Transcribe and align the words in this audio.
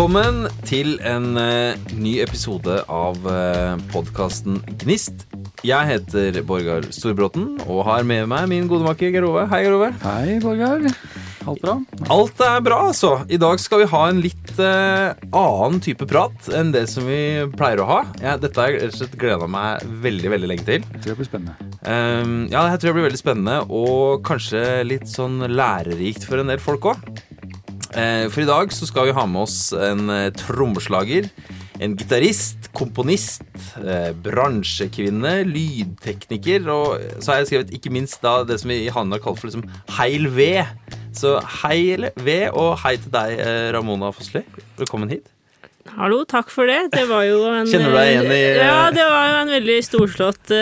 Velkommen 0.00 0.46
til 0.64 0.94
en 1.04 1.34
uh, 1.36 1.76
ny 1.92 2.14
episode 2.24 2.72
av 2.88 3.18
uh, 3.28 3.74
podkasten 3.92 4.54
Gnist. 4.80 5.26
Jeg 5.60 5.88
heter 5.90 6.38
Borgar 6.48 6.86
Storbråten 6.88 7.58
og 7.66 7.82
har 7.84 8.06
med 8.08 8.24
meg 8.32 8.46
min 8.48 8.70
gode 8.70 8.86
makker 8.86 9.12
Geir 9.12 9.26
Ove. 9.28 9.42
Hei, 9.50 9.58
Geir 9.66 9.76
Ove. 9.76 9.90
Hei, 10.00 10.38
Borgar. 10.40 10.88
Alt 11.44 11.60
bra? 11.60 11.74
Alt 12.16 12.40
er 12.46 12.64
bra, 12.64 12.78
altså. 12.94 13.10
I 13.28 13.36
dag 13.44 13.60
skal 13.60 13.82
vi 13.82 13.90
ha 13.92 14.00
en 14.08 14.22
litt 14.24 14.54
uh, 14.56 15.12
annen 15.36 15.84
type 15.84 16.08
prat 16.08 16.48
enn 16.56 16.72
det 16.72 16.86
som 16.88 17.04
vi 17.04 17.20
pleier 17.60 17.84
å 17.84 17.90
ha. 17.90 18.00
Ja, 18.24 18.38
dette 18.40 18.56
har 18.56 18.72
jeg 18.72 18.80
rett 18.86 18.96
og 18.96 19.02
slett 19.02 19.20
gleda 19.20 19.50
meg 19.52 19.84
veldig 20.06 20.32
veldig 20.32 20.50
lenge 20.54 20.64
til. 20.64 20.80
Jeg 20.94 21.02
tror 21.02 21.12
det 21.12 21.18
blir 21.20 21.28
spennende. 21.28 21.74
Um, 21.84 22.38
ja, 22.48 22.64
det 22.72 22.80
tror 22.80 22.94
jeg 22.94 23.02
blir 23.02 23.10
veldig 23.10 23.20
spennende, 23.20 23.60
og 23.68 24.24
kanskje 24.24 24.64
litt 24.88 25.12
sånn 25.12 25.42
lærerikt 25.44 26.24
for 26.24 26.40
en 26.40 26.54
del 26.54 26.64
folk 26.70 26.88
òg. 26.94 27.04
Eh, 27.90 28.28
for 28.30 28.44
i 28.44 28.46
dag 28.46 28.70
så 28.70 28.86
skal 28.86 29.08
vi 29.08 29.16
ha 29.16 29.24
med 29.26 29.42
oss 29.42 29.72
en 29.74 30.10
eh, 30.14 30.28
trommeslager, 30.38 31.26
en 31.82 31.96
gitarist, 31.98 32.68
komponist, 32.76 33.42
eh, 33.82 34.12
bransjekvinne, 34.26 35.40
lydtekniker, 35.48 36.68
og 36.70 37.02
så 37.18 37.32
har 37.32 37.40
jeg 37.40 37.50
skrevet 37.50 37.74
ikke 37.74 37.94
minst 37.94 38.22
da 38.22 38.40
det 38.46 38.60
som 38.62 38.70
vi 38.70 38.84
i 38.84 38.94
Hanna 38.94 39.18
kaller 39.18 39.40
for 39.40 39.50
liksom 39.50 39.66
Heil 39.98 40.30
ved. 40.36 40.62
Så 41.16 41.40
heil 41.64 42.06
ved, 42.22 42.52
og 42.54 42.76
hei 42.84 42.94
til 43.00 43.10
deg, 43.10 43.40
Ramona 43.74 44.12
Fossli. 44.14 44.44
Velkommen 44.78 45.10
hit. 45.10 45.26
Hallo, 45.96 46.20
takk 46.28 46.52
for 46.54 46.70
det. 46.70 46.92
Det 46.92 47.02
var 47.10 47.24
jo 47.26 47.40
en 47.50 47.66
Kjenner 47.66 47.90
du 47.90 47.96
deg 47.98 48.10
igjen 48.12 48.30
i 48.30 48.40
Ja, 48.60 48.76
det 48.94 49.02
var 49.10 49.26
jo 49.26 49.38
en 49.40 49.50
veldig 49.56 49.78
storslått 49.82 50.52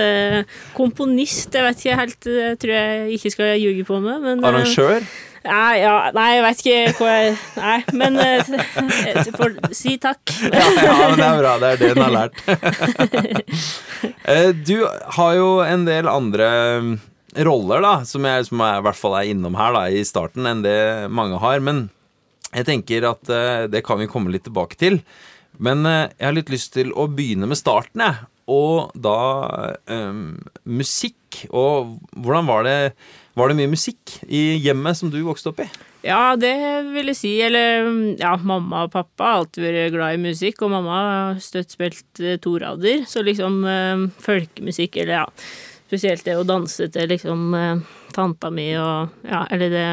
komponist. 0.79 1.53
Jeg 1.53 1.67
vet 1.67 1.83
ikke 1.85 1.99
helt 2.01 2.29
Det 2.31 2.53
tror 2.63 2.73
jeg 2.79 3.19
ikke 3.19 3.35
skal 3.35 3.53
ljuge 3.61 3.85
på 3.91 4.01
meg, 4.01 4.25
men 4.25 4.47
Arrangør? 4.49 5.05
Ja, 5.49 5.77
ja, 5.81 5.93
nei, 6.13 6.27
jeg 6.37 6.43
vet 6.45 6.59
ikke 6.61 6.81
hva 6.99 7.13
jeg 7.17 7.37
Nei, 7.57 7.77
men 7.97 8.19
uh, 8.21 8.49
får 9.39 9.55
si 9.77 9.95
takk. 10.01 10.21
ja, 10.53 10.65
ja, 10.85 10.97
men 11.09 11.17
det 11.17 11.29
er 11.29 11.39
bra. 11.41 11.53
Det 11.63 11.71
er 11.71 11.81
det 11.81 11.91
hun 11.95 12.03
har 12.05 12.15
lært. 12.17 12.37
du 14.69 14.75
har 15.17 15.39
jo 15.39 15.49
en 15.65 15.87
del 15.89 16.11
andre 16.13 16.49
mm, 16.85 16.93
roller, 17.49 17.81
da, 17.85 17.95
som 18.09 18.29
jeg, 18.29 18.49
som 18.51 18.65
jeg 18.65 18.83
i 18.83 18.87
hvert 18.89 19.01
fall 19.01 19.17
er 19.17 19.31
innom 19.33 19.57
her 19.59 19.73
da, 19.77 19.87
i 19.89 20.05
starten, 20.07 20.49
enn 20.51 20.65
det 20.67 20.79
mange 21.09 21.41
har. 21.41 21.65
Men 21.65 21.87
jeg 22.53 22.69
tenker 22.69 23.09
at 23.09 23.33
uh, 23.33 23.65
det 23.73 23.85
kan 23.89 24.03
vi 24.03 24.11
komme 24.11 24.35
litt 24.35 24.45
tilbake 24.51 24.77
til. 24.81 25.01
Men 25.59 25.83
jeg 25.89 26.23
har 26.23 26.37
litt 26.37 26.53
lyst 26.53 26.77
til 26.77 26.93
å 26.95 27.09
begynne 27.11 27.49
med 27.49 27.59
starten, 27.59 28.05
jeg. 28.05 28.29
Og 28.49 28.93
da 28.97 29.17
um, 29.91 30.37
musikk. 30.65 31.49
Og 31.51 31.97
hvordan 32.17 32.47
var 32.49 32.69
det 32.69 32.79
var 33.39 33.51
det 33.51 33.59
mye 33.61 33.71
musikk 33.71 34.19
i 34.27 34.59
hjemmet 34.59 34.99
som 34.99 35.13
du 35.13 35.21
vokste 35.27 35.53
opp 35.53 35.63
i? 35.63 35.69
Ja, 36.07 36.37
det 36.39 36.55
vil 36.93 37.11
jeg 37.11 37.19
si. 37.19 37.33
Eller 37.43 37.87
ja, 38.19 38.35
mamma 38.37 38.85
og 38.87 38.93
pappa 38.95 39.31
har 39.31 39.41
alltid 39.43 39.65
vært 39.65 39.95
glad 39.95 40.19
i 40.19 40.23
musikk, 40.29 40.63
og 40.63 40.73
mamma 40.75 40.99
har 40.99 41.41
støtt 41.43 41.75
spilt 41.75 42.05
to 42.19 42.37
torader, 42.45 43.05
så 43.09 43.25
liksom 43.27 43.61
øh, 43.67 44.07
folkemusikk, 44.25 45.01
eller 45.03 45.21
ja 45.23 45.27
Spesielt 45.89 46.27
det 46.27 46.35
å 46.37 46.45
danse 46.45 46.85
til 46.93 47.09
liksom 47.09 47.55
øh, 47.57 47.85
tanta 48.13 48.51
mi 48.53 48.71
og 48.77 49.15
Ja, 49.25 49.47
eller 49.51 49.73
det 49.73 49.87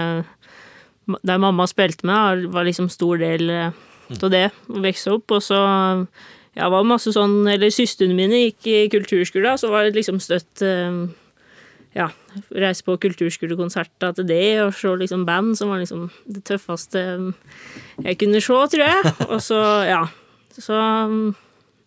Der 1.23 1.39
mamma 1.39 1.67
spilte 1.71 2.07
med, 2.07 2.49
var 2.52 2.67
liksom 2.67 2.89
stor 2.91 3.21
del 3.21 3.49
eh, 3.49 3.83
av 4.15 4.31
det 4.33 4.49
å 4.69 4.81
vokse 4.83 5.13
opp, 5.15 5.31
og 5.37 5.41
så 5.41 5.59
ja, 6.55 6.67
var 6.69 6.87
masse 6.87 7.13
sånn 7.15 7.45
Eller 7.52 7.73
søstrene 7.73 8.17
mine 8.17 8.45
gikk 8.47 8.67
i 8.71 8.80
kulturskolen, 8.91 9.59
så 9.59 9.71
var 9.71 9.87
det 9.87 9.95
liksom 9.97 10.19
støtt 10.23 10.63
eh, 10.65 11.05
ja, 11.95 12.09
reise 12.51 12.83
på 12.83 12.97
kulturskolekonsert 12.99 13.93
til 14.03 14.27
det, 14.27 14.43
og 14.65 14.73
se 14.75 14.92
liksom 14.99 15.23
band, 15.27 15.55
som 15.55 15.71
var 15.71 15.80
liksom 15.80 16.09
det 16.27 16.43
tøffeste 16.47 17.03
jeg 18.03 18.20
kunne 18.20 18.42
se, 18.43 18.59
tror 18.73 18.83
jeg. 18.83 19.14
Og 19.30 19.39
så, 19.43 19.61
ja. 19.87 20.02
Så 20.55 20.75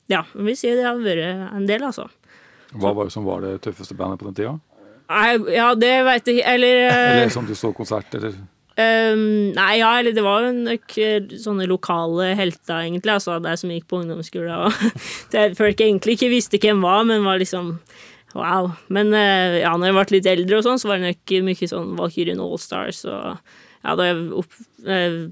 ja, 0.08 0.22
jeg 0.24 0.46
vil 0.46 0.56
si 0.56 0.72
det 0.72 0.86
har 0.86 0.96
vært 1.00 1.52
en 1.52 1.68
del, 1.68 1.84
altså. 1.84 2.08
Hva 2.72 2.92
var 2.96 3.08
det 3.08 3.14
som 3.14 3.28
var 3.28 3.44
det 3.44 3.58
tøffeste 3.64 3.96
bandet 3.96 4.20
på 4.20 4.28
den 4.28 4.38
tida? 4.40 4.56
Nei, 5.08 5.28
ja, 5.54 5.72
det 5.76 5.92
veit 6.04 6.26
jeg 6.28 6.40
ikke, 6.40 6.54
eller 6.56 6.78
Eller 6.92 7.30
som 7.32 7.46
du 7.48 7.54
så 7.56 7.72
konsert, 7.76 8.12
eller? 8.16 8.36
Um, 8.78 9.50
nei, 9.56 9.72
ja, 9.80 9.88
eller 9.98 10.14
det 10.14 10.22
var 10.22 10.44
jo 10.44 10.52
nok 10.54 10.92
sånne 11.42 11.66
lokale 11.66 12.28
helter, 12.38 12.84
egentlig, 12.84 13.16
altså, 13.16 13.40
de 13.42 13.54
som 13.58 13.72
gikk 13.74 13.88
på 13.90 14.02
ungdomsskolen, 14.04 14.68
og 14.68 15.56
folk 15.60 15.80
egentlig 15.82 16.14
ikke 16.16 16.30
visste 16.30 16.60
hvem 16.62 16.84
var, 16.84 17.02
men 17.08 17.26
var 17.26 17.40
liksom 17.42 17.74
Wow. 18.36 18.72
Men 18.92 19.14
eh, 19.16 19.60
ja, 19.62 19.72
når 19.76 19.90
jeg 19.90 19.96
ble 19.96 20.16
litt 20.18 20.32
eldre 20.32 20.58
og 20.58 20.66
sånn, 20.66 20.80
så 20.80 20.90
var 20.90 21.00
det 21.00 21.14
nok 21.14 21.36
mye 21.46 21.70
sånn 21.70 21.94
Valkyrien 21.98 22.42
Allstars 22.44 23.04
og 23.08 23.38
Ja, 23.86 23.94
da 23.94 24.08
jeg 24.08 24.26
opp, 24.36 24.58
eh, 24.90 25.22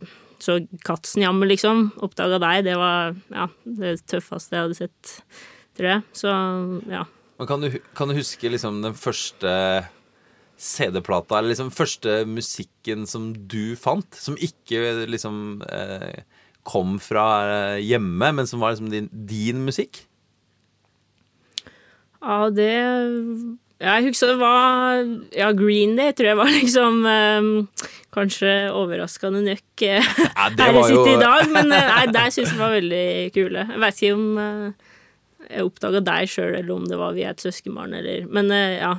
så 0.40 0.60
Katzenjammer, 0.86 1.48
liksom, 1.50 1.90
oppdaga 2.04 2.38
deg, 2.42 2.62
det 2.68 2.76
var 2.78 3.16
ja, 3.32 3.48
det 3.64 3.98
tøffeste 4.08 4.56
jeg 4.56 4.66
hadde 4.68 4.78
sett, 4.78 5.12
tror 5.76 5.90
jeg. 5.90 6.04
Så 6.16 6.32
ja. 6.92 7.04
Men 7.36 7.50
kan 7.50 7.64
du, 7.64 7.68
kan 7.96 8.08
du 8.08 8.16
huske 8.16 8.48
liksom 8.52 8.80
den 8.84 8.96
første 8.96 9.52
CD-plata, 10.56 11.38
eller 11.38 11.52
liksom 11.52 11.72
første 11.74 12.22
musikken 12.28 13.04
som 13.08 13.32
du 13.48 13.76
fant, 13.80 14.08
som 14.16 14.38
ikke 14.40 15.04
liksom 15.10 15.62
eh, 15.68 16.22
kom 16.66 16.96
fra 17.02 17.26
eh, 17.50 17.84
hjemme, 17.84 18.32
men 18.38 18.48
som 18.48 18.62
var 18.62 18.72
liksom 18.74 18.92
din, 18.92 19.10
din 19.28 19.64
musikk? 19.66 20.06
Ja, 22.22 22.48
det 22.50 22.72
Jeg 23.80 24.04
husker 24.08 24.32
det 24.32 24.38
var 24.40 25.04
Ja, 25.36 25.52
Green 25.52 25.96
Day 25.98 26.14
tror 26.16 26.30
jeg 26.30 26.40
var 26.40 26.52
liksom 26.52 27.04
um, 27.04 27.50
Kanskje 28.16 28.52
overraskende 28.72 29.42
nok 29.44 29.84
uh, 29.84 29.88
ja, 29.88 30.48
her 30.56 30.78
jeg 30.78 30.84
sitter 30.88 31.10
i 31.12 31.20
dag, 31.20 31.50
men 31.52 31.72
uh, 31.72 31.80
nei, 31.92 32.04
der 32.14 32.30
syns 32.32 32.54
jeg 32.54 32.60
var 32.62 32.72
veldig 32.72 33.08
kule. 33.34 33.64
Jeg 33.74 33.82
vet 33.82 33.98
ikke 34.00 34.14
om 34.16 34.38
uh, 34.40 34.94
jeg 35.46 35.66
oppdaga 35.68 36.00
deg 36.00 36.30
sjøl, 36.32 36.54
eller 36.56 36.72
om 36.72 36.86
det 36.88 36.96
var 36.98 37.12
via 37.14 37.34
et 37.34 37.44
søskenbarn, 37.44 37.92
eller 37.98 38.24
Men 38.32 38.48
ja, 38.50 38.94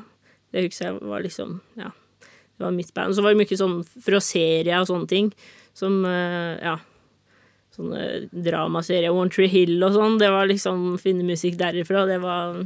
det 0.54 0.68
husker 0.68 0.86
jeg 0.86 1.00
var 1.10 1.26
liksom 1.26 1.58
Ja, 1.82 1.90
det 2.30 2.68
var 2.68 2.78
mitt 2.78 2.94
band. 2.94 3.18
Så 3.18 3.26
var 3.26 3.34
det 3.34 3.42
mye 3.42 3.58
sånn 3.58 3.82
fra 4.06 4.22
serier 4.22 4.78
og 4.84 4.92
sånne 4.92 5.10
ting 5.10 5.34
som 5.78 6.06
Ja 6.06 6.78
sånne 7.78 8.28
dramaserier, 8.34 9.14
One 9.14 9.32
Tree 9.34 9.50
Hill 9.52 9.78
og 9.86 9.94
sånn. 9.96 10.18
Det 10.22 10.30
var 10.34 10.50
liksom 10.50 10.98
finne 11.02 11.26
musikk 11.28 11.58
derifra. 11.60 12.06
Det 12.10 12.20
var 12.24 12.64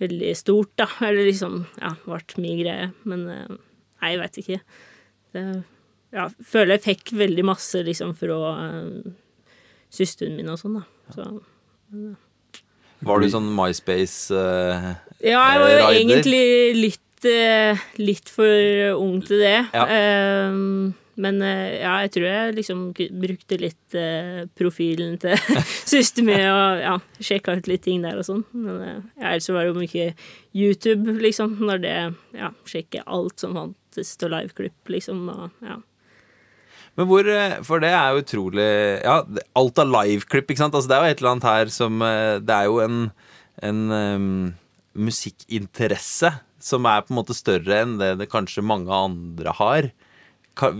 veldig 0.00 0.32
stort, 0.38 0.72
da. 0.80 0.88
Eller 1.08 1.28
liksom 1.28 1.64
Ja, 1.80 1.94
ble 2.06 2.22
mye 2.42 2.56
greie. 2.62 2.88
Men 3.08 3.26
eh, 3.32 3.52
nei, 4.00 4.14
jeg 4.14 4.22
veit 4.22 4.40
ikke. 4.44 4.62
Det 5.34 5.44
ja, 6.10 6.26
føler 6.42 6.74
jeg 6.74 6.86
fikk 6.88 7.12
veldig 7.20 7.44
masse 7.46 7.84
liksom 7.86 8.16
fra 8.18 8.38
uh, 8.58 9.12
søsteren 9.94 10.34
min 10.34 10.50
og 10.50 10.58
sånn, 10.58 10.80
da. 10.80 11.12
Så, 11.14 11.26
men, 11.92 12.08
ja. 12.10 12.16
Var 13.06 13.22
du 13.22 13.30
sånn 13.32 13.46
MySpace 13.56 14.34
uh, 14.34 14.90
Ja, 15.22 15.38
jeg 15.38 15.60
var 15.62 15.70
jo 15.70 15.84
egentlig 15.86 16.42
litt, 16.76 17.28
uh, 17.30 17.84
litt 18.02 18.32
for 18.32 18.98
ung 18.98 19.22
til 19.24 19.40
det. 19.44 19.60
Ja. 19.70 19.86
Uh, 19.86 20.90
men 21.20 21.42
eh, 21.44 21.80
ja, 21.82 21.94
jeg 22.04 22.12
tror 22.16 22.26
jeg 22.26 22.54
liksom 22.56 22.80
brukte 23.20 23.58
litt 23.60 23.96
eh, 23.98 24.46
profilen 24.58 25.18
til 25.20 25.36
søster 25.92 26.24
mi 26.26 26.36
og 26.38 26.80
ja, 26.80 26.94
sjekka 27.20 27.58
ut 27.58 27.68
litt 27.70 27.84
ting 27.86 28.04
der 28.06 28.18
og 28.20 28.26
sånn. 28.26 28.42
Men 28.56 28.80
eh, 28.86 29.04
ellers 29.20 29.50
var 29.52 29.66
det 29.66 29.70
jo 29.70 29.78
mye 29.78 30.08
YouTube, 30.56 31.18
liksom, 31.20 31.58
når 31.66 31.84
det 31.84 31.94
ja, 32.38 32.50
sjekker 32.68 33.06
alt 33.06 33.42
som 33.42 33.56
fantes 33.58 34.16
av 34.24 34.34
liveklipp, 34.34 34.80
liksom, 34.96 35.28
og 35.32 35.66
ja. 35.66 35.78
Men 36.98 37.06
hvor 37.06 37.28
eh, 37.30 37.60
For 37.66 37.82
det 37.82 37.92
er 37.94 38.10
jo 38.10 38.22
utrolig 38.24 38.70
Ja, 39.04 39.20
alt 39.56 39.78
av 39.80 39.92
liveklipp, 39.94 40.50
ikke 40.50 40.64
sant. 40.64 40.74
Altså, 40.74 40.90
det 40.90 40.96
er 40.96 41.04
jo 41.04 41.14
et 41.14 41.22
eller 41.22 41.32
annet 41.36 41.48
her 41.48 41.72
som 41.72 42.02
eh, 42.02 42.36
Det 42.42 42.56
er 42.56 42.66
jo 42.66 42.80
en, 42.82 43.00
en 43.70 43.82
um, 43.94 44.30
musikkinteresse 44.98 46.32
som 46.60 46.84
er 46.90 47.04
på 47.04 47.14
en 47.14 47.20
måte 47.20 47.36
større 47.36 47.78
enn 47.84 47.94
det, 48.00 48.16
det 48.20 48.28
kanskje 48.28 48.64
mange 48.66 48.92
andre 48.92 49.54
har 49.56 49.86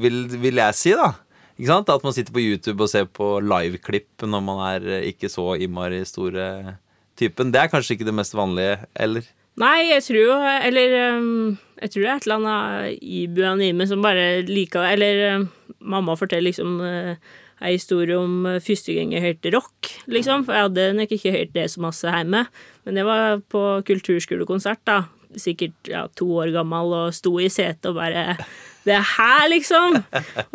vil, 0.00 0.22
vil 0.40 0.62
jeg 0.62 0.78
si, 0.78 0.94
da. 0.96 1.12
At 1.60 2.04
man 2.04 2.14
sitter 2.16 2.32
på 2.32 2.40
YouTube 2.40 2.82
og 2.82 2.88
ser 2.88 3.04
på 3.04 3.34
liveklipp 3.44 4.24
når 4.24 4.40
man 4.44 4.62
er 4.64 4.86
eh, 4.88 5.08
ikke 5.12 5.28
så 5.28 5.54
innmari 5.60 6.04
store 6.08 6.78
typen. 7.20 7.52
Det 7.52 7.60
er 7.60 7.68
kanskje 7.72 7.98
ikke 7.98 8.08
det 8.08 8.16
mest 8.16 8.34
vanlige, 8.34 8.78
eller? 8.96 9.26
Nei, 9.60 9.90
jeg 9.90 10.04
tror 10.06 10.20
jo 10.20 10.36
Eller 10.40 10.94
um, 11.18 11.58
jeg 11.82 11.92
tror 11.92 12.02
det 12.02 12.08
er 12.08 12.16
et 12.16 12.26
eller 12.26 12.38
annet 12.38 12.98
ibu 13.02 13.42
anime 13.44 13.86
som 13.88 14.02
bare 14.04 14.42
liker. 14.48 14.86
Eller 14.94 15.40
um, 15.40 15.46
mamma 15.80 16.16
forteller 16.16 16.48
liksom 16.48 16.80
uh, 16.80 17.14
ei 17.60 17.74
historie 17.76 18.16
om 18.16 18.46
uh, 18.48 18.60
første 18.64 18.94
gang 18.96 19.12
jeg 19.12 19.24
hørte 19.26 19.52
rock, 19.56 19.92
liksom. 20.08 20.46
For 20.46 20.56
jeg 20.56 20.68
hadde 20.68 20.90
nok 20.96 21.14
ikke 21.16 21.34
hørt 21.36 21.54
det 21.56 21.68
så 21.72 21.84
masse 21.84 22.08
hjemme. 22.08 22.46
Men 22.84 23.00
det 23.00 23.04
var 23.08 23.40
på 23.52 23.64
kulturskolekonsert, 23.88 24.84
da. 24.88 25.02
Sikkert 25.36 25.92
ja, 25.92 26.06
to 26.16 26.30
år 26.40 26.54
gammel 26.56 26.96
og 26.96 27.14
sto 27.14 27.36
i 27.38 27.50
setet 27.52 27.92
og 27.92 28.00
bare 28.00 28.38
det 28.86 28.94
er 28.96 29.06
her, 29.16 29.46
liksom! 29.52 29.98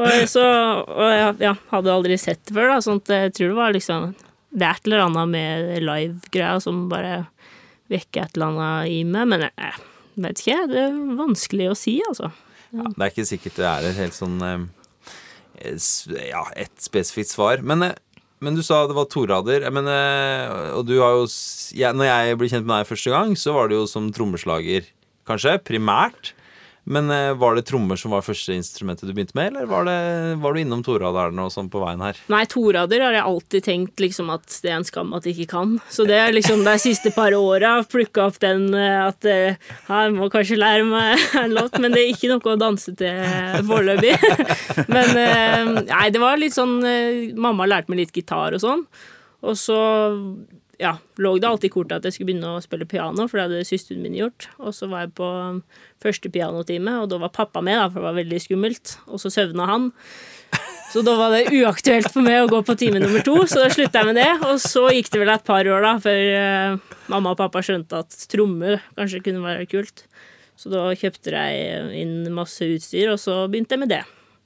Og, 0.01 0.13
så, 0.29 0.45
og 0.81 1.09
jeg 1.11 1.35
ja, 1.45 1.53
hadde 1.71 1.93
aldri 1.93 2.17
sett 2.21 2.41
det 2.47 2.55
før, 2.57 2.71
da, 2.73 2.79
sånn 2.83 3.01
jeg 3.11 3.33
tror 3.37 3.51
det 3.51 3.57
var 3.59 3.75
liksom 3.75 4.07
Det 4.55 4.65
er 4.65 4.79
et 4.79 4.87
eller 4.89 5.03
annet 5.05 5.33
med 5.33 5.83
live-greia 5.83 6.55
som 6.63 6.85
bare 6.91 7.25
vekker 7.91 8.23
et 8.23 8.37
eller 8.37 8.53
annet 8.53 8.93
i 8.95 9.03
meg, 9.05 9.29
men 9.29 9.45
jeg, 9.45 9.75
vet 10.25 10.41
ikke, 10.41 10.63
det 10.71 10.81
er 10.87 10.97
vanskelig 11.19 11.69
å 11.69 11.77
si, 11.77 11.99
altså. 12.07 12.31
Ja, 12.75 12.87
det 12.89 13.03
er 13.03 13.13
ikke 13.13 13.29
sikkert 13.29 13.59
det 13.59 13.67
er 13.69 13.85
et 13.87 13.99
helt 13.99 14.15
sånn 14.17 14.39
eh, 14.43 14.65
Ja, 16.25 16.41
et 16.57 16.73
spesifikt 16.83 17.31
svar. 17.31 17.61
Men 17.63 17.85
eh, 17.85 17.93
men 18.43 18.57
du 18.57 18.61
sa 18.65 18.83
det 18.85 18.97
var 18.97 19.07
torader. 19.09 19.63
Men, 19.73 19.87
eh, 19.89 20.71
og 20.75 20.85
du 20.89 20.97
har 20.99 21.15
jo 21.15 21.25
jeg, 21.25 21.95
Når 21.95 22.09
jeg 22.09 22.39
ble 22.39 22.49
kjent 22.51 22.67
med 22.67 22.81
deg 22.81 22.89
første 22.89 23.13
gang, 23.13 23.35
så 23.39 23.55
var 23.55 23.71
det 23.71 23.79
jo 23.79 23.85
som 23.89 24.11
trommeslager, 24.13 24.89
kanskje. 25.25 25.57
Primært. 25.65 26.33
Men 26.85 27.09
eh, 27.09 27.33
var 27.33 27.55
det 27.57 27.65
trommer 27.65 27.97
som 27.97 28.13
var 28.13 28.21
første 28.25 28.53
instrumentet 28.53 29.09
du 29.09 29.13
begynte 29.15 29.33
med, 29.37 29.51
eller 29.51 29.65
var, 29.69 29.87
det, 29.89 30.35
var 30.41 30.53
du 30.53 30.61
innom 30.61 30.83
toraderen 30.85 31.39
og 31.41 31.49
sånn 31.53 31.69
på 31.73 31.81
veien 31.81 32.03
her? 32.05 32.19
Nei, 32.29 32.43
torader 32.49 33.01
har 33.01 33.17
jeg 33.17 33.25
alltid 33.25 33.65
tenkt 33.65 34.03
liksom 34.03 34.29
at 34.33 34.59
det 34.61 34.69
er 34.69 34.77
en 34.77 34.85
skam 34.85 35.15
at 35.17 35.25
jeg 35.25 35.33
ikke 35.35 35.55
kan. 35.55 35.75
Så 35.89 36.05
det 36.05 36.19
er 36.21 36.35
liksom 36.35 36.61
de 36.67 36.75
siste 36.81 37.09
par 37.15 37.33
åra 37.37 37.79
plukka 37.89 38.27
opp 38.29 38.37
den 38.43 38.67
eh, 38.77 38.99
at 39.01 39.25
eh, 39.29 39.57
jeg 39.89 40.13
må 40.13 40.29
kanskje 40.33 40.59
lære 40.61 40.85
meg 40.91 41.25
en 41.41 41.57
låt, 41.57 41.79
men 41.81 41.95
det 41.95 42.03
er 42.03 42.13
ikke 42.13 42.29
noe 42.33 42.53
å 42.53 42.61
danse 42.61 42.93
til 42.99 43.65
foreløpig. 43.65 44.13
Men 44.95 45.17
eh, 45.17 45.71
nei, 45.87 46.05
det 46.13 46.21
var 46.21 46.37
litt 46.39 46.53
sånn 46.55 46.77
eh, 46.85 47.33
Mamma 47.39 47.65
lærte 47.67 47.91
meg 47.91 48.03
litt 48.03 48.13
gitar 48.15 48.53
og 48.55 48.61
sånn. 48.61 48.83
Og 49.45 49.57
så 49.59 49.79
ja, 50.81 50.95
lå 51.21 51.35
det 51.39 51.47
alltid 51.47 51.69
i 51.69 51.73
kortet 51.73 51.99
at 51.99 52.07
jeg 52.07 52.15
skulle 52.15 52.31
begynne 52.33 52.55
å 52.55 52.63
spille 52.63 52.87
piano, 52.89 53.27
for 53.29 53.39
det 53.39 53.45
hadde 53.47 53.67
søsteren 53.67 54.03
min 54.03 54.17
gjort. 54.17 54.49
Og 54.59 54.75
så 54.75 54.89
var 54.91 55.05
jeg 55.05 55.13
på 55.17 55.27
um, 55.27 55.61
første 56.03 56.31
pianotime, 56.31 56.97
og 57.01 57.11
da 57.11 57.19
var 57.21 57.33
pappa 57.35 57.63
med, 57.65 57.79
da, 57.79 57.89
for 57.89 58.01
det 58.01 58.07
var 58.09 58.17
veldig 58.19 58.41
skummelt. 58.43 58.97
Og 59.07 59.21
så 59.23 59.31
søvna 59.33 59.69
han. 59.69 59.91
Så 60.95 61.01
da 61.03 61.15
var 61.19 61.33
det 61.33 61.49
uaktuelt 61.51 62.07
for 62.13 62.23
meg 62.23 62.45
å 62.45 62.51
gå 62.51 62.61
på 62.63 62.75
time 62.79 63.01
nummer 63.03 63.23
to, 63.25 63.41
så 63.51 63.65
da 63.65 63.71
slutta 63.73 63.99
jeg 63.99 64.11
med 64.11 64.19
det. 64.19 64.29
Og 64.47 64.61
så 64.63 64.85
gikk 64.95 65.09
det 65.11 65.19
vel 65.23 65.33
et 65.33 65.47
par 65.47 65.67
år 65.67 65.83
da, 65.83 65.95
før 65.99 66.21
eh, 66.39 66.95
mamma 67.11 67.33
og 67.33 67.39
pappa 67.41 67.63
skjønte 67.65 67.99
at 68.05 68.15
tromme 68.31 68.77
kanskje 68.95 69.23
kunne 69.25 69.43
være 69.43 69.67
kult. 69.71 70.05
Så 70.55 70.71
da 70.71 70.87
kjøpte 70.95 71.35
jeg 71.35 71.89
inn 71.99 72.29
masse 72.35 72.63
utstyr, 72.63 73.11
og 73.11 73.19
så 73.19 73.41
begynte 73.51 73.75
jeg 73.75 73.83
med 73.83 73.91
det. 73.91 74.03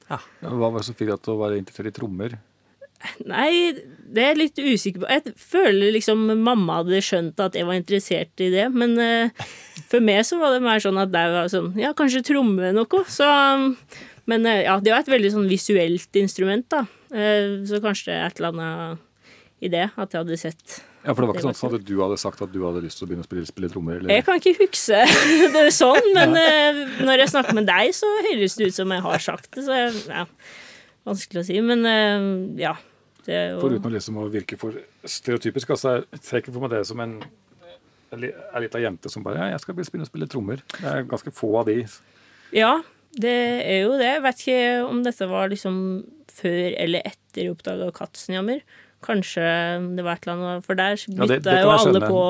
Hva 0.10 0.58
var 0.58 0.80
det 0.80 0.88
som 0.88 0.98
fikk 0.98 1.12
deg 1.12 1.22
til 1.22 1.36
å 1.36 1.42
være 1.44 1.60
interessert 1.62 1.92
i 1.92 1.98
trommer? 2.00 2.40
Nei, 3.30 3.74
det 4.10 4.24
er 4.24 4.32
jeg 4.34 4.40
litt 4.40 4.60
usikker 4.60 5.04
på. 5.04 5.10
Jeg 5.12 5.34
føler 5.40 5.94
liksom 5.96 6.26
mamma 6.44 6.82
hadde 6.82 7.02
skjønt 7.06 7.40
at 7.44 7.56
jeg 7.56 7.68
var 7.68 7.80
interessert 7.80 8.44
i 8.44 8.50
det, 8.54 8.68
men 8.76 8.96
uh, 9.00 9.50
for 9.90 10.04
meg 10.04 10.26
så 10.28 10.40
var 10.42 10.56
det 10.56 10.64
mer 10.66 10.84
sånn 10.84 11.00
at 11.00 11.12
det 11.14 11.26
var 11.34 11.52
sånn 11.52 11.74
Ja, 11.80 11.94
kanskje 11.98 12.26
tromme 12.28 12.74
noe. 12.76 13.04
Så 13.08 13.28
Men 14.30 14.46
uh, 14.46 14.60
ja, 14.62 14.80
det 14.84 14.94
var 14.94 15.06
et 15.06 15.14
veldig 15.14 15.34
sånn 15.38 15.52
visuelt 15.52 16.20
instrument, 16.20 16.68
da. 16.74 16.84
Uh, 17.14 17.62
så 17.70 17.80
kanskje 17.84 18.18
et 18.18 18.42
eller 18.42 18.54
annet 18.56 19.06
i 19.60 19.70
det 19.72 19.90
at 19.90 20.14
jeg 20.14 20.22
hadde 20.22 20.38
sett 20.40 20.78
Ja, 21.04 21.14
For 21.14 21.24
det 21.24 21.28
var 21.28 21.36
Det 21.36 21.42
ikke 21.42 21.50
var 21.50 21.58
sånn 21.60 21.76
at 21.80 21.86
du 21.88 21.96
hadde 22.00 22.20
sagt 22.22 22.42
at 22.44 22.54
du 22.54 22.62
hadde 22.64 22.84
lyst 22.84 23.00
til 23.00 23.08
å 23.08 23.10
begynne 23.10 23.26
å 23.26 23.28
spille, 23.28 23.50
spille 23.50 23.72
trommer? 23.72 24.00
Eller? 24.00 24.14
Jeg 24.18 24.26
kan 24.28 24.40
ikke 24.40 24.56
huske 24.62 25.04
det 25.56 25.66
sånn, 25.76 26.10
men 26.16 26.36
eh, 26.40 26.82
når 27.04 27.26
jeg 27.26 27.34
snakker 27.34 27.58
med 27.60 27.68
deg, 27.70 27.92
så 27.96 28.10
høres 28.30 28.58
det 28.60 28.70
ut 28.70 28.78
som 28.78 28.96
jeg 28.96 29.06
har 29.06 29.24
sagt 29.24 29.52
det. 29.56 29.66
Så 29.68 29.80
ja, 30.12 30.26
vanskelig 31.08 31.44
å 31.44 31.48
si. 31.48 31.60
Men 31.66 31.86
eh, 31.88 32.30
ja. 32.64 32.76
Det 33.26 33.36
jo 33.52 33.60
Foruten 33.62 33.92
å 33.92 33.94
liksom 33.94 34.18
å 34.22 34.30
virke 34.32 34.58
for 34.58 34.78
stereotypisk. 35.04 35.70
altså 35.76 36.00
Jeg 36.02 36.24
ser 36.26 36.42
ikke 36.42 36.54
for 36.56 36.66
meg 36.66 36.74
det 36.74 36.86
som 36.88 37.02
en 37.04 37.20
ei 38.10 38.62
lita 38.64 38.80
jente 38.82 39.10
som 39.12 39.22
bare 39.22 39.38
ja, 39.38 39.50
'Jeg 39.52 39.62
skal 39.62 39.76
begynne 39.78 40.08
å 40.08 40.10
spille 40.10 40.28
trommer'. 40.28 40.64
Det 40.74 40.88
er 40.90 41.04
ganske 41.06 41.30
få 41.30 41.60
av 41.60 41.68
de. 41.68 41.84
Ja, 42.56 42.82
det 43.14 43.36
er 43.66 43.84
jo 43.84 43.98
det. 43.98 44.08
Jeg 44.16 44.24
vet 44.24 44.40
ikke 44.42 44.90
om 44.90 45.04
dette 45.06 45.28
var 45.30 45.50
liksom 45.50 45.76
før 46.40 46.74
eller 46.80 47.06
etter 47.06 47.52
oppdaga 47.52 47.92
Katzenjammer. 47.94 48.64
Kanskje 49.06 49.44
det 49.96 50.04
var 50.04 50.18
et 50.18 50.26
eller 50.28 50.36
annet 50.36 50.66
For 50.66 50.76
der 50.76 50.98
bytta 51.08 51.54
ja, 51.56 51.62
jo 51.64 51.70
alle 51.72 52.02
på 52.04 52.24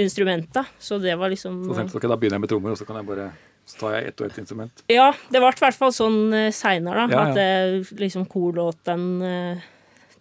instrumenter, 0.00 0.70
så 0.80 0.98
det 0.98 1.18
var 1.20 1.28
liksom 1.28 1.64
Så 1.68 1.76
tenkte 1.76 2.00
dere 2.00 2.14
Da 2.14 2.16
begynner 2.16 2.38
jeg 2.38 2.44
med 2.46 2.52
trommer, 2.54 2.72
og 2.72 2.78
så 2.80 2.86
kan 2.88 2.96
jeg 2.96 3.06
bare 3.10 3.26
så 3.64 3.78
tar 3.80 3.94
jeg 3.96 4.10
ett 4.10 4.20
og 4.20 4.26
ett 4.28 4.40
instrument. 4.42 4.84
Ja, 4.92 5.12
det 5.30 5.40
ble 5.40 5.52
i 5.52 5.62
hvert 5.64 5.78
fall 5.78 5.94
sånn 5.96 6.18
seinere, 6.52 7.06
da. 7.06 7.14
Ja, 7.14 7.22
ja. 7.22 7.30
At 7.30 7.38
det, 7.38 8.00
liksom 8.00 8.26
korlåten 8.30 9.06
uh, 9.24 9.64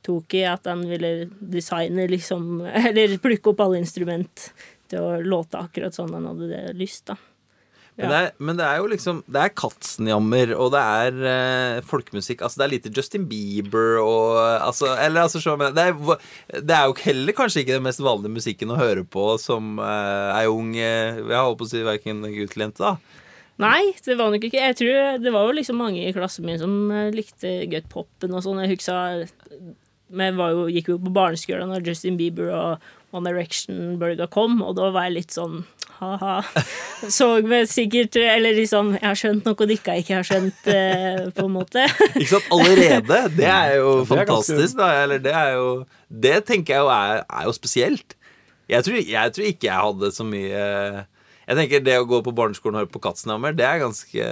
tok 0.03 0.37
i 0.37 0.45
at 0.47 0.63
den 0.67 0.85
ville 0.89 1.11
designe 1.39 2.07
liksom 2.11 2.63
Eller 2.87 3.17
plukke 3.23 3.53
opp 3.53 3.63
alle 3.65 3.83
instrument 3.83 4.49
til 4.91 5.03
å 5.03 5.21
låte 5.23 5.61
akkurat 5.61 5.95
sånn 5.95 6.11
den 6.13 6.27
hadde 6.29 6.49
det 6.51 6.65
lyst, 6.79 7.07
da. 7.11 7.19
Men, 7.93 8.09
det 8.09 8.17
er, 8.17 8.29
men 8.41 8.57
det 8.57 8.65
er 8.65 8.79
jo 8.81 8.87
liksom 8.89 9.19
Det 9.29 9.37
er 9.37 9.51
Katzenjammer, 9.53 10.55
og 10.57 10.71
det 10.73 10.79
er 10.81 11.17
eh, 11.29 11.81
folkemusikk. 11.85 12.41
Altså, 12.41 12.57
det 12.57 12.65
er 12.65 12.71
lite 12.71 12.91
Justin 12.95 13.27
Bieber 13.29 13.99
og 14.01 14.39
altså, 14.41 14.95
Eller 14.97 15.27
altså 15.27 15.41
så, 15.43 15.53
men 15.61 15.75
det, 15.77 15.83
er, 15.91 16.17
det 16.57 16.73
er 16.73 16.87
jo 16.89 16.97
heller 17.03 17.37
kanskje 17.37 17.61
ikke 17.61 17.75
den 17.75 17.85
mest 17.85 18.01
vanlige 18.01 18.33
musikken 18.33 18.73
å 18.73 18.79
høre 18.79 19.05
på 19.05 19.35
som 19.41 19.77
eh, 19.77 20.39
er 20.39 20.49
ung 20.49 20.73
eh, 20.73 21.21
Jeg 21.21 21.37
holdt 21.37 21.61
på 21.61 21.69
å 21.69 21.73
si 21.75 21.83
verken 21.85 22.25
gutt 22.25 22.57
eller 22.57 22.65
jente, 22.65 22.81
da. 22.81 23.21
Nei, 23.61 23.93
det 24.05 24.15
var 24.17 24.31
nok 24.33 24.47
ikke 24.47 24.57
Jeg 24.57 24.77
tror 24.79 25.19
det 25.21 25.31
var 25.33 25.45
jo 25.45 25.53
liksom 25.59 25.77
mange 25.77 26.01
i 26.07 26.13
klassen 26.15 26.45
min 26.47 26.57
som 26.61 26.73
likte 27.13 27.33
likte 27.33 27.69
gutpopen 27.71 28.33
og 28.33 28.43
sånn. 28.45 28.63
Jeg 28.63 28.75
husker 28.75 29.27
Vi 30.13 30.31
var 30.39 30.55
jo, 30.55 30.67
gikk 30.73 30.93
jo 30.93 30.99
på 31.01 31.13
barneskolen 31.13 31.69
når 31.69 31.85
Justin 31.87 32.17
Bieber 32.17 32.51
og 32.53 32.91
One 33.13 33.29
Direction-bølga 33.29 34.25
kom, 34.33 34.57
og 34.65 34.73
da 34.79 34.87
var 34.89 35.05
jeg 35.05 35.19
litt 35.19 35.35
sånn 35.35 35.59
ha-ha. 35.99 36.39
Så 37.17 37.27
vi 37.45 37.59
sikkert 37.69 38.17
Eller 38.17 38.55
liksom 38.57 38.95
Jeg 38.95 39.05
har 39.05 39.19
skjønt 39.19 39.45
noe 39.45 39.67
dere 39.69 39.97
ikke 40.01 40.17
har 40.17 40.25
skjønt, 40.27 40.67
eh, 40.71 41.29
på 41.35 41.45
en 41.45 41.53
måte. 41.53 41.85
Ikke 42.17 42.31
sant? 42.31 42.49
Allerede! 42.53 43.21
Det 43.37 43.47
er 43.49 43.77
jo 43.77 43.99
det 43.99 44.03
er 44.03 44.09
fantastisk, 44.15 44.77
da. 44.81 44.89
Eller 45.03 45.21
det 45.21 45.33
er 45.37 45.55
jo 45.59 45.69
Det 46.09 46.35
tenker 46.49 46.77
jeg 46.77 46.85
jo 46.87 46.91
er, 46.93 47.23
er 47.29 47.47
jo 47.49 47.55
spesielt. 47.55 48.17
Jeg 48.71 48.85
tror, 48.85 48.97
jeg 48.97 49.33
tror 49.35 49.45
ikke 49.49 49.67
jeg 49.67 49.85
hadde 49.85 50.09
så 50.15 50.25
mye 50.25 50.61
Jeg 51.43 51.59
tenker 51.59 51.83
det 51.83 51.95
å 51.99 52.07
gå 52.07 52.21
på 52.23 52.33
barneskolen 52.35 52.77
og 52.77 52.85
høre 52.85 52.93
på 52.93 53.01
Katzenhammer, 53.03 53.55
det 53.57 53.65
er 53.67 53.81
ganske 53.83 54.27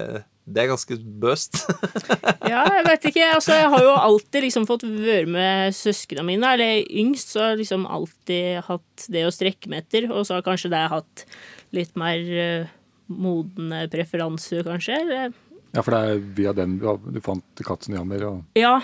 det 0.51 0.63
er 0.63 0.71
ganske 0.71 0.97
bøst. 1.21 1.59
Ja, 2.51 2.63
jeg 2.65 2.83
vet 2.87 3.05
ikke. 3.07 3.25
Altså, 3.37 3.53
jeg 3.55 3.69
har 3.71 3.83
jo 3.85 3.91
alltid 3.93 4.43
liksom 4.43 4.65
fått 4.67 4.81
være 4.83 5.29
med 5.29 5.75
søsknene 5.77 6.25
mine. 6.27 6.49
Eller 6.57 6.81
yngst, 6.89 7.31
så 7.31 7.43
har 7.43 7.53
jeg 7.53 7.61
liksom 7.61 7.85
alltid 7.87 8.65
hatt 8.67 9.05
det 9.13 9.21
å 9.23 9.31
strekke 9.31 9.71
meg 9.71 9.85
etter. 9.85 10.09
Og 10.11 10.25
så 10.27 10.35
har 10.35 10.43
kanskje 10.43 10.71
det 10.73 10.81
hatt 10.91 11.23
litt 11.77 11.93
mer 11.99 12.25
uh, 12.33 12.73
modne 13.07 13.85
preferanser, 13.93 14.65
kanskje. 14.67 14.97
Eller 15.05 15.29
Ja, 15.71 15.85
for 15.85 15.95
det 15.95 16.01
er 16.01 16.25
via 16.41 16.55
den 16.57 16.75
du, 16.81 16.89
du 17.13 17.21
fant 17.23 17.63
Katzenjammer 17.63 18.25
og 18.27 18.59
Ja, 18.59 18.79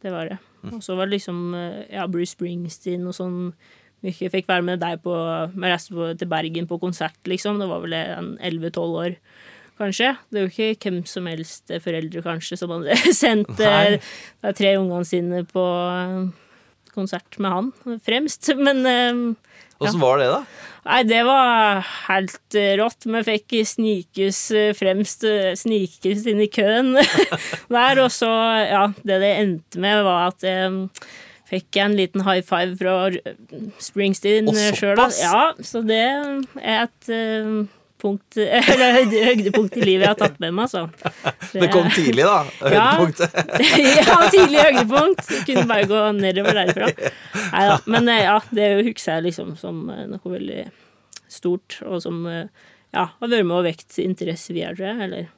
det 0.00 0.14
var 0.14 0.30
det. 0.30 0.38
Og 0.70 0.80
så 0.84 0.96
var 0.96 1.08
det 1.08 1.18
liksom 1.18 1.54
eh, 1.56 1.84
ja, 1.92 2.06
Bruce 2.08 2.34
Springsteen 2.36 3.06
og 3.08 3.16
sånn. 3.16 3.38
Jeg 4.06 4.32
fikk 4.32 4.48
være 4.48 4.64
med 4.64 4.80
deg 4.80 5.02
på 5.04 5.12
Jeg 5.12 5.60
reiste 5.60 5.94
på, 5.96 6.10
til 6.16 6.30
Bergen 6.30 6.68
på 6.70 6.80
konsert, 6.80 7.18
liksom. 7.28 7.60
Det 7.60 7.68
var 7.70 7.82
vel 7.84 7.96
en 7.98 8.30
11-12 8.38 8.98
år, 9.04 9.16
kanskje. 9.80 10.14
Det 10.30 10.40
er 10.40 10.46
jo 10.46 10.52
ikke 10.52 10.90
hvem 10.90 11.02
som 11.08 11.28
helst 11.28 11.74
foreldre, 11.84 12.24
kanskje, 12.24 12.60
som 12.60 12.72
hadde 12.76 12.96
sendt 13.22 13.60
eh, 13.60 13.98
de 14.40 14.54
tre 14.56 14.76
ungene 14.80 15.08
sine 15.08 15.44
på 15.48 15.66
eh, 15.92 16.30
konsert 16.96 17.38
med 17.38 17.56
han 17.56 18.00
fremst. 18.06 18.52
Men 18.66 18.84
eh, 18.88 19.22
Åssen 19.80 20.00
var 20.02 20.20
det, 20.20 20.28
da? 20.28 20.42
Nei, 20.84 21.00
det 21.08 21.20
var 21.28 21.80
helt 22.08 22.56
eh, 22.56 22.74
rått. 22.80 23.06
Vi 23.08 23.20
fikk 23.24 23.54
snikes 23.68 24.42
eh, 24.56 24.72
fremst, 24.76 25.24
eh, 25.28 25.52
snikes 25.56 26.26
inn 26.28 26.40
i 26.44 26.50
køen 26.52 26.94
der. 27.76 28.00
Og 28.00 28.08
så, 28.12 28.30
ja, 28.64 28.86
det 29.04 29.20
det 29.24 29.32
endte 29.40 29.80
med, 29.80 30.02
var 30.04 30.30
at 30.32 30.46
jeg 31.80 31.84
en 31.88 31.98
liten 31.98 32.24
high 32.26 32.42
five 32.46 32.76
fra 32.78 33.10
Springsteen 33.82 34.48
sjøl. 34.76 35.00
Ja, 35.18 35.50
så 35.66 35.82
det 35.86 35.98
er 35.98 36.84
et 36.84 37.10
eh, 37.10 37.48
punkt 38.00 38.38
Eller 38.70 39.00
høydepunkt 39.00 39.76
i 39.76 39.82
livet 39.84 40.06
jeg 40.06 40.12
har 40.12 40.20
tatt 40.20 40.38
med 40.42 40.54
meg, 40.56 40.68
altså. 40.68 40.86
Det 41.52 41.70
kom 41.74 41.90
tidlig, 41.94 42.24
da. 42.28 42.44
Høydepunktet. 42.62 43.34
ja, 44.00 44.16
tidlig 44.30 44.62
høydepunkt. 44.68 45.34
Kunne 45.48 45.66
bare 45.70 45.88
gå 45.90 46.04
nedover 46.20 46.62
derfra. 46.62 46.92
Neida, 47.50 47.80
Men 47.90 48.12
eh, 48.14 48.24
ja, 48.28 48.38
det 48.54 48.70
husker 48.86 49.18
jeg 49.18 49.28
liksom 49.30 49.56
som 49.60 49.82
eh, 49.92 50.06
noe 50.10 50.36
veldig 50.38 50.64
stort, 51.30 51.80
og 51.86 52.00
som 52.02 52.24
ja, 52.26 53.04
har 53.04 53.28
vært 53.30 53.46
med 53.46 53.58
å 53.58 53.66
vekte 53.66 54.02
interesse 54.02 54.54
videre. 54.54 54.96
Eller 55.04 55.28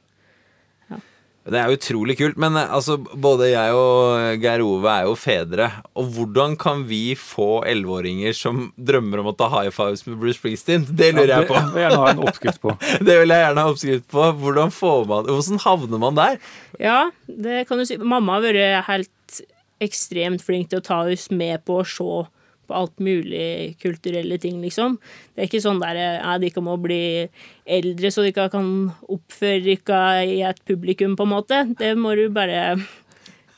Det 1.42 1.58
er 1.58 1.72
utrolig 1.74 2.14
kult. 2.20 2.36
Men 2.40 2.56
eh, 2.58 2.70
altså, 2.70 2.96
både 2.98 3.50
jeg 3.50 3.74
og 3.74 4.42
Geir 4.42 4.62
Ove 4.62 4.92
er 4.92 5.08
jo 5.08 5.14
fedre. 5.18 5.68
Og 5.98 6.12
hvordan 6.14 6.54
kan 6.60 6.84
vi 6.88 7.16
få 7.18 7.64
elleveåringer 7.68 8.36
som 8.36 8.68
drømmer 8.78 9.22
om 9.22 9.32
å 9.32 9.36
ta 9.38 9.48
high 9.52 9.72
fives 9.74 10.04
med 10.06 10.20
Bruce 10.22 10.38
Springsteen? 10.38 10.86
Det 10.86 11.10
lurer 11.16 11.34
jeg 11.34 11.48
på. 11.50 11.58
Det 11.58 11.72
vil 11.74 11.82
jeg 11.82 11.88
gjerne 11.88 12.02
ha 12.04 12.12
en 12.12 12.22
oppskrift 12.28 12.62
på. 12.62 12.76
Det 13.08 13.16
vil 13.18 13.34
jeg 13.34 13.46
gjerne 13.46 13.64
ha 13.64 13.72
oppskrift 13.74 14.06
på. 14.12 14.28
Hvordan, 14.44 14.74
får 14.74 15.08
man, 15.10 15.32
hvordan 15.32 15.64
havner 15.66 16.04
man 16.04 16.20
der? 16.20 16.38
Ja, 16.82 17.00
det 17.26 17.64
kan 17.68 17.80
du 17.80 17.86
si. 17.88 17.98
Mamma 17.98 18.38
har 18.38 18.46
vært 18.46 18.86
helt 18.88 19.42
ekstremt 19.82 20.44
flink 20.44 20.70
til 20.70 20.78
å 20.78 20.86
ta 20.86 21.00
oss 21.10 21.26
med 21.34 21.64
på 21.66 21.80
å 21.80 21.88
se 21.88 22.22
på 22.68 22.76
alt 22.76 23.02
mulig 23.02 23.76
kulturelle 23.82 24.38
ting, 24.42 24.60
liksom. 24.62 24.96
Det 25.34 25.44
er 25.44 25.50
ikke 25.50 25.62
sånn 25.64 25.82
der 25.82 25.98
ja, 25.98 26.34
ikke 26.48 26.64
må 26.64 26.78
bli 26.80 27.28
eldre 27.66 28.10
så 28.12 28.24
de 28.24 28.32
ikke 28.32 28.48
kan 28.54 28.72
oppføre 29.12 29.62
dere 29.66 30.24
i 30.28 30.40
et 30.46 30.62
publikum, 30.68 31.16
på 31.18 31.26
en 31.26 31.34
måte. 31.34 31.62
Det 31.78 31.94
må 31.98 32.14
du 32.18 32.26
bare 32.32 32.78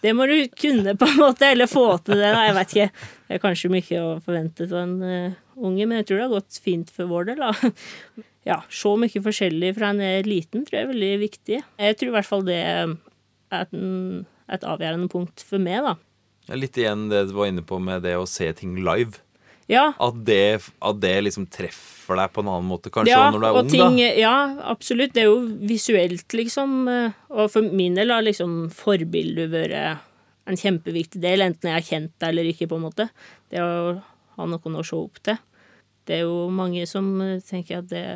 Det 0.05 0.13
må 0.13 0.27
du 0.29 0.37
kunne, 0.61 0.97
på 1.01 1.09
en 1.09 1.21
måte, 1.23 1.49
eller 1.49 1.71
få 1.71 1.87
til 2.05 2.21
det. 2.21 2.29
Jeg 2.29 2.55
vet 2.59 2.75
ikke. 2.75 3.09
Det 3.25 3.37
er 3.37 3.41
kanskje 3.41 3.73
mye 3.73 4.01
å 4.03 4.11
forvente 4.21 4.67
av 4.69 4.75
en 4.83 4.95
eh, 5.09 5.37
unge, 5.57 5.87
men 5.87 6.03
jeg 6.03 6.11
tror 6.11 6.19
det 6.19 6.27
har 6.27 6.35
gått 6.35 6.59
fint 6.61 6.91
for 6.93 7.09
vår 7.09 7.31
del, 7.31 7.41
da. 7.41 7.55
Ja, 8.45 8.59
se 8.69 8.91
mye 9.01 9.23
forskjellig 9.25 9.71
fra 9.79 9.95
en 9.95 10.03
er 10.05 10.27
liten 10.29 10.67
tror 10.67 10.77
jeg 10.77 10.85
er 10.85 10.91
veldig 10.91 11.13
viktig. 11.23 11.61
Jeg 11.81 11.97
tror 11.97 12.11
i 12.11 12.15
hvert 12.19 12.29
fall 12.29 12.43
det 12.45 12.59
er 12.61 12.91
et, 13.57 13.73
et 14.53 14.67
avgjørende 14.69 15.09
punkt 15.09 15.45
for 15.49 15.63
meg, 15.65 15.81
da. 15.87 15.95
Litt 16.53 16.77
igjen 16.77 17.09
det 17.09 17.27
du 17.31 17.37
var 17.39 17.49
inne 17.49 17.65
på 17.65 17.79
med 17.81 18.05
det 18.05 18.19
å 18.21 18.27
se 18.29 18.51
ting 18.57 18.77
live. 18.85 19.23
Ja. 19.71 19.93
At 20.03 20.19
det, 20.27 20.61
at 20.85 20.99
det 21.01 21.15
liksom 21.25 21.47
treffer 21.53 22.19
deg 22.21 22.33
på 22.35 22.43
en 22.45 22.51
annen 22.53 22.69
måte, 22.69 22.93
kanskje, 22.93 23.15
ja, 23.15 23.31
når 23.33 23.41
du 23.41 23.47
er 23.49 23.59
ung, 23.61 23.71
ting, 23.73 23.97
da? 23.97 24.11
Ja, 24.21 24.35
absolutt. 24.75 25.15
Det 25.17 25.25
er 25.25 25.31
jo 25.31 25.41
visuelt, 25.65 26.27
liksom. 26.37 26.77
Eh, 26.91 27.17
og 27.33 27.49
for 27.55 27.65
min 27.65 27.97
del 27.97 28.13
har 28.13 28.27
liksom 28.27 28.69
forbildet 28.75 29.49
vært 29.55 30.05
en 30.45 30.61
kjempeviktig 30.61 31.23
del, 31.23 31.47
enten 31.47 31.71
jeg 31.71 31.79
har 31.79 31.89
kjent 31.89 32.13
deg 32.21 32.35
eller 32.35 32.53
ikke, 32.53 32.69
på 32.69 32.77
en 32.77 32.87
måte. 32.91 33.09
Det 33.49 33.65
å 33.65 33.97
ha 34.37 34.49
noen 34.51 34.81
å 34.81 34.85
se 34.85 35.01
opp 35.01 35.21
til. 35.25 35.41
Det 36.05 36.19
er 36.19 36.27
jo 36.27 36.49
mange 36.53 36.85
som 36.91 37.13
eh, 37.25 37.41
tenker 37.45 37.81
at 37.81 37.89
det 37.89 38.07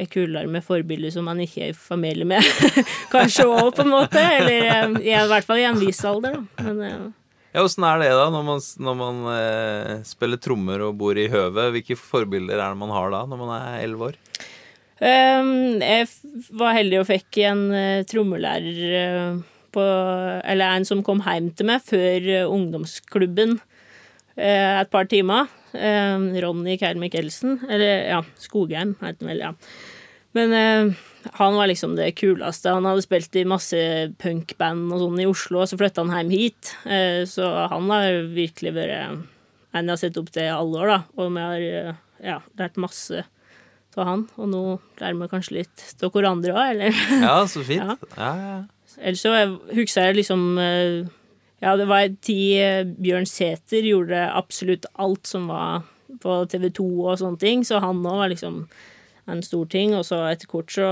er 0.00 0.08
kulere 0.08 0.48
med 0.48 0.64
forbilder 0.64 1.12
som 1.12 1.26
man 1.28 1.42
ikke 1.44 1.66
er 1.66 1.74
i 1.74 1.76
familie 1.76 2.24
med, 2.24 2.40
kanskje 3.12 3.44
òg, 3.44 3.74
på 3.76 3.84
en 3.84 3.92
måte. 3.92 4.22
Eller 4.40 4.70
eh, 4.70 5.02
i 5.12 5.26
hvert 5.28 5.44
fall 5.44 5.60
i 5.60 5.68
en 5.68 5.82
viss 5.82 6.00
alder, 6.08 6.40
da. 6.40 6.72
Men 6.72 7.10
ja, 7.52 7.62
Åssen 7.62 7.84
er 7.86 8.00
det 8.02 8.10
da, 8.16 8.26
når 8.32 8.44
man, 8.46 8.62
når 8.86 8.98
man 8.98 9.22
eh, 9.34 9.94
spiller 10.08 10.40
trommer 10.40 10.84
og 10.88 10.96
bor 11.00 11.18
i 11.18 11.28
høvet? 11.32 11.72
Hvilke 11.76 11.98
forbilder 12.00 12.58
er 12.58 12.72
det 12.72 12.80
man 12.80 12.94
har 12.94 13.12
da, 13.14 13.22
når 13.28 13.40
man 13.40 13.54
er 13.58 13.82
elleve 13.84 14.10
år? 14.10 14.18
Um, 15.02 15.80
jeg 15.82 16.06
var 16.54 16.76
heldig 16.76 17.00
og 17.00 17.08
fikk 17.08 17.40
en 17.48 17.62
uh, 17.74 18.04
trommelærer 18.06 18.76
uh, 18.94 19.40
på 19.74 19.82
Eller 19.82 20.76
en 20.76 20.86
som 20.86 21.00
kom 21.02 21.24
hjem 21.24 21.48
til 21.58 21.66
meg 21.66 21.82
før 21.82 22.28
uh, 22.28 22.52
ungdomsklubben 22.52 23.58
et 24.32 24.88
par 24.88 25.04
timer. 25.12 25.50
Ehm, 25.76 26.30
Ronny 26.40 26.78
Keil 26.80 26.96
Mikkelsen. 26.96 27.58
Eller 27.68 28.06
ja, 28.08 28.20
Skogheim 28.40 28.94
heter 29.02 29.26
han 29.26 29.28
vel, 29.28 29.42
ja. 29.44 29.50
Men 30.32 30.94
han 31.38 31.54
var 31.54 31.68
liksom 31.70 31.96
det 31.96 32.12
kuleste. 32.18 32.72
Han 32.74 32.86
hadde 32.88 33.04
spilt 33.04 33.36
i 33.38 33.44
masse 33.48 33.78
punkband 34.22 34.92
og 34.94 35.04
sånn 35.04 35.20
i 35.22 35.28
Oslo, 35.30 35.62
og 35.62 35.70
så 35.70 35.78
flytta 35.80 36.04
han 36.04 36.14
hjem 36.16 36.32
hit. 36.34 36.72
Eh, 36.84 37.22
så 37.28 37.48
han 37.72 37.90
har 37.92 38.24
virkelig 38.32 38.74
vært 38.76 38.96
en 38.98 39.22
jeg 39.72 39.88
har 39.88 40.00
sett 40.02 40.18
opp 40.20 40.28
til 40.28 40.44
i 40.44 40.52
alle 40.52 40.80
år, 40.82 40.90
da. 40.90 40.98
Og 41.16 41.30
vi 41.32 41.44
har 41.46 41.62
eh, 41.64 42.00
ja, 42.26 42.36
lært 42.60 42.76
masse 42.80 43.22
av 43.96 44.04
han. 44.08 44.26
Og 44.36 44.50
nå 44.52 44.62
lærer 45.00 45.16
vi 45.16 45.30
kanskje 45.32 45.56
litt 45.62 46.04
av 46.04 46.12
hverandre 46.12 46.52
òg, 46.52 46.74
eller? 46.74 47.02
Ja, 47.22 47.38
så 47.48 47.64
fint. 47.68 47.80
Ja. 47.80 47.96
Ja, 48.18 48.32
ja. 48.36 48.60
Ellers 49.00 49.22
så 49.24 49.32
husker 49.72 50.10
jeg 50.10 50.18
liksom 50.18 50.58
eh, 50.60 51.08
Ja, 51.62 51.72
det 51.80 51.86
var 51.88 52.02
en 52.04 52.18
tid 52.20 52.90
Bjørn 53.00 53.24
Sæther 53.24 53.86
gjorde 53.88 54.26
absolutt 54.28 54.84
alt 55.00 55.30
som 55.30 55.46
var 55.48 55.86
på 56.20 56.34
TV 56.52 56.68
2 56.76 56.88
og 57.06 57.16
sånne 57.22 57.40
ting, 57.40 57.62
så 57.64 57.80
han 57.80 58.02
òg 58.04 58.18
var 58.20 58.32
liksom 58.34 58.66
en 59.30 59.42
stor 59.46 59.68
ting. 59.70 59.94
Og 59.98 60.06
så 60.08 60.22
etter 60.30 60.50
kort 60.50 60.72
så 60.74 60.88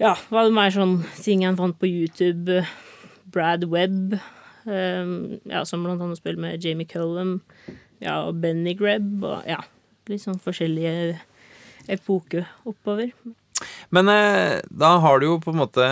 ja, 0.00 0.12
var 0.32 0.46
det 0.46 0.56
mer 0.56 0.74
sånn 0.74 0.98
ting 1.22 1.44
han 1.46 1.58
fant 1.58 1.78
på 1.80 1.88
YouTube. 1.88 2.62
Brad 3.32 3.66
Webb, 3.68 4.16
um, 4.64 5.40
ja, 5.44 5.64
som 5.68 5.82
blant 5.84 6.02
annet 6.02 6.20
spiller 6.20 6.40
med 6.40 6.64
Jamie 6.64 6.88
Cullum, 6.88 7.40
ja, 8.00 8.20
og 8.22 8.38
Benny 8.40 8.76
Grebb, 8.78 9.24
og 9.26 9.48
ja, 9.48 9.58
litt 10.08 10.22
sånn 10.22 10.38
forskjellige 10.40 11.18
epoker 11.92 12.46
oppover. 12.68 13.10
Men 13.94 14.08
eh, 14.12 14.58
da 14.68 14.96
har 15.00 15.20
du 15.20 15.26
jo 15.28 15.36
på 15.40 15.52
en 15.52 15.60
måte 15.62 15.86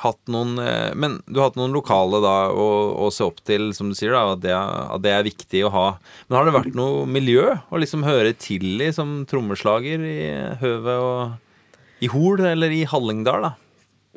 hatt 0.00 0.20
noen 0.32 0.56
eh, 0.62 0.94
Men 0.96 1.18
du 1.26 1.40
har 1.40 1.50
hatt 1.50 1.58
noen 1.58 1.74
lokale 1.76 2.20
da 2.24 2.34
å, 2.48 2.68
å, 3.04 3.10
se 3.12 3.26
opp 3.26 3.42
til, 3.44 3.72
som 3.76 3.90
du 3.90 3.98
sier, 3.98 4.14
da, 4.14 4.24
at 4.32 4.44
det, 4.44 4.54
at 4.54 5.04
det, 5.04 5.12
er 5.12 5.26
viktig 5.26 5.64
å 5.66 5.72
ha. 5.74 5.86
Men 6.28 6.38
har 6.38 6.48
det 6.48 6.56
vært 6.56 6.78
noe 6.78 7.04
miljø 7.10 7.56
å 7.68 7.80
liksom 7.80 8.06
høre 8.06 8.32
til 8.38 8.80
i 8.84 8.92
som 8.94 9.22
trommeslager 9.28 10.04
i 10.08 10.18
Høve 10.62 10.98
og 11.02 12.04
i 12.04 12.10
Hol 12.10 12.42
eller 12.44 12.72
i 12.74 12.84
Hallingdal, 12.88 13.48
da? 13.48 13.52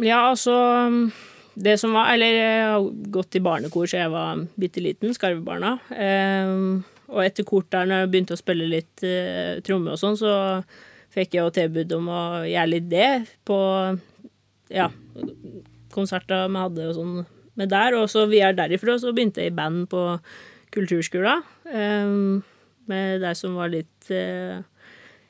Ja, 0.04 0.28
altså 0.30 0.54
Det 1.58 1.78
som 1.82 1.96
var 1.98 2.12
Eller 2.14 2.36
jeg 2.36 2.66
har 2.70 2.84
gått 3.14 3.38
i 3.38 3.42
barnekor 3.42 3.88
siden 3.90 4.04
jeg 4.06 4.14
var 4.14 4.44
bitte 4.60 4.84
liten, 4.84 5.16
Skarvebarna. 5.16 5.78
Eh, 5.92 6.52
og 7.08 7.24
etter 7.24 7.48
kort 7.48 7.70
der, 7.72 7.88
når 7.88 8.04
jeg 8.04 8.12
begynte 8.14 8.36
å 8.36 8.40
spille 8.40 8.68
litt 8.70 9.04
eh, 9.08 9.58
tromme 9.66 9.96
og 9.96 10.02
sånn, 10.02 10.18
så 10.20 10.34
fikk 11.14 11.38
jeg 11.38 11.44
jo 11.44 11.56
tilbud 11.56 11.96
om 11.98 12.12
å 12.12 12.22
gjøre 12.48 12.72
litt 12.74 12.88
det 12.92 13.10
på 13.48 13.58
ja, 14.74 14.90
konserter 15.94 16.48
vi 16.52 16.62
hadde 16.62 16.88
og 16.90 16.96
sånn 16.98 17.18
med 17.58 17.74
der. 17.74 17.98
Og 17.98 18.10
så 18.12 18.28
videre 18.30 18.56
derifra 18.58 18.98
så 19.02 19.14
begynte 19.16 19.44
jeg 19.44 19.54
i 19.54 19.58
band 19.58 19.88
på 19.92 20.04
kulturskolen. 20.76 21.44
Um, 21.74 22.44
med 22.88 23.22
de 23.24 23.34
som 23.36 23.58
var 23.60 23.72
litt 23.74 24.12
uh, 24.14 24.62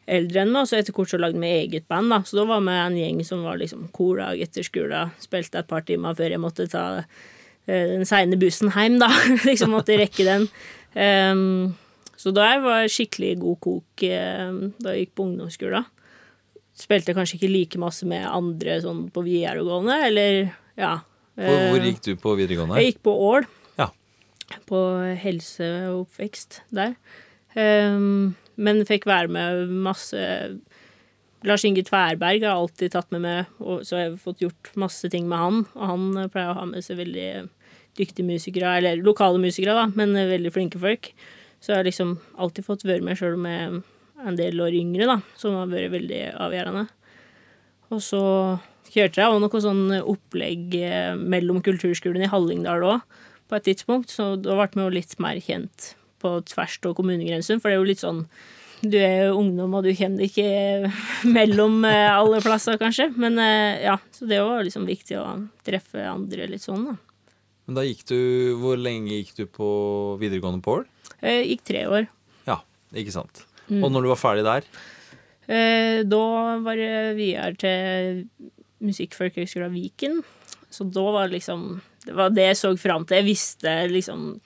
eldre 0.07 0.43
enn 0.43 0.53
meg. 0.53 0.65
Og 0.65 0.69
så 0.69 0.79
etter 0.79 0.95
hvert 0.95 1.13
så 1.13 1.21
lagde 1.21 1.41
vi 1.41 1.53
eget 1.63 1.87
band, 1.89 2.11
da. 2.13 2.21
Så 2.27 2.41
da 2.41 2.47
var 2.49 2.63
vi 2.65 2.75
en 2.75 2.99
gjeng 2.99 3.23
som 3.27 3.45
var 3.47 3.59
liksom 3.61 3.87
korlag 3.95 4.41
etter 4.43 4.65
skolen. 4.65 5.13
Spilte 5.23 5.63
et 5.63 5.69
par 5.69 5.85
timer 5.87 6.17
før 6.17 6.35
jeg 6.35 6.43
måtte 6.43 6.69
ta 6.71 6.85
uh, 7.01 7.03
den 7.67 8.07
seine 8.09 8.39
bussen 8.39 8.73
hjem, 8.75 8.99
da. 9.03 9.11
liksom 9.49 9.75
måtte 9.75 9.99
rekke 9.99 10.27
den. 10.27 10.49
Um, 10.97 11.75
så 12.17 12.33
jeg 12.33 12.63
var 12.63 12.89
skikkelig 12.89 13.35
god 13.43 13.59
kok 13.61 14.03
eh, 14.07 14.57
da 14.81 14.95
jeg 14.95 15.05
gikk 15.05 15.13
på 15.17 15.27
ungdomsskolen. 15.27 15.85
Spilte 16.77 17.13
kanskje 17.17 17.37
ikke 17.39 17.51
like 17.53 17.81
masse 17.81 18.05
med 18.09 18.25
andre 18.29 18.79
sånn 18.83 19.07
på 19.13 19.23
videregående, 19.25 19.99
eller 20.09 20.39
ja. 20.77 20.97
Hvor, 21.37 21.61
hvor 21.71 21.85
gikk 21.85 22.01
du 22.05 22.11
på 22.21 22.33
videregående? 22.37 22.81
Jeg 22.81 22.93
gikk 22.93 23.03
på 23.05 23.13
Ål. 23.27 23.47
Ja. 23.77 23.89
På 24.69 24.81
helse 25.21 25.69
og 25.91 26.03
oppvekst 26.07 26.61
der. 26.73 26.97
Um, 27.57 28.35
men 28.57 28.83
fikk 28.89 29.05
være 29.09 29.29
med 29.33 29.73
masse 29.85 30.21
Lars 31.45 31.63
Inge 31.65 31.83
Tverberg 31.85 32.41
har 32.45 32.57
alltid 32.57 32.93
tatt 32.95 33.11
med 33.13 33.21
meg, 33.23 33.51
og 33.61 33.83
så 33.85 33.97
har 33.97 34.03
jeg 34.07 34.21
fått 34.23 34.41
gjort 34.41 34.71
masse 34.79 35.09
ting 35.13 35.27
med 35.29 35.37
han. 35.37 35.59
Og 35.77 35.91
han 35.91 36.29
pleier 36.33 36.53
å 36.53 36.57
ha 36.57 36.65
med 36.69 36.85
seg 36.85 36.97
veldig 37.01 37.29
dyktige 37.97 38.25
musikere, 38.25 38.77
eller 38.79 39.03
lokale 39.05 39.41
musikere, 39.41 39.75
da, 39.77 39.85
men 39.97 40.17
veldig 40.17 40.53
flinke 40.53 40.81
folk. 40.81 41.11
Så 41.59 41.73
jeg 41.73 41.81
har 41.81 41.87
liksom 41.87 42.17
alltid 42.37 42.67
fått 42.67 42.85
være 42.87 43.05
med, 43.05 43.17
sjøl 43.19 43.37
er 43.49 43.79
en 44.25 44.37
del 44.37 44.61
år 44.61 44.75
yngre, 44.77 45.07
da, 45.09 45.19
som 45.37 45.57
har 45.57 45.69
vært 45.71 45.93
veldig 45.93 46.21
avgjørende. 46.41 46.87
Og 47.93 48.03
så 48.03 48.23
kjørte 48.91 49.21
jeg 49.21 49.31
òg 49.31 49.41
noe 49.43 49.63
sånn 49.63 49.85
opplegg 49.99 50.75
eh, 50.79 51.13
mellom 51.17 51.61
kulturskolen 51.65 52.25
i 52.25 52.31
Hallingdal 52.31 52.85
òg, 52.87 53.17
på 53.47 53.55
et 53.55 53.67
tidspunkt, 53.69 54.11
så 54.11 54.33
da 54.35 54.57
ble 54.59 54.87
vi 54.89 54.97
litt 54.97 55.15
mer 55.23 55.39
kjent 55.39 55.93
på 56.19 56.33
tvers 56.49 56.79
av 56.83 56.95
kommunegrensen, 56.97 57.61
for 57.61 57.69
det 57.69 57.77
er 57.77 57.81
jo 57.81 57.91
litt 57.91 58.03
sånn 58.03 58.25
du 58.85 58.97
er 58.99 59.27
jo 59.27 59.39
ungdom, 59.39 59.73
og 59.73 59.87
du 59.87 59.89
deg 59.89 60.19
ikke 60.27 60.91
mellom 61.37 61.81
eh, 61.87 62.11
alle 62.13 62.41
plasser, 62.45 62.77
kanskje. 62.77 63.09
Men 63.17 63.39
eh, 63.41 63.81
ja, 63.87 63.97
så 64.13 64.27
det 64.29 64.37
var 64.43 64.61
liksom 64.65 64.85
viktig 64.85 65.17
å 65.17 65.25
treffe 65.65 66.03
andre 66.05 66.45
litt 66.51 66.65
sånn, 66.65 66.91
da. 66.91 66.97
Men 67.67 67.79
da 67.81 67.83
gikk 67.83 68.05
du 68.07 68.19
Hvor 68.61 68.77
lenge 68.79 69.17
gikk 69.17 69.33
du 69.35 69.43
på 69.51 69.69
videregående 70.21 70.63
på 70.63 70.77
Ål? 70.77 70.85
Jeg 70.85 70.96
gikk 71.23 71.63
tre 71.65 71.85
år. 71.89 72.07
Ja, 72.47 72.59
ikke 72.93 73.13
sant. 73.15 73.45
Mm. 73.67 73.81
Og 73.83 73.91
når 73.91 74.05
du 74.05 74.11
var 74.13 74.21
ferdig 74.21 74.45
der? 74.47 74.67
Eh, 75.47 76.03
da 76.07 76.23
var 76.63 76.75
det 76.79 77.15
videre 77.17 77.53
til 77.59 78.25
Musikkfolkehøgskolen 78.83 79.73
Viken. 79.75 80.21
Så 80.69 80.85
da 80.91 81.05
var 81.15 81.27
det 81.27 81.39
liksom 81.39 81.81
Det 82.05 82.15
var 82.15 82.29
det 82.31 82.51
jeg 82.51 82.59
så 82.59 82.69
fram 82.79 83.05
til. 83.07 83.17
Jeg 83.21 83.27
visste 83.27 83.73
liksom 83.91 84.39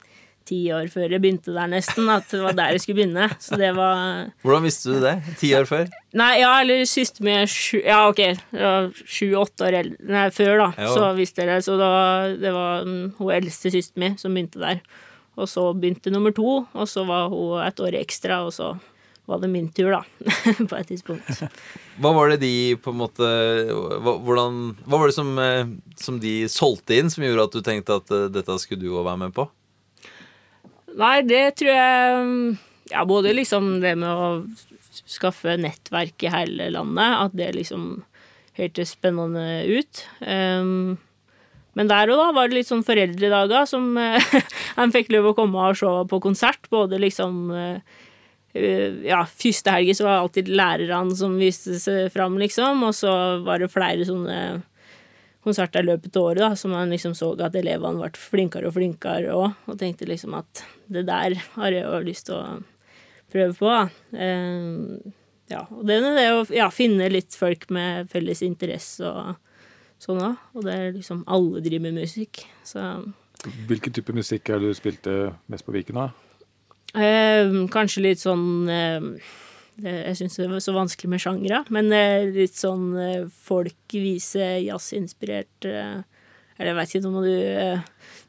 ti 0.46 0.64
år 0.74 0.88
før 0.90 1.12
jeg 1.14 1.22
begynte 1.22 1.54
der, 1.54 1.70
nesten, 1.70 2.08
at 2.10 2.26
det 2.32 2.40
var 2.42 2.56
der 2.58 2.74
jeg 2.74 2.82
skulle 2.82 2.98
begynne. 2.98 3.28
Så 3.40 3.58
det 3.62 3.70
var 3.78 4.32
Hvordan 4.42 4.66
visste 4.66 4.96
du 4.96 5.04
det? 5.04 5.14
Ti 5.38 5.52
år 5.60 5.68
før? 5.70 5.92
Nei, 6.18 6.32
ja, 6.42 6.56
eller 6.64 6.82
siste 6.90 7.24
med 7.24 7.50
sju 7.52 7.78
Ja, 7.86 8.08
ok, 8.10 8.24
sju-åtte 9.06 9.68
år 9.70 9.78
eldre 9.84 10.10
Nei, 10.12 10.26
før, 10.34 10.56
da, 10.64 10.68
jo. 10.82 10.96
så 10.98 11.12
visste 11.18 11.44
jeg 11.44 11.52
det. 11.54 11.62
Så 11.68 11.78
da 11.80 11.92
Det 12.42 12.54
var 12.56 12.84
hun 12.86 13.32
eldste 13.38 13.74
søsteren 13.74 14.06
min 14.08 14.18
som 14.22 14.34
begynte 14.34 14.62
der. 14.64 14.82
Og 15.40 15.48
så 15.48 15.64
begynte 15.74 16.12
nummer 16.12 16.34
to, 16.36 16.64
og 16.66 16.90
så 16.90 17.06
var 17.08 17.30
hun 17.32 17.62
et 17.64 17.80
år 17.80 17.96
ekstra, 18.02 18.42
og 18.46 18.52
så 18.56 18.74
var 19.30 19.40
det 19.40 19.52
min 19.52 19.70
tur, 19.72 19.94
da. 19.94 20.02
på 20.70 20.76
et 20.76 20.90
tidspunkt. 20.90 21.44
Hva 22.02 22.12
var 22.16 22.34
det 22.34 22.42
de 22.42 22.76
på 22.82 22.92
en 22.92 23.00
måte 23.04 23.28
Hvordan, 24.02 24.60
Hva 24.88 25.00
var 25.00 25.12
det 25.12 25.16
som, 25.16 25.32
eh, 25.40 25.72
som, 26.00 26.20
de 26.24 26.36
solgte 26.52 26.98
inn, 26.98 27.12
som 27.14 27.24
gjorde 27.24 27.48
at 27.48 27.56
du 27.56 27.62
tenkte 27.66 28.00
at 28.02 28.12
eh, 28.16 28.28
dette 28.34 28.58
skulle 28.64 28.82
du 28.82 28.92
òg 28.92 29.06
være 29.08 29.22
med 29.26 29.36
på? 29.38 29.48
Nei, 31.00 31.22
det 31.24 31.46
tror 31.62 31.72
jeg 31.72 32.58
Ja, 32.92 33.06
både 33.08 33.36
liksom 33.38 33.78
det 33.84 33.94
med 34.02 34.10
å 34.12 34.32
skaffe 35.08 35.56
nettverk 35.60 36.26
i 36.26 36.32
hele 36.34 36.68
landet, 36.74 37.14
at 37.24 37.36
det 37.38 37.54
liksom 37.56 38.02
hørtes 38.58 38.92
spennende 38.98 39.64
ut. 39.70 40.02
Um, 40.20 40.98
men 41.78 41.90
der 41.92 42.12
og 42.12 42.20
da 42.20 42.30
var 42.36 42.50
det 42.50 42.60
litt 42.60 42.70
sånn 42.70 42.86
foreldredager 42.88 43.68
som 43.70 43.94
han 44.80 44.94
fikk 44.94 45.12
lov 45.16 45.32
å 45.32 45.36
komme 45.38 45.70
og 45.72 45.80
se 45.80 45.92
på 46.12 46.22
konsert. 46.24 46.68
Både 46.74 47.00
liksom 47.02 47.54
Ja, 48.52 49.22
første 49.24 49.72
helga 49.72 49.94
så 49.96 50.04
var 50.04 50.18
det 50.18 50.24
alltid 50.26 50.50
lærerne 50.52 51.16
som 51.16 51.38
viste 51.40 51.78
seg 51.80 52.10
fram, 52.12 52.36
liksom. 52.42 52.84
Og 52.84 52.98
så 52.98 53.14
var 53.46 53.64
det 53.64 53.72
flere 53.72 54.04
sånne 54.08 54.42
konserter 55.44 55.82
i 55.82 55.90
løpet 55.90 56.18
av 56.18 56.28
året 56.30 56.44
da, 56.44 56.52
som 56.56 56.74
man 56.76 56.92
liksom 56.94 57.16
så 57.18 57.32
at 57.42 57.56
elevene 57.58 58.02
ble 58.02 58.12
flinkere 58.20 58.70
og 58.70 58.76
flinkere 58.78 59.34
òg. 59.34 59.56
Og 59.72 59.80
tenkte 59.80 60.10
liksom 60.10 60.36
at 60.38 60.64
det 60.92 61.06
der 61.08 61.38
har 61.56 61.74
jeg 61.74 61.86
jo 61.86 62.04
lyst 62.06 62.28
til 62.30 62.38
å 62.38 62.60
prøve 63.32 63.56
på. 63.58 63.72
da. 63.72 63.88
ja, 65.52 65.64
og 65.70 65.86
det 65.88 65.98
er 65.98 66.20
det 66.20 66.28
å 66.36 66.44
ja, 66.56 66.68
finne 66.74 67.10
litt 67.12 67.38
folk 67.38 67.70
med 67.74 68.12
felles 68.12 68.44
interesse 68.46 69.08
og 69.08 69.34
sånn 70.02 70.22
òg. 70.24 70.40
Og 70.58 70.66
det 70.66 70.74
er 70.78 70.96
liksom 70.96 71.24
Alle 71.30 71.62
driver 71.64 71.88
med 71.90 72.02
musikk. 72.02 72.44
Så 72.68 72.82
Hvilken 73.70 73.94
type 73.94 74.14
musikk 74.14 74.50
er 74.50 74.62
det 74.62 74.70
du 74.70 74.78
spilte 74.78 75.16
mest 75.50 75.66
på 75.66 75.74
Viken, 75.74 75.98
da? 75.98 76.10
Eh, 76.92 77.48
kanskje 77.72 78.04
litt 78.04 78.20
sånn 78.22 78.68
eh, 78.68 79.06
Jeg 79.82 80.18
syns 80.20 80.36
det 80.38 80.50
var 80.52 80.60
så 80.62 80.74
vanskelig 80.76 81.10
med 81.14 81.22
sjangre, 81.24 81.62
men 81.72 81.88
eh, 81.96 82.28
litt 82.36 82.58
sånn 82.60 82.90
eh, 83.00 83.30
folkvise, 83.48 84.58
jazzinspirert 84.66 85.70
eh, 85.70 86.02
Eller 86.58 86.74
jeg 86.74 86.78
veit 86.82 86.96
ikke 86.98 87.08
om 87.08 87.22
du 87.24 87.32
eh, 87.32 87.80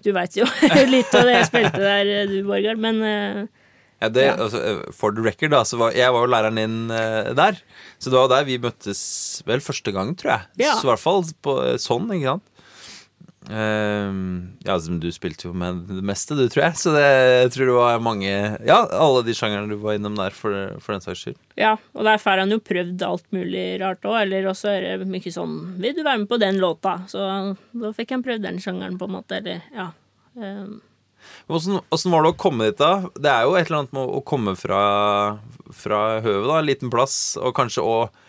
Du 0.07 0.13
veit 0.15 0.39
jo 0.39 0.47
litt 0.95 1.13
av 1.19 1.27
det 1.27 1.41
jeg 1.41 1.51
spilte 1.51 1.83
der, 1.83 2.13
du, 2.31 2.39
Borgard, 2.47 2.81
men 2.81 3.03
det, 4.11 4.27
ja. 4.27 4.37
Altså, 4.41 4.61
for 4.97 5.15
the 5.15 5.23
record, 5.23 5.53
da, 5.55 5.63
så 5.69 5.79
var, 5.79 5.95
jeg 5.95 6.11
var 6.15 6.25
jo 6.25 6.33
læreren 6.35 6.59
din 6.59 6.79
uh, 6.91 7.31
der. 7.39 7.61
Så 8.03 8.11
det 8.11 8.19
var 8.19 8.31
der 8.33 8.49
vi 8.49 8.59
møttes 8.63 9.03
vel 9.47 9.63
første 9.63 9.95
gang, 9.95 10.17
tror 10.19 10.35
jeg. 10.35 10.65
Ja. 10.67 10.79
Så 10.79 10.89
i 10.89 10.91
hvert 10.91 11.05
fall 11.05 11.23
på, 11.45 11.59
sånn, 11.83 12.11
ikke 12.17 12.35
sant. 12.35 12.49
Uh, 13.43 14.47
ja, 14.63 14.77
du 14.79 15.09
spilte 15.11 15.49
jo 15.49 15.53
med 15.57 15.81
det 15.91 16.05
meste, 16.07 16.37
du, 16.39 16.45
tror 16.51 16.65
jeg. 16.69 16.79
Så 16.79 16.93
det, 16.95 17.07
jeg 17.43 17.55
tror 17.57 17.71
det 17.71 17.79
var 17.79 18.05
mange 18.05 18.31
Ja, 18.31 18.79
alle 18.87 19.25
de 19.27 19.35
sjangerne 19.35 19.73
du 19.73 19.81
var 19.83 19.99
innom 19.99 20.15
der, 20.19 20.35
for, 20.37 20.77
for 20.83 20.95
den 20.95 21.03
saks 21.05 21.25
skyld. 21.25 21.41
Ja, 21.59 21.75
og 21.97 22.07
der 22.07 22.23
får 22.23 22.45
han 22.45 22.55
jo 22.55 22.61
prøvd 22.63 23.03
alt 23.07 23.27
mulig 23.35 23.67
rart 23.83 24.07
òg. 24.07 24.21
Eller 24.23 24.47
også 24.51 24.71
er 24.77 25.03
det 25.03 25.11
mye 25.11 25.35
sånn 25.35 25.59
Vil 25.83 25.99
du 25.99 26.05
være 26.05 26.23
med 26.23 26.31
på 26.31 26.39
den 26.43 26.63
låta? 26.63 27.01
Så 27.11 27.27
da 27.27 27.93
fikk 27.97 28.15
han 28.15 28.25
prøvd 28.25 28.47
den 28.47 28.63
sjangeren, 28.63 28.99
på 29.01 29.11
en 29.11 29.19
måte. 29.19 29.43
Eller, 29.43 29.67
ja. 29.75 29.91
Um. 30.39 30.81
Hvordan, 31.51 31.81
var 32.15 32.27
det 32.27 32.33
å 32.33 32.41
komme 32.41 32.69
dit, 32.71 32.81
da? 32.81 33.13
Det 33.19 33.31
er 33.33 33.47
jo 33.47 33.57
et 33.59 33.67
eller 33.67 33.83
annet 33.83 33.97
med 33.97 34.13
å 34.19 34.21
komme 34.27 34.57
fra, 34.59 34.83
fra 35.77 36.03
høvet, 36.25 36.49
da. 36.49 36.59
En 36.59 36.69
liten 36.69 36.93
plass, 36.93 37.17
og 37.41 37.55
kanskje 37.57 37.87
òg 37.87 38.21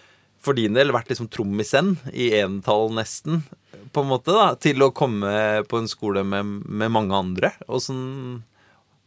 for 0.43 0.57
din 0.57 0.75
del 0.75 0.91
vært 0.91 1.11
liksom 1.13 1.29
trommisen 1.31 1.95
i 2.11 2.33
entall, 2.41 2.89
nesten 2.95 3.45
på 3.93 4.01
en 4.03 4.09
måte, 4.09 4.33
da, 4.33 4.53
til 4.59 4.81
å 4.83 4.91
komme 4.95 5.63
på 5.69 5.79
en 5.79 5.87
skole 5.89 6.23
med, 6.27 6.65
med 6.65 6.91
mange 6.91 7.15
andre? 7.15 7.53
Åssen 7.71 8.43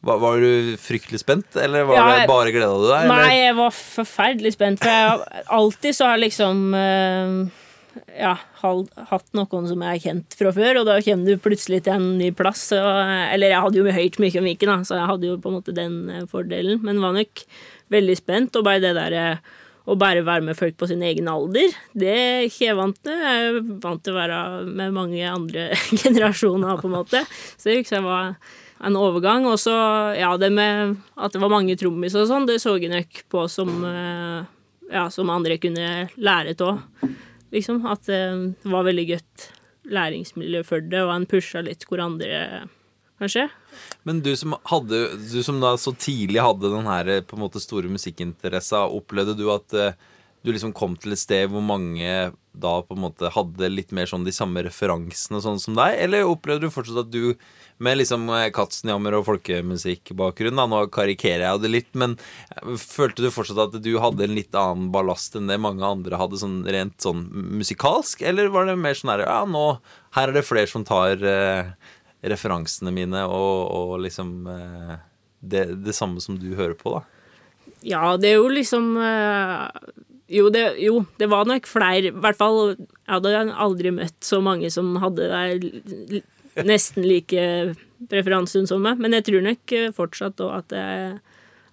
var, 0.07 0.21
var, 0.23 0.39
du 0.41 0.77
fryktelig 0.79 1.21
spent, 1.25 1.57
eller 1.59 1.87
var 1.89 1.99
ja, 1.99 2.07
det 2.13 2.31
bare 2.31 2.53
gleda 2.55 2.75
du 2.79 2.87
deg? 2.89 3.09
Nei, 3.11 3.31
jeg 3.41 3.57
var 3.59 3.75
forferdelig 3.75 4.55
spent, 4.55 4.83
for 4.83 4.93
jeg 4.93 5.47
alltid 5.59 5.99
så 5.99 6.11
har 6.13 6.23
liksom 6.23 6.67
uh, 6.77 7.65
ja, 8.17 8.33
hatt 8.63 9.29
noen 9.37 9.69
som 9.69 9.83
jeg 9.83 9.93
har 9.93 10.03
kjent 10.03 10.37
fra 10.39 10.53
før, 10.55 10.81
og 10.81 10.89
da 10.89 10.97
kommer 11.05 11.29
du 11.29 11.43
plutselig 11.43 11.83
til 11.87 11.97
en 11.97 12.09
ny 12.21 12.31
plass. 12.37 12.69
Og, 12.77 12.89
eller 13.35 13.53
jeg 13.53 13.63
hadde 13.67 13.81
jo 13.81 13.97
hørt 13.99 14.19
mye 14.23 14.41
om 14.41 14.49
Viken, 14.49 14.73
da, 14.73 14.79
så 14.89 14.99
jeg 15.01 15.11
hadde 15.13 15.31
jo 15.31 15.39
på 15.43 15.53
en 15.53 15.59
måte 15.59 15.77
den 15.77 16.01
eh, 16.13 16.27
fordelen, 16.31 16.83
men 16.87 17.03
var 17.03 17.17
nok 17.17 17.47
veldig 17.95 18.19
spent, 18.19 18.59
og 18.59 18.67
bare 18.67 18.83
det 18.83 18.97
derre 18.97 19.25
uh, 19.37 19.55
å 19.87 19.95
bare 19.99 20.25
være 20.27 20.43
med 20.49 20.59
folk 20.59 20.75
på 20.81 20.89
sin 20.91 21.03
egen 21.07 21.29
alder, 21.31 21.75
det 21.95 22.11
er 22.11 22.47
ikke 22.49 22.65
jeg 22.65 22.79
vant 22.79 22.97
til. 23.07 23.21
Jeg 23.23 23.51
er 23.53 23.59
vant 23.85 24.03
til 24.03 24.15
å 24.15 24.19
være 24.19 24.39
med 24.67 24.97
mange 24.97 25.23
andre 25.31 25.69
generasjoner, 26.03 26.81
på 26.81 26.91
en 26.91 26.97
måte. 26.97 27.23
Så 27.55 27.71
det 27.71 27.81
liksom 27.85 28.09
var 28.09 28.35
en 28.83 28.99
overgang. 28.99 29.47
Og 29.47 29.61
så, 29.63 29.77
ja, 30.19 30.33
det 30.41 30.51
med 30.55 30.97
at 31.15 31.35
det 31.35 31.43
var 31.43 31.55
mange 31.55 31.79
trommiser 31.79 32.25
og 32.25 32.33
sånn, 32.33 32.49
det 32.51 32.59
så 32.63 32.75
jeg 32.81 32.91
nok 32.93 33.23
på 33.31 33.47
som 33.53 33.71
eh, 33.87 34.43
ja, 34.91 35.07
som 35.11 35.31
andre 35.31 35.59
kunne 35.63 36.09
lære 36.19 36.59
av. 36.67 36.83
Liksom. 37.57 37.83
At 37.89 38.07
det 38.07 38.73
var 38.73 38.87
veldig 38.87 39.09
godt 39.15 39.51
læringsmiljø 39.87 40.65
for 40.67 40.83
det, 40.83 41.03
og 41.05 41.15
en 41.15 41.29
pusha 41.31 41.63
litt 41.65 41.87
hvor 41.89 42.03
andre 42.03 42.67
kanskje. 43.21 43.47
Men 44.09 44.21
du 44.25 44.33
som, 44.39 44.57
hadde, 44.71 45.03
du 45.31 45.39
som 45.45 45.61
da 45.63 45.75
så 45.81 45.93
tidlig 45.97 46.43
hadde 46.43 46.73
den 46.73 46.89
her 46.89 47.11
på 47.27 47.39
en 47.39 47.45
måte 47.47 47.63
store 47.63 47.91
musikkinteressa, 47.93 48.87
opplevde 48.93 49.37
du 49.39 49.47
at 49.55 49.77
uh, 49.77 49.95
du 50.47 50.53
liksom 50.53 50.75
kom 50.77 50.97
til 51.01 51.17
et 51.17 51.23
sted 51.23 51.51
hvor 51.51 51.65
mange 51.65 52.11
da 52.57 52.75
på 52.87 52.97
en 52.97 53.03
måte 53.03 53.31
hadde 53.35 53.71
litt 53.73 53.93
mer 53.97 54.09
sånn 54.09 54.25
de 54.27 54.35
samme 54.35 54.63
referansene 54.65 55.43
sånn 55.45 55.61
som 55.63 55.77
deg, 55.77 55.99
eller 56.07 56.29
opplevde 56.29 56.69
du 56.69 56.75
fortsatt 56.75 57.05
at 57.05 57.13
du 57.13 57.35
med 57.79 57.99
liksom 58.01 58.29
eh, 58.33 58.49
Katzenjammer 58.55 59.19
og 59.19 59.27
folkemusikkbakgrunn, 59.29 60.61
nå 60.71 60.83
karikerer 60.95 61.45
jeg 61.45 61.63
det 61.63 61.73
litt, 61.73 61.91
men 61.99 62.17
eh, 62.55 62.77
følte 62.81 63.25
du 63.25 63.33
fortsatt 63.35 63.61
at 63.67 63.77
du 63.85 63.93
hadde 64.03 64.25
en 64.27 64.37
litt 64.37 64.57
annen 64.57 64.89
ballast 64.95 65.37
enn 65.37 65.51
det 65.51 65.59
mange 65.63 65.85
andre 65.87 66.21
hadde, 66.21 66.41
sånn 66.41 66.63
rent 66.65 66.97
sånn 67.05 67.27
musikalsk, 67.61 68.25
eller 68.27 68.53
var 68.55 68.71
det 68.71 68.79
mer 68.81 68.97
sånn 68.97 69.13
her 69.15 69.27
ja, 69.27 69.43
nå 69.49 69.67
her 70.17 70.31
er 70.31 70.39
det 70.39 70.47
flere 70.49 70.71
som 70.71 70.87
tar 70.89 71.21
eh, 71.21 71.75
referansene 72.27 72.95
mine 72.95 73.27
og, 73.29 73.69
og 73.77 74.01
liksom 74.07 74.33
eh, 74.51 74.97
det, 75.45 75.69
det, 75.85 75.95
samme 75.97 76.23
som 76.25 76.41
du 76.41 76.55
hører 76.57 76.75
på, 76.79 76.97
da? 76.97 77.05
Ja, 77.87 78.17
det 78.19 78.33
er 78.33 78.41
jo 78.41 78.49
liksom 78.51 78.95
eh, 78.99 79.67
jo 80.33 80.49
det, 80.51 80.65
jo, 80.83 81.05
det 81.21 81.29
var 81.31 81.47
nok 81.47 81.69
flere. 81.71 82.09
I 82.09 82.15
hvert 82.25 82.39
fall 82.39 82.73
Jeg 82.75 83.13
hadde 83.13 83.45
aldri 83.55 83.93
møtt 83.95 84.17
så 84.27 84.41
mange 84.43 84.73
som 84.75 84.97
hadde 84.99 85.29
der 85.31 86.25
nesten 86.65 87.05
like 87.05 87.47
preferansen 88.11 88.69
som 88.69 88.85
meg. 88.85 89.01
Men 89.03 89.17
jeg 89.19 89.29
tror 89.29 89.45
nok 89.45 89.77
fortsatt 89.97 90.41
at 90.47 90.71
det 90.73 90.83
er 90.83 91.17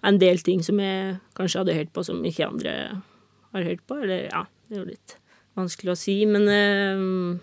en 0.04 0.20
del 0.20 0.40
ting 0.44 0.60
som 0.64 0.80
jeg 0.82 1.18
kanskje 1.38 1.62
hadde 1.62 1.76
hørt 1.78 1.92
på, 1.96 2.04
som 2.04 2.24
ikke 2.28 2.48
andre 2.50 2.74
har 3.54 3.68
hørt 3.70 3.84
på. 3.88 4.02
Eller 4.04 4.28
ja, 4.28 4.44
det 4.68 4.76
er 4.76 4.82
jo 4.82 4.92
litt 4.92 5.16
vanskelig 5.54 5.94
å 5.94 5.98
si, 5.98 6.16
men 6.28 6.48
uh, 6.50 7.40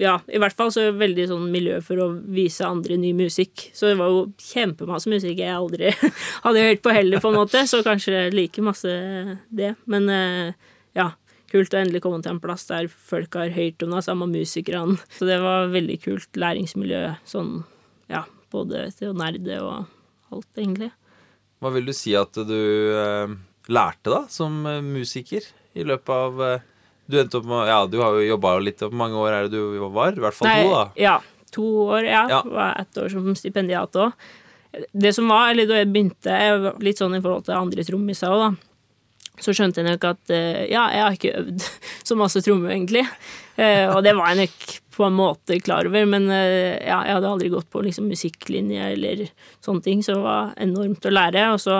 ja, 0.00 0.16
i 0.32 0.40
hvert 0.40 0.56
fall 0.56 0.70
så 0.72 0.86
veldig 0.96 1.26
sånn 1.28 1.48
miljø 1.52 1.80
for 1.84 2.00
å 2.00 2.08
vise 2.32 2.66
andre 2.66 2.96
ny 3.00 3.12
musikk. 3.16 3.68
Så 3.76 3.90
det 3.90 3.98
var 4.00 4.12
jo 4.12 4.22
kjempemasse 4.40 5.10
musikk 5.12 5.42
jeg 5.42 5.52
aldri 5.52 5.92
hadde 6.46 6.66
hørt 6.68 6.84
på 6.84 6.94
heller, 6.94 7.22
på 7.22 7.32
en 7.32 7.40
måte. 7.42 7.66
Så 7.68 7.82
kanskje 7.86 8.28
like 8.34 8.64
masse 8.64 8.90
det. 9.52 9.74
Men 9.90 10.08
eh, 10.14 10.70
ja, 10.96 11.10
kult 11.50 11.74
å 11.74 11.80
endelig 11.80 12.02
komme 12.04 12.22
til 12.24 12.34
en 12.34 12.42
plass 12.42 12.66
der 12.68 12.88
folk 12.90 13.34
har 13.38 13.52
hørt 13.54 13.82
om 13.84 13.94
det, 13.96 14.04
samme 14.06 14.30
musikerne. 14.30 14.98
Så 15.16 15.28
det 15.28 15.40
var 15.42 15.70
veldig 15.74 15.98
kult 16.04 16.40
læringsmiljø, 16.40 17.04
sånn 17.28 17.60
ja, 18.10 18.24
både 18.54 18.88
til 18.96 19.12
å 19.12 19.18
nerde 19.18 19.60
og 19.64 20.34
alt, 20.34 20.50
egentlig. 20.56 20.90
Hva 21.60 21.72
vil 21.74 21.90
du 21.90 21.94
si 21.96 22.14
at 22.16 22.38
du 22.48 22.60
eh, 22.96 23.38
lærte, 23.70 24.10
da, 24.10 24.24
som 24.32 24.62
eh, 24.66 24.82
musiker, 24.84 25.44
i 25.78 25.86
løpet 25.86 26.10
av 26.10 26.44
eh 26.46 26.60
du 27.10 27.18
endte 27.18 27.40
opp 27.40 27.48
med 27.50 27.68
Ja, 27.68 27.80
du 27.90 27.98
har 28.02 28.14
jo 28.14 28.22
jobba 28.22 28.54
litt. 28.62 28.82
Hvor 28.84 28.94
mange 28.96 29.18
år 29.18 29.34
er 29.34 29.48
det 29.48 29.58
du 29.58 29.80
var? 29.90 30.14
I 30.14 30.22
hvert 30.22 30.36
fall 30.36 30.50
Nei, 30.50 30.62
to, 30.62 30.70
da. 30.74 30.84
Ja. 31.00 31.16
To 31.56 31.66
år, 31.88 32.06
ja. 32.06 32.24
ja. 32.30 32.40
Var 32.46 32.84
ett 32.84 33.00
år 33.02 33.10
som 33.10 33.26
stipendiat 33.38 33.98
òg. 33.98 34.26
Det 34.94 35.10
som 35.16 35.26
var, 35.26 35.50
eller 35.50 35.66
da 35.66 35.80
jeg 35.80 35.90
begynte, 35.90 36.34
litt 36.78 37.00
sånn 37.00 37.16
i 37.18 37.22
forhold 37.22 37.48
til 37.48 37.56
andre 37.58 37.84
trommiser 37.86 38.30
òg, 38.30 38.44
da, 38.44 38.69
så 39.40 39.54
skjønte 39.56 39.80
jeg 39.80 39.88
nok 39.88 40.06
at 40.10 40.32
eh, 40.34 40.66
ja, 40.70 40.84
jeg 40.92 41.04
har 41.04 41.16
ikke 41.16 41.34
øvd 41.40 41.66
så 42.08 42.18
masse 42.18 42.42
trommer, 42.44 42.74
egentlig. 42.74 43.06
Eh, 43.56 43.86
og 43.88 44.02
det 44.06 44.14
var 44.18 44.32
jeg 44.32 44.46
nok 44.46 44.76
på 45.00 45.06
en 45.06 45.16
måte 45.16 45.56
klar 45.64 45.88
over, 45.88 46.04
men 46.08 46.28
eh, 46.34 46.76
ja, 46.84 47.00
jeg 47.08 47.16
hadde 47.16 47.30
aldri 47.30 47.50
gått 47.52 47.70
på 47.72 47.82
liksom 47.86 48.10
musikklinje 48.10 48.92
eller 48.94 49.24
sånne 49.64 49.84
ting, 49.86 50.04
så 50.04 50.18
det 50.18 50.24
var 50.26 50.52
enormt 50.60 51.08
å 51.08 51.14
lære. 51.14 51.46
Og 51.54 51.62
så 51.62 51.78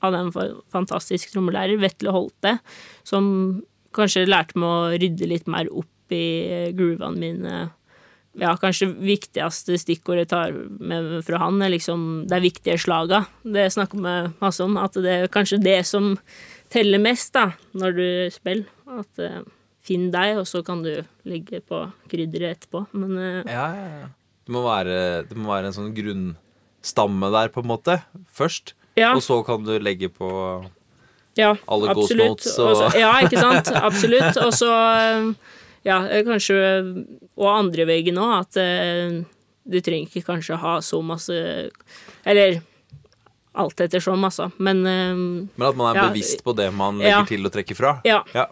hadde 0.00 0.20
jeg 0.20 0.30
en 0.30 0.60
fantastisk 0.72 1.34
trommelærer, 1.34 1.80
Vetle 1.82 2.14
Holte, 2.14 2.58
som 3.06 3.26
kanskje 3.96 4.28
lærte 4.28 4.58
meg 4.60 4.70
å 4.70 5.02
rydde 5.02 5.28
litt 5.28 5.50
mer 5.50 5.70
opp 5.72 6.14
i 6.14 6.70
groovene 6.76 7.20
mine. 7.20 7.58
Ja, 8.38 8.54
kanskje 8.58 8.92
viktigste 8.94 9.74
stikkordet 9.80 10.28
jeg 10.28 10.30
tar 10.30 10.54
med 10.54 11.18
fra 11.26 11.40
han, 11.42 11.58
er 11.62 11.72
liksom 11.74 12.28
de 12.30 12.38
viktige 12.44 12.78
slaga. 12.78 13.24
Det 13.42 13.66
snakker 13.74 13.98
vi 13.98 14.14
masse 14.42 14.62
om, 14.62 14.78
at 14.78 14.94
det 14.94 15.16
er 15.16 15.32
kanskje 15.34 15.58
det 15.64 15.80
som 15.90 16.14
teller 16.70 17.02
mest 17.02 17.34
da, 17.36 17.50
når 17.78 17.96
du 17.96 18.06
spiller. 18.34 18.68
At 18.90 19.22
uh, 19.22 19.42
finn 19.84 20.08
deg, 20.14 20.38
og 20.40 20.48
så 20.48 20.62
kan 20.66 20.84
du 20.84 20.92
legge 21.28 21.62
på 21.64 21.84
krydderet 22.10 22.58
etterpå. 22.58 22.84
Men 22.96 23.16
uh, 23.18 23.40
ja, 23.44 23.68
ja, 23.76 23.88
ja. 24.02 24.10
Det 24.46 24.54
må, 24.56 24.64
være, 24.64 24.98
det 25.28 25.36
må 25.38 25.52
være 25.52 25.70
en 25.70 25.76
sånn 25.76 25.94
grunnstamme 25.94 27.28
der, 27.30 27.50
på 27.54 27.62
en 27.62 27.70
måte, 27.70 28.00
først. 28.34 28.74
Ja. 28.98 29.12
Og 29.14 29.22
så 29.22 29.38
kan 29.46 29.62
du 29.62 29.76
legge 29.78 30.10
på 30.10 30.28
ja, 31.38 31.52
Alle 31.70 31.92
ghost 31.94 32.16
notes 32.18 32.56
og 32.58 32.72
Også, 32.72 32.88
Ja, 32.98 33.12
ikke 33.22 33.38
sant. 33.38 33.70
Absolutt. 33.88 34.40
Og 34.42 34.50
så 34.56 34.70
ja, 35.86 36.00
kanskje 36.26 36.56
Og 37.38 37.46
andre 37.46 37.86
veien 37.88 38.18
òg, 38.20 38.32
at 38.42 38.58
uh, 38.58 39.20
du 39.70 39.78
trenger 39.78 40.10
ikke 40.10 40.26
kanskje 40.26 40.58
ha 40.60 40.74
så 40.84 41.00
masse 41.06 41.38
Eller 42.26 42.58
alt 43.60 43.84
ettersom, 43.86 44.24
altså. 44.26 44.50
Men 44.58 44.84
eh, 44.86 45.12
Men 45.54 45.68
at 45.68 45.76
man 45.76 45.92
er 45.92 46.00
ja, 46.02 46.08
bevisst 46.08 46.44
på 46.46 46.56
det 46.56 46.70
man 46.74 46.98
legger 47.02 47.20
ja. 47.20 47.28
til 47.28 47.46
å 47.46 47.52
trekke 47.52 47.76
fra? 47.78 47.98
Ja. 48.08 48.22
ja 48.36 48.48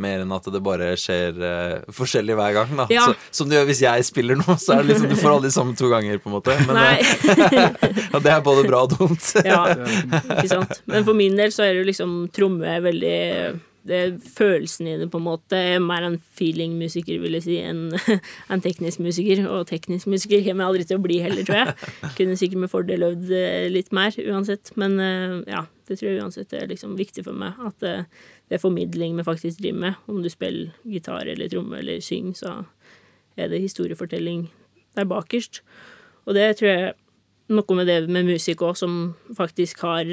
mer 0.00 0.22
enn 0.22 0.30
at 0.32 0.46
det 0.48 0.60
bare 0.64 0.94
skjer 0.96 1.36
uh, 1.36 1.90
forskjellig 1.92 2.36
hver 2.38 2.54
gang. 2.56 2.70
Da. 2.78 2.86
Ja. 2.88 3.02
Så, 3.04 3.40
som 3.40 3.50
det 3.50 3.58
gjør 3.58 3.66
hvis 3.68 3.82
jeg 3.84 4.06
spiller 4.08 4.38
noe, 4.40 4.56
så 4.56 4.78
er 4.78 4.80
det 4.80 4.94
liksom, 4.94 5.10
du 5.12 5.16
får 5.20 5.34
alle 5.34 5.48
de 5.50 5.54
samme 5.54 5.76
to 5.76 5.90
ganger, 5.92 6.20
på 6.22 6.30
en 6.30 6.36
måte. 6.38 6.56
Men 6.64 6.78
uh, 6.80 8.20
det 8.24 8.32
er 8.32 8.44
både 8.46 8.64
bra 8.64 8.84
og 8.86 8.94
dumt. 8.94 9.32
ja, 9.44 9.62
ikke 10.38 10.48
sant. 10.54 10.80
Men 10.90 11.04
for 11.04 11.18
min 11.18 11.36
del 11.36 11.52
så 11.54 11.66
er 11.66 11.74
det 11.74 11.82
jo 11.82 11.90
liksom 11.90 12.14
tromme 12.32 12.78
veldig 12.86 13.18
det 13.20 13.69
følelsen 13.86 14.86
i 14.86 14.96
det, 15.00 15.10
på 15.10 15.18
en 15.18 15.24
måte. 15.24 15.58
Mer 15.80 16.04
en 16.06 16.18
feeling-musiker, 16.38 17.20
vil 17.22 17.36
jeg 17.38 17.44
si, 17.46 17.56
enn 17.64 17.88
en 18.52 18.62
teknisk 18.62 19.00
musiker. 19.00 19.42
Og 19.48 19.66
teknisk 19.70 20.06
musiker 20.06 20.42
kommer 20.44 20.64
jeg 20.64 20.68
aldri 20.68 20.88
til 20.88 21.00
å 21.00 21.04
bli 21.04 21.18
heller, 21.24 21.44
tror 21.46 21.60
jeg. 21.62 21.90
Kunne 22.18 22.38
sikkert 22.40 22.64
med 22.64 22.72
fordel 22.72 23.06
øvd 23.08 23.34
eh, 23.36 23.68
litt 23.72 23.92
mer, 23.96 24.16
uansett. 24.30 24.72
Men 24.80 24.98
ja, 25.48 25.64
det 25.88 25.98
tror 25.98 26.10
jeg 26.10 26.22
uansett 26.22 26.52
er 26.56 26.70
liksom 26.70 26.96
viktig 26.98 27.24
for 27.26 27.36
meg. 27.36 27.56
At 27.64 27.80
det 27.80 28.58
er 28.58 28.62
formidling 28.62 29.16
vi 29.18 29.26
faktisk 29.26 29.62
driver 29.62 29.84
med. 29.86 30.00
Om 30.10 30.22
du 30.24 30.30
spiller 30.32 30.74
gitar 30.84 31.28
eller 31.30 31.50
tromme 31.50 31.80
eller 31.80 32.02
synger, 32.04 32.36
så 32.36 32.56
er 33.40 33.52
det 33.52 33.62
historiefortelling 33.64 34.48
der 34.98 35.08
bakerst. 35.08 35.62
Og 36.26 36.36
det 36.36 36.56
tror 36.58 36.70
jeg 36.70 36.92
noe 37.50 37.76
med 37.76 37.88
det 37.90 38.00
med 38.10 38.28
musikk 38.28 38.62
òg 38.66 38.78
som 38.78 38.96
faktisk 39.36 39.82
har 39.86 40.08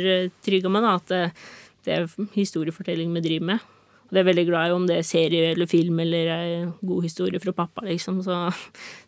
trygga 0.45 0.71
meg, 0.73 0.85
da. 0.85 0.97
At 0.97 1.66
det, 1.87 1.97
er 1.97 2.29
historiefortelling 2.35 3.13
vi 3.15 3.25
driver 3.25 3.51
med. 3.53 3.73
Og 4.07 4.15
det 4.15 4.21
er 4.21 4.27
veldig 4.29 4.45
glad 4.47 4.69
i 4.69 4.75
om 4.75 4.85
det 4.87 5.01
er 5.01 5.07
serie 5.07 5.51
eller 5.51 5.67
film 5.67 5.97
eller 5.99 6.29
en 6.31 6.73
god 6.79 7.03
historie 7.03 7.41
fra 7.43 7.55
pappa, 7.55 7.83
liksom. 7.87 8.21
Så 8.23 8.37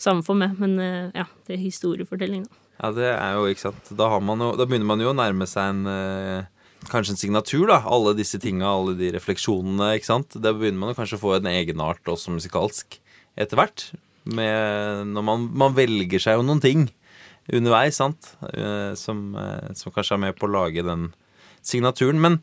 samme 0.02 0.26
for 0.28 0.40
meg. 0.40 0.58
Men 0.60 0.76
uh, 0.80 1.12
ja, 1.16 1.28
det 1.48 1.56
er 1.56 1.64
historiefortelling, 1.64 2.48
da. 2.48 2.64
Ja, 2.80 2.94
det 2.96 3.10
er 3.12 3.36
jo, 3.36 3.48
ikke 3.52 3.68
sant. 3.70 3.92
Da, 4.00 4.08
jo, 4.08 4.54
da 4.56 4.66
begynner 4.68 4.88
man 4.88 5.04
jo 5.04 5.12
å 5.12 5.20
nærme 5.20 5.48
seg 5.48 5.76
en 5.76 5.92
uh 5.92 6.56
kanskje 6.88 7.16
en 7.16 7.20
signatur, 7.20 7.66
da. 7.70 7.82
Alle 7.90 8.16
disse 8.18 8.40
tinga, 8.42 8.70
alle 8.70 8.96
de 9.00 9.12
refleksjonene, 9.16 9.94
ikke 9.98 10.10
sant. 10.10 10.38
Da 10.40 10.54
begynner 10.56 10.80
man 10.86 10.98
kanskje 10.98 11.20
å 11.20 11.24
få 11.24 11.36
en 11.38 11.50
egenart 11.52 12.08
også 12.10 12.34
musikalsk 12.36 13.00
etter 13.40 13.60
hvert. 13.60 13.90
Når 14.30 15.26
man, 15.26 15.50
man, 15.58 15.76
velger 15.78 16.22
seg 16.22 16.40
jo 16.40 16.46
noen 16.46 16.64
ting 16.64 16.88
underveis, 17.50 17.98
sant, 17.98 18.36
eh, 18.54 18.94
som, 19.00 19.32
eh, 19.40 19.72
som, 19.74 19.90
kanskje 19.96 20.20
er 20.20 20.22
med 20.28 20.36
på 20.38 20.46
å 20.46 20.52
lage 20.54 20.84
den 20.86 21.08
signaturen. 21.66 22.22
Men 22.22 22.40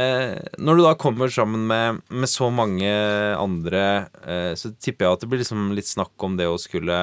eh, 0.00 0.40
når 0.58 0.78
du 0.80 0.84
da 0.86 0.94
kommer 1.00 1.32
sammen 1.32 1.66
med, 1.70 2.00
med 2.08 2.30
så 2.30 2.50
mange 2.54 2.90
andre, 3.38 3.84
eh, 4.24 4.52
så 4.58 4.72
tipper 4.78 5.06
jeg 5.06 5.18
at 5.18 5.24
det 5.24 5.30
blir 5.32 5.44
liksom 5.44 5.70
litt 5.76 5.90
snakk 5.90 6.26
om 6.26 6.38
det 6.40 6.48
å 6.50 6.60
skulle 6.60 6.98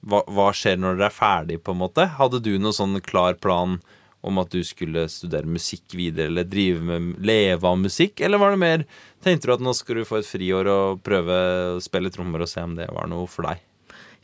hva, 0.00 0.24
hva 0.24 0.50
skjer 0.56 0.80
når 0.80 0.96
dere 0.96 1.10
er 1.10 1.16
ferdig, 1.16 1.62
på 1.64 1.74
en 1.74 1.82
måte? 1.82 2.08
Hadde 2.16 2.42
du 2.44 2.54
noen 2.58 2.76
sånn 2.76 3.00
klar 3.04 3.38
plan? 3.40 3.80
om 4.20 4.40
at 4.40 4.52
du 4.52 4.60
skulle 4.66 5.06
studere 5.08 5.48
musikk 5.48 5.94
videre, 5.96 6.28
eller 6.28 6.48
drive 6.48 6.82
med 6.84 7.24
leve 7.24 7.68
av 7.68 7.78
musikk? 7.80 8.20
Eller 8.20 8.40
var 8.40 8.54
det 8.54 8.60
mer 8.60 8.86
Tenkte 9.20 9.50
du 9.50 9.52
at 9.52 9.60
nå 9.64 9.74
skal 9.76 10.00
du 10.00 10.06
få 10.08 10.20
et 10.20 10.28
friår 10.28 10.68
og 10.72 11.02
prøve 11.04 11.34
å 11.74 11.80
spille 11.84 12.08
trommer 12.12 12.40
og 12.40 12.48
se 12.48 12.62
om 12.64 12.72
det 12.78 12.86
var 12.88 13.08
noe 13.10 13.26
for 13.28 13.44
deg? 13.44 13.60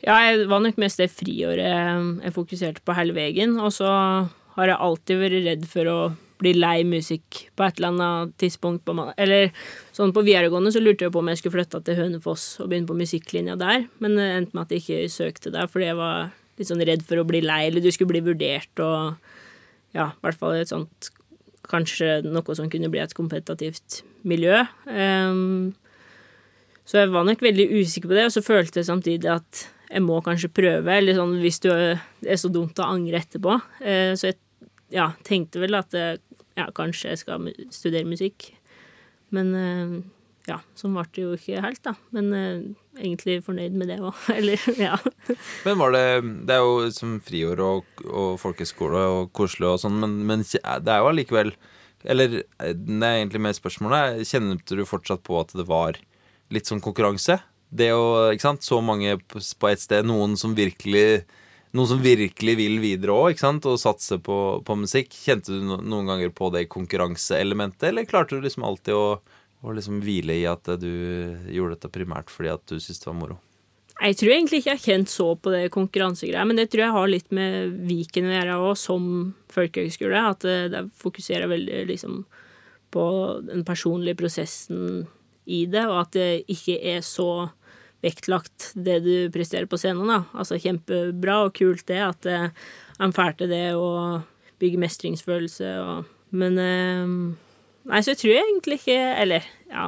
Ja, 0.01 0.15
jeg 0.25 0.47
var 0.49 0.61
nok 0.61 0.79
mest 0.81 0.97
det 1.01 1.11
friåret 1.13 2.25
jeg 2.25 2.33
fokuserte 2.33 2.81
på 2.85 2.95
hele 2.97 3.13
veien. 3.13 3.53
Og 3.61 3.69
så 3.75 3.91
har 4.57 4.73
jeg 4.73 4.81
alltid 4.87 5.21
vært 5.21 5.45
redd 5.45 5.67
for 5.69 5.91
å 5.91 5.99
bli 6.41 6.53
lei 6.57 6.81
musikk 6.85 7.47
på 7.57 7.65
et 7.65 7.79
eller 7.79 7.93
annet 7.93 8.33
tidspunkt. 8.41 8.83
På, 8.85 8.93
eller 9.17 9.49
sånn 9.95 10.13
på 10.15 10.23
videregående 10.25 10.73
så 10.73 10.81
lurte 10.83 11.07
jeg 11.07 11.13
på 11.13 11.21
om 11.23 11.31
jeg 11.31 11.41
skulle 11.41 11.57
flytte 11.57 11.81
til 11.85 11.97
Hønefoss 11.97 12.45
og 12.61 12.69
begynne 12.71 12.89
på 12.89 12.97
musikklinja 12.97 13.57
der, 13.59 13.87
men 14.03 14.17
det 14.19 14.27
endte 14.35 14.57
med 14.57 14.67
at 14.67 14.75
jeg 14.75 14.83
ikke 14.83 15.13
søkte 15.13 15.53
der 15.53 15.69
fordi 15.71 15.89
jeg 15.89 15.99
var 15.99 16.29
litt 16.57 16.69
sånn 16.69 16.85
redd 16.89 17.05
for 17.05 17.21
å 17.21 17.27
bli 17.27 17.41
lei, 17.45 17.63
eller 17.67 17.83
du 17.83 17.89
skulle 17.93 18.15
bli 18.15 18.23
vurdert 18.25 18.81
og 18.83 19.17
ja, 19.95 20.09
i 20.11 20.21
hvert 20.25 20.39
fall 20.39 20.57
et 20.57 20.73
sånt 20.73 21.13
Kanskje 21.67 22.21
noe 22.23 22.53
som 22.55 22.69
kunne 22.71 22.87
bli 22.87 23.01
et 23.03 23.11
kompetativt 23.11 23.97
miljø. 24.23 24.61
Um, 24.87 25.73
så 26.87 27.01
jeg 27.01 27.09
var 27.11 27.25
nok 27.27 27.41
veldig 27.43 27.65
usikker 27.73 28.07
på 28.07 28.15
det, 28.15 28.23
og 28.29 28.31
så 28.31 28.39
følte 28.45 28.79
jeg 28.79 28.87
samtidig 28.87 29.27
at 29.33 29.65
jeg 29.89 30.05
må 30.05 30.21
kanskje 30.23 30.47
prøve, 30.47 30.93
eller 30.93 31.17
sånn 31.17 31.33
hvis 31.41 31.59
du 31.65 31.67
er 31.73 32.39
så 32.39 32.47
dumt 32.55 32.79
å 32.79 32.87
angre 32.87 33.19
etterpå. 33.19 33.57
Uh, 33.81 34.15
så 34.15 34.29
jeg 34.29 34.39
ja, 34.93 35.11
tenkte 35.27 35.61
vel 35.61 35.77
at 35.77 35.95
ja, 36.57 36.67
kanskje 36.75 37.13
jeg 37.13 37.21
skal 37.23 37.49
studere 37.73 38.07
musikk. 38.07 38.51
Men 39.35 39.51
uh, 39.53 39.97
ja, 40.47 40.61
sånn 40.79 40.95
ble 40.95 41.03
det 41.11 41.23
jo 41.23 41.33
ikke 41.35 41.63
helt, 41.63 41.81
da. 41.85 41.93
Men 42.15 42.29
uh, 42.31 42.99
egentlig 42.99 43.41
fornøyd 43.45 43.75
med 43.77 43.91
det 43.91 43.99
òg. 43.99 44.15
Eller, 44.37 44.63
ja. 44.79 44.95
Men 45.67 45.81
var 45.81 45.95
det 45.95 46.05
Det 46.47 46.55
er 46.55 46.63
jo 46.63 46.91
som 46.95 47.17
friår 47.23 47.63
og, 47.63 48.05
og 48.07 48.37
folkeskole 48.41 49.03
og 49.17 49.33
koselig 49.35 49.73
og 49.73 49.81
sånn, 49.83 49.99
men, 50.03 50.21
men, 50.29 50.45
det 50.47 50.93
er 50.93 51.03
jo 51.03 51.11
allikevel 51.11 51.51
Eller 52.07 52.39
det 52.39 52.45
er 52.71 53.19
egentlig 53.19 53.43
mer 53.43 53.57
spørsmålet. 53.57 54.23
Kjente 54.29 54.79
du 54.79 54.85
fortsatt 54.87 55.25
på 55.27 55.39
at 55.41 55.53
det 55.57 55.67
var 55.67 55.99
litt 56.53 56.69
sånn 56.69 56.83
konkurranse? 56.83 57.41
Det 57.67 57.91
å 57.91 58.31
Ikke 58.31 58.47
sant, 58.47 58.63
så 58.63 58.79
mange 58.79 59.17
på 59.27 59.67
ett 59.67 59.83
sted. 59.83 60.07
Noen 60.07 60.37
som 60.39 60.55
virkelig 60.55 61.25
noen 61.75 61.89
som 61.89 62.03
virkelig 62.03 62.53
vil 62.59 62.77
videre 62.83 63.15
òg, 63.15 63.41
og 63.41 63.79
satse 63.81 64.19
på, 64.23 64.37
på, 64.63 64.77
musikk. 64.79 65.11
Kjente 65.25 65.51
du 65.51 65.65
noen 65.65 66.07
ganger 66.07 66.31
på 66.35 66.51
det 66.55 66.67
konkurranseelementet, 66.71 67.89
eller 67.89 68.07
klarte 68.07 68.37
du 68.37 68.45
liksom 68.45 68.67
alltid 68.67 68.95
å 68.95 69.07
å 69.65 69.73
liksom 69.73 70.01
hvile 70.05 70.37
i 70.37 70.45
at 70.49 70.69
du 70.81 70.91
gjorde 71.49 71.77
dette 71.77 71.93
primært 71.93 72.31
fordi 72.33 72.53
at 72.53 72.63
du 72.69 72.77
syntes 72.77 73.01
det 73.01 73.09
var 73.09 73.19
moro? 73.19 73.37
Jeg 73.97 74.19
tror 74.19 74.31
egentlig 74.35 74.59
ikke 74.61 74.69
jeg 74.69 74.77
har 74.77 74.85
kjent 74.91 75.09
så 75.09 75.27
på 75.41 75.51
det 75.55 75.71
konkurransegreia, 75.73 76.45
men 76.45 76.59
det 76.59 76.67
tror 76.69 76.83
jeg 76.83 76.93
har 76.93 77.09
litt 77.09 77.31
med 77.33 77.77
Viken 77.89 78.27
å 78.29 78.35
gjøre 78.35 78.57
òg, 78.61 78.73
som 78.77 79.07
folkehøgskole. 79.49 80.21
At 80.21 80.45
det 80.45 80.83
fokuserer 81.01 81.49
veldig 81.49 81.79
liksom 81.89 82.19
på 82.93 83.05
den 83.47 83.65
personlige 83.65 84.19
prosessen 84.19 85.07
i 85.49 85.63
det, 85.71 85.87
og 85.89 86.03
at 86.03 86.13
det 86.13 86.29
ikke 86.53 86.77
er 86.93 87.01
så 87.05 87.49
vektlagt 88.07 88.71
det 88.73 89.01
du 89.05 89.13
presterer 89.35 89.67
på 89.69 89.79
scenen. 89.79 90.07
da. 90.09 90.23
Altså 90.33 90.57
kjempebra 90.63 91.43
og 91.45 91.53
kult 91.59 91.85
det, 91.91 92.01
at 92.01 92.31
han 92.97 93.13
får 93.13 93.37
til 93.37 93.51
det 93.51 93.65
å 93.77 93.91
bygge 94.61 94.81
mestringsfølelse 94.81 95.73
og 95.83 96.13
Men 96.35 96.57
eh, 96.59 97.11
Nei, 97.87 98.01
så 98.03 98.11
jeg 98.11 98.19
tror 98.19 98.39
egentlig 98.41 98.79
ikke 98.81 98.97
Eller, 99.23 99.45
ja, 99.71 99.85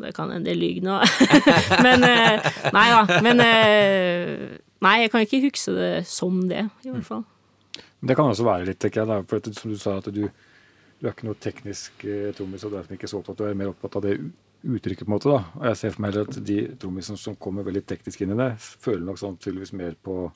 det 0.00 0.14
kan 0.16 0.32
hende 0.32 0.52
jeg 0.52 0.60
lyver 0.60 0.86
nå. 0.86 0.94
men 1.86 2.06
eh, 2.08 2.48
Nei 2.72 2.86
da. 2.92 3.20
Men 3.24 3.44
eh, 3.44 4.56
Nei, 4.84 4.96
jeg 5.02 5.12
kan 5.12 5.24
ikke 5.24 5.42
huske 5.44 5.74
det 5.76 5.92
som 6.08 6.42
det, 6.48 6.66
i 6.84 6.90
hvert 6.92 7.06
fall. 7.06 7.22
Det 8.04 8.16
kan 8.18 8.28
også 8.28 8.44
være 8.44 8.66
litt, 8.68 8.78
tenker 8.82 9.08
jeg. 9.08 9.24
For 9.30 9.54
som 9.56 9.70
du 9.72 9.78
sa, 9.80 9.94
at 9.96 10.10
du, 10.12 10.26
du 10.28 11.06
er 11.06 11.14
ikke 11.14 11.24
noe 11.24 11.38
teknisk 11.40 12.04
eh, 12.04 12.34
trommis, 12.36 12.66
og 12.68 12.74
derfor 12.74 12.98
ikke 12.98 13.08
så 13.08 13.22
opptatt. 13.22 13.38
Du 13.38 13.46
er 13.48 13.56
mer 13.56 13.70
opptatt 13.72 13.96
av 13.96 14.04
det 14.04 14.18
uttrykket, 14.64 15.04
på 15.04 15.12
en 15.12 15.16
måte. 15.16 15.30
da. 15.30 15.42
Og 15.60 15.68
jeg 15.70 15.80
ser 15.80 15.94
for 15.94 16.04
meg 16.04 16.16
at 16.22 16.40
de 16.48 16.58
trommisene 16.80 17.20
som 17.20 17.36
kommer 17.36 17.66
veldig 17.66 17.84
teknisk 17.86 18.24
inn 18.24 18.34
i 18.34 18.40
det, 18.40 18.50
føler 18.60 19.04
nok 19.04 19.20
sånn 19.20 19.38
tydeligvis 19.38 19.74
mer 19.76 19.94
på 20.00 20.28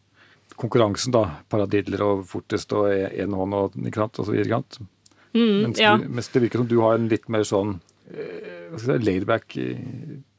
konkurransen, 0.59 1.14
da. 1.17 1.25
Paradidler 1.51 2.05
og 2.07 2.25
fortest 2.29 2.73
og 2.77 2.88
én 2.93 3.37
hånd 3.37 3.59
og 3.59 3.77
ikke 3.83 4.05
sant, 4.05 4.23
og 4.23 4.29
så 4.29 4.37
videre. 4.37 4.62
Mm, 5.35 5.57
mens, 5.69 5.83
ja. 5.83 5.97
du, 5.97 6.09
mens, 6.09 6.31
det 6.33 6.43
virker 6.45 6.62
som 6.62 6.71
du 6.71 6.79
har 6.81 6.97
en 6.97 7.09
litt 7.11 7.29
mer 7.29 7.45
sånn 7.45 7.77
eh, 8.09 8.71
hva 8.71 8.81
skal 8.81 8.95
jeg 8.95 9.03
si, 9.03 9.07
laidback 9.11 9.57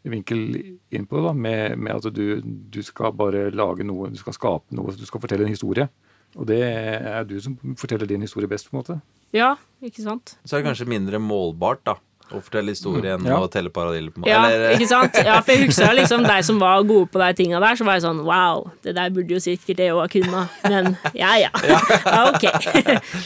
vinkel 0.09 0.41
inn 0.89 1.05
på 1.05 1.19
det, 1.19 1.23
da, 1.27 1.33
med, 1.35 1.77
med 1.77 1.99
at 1.99 2.15
du, 2.15 2.39
du, 2.43 2.79
skal 2.85 3.13
bare 3.17 3.49
lage 3.53 3.85
noe, 3.85 4.09
du 4.13 4.19
skal 4.19 4.35
skape 4.35 4.75
noe, 4.75 4.95
du 4.95 5.05
skal 5.07 5.21
fortelle 5.21 5.45
en 5.45 5.53
historie. 5.53 5.89
Og 6.37 6.45
det 6.49 6.61
er 6.61 7.23
du 7.25 7.35
som 7.41 7.55
forteller 7.77 8.09
din 8.09 8.21
historie 8.21 8.49
best, 8.49 8.69
på 8.69 8.75
en 8.75 8.81
måte. 8.83 8.99
Ja, 9.35 9.55
ikke 9.85 10.03
sant. 10.05 10.35
Så 10.45 10.55
er 10.55 10.61
det 10.61 10.69
kanskje 10.69 10.89
mindre 10.89 11.21
målbart, 11.21 11.81
da. 11.89 11.97
Å 12.29 12.39
fortelle 12.45 12.75
historien 12.75 13.25
ja. 13.25 13.39
og 13.41 13.49
telle 13.53 13.71
paralliller. 13.73 14.13
på 14.13 14.27
Ja, 14.29 14.43
Eller, 14.49 14.75
ikke 14.75 14.89
sant? 14.89 15.17
Ja, 15.25 15.39
for 15.41 15.55
jeg 15.55 15.69
husker 15.69 15.95
liksom 15.97 16.25
de 16.27 16.37
som 16.45 16.59
var 16.61 16.83
gode 16.85 17.09
på 17.09 17.21
de 17.21 17.29
tinga 17.37 17.61
der, 17.63 17.79
så 17.79 17.87
var 17.87 17.97
jeg 17.97 18.05
sånn 18.05 18.21
wow, 18.27 18.67
det 18.85 18.93
der 18.97 19.13
burde 19.15 19.33
jo 19.33 19.41
sikkert 19.43 19.81
jeg 19.81 19.97
òg 19.97 20.13
kunnet, 20.13 20.59
Men 20.69 20.93
ja, 21.17 21.33
ja. 21.41 21.49
ja. 21.65 21.79
ok. 22.29 22.45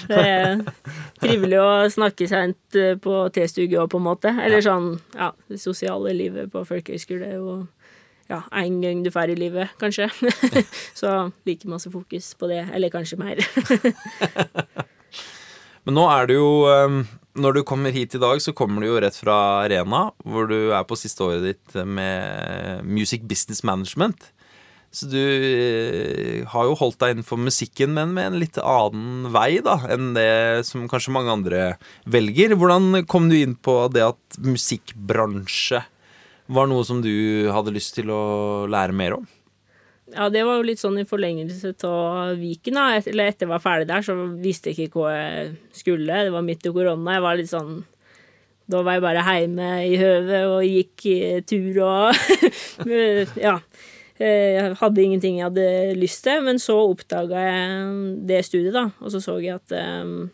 Det 0.07 0.23
trivelig 1.23 1.59
å 1.59 1.89
snakke 1.93 2.27
sent 2.29 2.75
eh, 2.79 2.95
på 3.01 3.13
T-studio 3.35 3.83
òg, 3.83 3.89
på 3.93 3.99
en 4.01 4.07
måte. 4.07 4.29
Eller 4.43 4.63
sånn, 4.63 4.87
ja, 5.17 5.31
det 5.51 5.59
sosiale 5.61 6.13
livet 6.15 6.51
på 6.53 6.63
folkehøyskole 6.67 7.25
er 7.27 7.37
jo 7.39 7.55
ja, 8.31 8.39
én 8.63 8.79
gang 8.81 9.03
du 9.03 9.09
drar 9.11 9.31
i 9.31 9.37
livet, 9.37 9.67
kanskje. 9.81 10.07
så 10.99 11.07
like 11.47 11.67
masse 11.69 11.91
fokus 11.91 12.33
på 12.39 12.45
det. 12.51 12.63
Eller 12.73 12.89
kanskje 12.93 13.19
mer. 13.19 13.37
Men 15.83 15.93
nå 15.99 16.05
er 16.07 16.23
det 16.29 16.35
jo 16.37 16.49
ehm, 16.71 17.01
Når 17.33 17.55
du 17.55 17.63
kommer 17.65 17.93
hit 17.93 18.13
i 18.13 18.21
dag, 18.21 18.37
så 18.43 18.53
kommer 18.53 18.83
du 18.83 18.91
jo 18.91 18.99
rett 19.01 19.15
fra 19.17 19.35
Arena, 19.63 20.11
hvor 20.21 20.45
du 20.51 20.69
er 20.69 20.83
på 20.85 20.97
siste 20.99 21.25
året 21.25 21.47
ditt 21.47 21.77
med 21.81 22.85
Music 22.85 23.23
Business 23.25 23.63
Management. 23.65 24.27
Så 24.93 25.07
du 25.09 25.17
eh, 25.17 26.43
har 26.45 26.67
jo 26.69 26.75
holdt 26.77 26.99
deg 27.01 27.15
innenfor 27.15 27.39
musikken, 27.41 27.95
men 27.97 28.13
med 28.13 28.29
en 28.29 28.37
litt 28.37 28.59
annen 28.61 29.31
vei 29.33 29.57
da, 29.65 29.79
enn 29.89 30.11
det 30.13 30.61
som 30.69 30.85
kanskje 30.91 31.15
mange 31.15 31.33
andre 31.33 31.63
velger. 32.05 32.53
Hvordan 32.53 33.01
kom 33.09 33.31
du 33.31 33.39
inn 33.39 33.57
på 33.57 33.79
det 33.89 34.05
at 34.11 34.37
musikkbransje 34.37 35.81
var 36.53 36.69
noe 36.69 36.85
som 36.85 37.01
du 37.01 37.49
hadde 37.49 37.73
lyst 37.73 37.97
til 37.97 38.13
å 38.13 38.23
lære 38.69 38.93
mer 38.93 39.17
om? 39.17 39.25
Ja, 40.13 40.27
det 40.29 40.43
var 40.45 40.59
jo 40.59 40.65
litt 40.67 40.81
sånn 40.81 40.99
i 41.01 41.07
forlengelse 41.09 41.73
av 41.89 42.35
Viken, 42.37 42.77
da. 42.77 42.99
Eller 42.99 43.31
etter 43.31 43.47
jeg 43.47 43.53
var 43.53 43.63
ferdig 43.63 43.89
der, 43.89 44.05
så 44.05 44.15
visste 44.43 44.69
jeg 44.71 44.87
ikke 44.87 45.01
hva 45.01 45.13
jeg 45.15 45.55
skulle. 45.75 46.19
Det 46.27 46.33
var 46.35 46.45
midt 46.45 46.67
i 46.69 46.73
korona. 46.75 47.17
Jeg 47.17 47.25
var 47.25 47.39
litt 47.39 47.51
sånn 47.51 47.81
Da 48.69 48.79
var 48.85 48.95
jeg 48.95 49.03
bare 49.03 49.23
hjemme 49.27 49.71
i 49.83 49.97
høvet 49.99 50.45
og 50.47 50.61
gikk 50.63 51.07
tur 51.49 51.81
og 51.83 52.21
Ja. 53.47 53.57
Jeg 54.23 54.75
hadde 54.79 55.01
ingenting 55.01 55.39
jeg 55.39 55.49
hadde 55.49 55.97
lyst 55.97 56.21
til, 56.23 56.43
men 56.45 56.61
så 56.61 56.77
oppdaga 56.85 57.41
jeg 57.43 57.97
det 58.29 58.43
studiet, 58.45 58.75
da. 58.75 58.85
Og 59.01 59.11
så 59.11 59.19
så 59.23 59.39
jeg 59.41 59.57
at 59.57 59.73
um, 60.05 60.29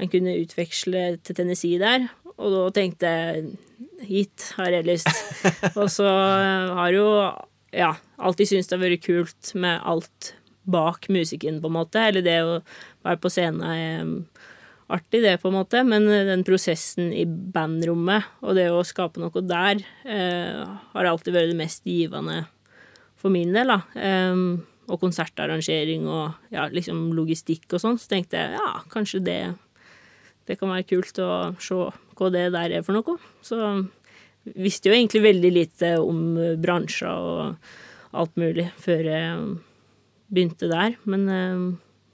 en 0.00 0.10
kunne 0.10 0.38
utveksle 0.40 1.04
til 1.22 1.36
Tennessee 1.36 1.78
der. 1.78 2.08
Og 2.38 2.50
da 2.54 2.64
tenkte 2.74 3.12
jeg 3.12 3.44
hit 4.08 4.48
har 4.56 4.72
jeg 4.74 4.88
lyst. 4.88 5.10
og 5.78 5.86
så 5.92 6.08
har 6.08 6.96
jo 6.96 7.06
ja, 7.72 7.94
alltid 8.20 8.50
syntes 8.50 8.70
det 8.70 8.76
har 8.76 8.84
vært 8.84 9.04
kult 9.06 9.52
med 9.58 9.82
alt 9.88 10.32
bak 10.68 11.08
musikken, 11.12 11.60
på 11.62 11.70
en 11.70 11.78
måte. 11.80 12.02
Eller 12.08 12.24
det 12.24 12.38
å 12.44 12.58
være 13.04 13.20
på 13.22 13.30
scenen 13.32 13.62
er 13.66 14.02
um, 14.04 14.16
artig, 14.92 15.22
det, 15.24 15.38
på 15.42 15.50
en 15.50 15.58
måte. 15.58 15.82
Men 15.88 16.06
uh, 16.10 16.22
den 16.28 16.44
prosessen 16.46 17.12
i 17.16 17.24
bandrommet 17.26 18.28
og 18.44 18.58
det 18.58 18.68
å 18.70 18.84
skape 18.86 19.22
noe 19.22 19.44
der, 19.46 19.82
eh, 20.04 20.60
har 20.92 21.08
alltid 21.08 21.34
vært 21.34 21.52
det 21.52 21.58
mest 21.58 21.88
givende 21.88 22.44
for 23.18 23.32
min 23.32 23.54
del, 23.54 23.72
da. 23.72 23.80
Um, 24.32 24.62
og 24.90 24.98
konsertarrangering 25.00 26.08
og 26.10 26.52
ja, 26.52 26.66
liksom 26.68 27.12
logistikk 27.16 27.70
og 27.70 27.80
sånn, 27.80 27.98
så 28.02 28.10
tenkte 28.10 28.40
jeg 28.40 28.56
ja, 28.58 28.70
kanskje 28.92 29.20
det, 29.24 29.40
det 30.50 30.58
kan 30.60 30.72
være 30.72 30.88
kult 30.90 31.20
å 31.22 31.30
se 31.62 31.78
hva 32.18 32.30
det 32.34 32.48
der 32.52 32.74
er 32.76 32.84
for 32.84 32.98
noe. 32.98 33.14
Så 33.46 33.60
visste 34.44 34.90
jo 34.90 34.96
egentlig 34.96 35.22
veldig 35.24 35.52
lite 35.54 35.94
om 36.02 36.34
bransjer 36.62 37.08
og 37.08 37.72
alt 38.12 38.34
mulig 38.40 38.68
før 38.80 39.06
jeg 39.08 39.36
begynte 40.32 40.68
der, 40.70 40.96
men 41.08 41.28
eh, 41.28 41.64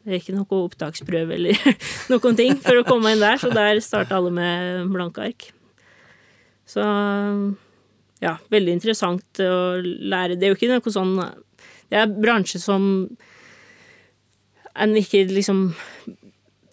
det 0.08 0.16
er 0.16 0.22
ikke 0.22 0.36
noe 0.36 0.60
opptaksprøve 0.64 1.36
eller 1.36 1.78
noen 2.12 2.38
ting 2.38 2.58
for 2.62 2.80
å 2.80 2.86
komme 2.86 3.14
inn 3.14 3.22
der, 3.22 3.38
så 3.40 3.50
der 3.54 3.80
starta 3.84 4.18
alle 4.18 4.32
med 4.34 4.92
blanke 4.94 5.26
ark. 5.30 5.48
Så 6.68 6.84
ja, 8.22 8.34
veldig 8.52 8.74
interessant 8.76 9.42
å 9.42 9.78
lære. 9.80 10.36
Det 10.36 10.48
er 10.48 10.52
jo 10.52 10.58
ikke 10.58 10.70
noe 10.72 10.92
sånn 10.92 11.14
Det 11.88 12.00
er 12.00 12.10
bransje 12.10 12.60
som 12.60 12.82
en 14.78 14.96
ikke 14.98 15.24
liksom 15.30 15.70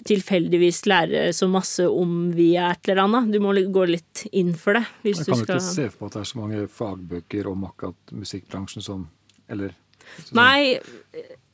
tilfeldigvis 0.05 0.83
lære 0.85 1.21
så 1.33 1.47
masse 1.49 1.85
om 1.89 2.29
via 2.35 2.69
et 2.75 2.89
eller 2.91 3.05
annet. 3.07 3.31
Du 3.33 3.39
må 3.41 3.55
gå 3.73 3.87
litt 3.89 4.25
inn 4.37 4.53
for 4.57 4.77
det. 4.77 4.85
Hvis 5.05 5.23
jeg 5.23 5.31
kan 5.31 5.39
du 5.39 5.45
skal... 5.47 5.61
ikke 5.61 5.73
se 5.73 5.87
for 5.89 6.05
meg 6.05 6.11
at 6.11 6.17
det 6.17 6.21
er 6.21 6.29
så 6.29 6.41
mange 6.41 6.67
fagbøker 6.79 7.49
om 7.49 7.65
akkurat 7.71 8.15
musikkbransjen 8.23 8.85
som 8.85 9.07
Eller? 9.49 9.75
Nei, 10.33 10.79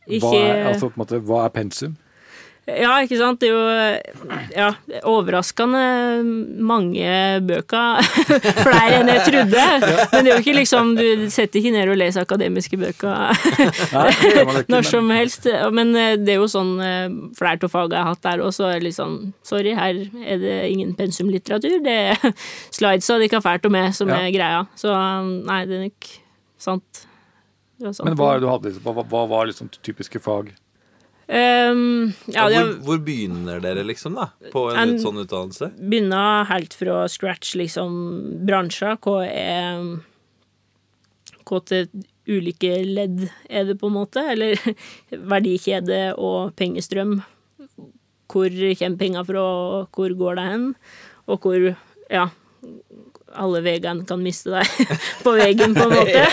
ikke 0.07 0.23
hva 0.23 0.37
er, 0.39 0.61
altså, 0.69 0.87
måte, 0.99 1.19
hva 1.27 1.41
er 1.45 1.51
pensum? 1.55 1.97
Ja, 2.69 2.91
ikke 3.01 3.17
sant. 3.17 3.41
Det 3.41 3.49
er 3.49 3.55
jo 3.55 4.35
ja, 4.53 4.67
overraskende 5.09 5.81
mange 6.61 7.09
bøker. 7.47 8.05
Flere 8.67 8.99
enn 8.99 9.09
jeg 9.09 9.23
trodde. 9.25 9.63
Men 10.11 10.13
det 10.13 10.21
er 10.21 10.35
jo 10.35 10.43
ikke 10.43 10.55
liksom 10.59 10.93
Du 10.99 11.25
setter 11.33 11.57
ikke 11.57 11.73
ned 11.73 11.89
og 11.89 11.97
leser 11.97 12.21
akademiske 12.21 12.77
bøker 12.77 13.33
når 14.71 14.87
som 14.87 15.09
helst. 15.09 15.49
Men 15.73 15.95
eh, 15.97 16.13
det 16.21 16.35
er 16.35 16.41
jo 16.41 16.49
sånn 16.51 16.75
eh, 16.85 17.09
flere 17.37 17.65
av 17.65 17.73
fagene 17.73 17.97
jeg 17.97 18.05
har 18.05 18.13
hatt 18.13 18.25
der 18.29 18.45
også, 18.45 18.69
er 18.69 18.79
det 18.79 18.91
litt 18.91 18.99
sånn 18.99 19.19
Sorry, 19.47 19.73
her 19.77 19.97
er 20.21 20.41
det 20.45 20.57
ingen 20.69 20.93
pensumlitteratur. 20.97 21.79
Det 21.81 21.97
er 22.13 22.41
slidesa 22.77 23.17
de 23.21 23.31
kan 23.31 23.43
fælt 23.43 23.65
med 23.73 23.97
som 23.97 24.11
er 24.13 24.29
greia. 24.35 24.67
Så 24.77 24.93
nei, 25.49 25.63
det 25.65 25.79
er 25.79 25.87
nok 25.89 26.11
sant. 26.61 27.05
sant. 27.81 28.05
Men 28.05 28.19
hva, 28.21 28.35
hadde, 28.37 28.77
hva, 28.85 29.01
hva 29.01 29.29
var 29.33 29.49
liksom 29.49 29.73
typiske 29.81 30.21
fag? 30.21 30.53
Um, 31.31 32.11
ja, 32.27 32.43
hvor, 32.51 32.73
hvor, 32.83 32.97
begynner 33.05 33.61
dere, 33.63 33.85
liksom, 33.87 34.17
da? 34.19 34.25
På 34.51 34.65
en, 34.73 34.79
en 34.81 34.97
sånn 34.99 35.21
utdannelse? 35.21 35.69
Begynner 35.79 36.49
helt 36.49 36.75
fra 36.75 37.05
scratch, 37.11 37.53
liksom. 37.59 37.93
Bransjer. 38.47 38.97
Hva 38.99 39.21
er 39.29 39.85
Hva 41.47 41.61
til 41.67 41.87
ulike 42.27 42.73
ledd 42.83 43.23
er 43.47 43.69
det, 43.69 43.77
på 43.79 43.87
en 43.87 43.95
måte? 44.01 44.25
Eller 44.33 44.59
verdikjede 45.33 46.01
og 46.19 46.51
pengestrøm. 46.59 47.21
Hvor 48.31 48.51
kommer 48.51 48.99
penger 48.99 49.25
fra, 49.31 49.47
og 49.79 49.95
hvor 49.95 50.19
går 50.19 50.37
det 50.39 50.51
hen? 50.51 50.69
Og 51.31 51.47
hvor 51.47 51.71
Ja 52.11 52.27
alle 53.39 53.61
vegene 53.65 54.05
kan 54.07 54.21
miste 54.23 54.51
deg 54.53 54.97
på 55.25 55.33
veggen, 55.37 55.75
på 55.77 55.85
en 55.87 55.95
måte. 55.95 56.23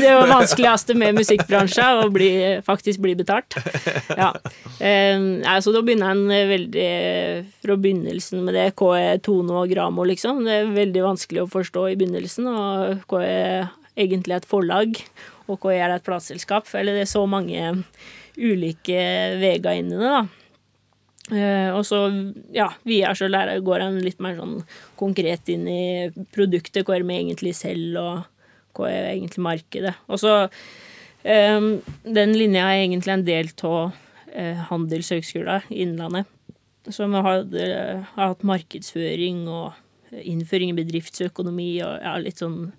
Det 0.00 0.12
var 0.14 0.30
vanskeligste 0.30 0.96
med 0.98 1.18
musikkbransjen, 1.18 2.04
å 2.04 2.10
bli, 2.12 2.30
faktisk 2.66 3.02
bli 3.04 3.14
betalt. 3.18 3.56
Ja. 4.16 4.32
så 5.60 5.74
da 5.74 5.82
begynner 5.84 6.14
en 6.14 6.24
veldig 6.50 6.88
fra 7.62 7.76
begynnelsen 7.80 8.44
med 8.46 8.56
det. 8.58 8.68
Hva 8.78 8.94
er 8.98 9.22
tone 9.24 9.62
og 9.62 9.70
gramo, 9.72 10.06
liksom? 10.08 10.44
Det 10.46 10.60
er 10.60 10.72
veldig 10.74 11.04
vanskelig 11.06 11.44
å 11.44 11.50
forstå 11.50 11.86
i 11.90 11.98
begynnelsen. 12.00 12.48
Og 12.50 13.04
hva 13.10 13.22
er 13.26 13.70
egentlig 14.00 14.38
et 14.38 14.48
forlag, 14.48 15.00
og 15.50 15.64
hva 15.64 15.76
er 15.76 15.94
et 15.94 16.06
plateselskap? 16.06 16.68
Eller 16.78 16.96
det 16.96 17.06
er 17.06 17.12
så 17.12 17.24
mange 17.28 17.74
ulike 18.40 19.00
veier 19.40 19.72
inn 19.76 19.92
i 19.92 19.98
det, 19.98 20.12
da. 20.18 20.22
Uh, 21.30 21.70
og 21.76 21.84
så, 21.86 22.02
ja, 22.54 22.66
videre 22.86 23.14
så 23.18 23.28
lærer, 23.30 23.62
går 23.62 23.84
han 23.84 24.00
litt 24.02 24.18
mer 24.22 24.34
sånn 24.38 24.60
konkret 24.98 25.50
inn 25.52 25.68
i 25.70 25.82
produktet, 26.34 26.82
hva 26.86 26.96
er 26.98 27.06
vi 27.06 27.18
egentlig 27.20 27.54
selv, 27.58 28.00
og 28.00 28.78
hva 28.78 28.90
er 28.90 29.12
egentlig 29.12 29.44
markedet. 29.46 29.94
Og 30.10 30.20
så 30.22 30.34
um, 30.46 31.70
Den 32.02 32.34
linja 32.36 32.66
er 32.70 32.84
egentlig 32.84 33.14
en 33.14 33.26
del 33.26 33.52
av 33.68 33.94
uh, 33.94 34.66
Handelshøgskolen 34.70 35.70
Innlandet. 35.70 36.26
Har, 36.90 37.44
uh, 37.44 38.12
har 38.16 38.32
hatt 38.32 38.46
markedsføring 38.46 39.44
og 39.50 39.78
innføring 40.10 40.72
i 40.72 40.78
bedriftsøkonomi 40.78 41.72
og 41.86 42.02
ja, 42.02 42.14
litt 42.18 42.40
sånn 42.40 42.72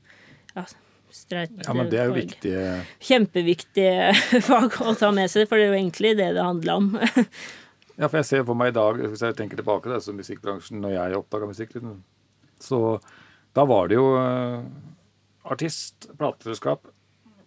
ja, 0.56 0.66
streit 1.14 1.54
Ja, 1.64 1.76
men 1.78 1.90
det 1.92 2.02
er 2.02 2.10
jo 2.10 2.18
viktige 2.18 2.76
Kjempeviktige 3.08 4.12
fag 4.50 4.78
å 4.84 4.96
ta 5.00 5.12
med 5.16 5.32
seg, 5.32 5.48
for 5.48 5.60
det 5.60 5.68
er 5.68 5.74
jo 5.74 5.80
egentlig 5.80 6.16
det 6.20 6.32
det 6.36 6.44
handler 6.44 6.82
om. 6.82 6.92
Ja, 7.98 8.08
for 8.08 8.22
jeg 8.22 8.30
ser 8.30 8.46
for 8.48 8.58
meg 8.58 8.72
i 8.72 8.78
dag, 8.78 9.02
hvis 9.12 9.24
jeg 9.26 9.36
tenker 9.38 9.60
tilbake 9.60 9.88
til 9.88 9.98
altså 9.98 10.16
musikkbransjen 10.16 10.82
når 10.84 10.96
jeg 10.96 11.20
oppdaga 11.20 11.50
musikk, 11.50 11.76
så 12.62 12.80
da 13.58 13.66
var 13.68 13.92
det 13.92 13.98
jo 13.98 14.08
uh, 14.16 14.64
artist, 15.52 16.08
plateselskap, 16.20 16.88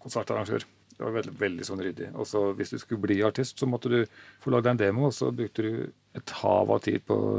konsertarrangør. 0.02 0.66
Det 0.94 1.02
var 1.02 1.14
veldig, 1.16 1.32
veldig 1.40 1.66
sånn 1.66 1.82
ryddig. 1.82 2.10
Og 2.14 2.28
så 2.28 2.42
hvis 2.54 2.70
du 2.74 2.78
skulle 2.78 3.02
bli 3.02 3.16
artist, 3.26 3.58
så 3.58 3.66
måtte 3.66 3.90
du 3.90 3.98
få 4.42 4.52
lagd 4.54 4.68
en 4.70 4.78
demo, 4.78 5.08
og 5.08 5.16
så 5.16 5.32
brukte 5.34 5.64
du 5.64 5.72
et 6.14 6.34
hav 6.42 6.70
av 6.70 6.84
tid 6.84 7.02
på 7.08 7.16
å 7.16 7.32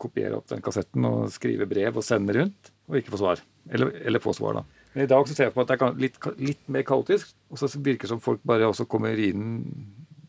kopiere 0.00 0.38
opp 0.38 0.48
den 0.48 0.64
kassetten 0.64 1.04
og 1.04 1.26
skrive 1.34 1.68
brev 1.68 1.98
og 2.00 2.06
sende 2.06 2.38
rundt, 2.38 2.72
og 2.88 3.00
ikke 3.00 3.12
få 3.12 3.20
svar. 3.20 3.42
Eller, 3.68 3.92
eller 4.06 4.22
få 4.22 4.32
svar, 4.36 4.60
da. 4.60 4.86
Men 4.94 5.04
i 5.04 5.10
dag 5.10 5.28
så 5.28 5.36
ser 5.36 5.50
jeg 5.50 5.52
på 5.52 5.60
at 5.60 5.74
det 5.74 5.76
er 5.76 5.98
litt, 6.00 6.16
litt 6.40 6.70
mer 6.72 6.86
kaotisk, 6.88 7.34
og 7.52 7.60
så 7.60 7.68
virker 7.74 8.06
det 8.06 8.14
som 8.14 8.22
folk 8.24 8.40
bare 8.48 8.70
også 8.70 8.86
kommer 8.88 9.18
inn 9.20 9.58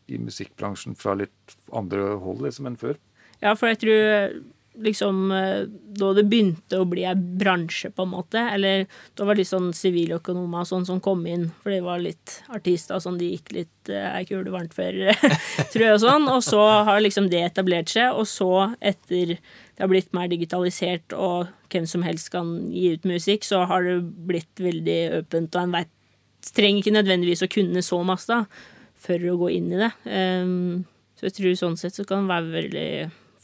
i 0.07 0.19
musikkbransjen 0.21 0.97
fra 0.99 1.17
litt 1.19 1.57
andre 1.75 2.15
hold 2.21 2.45
liksom, 2.45 2.69
enn 2.69 2.79
før. 2.79 2.99
Ja, 3.43 3.53
for 3.55 3.69
jeg 3.69 3.83
tror 3.83 4.37
liksom 4.77 5.31
Da 5.97 6.09
det 6.13 6.27
begynte 6.29 6.77
å 6.77 6.85
bli 6.85 7.01
ei 7.09 7.15
bransje, 7.17 7.89
på 7.93 8.05
en 8.05 8.11
måte, 8.11 8.43
eller 8.53 8.83
da 9.17 9.25
var 9.25 9.33
det 9.33 9.41
litt 9.41 9.49
sånn 9.49 9.71
siviløkonomer 9.73 10.67
sånn 10.69 10.85
som 10.85 10.99
kom 11.01 11.23
inn, 11.25 11.47
for 11.63 11.73
det 11.73 11.79
var 11.85 12.03
litt 12.03 12.35
artister 12.53 13.01
sånn 13.01 13.17
de 13.17 13.31
gikk 13.31 13.53
litt 13.55 13.89
ei 13.89 14.21
eh, 14.21 14.27
kule 14.29 14.53
varmt 14.53 14.77
for, 14.77 14.93
tror 15.73 15.85
jeg, 15.87 15.95
og 15.95 16.03
sånn. 16.03 16.29
Og 16.29 16.45
så 16.45 16.61
har 16.91 17.01
liksom 17.01 17.31
det 17.33 17.41
etablert 17.47 17.89
seg, 17.89 18.13
og 18.13 18.29
så, 18.29 18.51
etter 18.77 19.33
det 19.37 19.81
har 19.81 19.89
blitt 19.89 20.13
mer 20.13 20.29
digitalisert 20.29 21.17
og 21.17 21.49
hvem 21.73 21.89
som 21.89 22.05
helst 22.05 22.29
kan 22.37 22.53
gi 22.69 22.91
ut 22.93 23.09
musikk, 23.09 23.49
så 23.49 23.65
har 23.69 23.89
det 23.89 23.97
blitt 24.29 24.61
veldig 24.61 25.01
åpent, 25.23 25.57
og 25.57 25.63
en 25.63 25.77
vet 25.79 25.93
trenger 26.53 26.83
ikke 26.83 26.99
nødvendigvis 26.99 27.43
å 27.43 27.49
kunne 27.51 27.81
så 27.81 28.03
masse, 28.05 28.29
da 28.29 28.45
for 29.01 29.29
å 29.29 29.37
gå 29.43 29.51
inn 29.57 29.71
i 29.73 29.79
det. 29.79 29.91
Um, 30.09 30.85
så 31.17 31.27
jeg 31.27 31.37
tror 31.37 31.57
sånn 31.59 31.79
sett 31.79 31.97
så 31.97 32.05
kan 32.07 32.25
det 32.25 32.33
være 32.33 32.53
veldig 32.53 32.89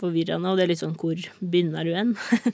forvirrende, 0.01 0.49
og 0.49 0.59
det 0.59 0.65
er 0.65 0.73
litt 0.73 0.81
sånn 0.83 0.97
hvor 0.99 1.19
begynner 1.39 1.87
du 1.87 1.93
hen? 1.95 2.13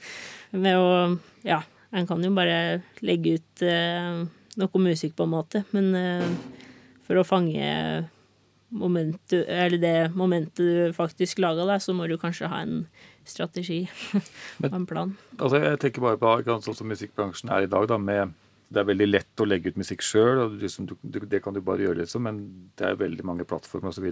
Med 0.64 0.80
å 0.80 1.18
Ja, 1.48 1.62
en 1.96 2.08
kan 2.10 2.24
jo 2.24 2.32
bare 2.36 2.82
legge 3.06 3.38
ut 3.40 3.66
uh, 3.66 4.24
noe 4.60 4.84
musikk, 4.84 5.16
på 5.18 5.28
en 5.28 5.34
måte, 5.34 5.64
men 5.76 5.92
uh, 5.96 6.26
for 7.08 7.20
å 7.20 7.28
fange 7.28 7.70
momentet, 8.70 9.48
eller 9.50 9.82
det 9.82 9.96
momentet 10.14 10.60
du 10.62 10.94
faktisk 10.94 11.40
laga 11.42 11.66
deg, 11.66 11.82
så 11.82 11.96
må 11.98 12.06
du 12.08 12.20
kanskje 12.22 12.52
ha 12.52 12.62
en 12.62 12.84
strategi 13.26 13.82
og 14.66 14.76
en 14.76 14.86
plan. 14.90 15.16
Altså, 15.40 15.62
jeg 15.64 15.82
tenker 15.82 16.06
bare 16.06 16.20
på 16.22 16.60
sånn 16.62 16.78
som 16.78 16.92
musikkbransjen 16.92 17.52
er 17.54 17.66
i 17.66 17.72
dag, 17.72 17.88
da, 17.90 17.98
med 17.98 18.36
det 18.69 18.82
er 18.82 18.89
veldig 18.91 19.08
lett 19.10 19.41
å 19.41 19.47
legge 19.47 19.71
ut 19.71 19.79
musikk 19.82 20.03
sjøl, 20.05 20.43
liksom, 20.62 20.88
det 21.01 21.41
kan 21.41 21.55
du 21.55 21.62
bare 21.65 21.88
gjøre, 21.88 22.03
liksom, 22.03 22.27
men 22.27 22.41
det 22.77 22.86
er 22.86 22.99
veldig 22.99 23.25
mange 23.25 23.47
plattformer 23.49 23.89
osv. 23.89 24.05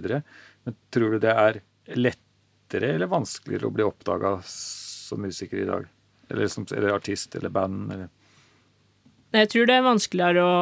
Men 0.66 0.76
tror 0.94 1.14
du 1.14 1.22
det 1.22 1.34
er 1.34 1.60
lettere 1.94 2.94
eller 2.96 3.10
vanskeligere 3.10 3.70
å 3.70 3.76
bli 3.76 3.86
oppdaga 3.86 4.34
som 4.48 5.22
musiker 5.22 5.62
i 5.62 5.68
dag? 5.68 5.86
Eller, 6.28 6.50
som, 6.52 6.66
eller 6.74 6.96
artist 6.96 7.38
eller 7.38 7.54
band? 7.54 7.94
Eller? 7.94 8.10
Jeg 9.38 9.52
tror 9.54 9.70
det 9.70 9.78
er 9.78 9.86
vanskeligere 9.86 10.44
å 10.44 10.58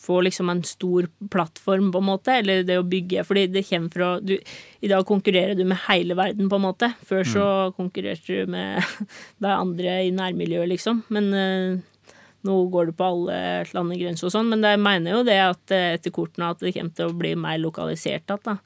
få 0.00 0.22
liksom 0.24 0.48
en 0.48 0.62
stor 0.64 1.10
plattform, 1.30 1.90
på 1.92 2.00
en 2.00 2.08
måte, 2.08 2.38
eller 2.40 2.64
det 2.64 2.78
å 2.80 2.86
bygge 2.88 3.24
Fordi 3.28 3.44
det 3.52 3.66
kommer 3.68 3.92
fra 3.92 4.08
du, 4.24 4.38
I 4.80 4.88
dag 4.88 5.04
konkurrerer 5.06 5.58
du 5.58 5.66
med 5.68 5.82
hele 5.88 6.16
verden, 6.16 6.48
på 6.48 6.56
en 6.56 6.64
måte. 6.64 6.92
Før 7.04 7.26
så 7.28 7.44
mm. 7.44 7.74
konkurrerte 7.76 8.40
du 8.40 8.54
med 8.56 8.80
de 9.44 9.52
andre 9.52 10.00
i 10.06 10.14
nærmiljøet, 10.16 10.70
liksom. 10.72 11.04
Men 11.12 11.30
uh, 11.36 11.99
nå 12.46 12.54
går 12.72 12.90
det 12.90 12.96
på 12.96 13.08
alle 13.08 13.40
landegrenser 13.76 14.28
og 14.28 14.32
sånn, 14.32 14.48
men 14.52 14.64
jeg 14.64 14.80
mener 14.80 15.18
jo 15.18 15.24
det 15.28 15.36
at 15.42 15.74
eh, 15.76 15.90
etter 15.98 16.14
kortene 16.14 16.52
at 16.54 16.62
det 16.64 16.72
kommer 16.76 16.96
til 16.96 17.10
å 17.10 17.18
bli 17.20 17.34
mer 17.38 17.60
lokalisert 17.60 18.32
igjen. 18.32 18.62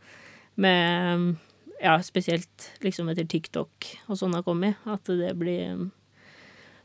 Med 0.62 1.34
Ja, 1.82 1.98
spesielt 2.06 2.70
liksom 2.84 3.10
etter 3.10 3.26
TikTok 3.28 3.88
og 4.06 4.16
sånn 4.16 4.36
har 4.36 4.44
kommet, 4.46 4.78
at 4.86 5.10
det 5.10 5.34
blir 5.36 5.88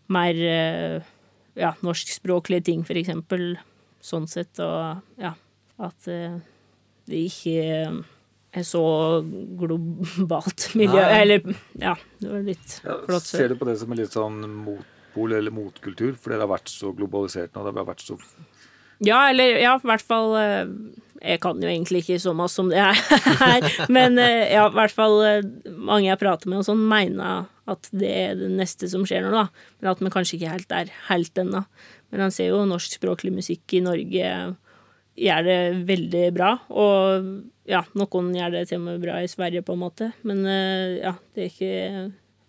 mer 0.10 0.40
eh, 0.42 1.06
ja, 1.60 1.76
norskspråklige 1.86 2.66
ting, 2.72 2.82
for 2.88 2.98
eksempel. 3.00 3.54
Sånn 4.04 4.26
sett, 4.32 4.60
og 4.64 5.04
ja, 5.22 5.36
at 5.80 6.10
eh, 6.10 6.40
det 7.10 7.22
ikke 7.30 7.64
er 8.50 8.66
så 8.66 8.84
globalt 9.60 10.70
miljø. 10.80 11.00
Nei. 11.00 11.22
Eller 11.22 11.58
ja, 11.80 11.96
det 12.20 12.32
var 12.32 12.48
litt 12.48 12.80
flott. 12.82 13.12
Ja, 13.14 13.20
ser 13.24 13.54
du 13.54 13.60
på 13.60 13.70
det 13.70 13.78
som 13.82 13.94
er 13.94 14.02
litt 14.02 14.16
sånn 14.16 14.42
mot 14.66 14.99
motpol 15.10 15.34
eller 15.34 15.52
motkultur, 15.52 16.16
fordi 16.16 16.38
det 16.38 16.46
har 16.46 16.54
vært 16.54 16.70
så 16.70 16.94
globalisert 16.94 17.54
nå. 17.56 17.64
Det 17.64 17.78
har 17.80 17.88
vært 17.88 18.06
så 18.06 18.18
Ja, 19.00 19.30
eller 19.30 19.60
ja, 19.60 19.78
i 19.78 19.88
hvert 19.88 20.04
fall 20.04 20.36
eh, 20.36 20.68
Jeg 21.22 21.40
kan 21.42 21.62
jo 21.62 21.68
egentlig 21.68 22.04
ikke 22.04 22.20
så 22.20 22.34
masse 22.34 22.60
om 22.62 22.70
det 22.70 22.80
her, 22.80 23.70
men 23.90 24.18
eh, 24.20 24.54
ja, 24.54 24.68
i 24.68 24.76
hvert 24.76 24.94
fall 24.94 25.20
eh, 25.26 25.46
mange 25.76 26.08
jeg 26.10 26.20
prater 26.20 26.50
med 26.50 26.62
og 26.62 26.68
sånn, 26.68 26.86
mener 26.88 27.48
at 27.70 27.90
det 27.92 28.10
er 28.10 28.36
det 28.40 28.50
neste 28.50 28.90
som 28.90 29.06
skjer 29.06 29.22
nå, 29.26 29.32
da. 29.32 29.50
Men 29.80 29.92
at 29.92 30.00
vi 30.02 30.10
kanskje 30.10 30.40
ikke 30.40 30.54
helt 30.56 30.72
er 30.74 30.90
helt 31.10 31.38
ennå. 31.38 31.62
Men 32.10 32.24
han 32.26 32.32
ser 32.34 32.50
jo 32.50 32.64
norskspråklig 32.66 33.30
musikk 33.36 33.76
i 33.78 33.84
Norge 33.86 34.32
gjør 35.20 35.44
det 35.46 35.60
veldig 35.86 36.24
bra. 36.34 36.56
Og 36.74 37.28
ja, 37.70 37.84
noen 37.94 38.32
gjør 38.34 38.56
det 38.56 38.64
til 38.72 38.80
og 38.80 38.88
med 38.88 39.04
bra 39.04 39.20
i 39.22 39.30
Sverige, 39.30 39.62
på 39.62 39.76
en 39.78 39.84
måte. 39.84 40.10
Men 40.26 40.42
ja, 40.50 41.14
det 41.38 41.46
er 41.46 41.52
ikke 41.52 41.78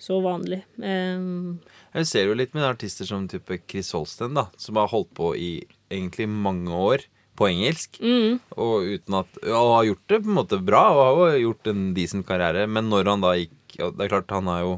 så 0.00 0.18
vanlig. 0.24 0.62
Um, 0.80 1.60
jeg 1.92 2.08
ser 2.08 2.30
jo 2.30 2.36
litt 2.38 2.54
med 2.56 2.64
artister 2.64 3.08
som 3.08 3.28
type 3.28 3.60
Chris 3.68 3.92
Holsten, 3.96 4.32
da, 4.38 4.48
som 4.60 4.80
har 4.80 4.90
holdt 4.92 5.12
på 5.16 5.34
i 5.36 5.52
egentlig 5.92 6.28
mange 6.30 6.72
år 6.72 7.04
på 7.40 7.48
engelsk. 7.48 8.00
Mm. 8.00 8.40
Og 8.60 8.88
uten 8.96 9.16
at 9.22 9.40
Og 9.46 9.72
har 9.74 9.88
gjort 9.88 10.12
det 10.12 10.20
på 10.20 10.30
en 10.30 10.38
måte 10.40 10.60
bra, 10.60 10.82
og 10.92 11.00
har 11.00 11.34
jo 11.36 11.44
gjort 11.48 11.72
en 11.72 11.82
decent 11.96 12.26
karriere. 12.28 12.66
Men 12.68 12.90
når 12.92 13.12
han 13.12 13.24
da 13.24 13.34
gikk 13.38 13.56
Det 13.70 14.02
er 14.02 14.10
klart, 14.10 14.32
han 14.34 14.48
har 14.50 14.64
jo 14.64 14.72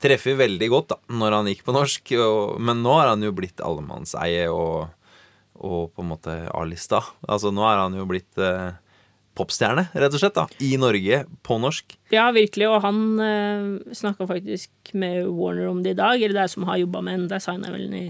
treffet 0.00 0.38
veldig 0.38 0.68
godt 0.70 0.92
da 0.92 0.96
når 1.18 1.34
han 1.34 1.48
gikk 1.50 1.64
på 1.66 1.74
norsk, 1.74 2.12
og, 2.22 2.60
men 2.62 2.78
nå 2.84 2.92
har 2.94 3.10
han 3.10 3.24
jo 3.26 3.32
blitt 3.34 3.58
allemannseie 3.64 4.44
og, 4.52 4.92
og 5.58 5.90
på 5.96 6.04
en 6.04 6.10
måte 6.12 6.36
A-lista. 6.54 7.00
Altså 7.26 7.50
nå 7.50 7.64
er 7.66 7.80
han 7.82 7.96
jo 7.98 8.06
blitt 8.06 8.38
eh, 8.38 8.76
popstjerne, 9.36 9.88
rett 9.92 10.16
og 10.16 10.22
slett, 10.22 10.36
da, 10.36 10.46
i 10.64 10.74
Norge 10.80 11.22
på 11.46 11.58
norsk. 11.62 11.96
Ja, 12.14 12.30
virkelig, 12.34 12.68
og 12.70 12.82
han 12.86 13.04
eh, 13.22 13.94
snakka 13.96 14.28
faktisk 14.30 14.94
med 14.96 15.28
Warner 15.28 15.70
om 15.70 15.84
det 15.84 15.94
i 15.94 16.00
dag, 16.00 16.16
eller 16.18 16.36
det 16.38 16.44
er 16.46 16.52
som 16.52 16.66
har 16.68 16.80
jobba 16.82 17.04
med 17.04 17.20
en, 17.20 17.30
designer 17.30 17.74
vel 17.74 17.94
i 17.96 18.06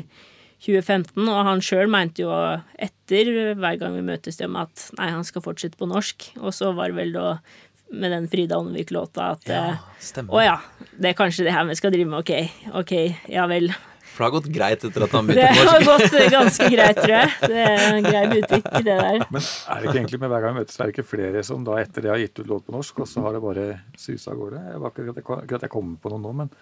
2015, 0.65 1.21
og 1.27 1.41
han 1.49 1.63
sjøl 1.65 1.91
mente 1.93 2.25
jo 2.25 2.33
etter 2.81 3.55
hver 3.59 3.81
gang 3.81 3.97
vi 3.99 4.05
møtes 4.07 4.39
dem 4.41 4.57
at 4.59 4.89
nei, 4.97 5.11
han 5.13 5.27
skal 5.27 5.45
fortsette 5.45 5.79
på 5.81 5.89
norsk, 5.91 6.31
og 6.41 6.55
så 6.57 6.73
var 6.77 6.93
det 6.93 7.01
vel 7.01 7.17
da 7.17 7.27
med 7.93 8.11
den 8.11 8.25
Frida 8.29 8.59
Åndevik-låta 8.59 9.29
at 9.37 9.51
ja, 9.51 9.67
eh, 9.77 10.25
Å 10.27 10.41
ja, 10.43 10.57
det 10.99 11.13
er 11.13 11.19
kanskje 11.19 11.47
det 11.47 11.55
her 11.55 11.69
vi 11.69 11.77
skal 11.79 11.95
drive 11.95 12.11
med, 12.11 12.25
ok, 12.25 12.73
ok, 12.83 12.95
ja 13.31 13.47
vel. 13.51 13.71
For 14.17 14.25
det 14.25 14.29
har 14.31 14.35
gått 14.39 14.47
greit 14.53 14.85
etter 14.89 15.05
at 15.05 15.13
han 15.13 15.27
begynte 15.29 15.51
på 15.53 15.65
norsk? 15.67 15.75
Det 15.77 16.21
har 16.21 16.31
gått 16.31 16.33
ganske 16.33 16.69
greit, 16.73 17.01
tror 17.03 17.13
jeg. 17.13 17.33
Det 17.43 17.65
er 17.67 17.83
en 17.87 18.07
grei 18.07 18.23
butikk, 18.31 18.71
det 18.73 18.85
der. 18.87 19.19
Men 19.29 19.43
er 19.43 19.83
det 19.83 19.91
ikke 19.91 19.99
egentlig 20.01 20.21
med 20.23 20.33
hver 20.33 20.47
gang 20.47 20.55
vi 20.57 20.63
møtes, 20.63 20.79
er 20.81 20.89
det 20.89 20.95
ikke 20.97 21.09
flere 21.11 21.43
som 21.45 21.67
da 21.67 21.77
etter 21.83 22.07
det 22.07 22.13
har 22.15 22.23
gitt 22.23 22.41
ut 22.41 22.49
låt 22.55 22.65
på 22.65 22.77
norsk, 22.77 23.03
og 23.05 23.11
så 23.11 23.27
har 23.27 23.37
det 23.37 23.43
bare 23.45 23.67
susa 24.01 24.33
av 24.33 24.41
gårde? 24.41 24.63
Jeg 24.73 24.81
var 24.87 24.97
ikke 24.97 25.61
at 25.61 25.69
jeg 25.69 25.75
kommer 25.77 26.01
på 26.01 26.15
noe 26.15 26.25
nå, 26.25 26.33
men 26.41 26.57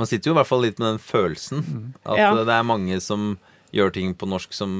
man 0.00 0.08
sitter 0.08 0.30
jo 0.30 0.36
i 0.36 0.38
hvert 0.40 0.48
fall 0.48 0.62
litt 0.64 0.78
med 0.80 0.94
den 0.94 1.00
følelsen. 1.02 1.64
Mm. 1.64 1.88
At 2.04 2.20
ja. 2.20 2.30
det 2.36 2.54
er 2.54 2.68
mange 2.68 3.00
som 3.04 3.32
gjør 3.72 3.92
ting 3.96 4.12
på 4.16 4.28
norsk 4.28 4.52
som, 4.52 4.72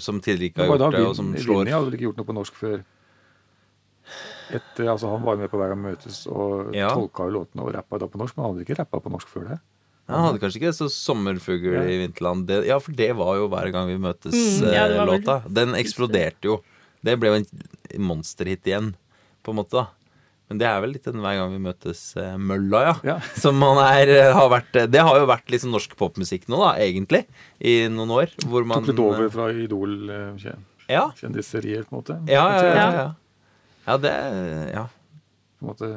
som 0.00 0.22
tidligere 0.24 0.52
ikke 0.52 0.64
har 0.64 0.72
gjort 0.72 0.96
det, 0.96 1.04
og 1.04 1.16
som 1.18 1.34
slår 1.36 1.62
Vinni 1.62 1.74
hadde 1.74 1.88
vel 1.90 1.98
ikke 1.98 2.08
gjort 2.08 2.20
noe 2.20 2.28
på 2.28 2.36
norsk 2.36 2.56
før 2.56 2.78
etter, 4.56 4.86
altså 4.88 5.10
Han 5.12 5.24
var 5.26 5.36
med 5.36 5.50
på 5.52 5.58
Hver 5.60 5.74
gang 5.74 5.82
vi 5.82 5.90
møtes 5.90 6.22
og 6.32 6.72
ja. 6.76 6.88
tolka 6.96 7.26
jo 7.28 7.34
låtene 7.36 7.66
og 7.66 7.74
rappa 7.76 8.00
da 8.00 8.08
på 8.08 8.20
norsk, 8.20 8.36
men 8.36 8.46
han 8.46 8.54
hadde 8.54 8.64
ikke 8.64 8.78
rappa 8.78 9.02
på 9.04 9.12
norsk 9.12 9.28
før 9.28 9.50
det. 9.50 9.58
Han 10.08 10.24
hadde 10.24 10.40
kanskje 10.40 10.60
ikke 10.60 10.70
det, 10.70 10.78
så 10.78 10.88
'Sommerfugl 10.88 11.74
ja. 11.74 11.82
i 11.84 11.98
vinterland'. 12.00 12.46
Det, 12.48 12.62
ja, 12.68 12.78
for 12.80 12.96
det 12.96 13.10
var 13.18 13.36
jo 13.36 13.48
Hver 13.52 13.68
gang 13.74 13.90
vi 13.90 13.98
møtes-låta. 14.00 14.64
Mm, 14.64 15.28
ja, 15.28 15.36
Den 15.60 15.76
eksploderte 15.76 16.48
jo. 16.48 16.54
Det 17.04 17.14
ble 17.20 17.30
jo 17.30 17.36
en 17.42 17.48
monsterhit 18.08 18.64
igjen, 18.66 18.94
på 19.44 19.52
en 19.52 19.58
måte. 19.60 19.76
da 19.76 19.84
men 20.48 20.56
det 20.62 20.64
er 20.64 20.78
vel 20.80 20.94
litt 20.96 21.04
den 21.04 21.20
hver 21.20 21.34
gang 21.36 21.50
vi 21.52 21.58
møtes-mølla, 21.60 22.78
eh, 22.80 22.86
ja. 22.88 22.94
ja. 23.10 23.16
Som 23.42 23.58
man 23.60 23.76
er, 23.82 24.08
eh, 24.08 24.30
har 24.32 24.48
vært 24.48 24.72
Det 24.88 25.02
har 25.04 25.18
jo 25.20 25.26
vært 25.28 25.52
liksom 25.52 25.74
norsk 25.74 25.92
popmusikk 26.00 26.46
nå, 26.48 26.56
da, 26.62 26.70
egentlig. 26.80 27.26
I 27.60 27.84
noen 27.92 28.08
år. 28.16 28.32
Hvor 28.48 28.64
man 28.68 28.80
Tok 28.80 28.88
litt 28.94 29.02
over 29.04 29.28
fra 29.34 29.50
Idol-kjendiserier, 29.52 30.56
ja. 30.88 31.04
på 31.84 31.92
en 31.92 32.00
måte. 32.00 32.16
Ja, 32.32 32.46
ja, 32.56 32.64
ja. 32.64 32.88
ja. 32.96 33.08
ja 33.90 33.98
det 34.06 34.16
Ja. 34.72 34.88
På 35.58 35.66
en 35.66 35.74
måte 35.74 35.90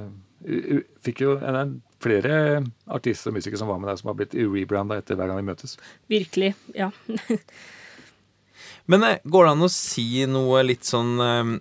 Fikk 1.05 1.21
jo 1.21 1.35
en, 1.37 1.77
flere 2.01 2.63
artister 2.91 3.31
og 3.31 3.37
musikere 3.37 3.61
som 3.61 3.69
var 3.71 3.81
med 3.81 3.91
der, 3.91 3.99
som 3.99 4.11
har 4.11 4.17
blitt 4.19 4.35
rebranda 4.37 4.97
etter 4.99 5.19
hver 5.19 5.31
gang 5.31 5.41
vi 5.41 5.49
møtes. 5.51 5.77
Virkelig. 6.11 6.53
Ja. 6.77 6.91
Men 8.91 9.05
eh, 9.07 9.21
går 9.23 9.45
det 9.45 9.53
an 9.53 9.67
å 9.67 9.71
si 9.71 10.25
noe 10.29 10.63
litt 10.65 10.87
sånn 10.87 11.13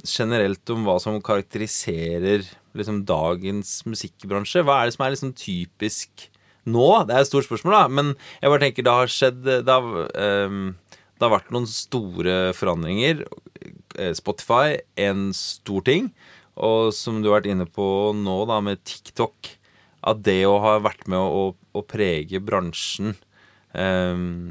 generelt 0.08 0.72
om 0.72 0.86
hva 0.88 0.96
som 1.02 1.20
karakteriserer 1.24 2.46
liksom 2.76 3.04
dagens 3.06 3.80
musikkbransje? 3.86 4.64
Hva 4.66 4.80
er 4.80 4.88
det 4.88 4.96
som 4.96 5.06
er 5.06 5.14
liksom 5.14 5.34
typisk 5.38 6.26
nå? 6.70 6.88
Det 7.06 7.14
er 7.14 7.24
et 7.24 7.30
stort 7.30 7.48
spørsmål, 7.48 7.76
da, 7.76 7.84
men 8.00 8.12
jeg 8.40 8.52
bare 8.52 8.64
tenker 8.64 8.86
det 8.86 8.96
har 9.00 9.12
skjedd 9.12 9.40
Det 9.46 9.76
har, 9.76 10.10
um, 10.48 10.74
det 11.20 11.26
har 11.26 11.34
vært 11.34 11.54
noen 11.54 11.68
store 11.68 12.36
forandringer. 12.56 13.24
Eh, 13.98 14.12
Spotify, 14.16 14.80
en 14.96 15.30
stor 15.36 15.84
ting. 15.86 16.12
Og 16.60 16.92
som 16.96 17.20
du 17.20 17.30
har 17.30 17.40
vært 17.40 17.50
inne 17.52 17.66
på 17.68 17.86
nå, 18.16 18.36
da, 18.48 18.60
med 18.64 18.82
TikTok 18.84 19.56
At 20.00 20.22
det 20.24 20.40
å 20.48 20.56
ha 20.62 20.78
vært 20.82 21.06
med 21.10 21.20
å, 21.20 21.50
å 21.76 21.82
prege 21.84 22.40
bransjen 22.40 23.14
um, 23.76 24.50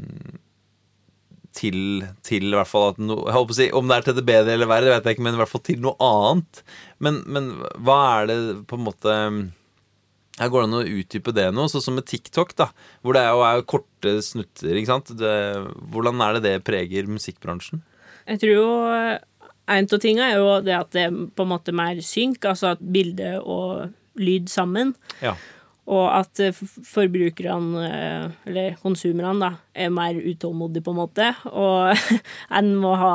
til, 1.58 2.06
til, 2.26 2.52
i 2.52 2.58
hvert 2.58 2.70
fall 2.70 2.92
at 2.94 3.00
no, 3.02 3.18
jeg 3.26 3.36
håper 3.36 3.56
å 3.56 3.58
si, 3.58 3.70
Om 3.76 3.90
det 3.90 3.96
er 3.98 4.06
til 4.06 4.18
det 4.20 4.26
bedre 4.28 4.54
eller 4.56 4.70
verre, 4.70 4.88
det 4.88 4.94
vet 4.94 5.10
jeg 5.10 5.18
ikke, 5.18 5.26
men 5.28 5.38
i 5.38 5.42
hvert 5.42 5.52
fall 5.52 5.66
til 5.66 5.80
noe 5.84 5.96
annet. 6.06 6.62
Men, 7.04 7.24
men 7.26 7.50
hva 7.82 7.98
er 8.20 8.30
det 8.30 8.38
på 8.70 8.80
en 8.80 8.86
måte 8.86 9.16
her 10.40 10.52
går 10.52 10.64
det 10.64 10.68
an 10.70 10.78
å 10.78 11.00
utdype 11.02 11.34
det 11.36 11.48
nå, 11.52 11.66
sånn 11.68 11.84
som 11.84 11.98
med 12.00 12.08
TikTok, 12.08 12.54
da, 12.56 12.70
hvor 13.04 13.18
det 13.18 13.26
er, 13.26 13.34
jo 13.36 13.44
er 13.44 13.66
korte 13.68 14.14
snutter. 14.24 14.72
ikke 14.72 14.92
sant? 14.94 15.12
Det, 15.20 15.34
hvordan 15.92 16.24
er 16.24 16.38
det 16.38 16.44
det 16.46 16.68
preger 16.68 17.10
musikkbransjen? 17.12 17.82
Jeg 18.30 18.40
tror 18.40 18.54
jo 18.54 18.70
en 19.70 19.90
av 19.90 20.02
tingene 20.02 20.30
er 20.30 20.40
jo 20.40 20.54
det 20.64 20.78
at 20.78 20.94
det 20.96 21.06
er 21.10 21.18
på 21.36 21.46
en 21.46 21.52
måte 21.52 21.76
mer 21.76 22.00
synk, 22.06 22.48
altså 22.48 22.72
at 22.72 22.80
bildet 22.82 23.42
og 23.44 23.90
lyd 24.20 24.52
sammen. 24.52 24.94
Ja. 25.24 25.36
Og 25.90 26.06
at 26.14 26.40
eh, 26.44 26.58
forbrukerne, 26.86 27.86
eh, 27.88 28.26
eller 28.50 28.76
konsumerne, 28.84 29.40
da, 29.42 29.52
er 29.74 29.94
mer 29.94 30.18
utålmodige, 30.22 30.86
på 30.86 30.94
en 30.94 31.00
måte. 31.00 31.30
Og 31.50 32.20
en 32.60 32.76
må 32.78 32.94
ha 33.00 33.14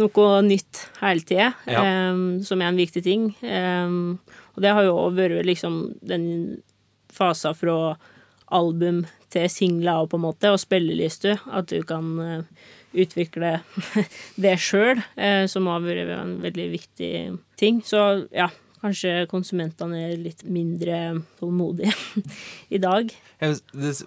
noe 0.00 0.30
nytt 0.42 0.86
hele 1.02 1.22
tida, 1.22 1.52
ja. 1.70 1.84
um, 2.10 2.40
som 2.42 2.62
er 2.62 2.72
en 2.72 2.80
viktig 2.80 3.04
ting. 3.04 3.28
Um, 3.44 4.16
og 4.56 4.64
det 4.64 4.72
har 4.74 4.88
jo 4.88 4.96
vært 5.14 5.44
liksom 5.46 5.76
den 6.02 6.24
fasa 7.14 7.52
fra 7.54 7.94
album 8.54 9.04
til 9.30 9.46
singler 9.50 10.02
og 10.02 10.10
på 10.10 10.18
en 10.18 10.24
måte, 10.24 10.50
og 10.50 10.62
spilleliste, 10.62 11.36
at 11.46 11.70
du 11.70 11.84
kan 11.86 12.42
utvikle 12.94 13.56
det 14.42 14.56
sjøl, 14.62 15.02
som 15.50 15.70
har 15.70 15.82
vært 15.82 16.10
en 16.14 16.36
veldig 16.42 16.66
viktig 16.74 17.14
ting. 17.58 17.80
Så 17.86 18.02
ja, 18.34 18.48
kanskje 18.84 19.26
konsumentene 19.30 20.02
er 20.10 20.16
litt 20.20 20.44
mindre 20.46 21.20
tålmodige 21.40 21.94
i 22.76 22.80
dag. 22.82 23.12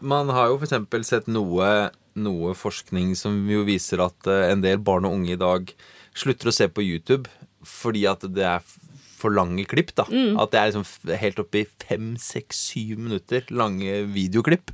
Man 0.02 0.34
har 0.34 0.52
jo 0.52 0.60
f.eks. 0.62 1.08
sett 1.10 1.30
noe, 1.32 1.90
noe, 2.18 2.56
forskning 2.58 3.16
som 3.20 3.40
jo 3.50 3.66
viser 3.68 4.06
at 4.06 4.30
eh, 4.30 4.52
en 4.52 4.64
del 4.64 4.82
barn 4.82 5.08
og 5.10 5.20
unge 5.20 5.36
i 5.36 5.42
dag 5.42 5.74
slutter 6.18 6.50
å 6.50 6.56
se 6.56 6.70
på 6.70 6.86
YouTube 6.86 7.30
fordi 7.68 8.06
at 8.10 8.24
det 8.32 8.46
er 8.48 8.64
for 9.18 9.34
lange 9.34 9.66
klipp. 9.68 9.94
da. 9.98 10.06
Mm. 10.08 10.38
At 10.40 10.54
det 10.54 10.60
er 10.60 10.72
liksom 10.72 11.14
helt 11.24 11.42
oppi 11.42 11.66
fem, 11.84 12.14
seks, 12.22 12.60
syv 12.72 13.02
minutter 13.02 13.48
lange 13.50 14.04
videoklipp. 14.14 14.72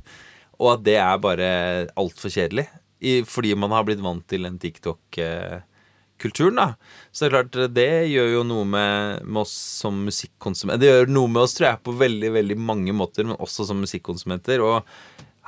Og 0.60 0.76
at 0.76 0.84
det 0.86 0.98
er 1.00 1.22
bare 1.22 1.48
altfor 1.98 2.30
kjedelig. 2.30 2.68
Fordi 3.28 3.54
man 3.58 3.72
har 3.74 3.86
blitt 3.88 4.04
vant 4.04 4.24
til 4.30 4.46
en 4.48 4.60
TikTok. 4.60 5.00
Eh, 5.20 5.64
kulturen, 6.22 6.60
da. 6.60 6.68
Så 7.10 7.24
det 7.24 7.28
er 7.28 7.34
klart, 7.34 7.58
det 7.74 7.90
gjør 8.12 8.30
jo 8.38 8.46
noe 8.46 8.68
med, 8.68 9.24
med 9.26 9.42
oss 9.42 9.54
som 9.82 10.04
musikkonsumenter. 10.06 10.82
Det 10.82 10.90
gjør 10.92 11.12
noe 11.12 11.32
med 11.32 11.42
oss, 11.44 11.56
tror 11.58 11.70
jeg, 11.70 11.82
på 11.86 11.96
veldig, 12.00 12.32
veldig 12.38 12.58
mange 12.70 12.94
måter, 12.96 13.26
men 13.28 13.40
også 13.42 13.68
som 13.68 13.82
musikkonsumenter. 13.82 14.62
Og 14.64 14.82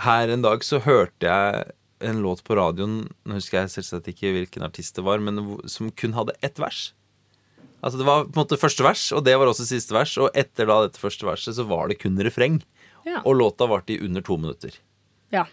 her 0.07 0.33
en 0.33 0.45
dag 0.45 0.65
så 0.67 0.83
hørte 0.85 1.31
jeg 1.31 1.67
en 2.05 2.21
låt 2.21 2.43
på 2.45 2.57
radioen, 2.59 3.07
nå 3.25 3.39
husker 3.39 3.63
jeg 3.63 3.73
selvsagt 3.73 4.11
ikke 4.13 4.35
hvilken 4.35 4.67
artist 4.67 4.99
det 4.99 5.05
var, 5.07 5.23
men 5.25 5.41
som 5.71 5.89
kun 5.97 6.17
hadde 6.17 6.37
ett 6.45 6.61
vers. 6.61 6.91
Altså 7.81 8.01
Det 8.01 8.07
var 8.09 8.25
på 8.27 8.35
en 8.35 8.43
måte 8.43 8.59
første 8.61 8.85
vers, 8.85 9.05
og 9.15 9.23
det 9.25 9.37
var 9.39 9.49
også 9.49 9.67
siste 9.69 9.95
vers. 9.95 10.17
Og 10.19 10.35
etter 10.35 10.69
da 10.69 10.81
dette 10.87 11.01
første 11.01 11.29
verset 11.29 11.59
så 11.59 11.67
var 11.69 11.89
det 11.91 12.01
kun 12.01 12.19
refreng. 12.25 12.59
Ja. 13.07 13.21
Og 13.23 13.37
låta 13.39 13.69
varte 13.71 13.95
i 13.95 14.01
under 14.03 14.25
to 14.27 14.37
minutter. 14.41 14.75
Ja. 15.31 15.45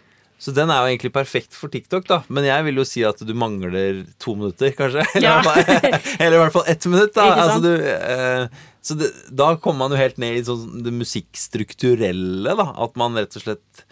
Så 0.44 0.52
den 0.52 0.68
er 0.68 0.82
jo 0.82 0.92
egentlig 0.92 1.12
perfekt 1.14 1.56
for 1.56 1.72
TikTok, 1.72 2.04
da. 2.10 2.18
Men 2.28 2.44
jeg 2.44 2.66
vil 2.66 2.82
jo 2.82 2.84
si 2.84 3.00
at 3.08 3.22
du 3.24 3.32
mangler 3.38 4.02
to 4.20 4.34
minutter, 4.36 4.74
kanskje. 4.76 5.06
Eller, 5.16 5.48
ja. 5.48 6.00
eller 6.18 6.36
i 6.36 6.40
hvert 6.42 6.56
fall 6.58 6.68
ett 6.68 6.84
minutt, 6.90 7.14
da. 7.16 7.30
Altså, 7.32 7.58
du, 7.64 7.72
eh, 7.80 8.68
så 8.84 8.98
det, 9.00 9.08
da 9.32 9.54
kommer 9.56 9.86
man 9.86 9.96
jo 9.96 10.02
helt 10.02 10.20
ned 10.20 10.36
i 10.36 10.44
sånn 10.44 10.84
det 10.84 10.92
musikkstrukturelle, 10.92 12.56
da. 12.60 12.68
At 12.84 13.00
man 13.00 13.16
rett 13.16 13.38
og 13.40 13.46
slett 13.46 13.84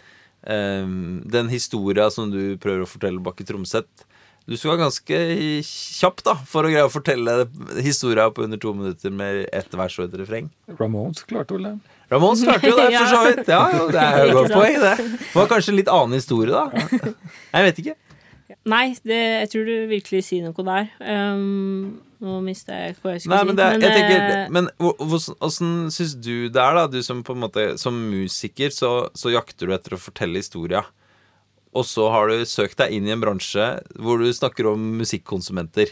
eh, 0.45 0.85
Den 1.33 1.49
historia 1.49 2.11
som 2.13 2.29
du 2.29 2.53
prøver 2.61 2.85
å 2.85 2.91
fortelle 2.91 3.23
bak 3.23 3.41
i 3.41 3.49
Tromsøt 3.49 4.05
du 4.43 4.57
skal 4.59 4.73
være 4.73 4.81
ganske 4.81 5.17
kjapp 5.63 6.19
da 6.27 6.33
for 6.47 6.67
å 6.67 6.71
greie 6.71 6.83
å 6.83 6.91
fortelle 6.91 7.45
historia 7.83 8.25
på 8.33 8.43
under 8.43 8.59
to 8.59 8.73
minutter 8.75 9.13
med 9.15 9.45
ett 9.55 9.71
vers 9.79 9.95
og 10.01 10.09
et 10.09 10.17
refreng. 10.19 10.49
Ramones 10.79 11.23
klarte 11.29 11.55
vel 11.55 11.69
det. 11.69 11.75
Ramones 12.13 12.45
klarte 12.45 12.69
jo 12.69 12.77
det, 12.77 12.87
for 12.93 13.09
så 13.09 13.21
vidt. 13.27 13.51
Ja, 13.51 13.65
jo, 13.73 13.89
det 13.91 14.05
er 14.05 14.23
jo 14.29 14.39
godt 14.39 14.55
poeng, 14.55 14.79
det. 14.83 14.95
Det 15.01 15.35
var 15.35 15.51
kanskje 15.51 15.73
en 15.73 15.79
litt 15.81 15.91
annen 15.91 16.17
historie, 16.19 16.63
da. 16.63 16.89
Jeg 17.55 17.69
vet 17.69 17.83
ikke. 17.83 17.99
Nei, 18.69 18.85
det, 19.03 19.19
jeg 19.43 19.51
tror 19.51 19.67
du 19.67 19.75
virkelig 19.89 20.25
sier 20.27 20.45
noe 20.45 20.65
der. 20.67 20.89
Um, 21.01 22.01
Nå 22.23 22.37
mista 22.45 22.75
jeg 22.77 22.95
hva 23.01 23.15
jeg 23.15 23.23
skulle 23.23 23.35
Nei, 23.35 23.47
men 23.49 23.57
det, 23.59 23.65
si. 23.65 23.75
Men, 23.75 23.83
jeg 23.83 23.95
tenker, 23.97 24.21
eh, 24.31 24.51
men 24.55 24.69
åssen 25.43 25.71
syns 25.91 26.13
du 26.15 26.47
det 26.47 26.61
er, 26.61 26.77
da? 26.77 26.85
Du 26.87 27.01
som 27.03 27.19
på 27.25 27.35
en 27.35 27.41
måte 27.43 27.65
Som 27.81 27.97
musiker 28.13 28.71
så, 28.71 28.91
så 29.17 29.33
jakter 29.33 29.67
du 29.67 29.75
etter 29.75 29.97
å 29.97 29.99
fortelle 29.99 30.39
historia. 30.39 30.85
Og 31.75 31.87
så 31.89 32.07
har 32.13 32.29
du 32.29 32.45
søkt 32.47 32.79
deg 32.79 32.95
inn 32.95 33.09
i 33.09 33.15
en 33.15 33.23
bransje 33.23 33.65
hvor 33.99 34.21
du 34.21 34.29
snakker 34.31 34.69
om 34.71 34.85
musikkonsumenter. 35.01 35.91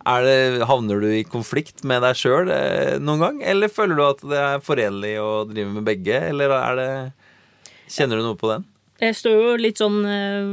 Det, 0.00 0.64
havner 0.64 1.02
du 1.02 1.10
i 1.12 1.26
konflikt 1.28 1.82
med 1.84 2.00
deg 2.00 2.16
sjøl 2.16 2.48
eh, 2.54 2.96
noen 3.02 3.20
gang, 3.20 3.40
eller 3.44 3.72
føler 3.72 3.98
du 3.98 4.04
at 4.06 4.22
det 4.24 4.38
er 4.40 4.62
forenlig 4.64 5.14
å 5.20 5.44
drive 5.48 5.74
med 5.74 5.84
begge, 5.84 6.22
eller 6.30 6.56
er 6.56 6.78
det 6.80 6.92
Kjenner 7.90 8.20
du 8.20 8.22
noe 8.22 8.38
på 8.38 8.46
den? 8.46 8.62
Jeg 9.00 9.16
står 9.18 9.34
jo 9.34 9.52
litt 9.58 9.80
sånn 9.80 9.96
uh, 10.04 10.50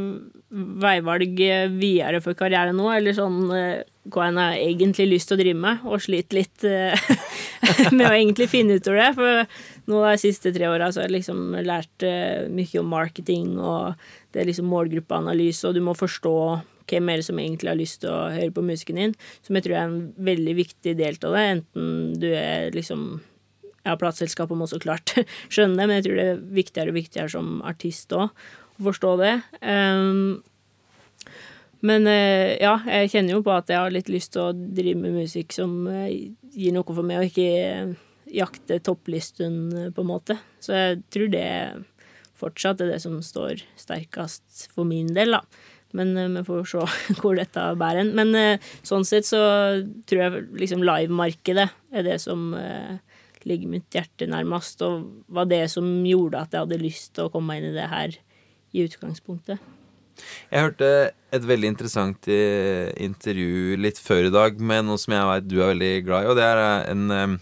veivalg 0.82 1.38
videre 1.76 2.22
for 2.24 2.38
karriere 2.40 2.72
nå, 2.74 2.88
eller 2.96 3.14
sånn 3.14 3.52
uh, 3.52 3.84
hva 4.10 4.30
en 4.30 4.40
har 4.42 4.56
egentlig 4.58 5.06
lyst 5.12 5.30
til 5.30 5.38
å 5.38 5.42
drive 5.44 5.60
med, 5.62 5.84
og 5.86 6.02
sliter 6.02 6.40
litt 6.40 6.66
uh, 6.66 7.12
med 7.98 8.08
å 8.08 8.16
egentlig 8.16 8.48
finne 8.50 8.80
ut 8.80 8.90
av 8.90 8.98
det. 8.98 9.10
For 9.20 9.92
nå 9.92 10.02
de 10.08 10.16
siste 10.24 10.54
tre 10.56 10.66
åra 10.72 10.90
har 10.90 11.06
jeg 11.06 11.14
liksom 11.14 11.60
lært 11.68 12.08
mye 12.50 12.82
om 12.82 12.90
marketing, 12.90 13.54
og 13.60 14.10
det 14.34 14.42
er 14.42 14.50
liksom 14.50 14.72
målgruppeanalyse, 14.72 15.68
og 15.70 15.78
du 15.78 15.84
må 15.86 15.94
forstå 15.98 16.38
hvem 16.90 17.10
er 17.12 17.20
det 17.20 17.28
som 17.28 17.40
egentlig 17.42 17.72
har 17.72 17.80
lyst 17.80 18.02
til 18.04 18.14
å 18.14 18.28
høre 18.34 18.54
på 18.56 18.66
musikken 18.66 19.00
din, 19.02 19.16
som 19.46 19.58
jeg 19.58 19.68
tror 19.68 19.78
er 19.78 19.88
en 19.88 19.98
veldig 20.30 20.56
viktig 20.58 20.94
del 21.00 21.20
av 21.28 21.36
det, 21.38 21.48
enten 21.56 21.90
du 22.22 22.30
er 22.32 22.72
liksom 22.76 23.10
ja, 23.88 23.96
plateselskapet 23.96 24.60
må 24.60 24.68
så 24.70 24.80
klart 24.84 25.16
skjønne 25.54 25.80
det, 25.80 25.88
men 25.88 26.00
jeg 26.00 26.08
tror 26.08 26.20
det 26.20 26.28
er 26.30 26.46
viktigere 26.60 26.94
og 26.94 27.00
viktigere 27.00 27.34
som 27.34 27.58
artist 27.68 28.16
òg 28.16 28.28
å 28.28 28.88
forstå 28.90 29.14
det. 29.22 29.34
Um, 29.62 30.40
men 31.88 32.10
uh, 32.10 32.56
ja, 32.58 32.76
jeg 32.90 33.14
kjenner 33.14 33.38
jo 33.38 33.46
på 33.46 33.54
at 33.54 33.70
jeg 33.72 33.80
har 33.80 33.94
litt 33.94 34.12
lyst 34.12 34.34
til 34.36 34.50
å 34.50 34.56
drive 34.56 35.00
med 35.02 35.18
musikk 35.22 35.56
som 35.56 35.80
uh, 35.90 36.10
gir 36.54 36.76
noe 36.76 36.88
for 36.88 37.06
meg, 37.06 37.22
og 37.22 37.32
ikke 37.32 37.48
uh, 37.88 37.96
jakte 38.34 38.82
topplisten, 38.84 39.60
på 39.96 40.04
en 40.04 40.10
måte. 40.10 40.38
Så 40.64 40.76
jeg 40.76 41.02
tror 41.14 41.32
det 41.32 41.48
fortsatt 42.38 42.84
er 42.84 42.94
det 42.94 43.02
som 43.02 43.18
står 43.24 43.64
sterkest 43.80 44.68
for 44.74 44.88
min 44.90 45.10
del, 45.16 45.38
da. 45.38 45.42
Men 45.98 46.14
vi 46.38 46.46
får 46.48 46.68
se 46.72 46.86
hvor 47.22 47.38
dette 47.40 47.66
bærer 47.80 48.04
hen. 48.04 48.14
Men 48.18 48.62
sånn 48.86 49.08
sett 49.08 49.28
så 49.28 49.42
tror 50.10 50.24
jeg 50.24 50.46
liksom 50.64 50.86
livemarkedet 50.86 51.68
er 51.68 52.08
det 52.08 52.20
som 52.24 52.52
ligger 53.48 53.72
mitt 53.72 53.94
hjerte 53.94 54.28
nærmest, 54.30 54.82
og 54.86 55.08
var 55.32 55.48
det 55.50 55.66
som 55.72 55.88
gjorde 56.06 56.42
at 56.42 56.54
jeg 56.54 56.66
hadde 56.66 56.82
lyst 56.82 57.14
til 57.16 57.28
å 57.28 57.34
komme 57.34 57.58
inn 57.58 57.70
i 57.70 57.76
det 57.76 57.88
her 57.92 58.16
i 58.76 58.86
utgangspunktet. 58.86 59.62
Jeg 60.50 60.64
hørte 60.66 60.88
et 61.36 61.44
veldig 61.46 61.70
interessant 61.74 62.28
eh, 62.32 62.90
intervju 63.06 63.78
litt 63.78 64.00
før 64.02 64.30
i 64.30 64.34
dag 64.34 64.58
med 64.58 64.88
noe 64.88 65.02
som 65.02 65.14
jeg 65.14 65.28
vet 65.30 65.50
du 65.50 65.60
er 65.60 65.74
veldig 65.74 65.92
glad 66.08 66.26
i, 66.26 66.32
og 66.32 66.40
det 66.40 66.48
er 66.48 66.62
eh, 66.64 66.88
en 66.94 67.38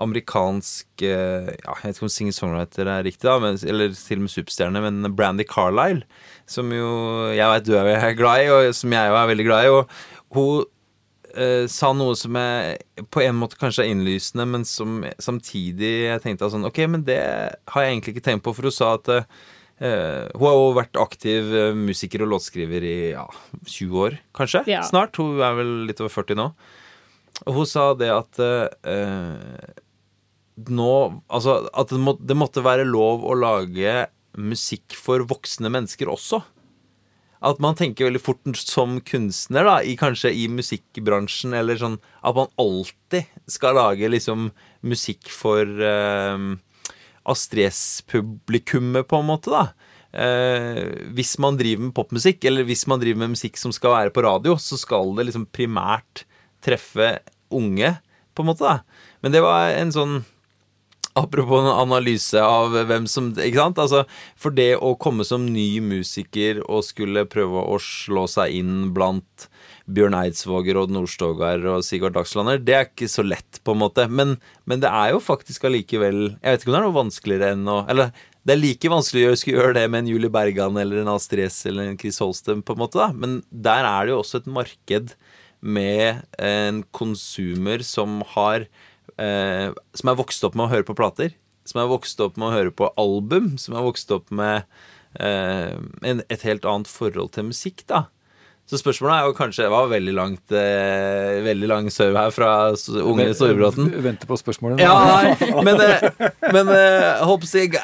amerikansk 0.00 1.04
uh, 1.04 1.50
ja, 1.50 1.74
Jeg 1.80 1.84
vet 1.84 1.98
ikke 1.98 2.06
om 2.08 2.14
singer-songwriter 2.14 2.88
er 2.88 3.04
riktig, 3.06 3.26
da, 3.28 3.36
men, 3.42 3.58
eller 3.60 3.92
til 3.96 4.20
og 4.20 4.26
med 4.26 4.34
superstjerne, 4.34 4.84
men 4.86 5.14
Brandy 5.16 5.46
Carlisle, 5.48 6.06
som 6.50 6.72
jo 6.74 6.90
jeg 7.36 7.52
vet 7.52 7.68
du 7.68 7.76
er 7.78 8.16
glad 8.18 8.46
i, 8.46 8.50
og 8.54 8.74
som 8.76 8.96
jeg 8.96 9.12
jo 9.12 9.20
er 9.20 9.30
veldig 9.34 9.46
glad 9.46 9.66
i. 9.66 9.74
og 9.74 9.94
hun 10.34 10.66
eh, 11.34 11.66
sa 11.70 11.92
noe 11.96 12.16
som 12.18 12.36
er 12.38 12.80
på 13.10 13.22
en 13.24 13.38
måte 13.38 13.58
kanskje 13.60 13.86
er 13.86 13.94
innlysende, 13.94 14.46
men 14.48 14.66
som 14.68 15.00
samtidig 15.22 15.92
jeg 16.06 16.24
tenkte 16.24 16.50
sånn 16.52 16.68
Ok, 16.68 16.82
men 16.90 17.06
det 17.06 17.20
har 17.20 17.86
jeg 17.86 17.96
egentlig 17.96 18.16
ikke 18.16 18.26
tenkt 18.28 18.46
på, 18.46 18.54
for 18.56 18.70
hun 18.70 18.76
sa 18.76 18.92
at 18.98 19.10
eh, 19.16 20.28
hun 20.36 20.46
har 20.46 20.58
jo 20.58 20.68
vært 20.76 21.00
aktiv 21.00 21.50
uh, 21.54 21.72
musiker 21.76 22.26
og 22.26 22.34
låtskriver 22.34 22.84
i 22.86 22.96
ja, 23.14 23.26
20 23.64 24.04
år, 24.06 24.20
kanskje? 24.36 24.64
Ja. 24.70 24.84
Snart. 24.86 25.16
Hun 25.18 25.40
er 25.42 25.56
vel 25.58 25.72
litt 25.88 26.02
over 26.04 26.12
40 26.12 26.38
nå. 26.38 26.50
Og 27.46 27.56
hun 27.56 27.68
sa 27.68 27.86
det 27.96 28.10
at 28.12 28.36
nå 30.68 30.92
Altså 31.32 31.62
at 31.72 31.92
det, 31.92 32.00
må, 32.02 32.16
det 32.20 32.36
måtte 32.36 32.64
være 32.64 32.84
lov 32.88 33.24
å 33.24 33.36
lage 33.38 34.04
musikk 34.38 34.94
for 34.98 35.24
voksne 35.30 35.70
mennesker 35.72 36.10
også 36.12 36.42
at 37.40 37.60
man 37.62 37.76
tenker 37.76 38.08
veldig 38.08 38.20
fort 38.20 38.58
som 38.60 38.98
kunstner, 39.06 39.64
da, 39.64 39.78
i, 39.80 39.96
kanskje 39.98 40.32
i 40.36 40.44
musikkbransjen, 40.52 41.54
eller 41.56 41.78
sånn 41.80 41.96
at 42.20 42.36
man 42.36 42.50
alltid 42.60 43.30
skal 43.48 43.78
lage 43.78 44.10
liksom 44.12 44.50
musikk 44.84 45.30
for 45.32 45.64
uh, 45.64 46.36
Astrid 47.30 47.70
S-publikummet, 47.70 49.08
på 49.08 49.22
en 49.22 49.30
måte, 49.30 49.54
da. 49.54 49.70
Uh, 50.10 51.08
hvis 51.16 51.36
man 51.40 51.56
driver 51.56 51.86
med 51.86 51.96
popmusikk, 51.96 52.44
eller 52.50 52.68
hvis 52.68 52.84
man 52.90 53.00
driver 53.00 53.24
med 53.24 53.38
musikk 53.38 53.56
som 53.60 53.72
skal 53.72 53.96
være 53.96 54.14
på 54.14 54.26
radio, 54.26 54.58
så 54.60 54.76
skal 54.80 55.14
det 55.16 55.30
liksom 55.30 55.48
primært 55.48 56.26
treffe 56.60 57.14
unge, 57.56 57.96
på 58.36 58.44
en 58.44 58.52
måte, 58.52 58.68
da. 58.68 59.08
Men 59.24 59.32
det 59.32 59.40
var 59.44 59.72
en 59.78 59.96
sånn 59.96 60.20
Apropos 61.18 61.58
en 61.58 61.72
analyse 61.72 62.38
av 62.38 62.74
hvem 62.86 63.06
som 63.10 63.32
Ikke 63.34 63.58
sant? 63.58 63.80
Altså, 63.82 64.04
for 64.38 64.54
det 64.54 64.76
å 64.78 64.92
komme 65.00 65.26
som 65.26 65.48
ny 65.50 65.80
musiker 65.82 66.60
og 66.68 66.84
skulle 66.86 67.26
prøve 67.30 67.64
å 67.66 67.80
slå 67.82 68.28
seg 68.30 68.54
inn 68.60 68.92
blant 68.94 69.48
Bjørn 69.90 70.14
Eidsvåger, 70.14 70.78
og 70.78 70.92
Nordstogar 70.94 71.64
og 71.66 71.82
Sigurd 71.82 72.14
Dagslander, 72.14 72.60
det 72.62 72.76
er 72.76 72.86
ikke 72.86 73.08
så 73.10 73.24
lett, 73.26 73.58
på 73.66 73.74
en 73.74 73.82
måte. 73.82 74.06
Men, 74.06 74.36
men 74.70 74.84
det 74.84 74.92
er 74.92 75.16
jo 75.16 75.22
faktisk 75.24 75.66
allikevel 75.66 76.20
Jeg 76.36 76.46
vet 76.46 76.62
ikke 76.62 76.70
om 76.70 76.76
det 76.76 76.80
er 76.80 76.86
noe 76.86 77.00
vanskeligere 77.00 77.54
enn 77.56 77.66
å 77.70 77.80
Eller 77.90 78.14
det 78.46 78.54
er 78.54 78.62
like 78.62 78.88
vanskelig 78.88 79.26
å 79.28 79.34
skulle 79.36 79.58
gjøre 79.58 79.76
det 79.76 79.88
med 79.92 80.04
en 80.04 80.14
Julie 80.14 80.32
Bergan 80.32 80.78
eller 80.80 81.02
en 81.02 81.10
Astrid 81.12 81.44
S 81.44 81.58
eller 81.68 81.90
en 81.90 81.98
Chris 82.00 82.22
Holstem, 82.22 82.62
på 82.64 82.72
en 82.72 82.80
måte, 82.80 82.96
da. 82.96 83.10
Men 83.12 83.42
der 83.50 83.84
er 83.84 84.06
det 84.06 84.14
jo 84.14 84.22
også 84.22 84.40
et 84.40 84.48
marked 84.48 85.12
med 85.60 86.22
en 86.40 86.80
konsumer 86.96 87.84
som 87.84 88.22
har 88.32 88.64
eh, 89.20 89.68
som 89.96 90.12
er 90.12 90.18
vokst 90.18 90.44
opp 90.46 90.56
med 90.58 90.68
å 90.68 90.72
høre 90.72 90.86
på 90.88 90.96
plater, 90.98 91.34
som 91.68 91.82
er 91.82 91.90
vokst 91.90 92.20
opp 92.24 92.38
med 92.40 92.48
å 92.48 92.54
høre 92.54 92.72
på 92.74 92.88
album, 93.00 93.52
som 93.60 93.76
er 93.76 93.84
vokst 93.86 94.10
opp 94.14 94.32
med 94.34 94.64
eh, 95.20 95.76
en, 95.76 96.24
et 96.26 96.46
helt 96.48 96.66
annet 96.68 96.90
forhold 96.90 97.34
til 97.36 97.50
musikk, 97.50 97.84
da. 97.90 98.06
Så 98.70 98.78
spørsmålet 98.78 99.16
er 99.16 99.26
jo 99.26 99.34
kanskje 99.34 99.64
Det 99.64 99.72
var 99.72 99.88
veldig 99.90 100.12
langt 100.14 100.54
eh, 100.54 101.40
Veldig 101.42 101.70
lang 101.70 101.88
sau 101.90 102.12
her 102.14 102.30
fra 102.34 102.50
unge 103.02 103.26
Storebråten. 103.34 103.88
Venter 104.04 104.28
på 104.30 104.38
spørsmålet. 104.38 104.82
Ja, 104.82 104.94
nei, 105.08 105.62
men, 105.66 105.80
eh, 105.82 106.04
men 106.54 106.70
eh, 106.74 107.32
jeg, 107.50 107.80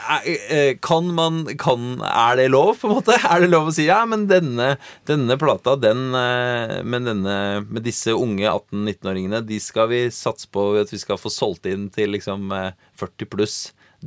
eh, 0.53 0.71
kan 0.83 1.09
man 1.17 1.43
kan, 1.59 1.99
Er 2.07 2.39
det 2.39 2.49
lov, 2.55 2.77
på 2.81 2.91
en 2.91 2.97
måte? 3.01 3.17
Er 3.33 3.43
det 3.43 3.51
lov 3.51 3.71
å 3.71 3.75
si 3.75 3.89
ja, 3.89 3.99
men 4.09 4.27
denne, 4.31 4.77
denne 5.09 5.39
plata, 5.41 5.75
den 5.81 6.11
med, 6.13 7.07
denne, 7.09 7.37
med 7.67 7.85
disse 7.87 8.15
unge 8.15 8.47
18-19-åringene, 8.47 9.43
de 9.47 9.59
skal 9.63 9.91
vi 9.91 10.05
satse 10.15 10.49
på 10.53 10.69
at 10.81 10.93
vi 10.93 11.01
skal 11.03 11.19
få 11.21 11.33
solgt 11.33 11.67
inn 11.71 11.89
til 11.95 12.15
liksom 12.15 12.53
40 13.01 13.31
pluss 13.33 13.59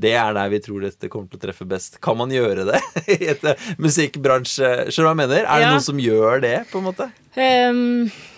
det 0.02 0.14
er 0.20 0.36
der 0.38 0.52
vi 0.52 0.62
tror 0.64 0.86
dette 0.86 1.10
kommer 1.12 1.32
til 1.32 1.40
å 1.40 1.44
treffe 1.48 1.68
best. 1.70 2.00
Kan 2.04 2.20
man 2.20 2.34
gjøre 2.34 2.68
det 2.70 2.84
i 3.18 3.32
et 3.34 3.44
eh, 3.48 3.72
musikkbransje? 3.82 4.92
Skjønner 4.92 4.94
du 4.94 5.10
hva 5.10 5.16
jeg 5.16 5.24
mener? 5.24 5.42
Er 5.44 5.58
det 5.58 5.66
ja. 5.68 5.74
noen 5.76 5.90
som 5.90 6.04
gjør 6.04 6.46
det, 6.46 6.56
på 6.72 6.82
en 6.82 6.88
måte? 6.92 7.12
Um... 7.36 7.84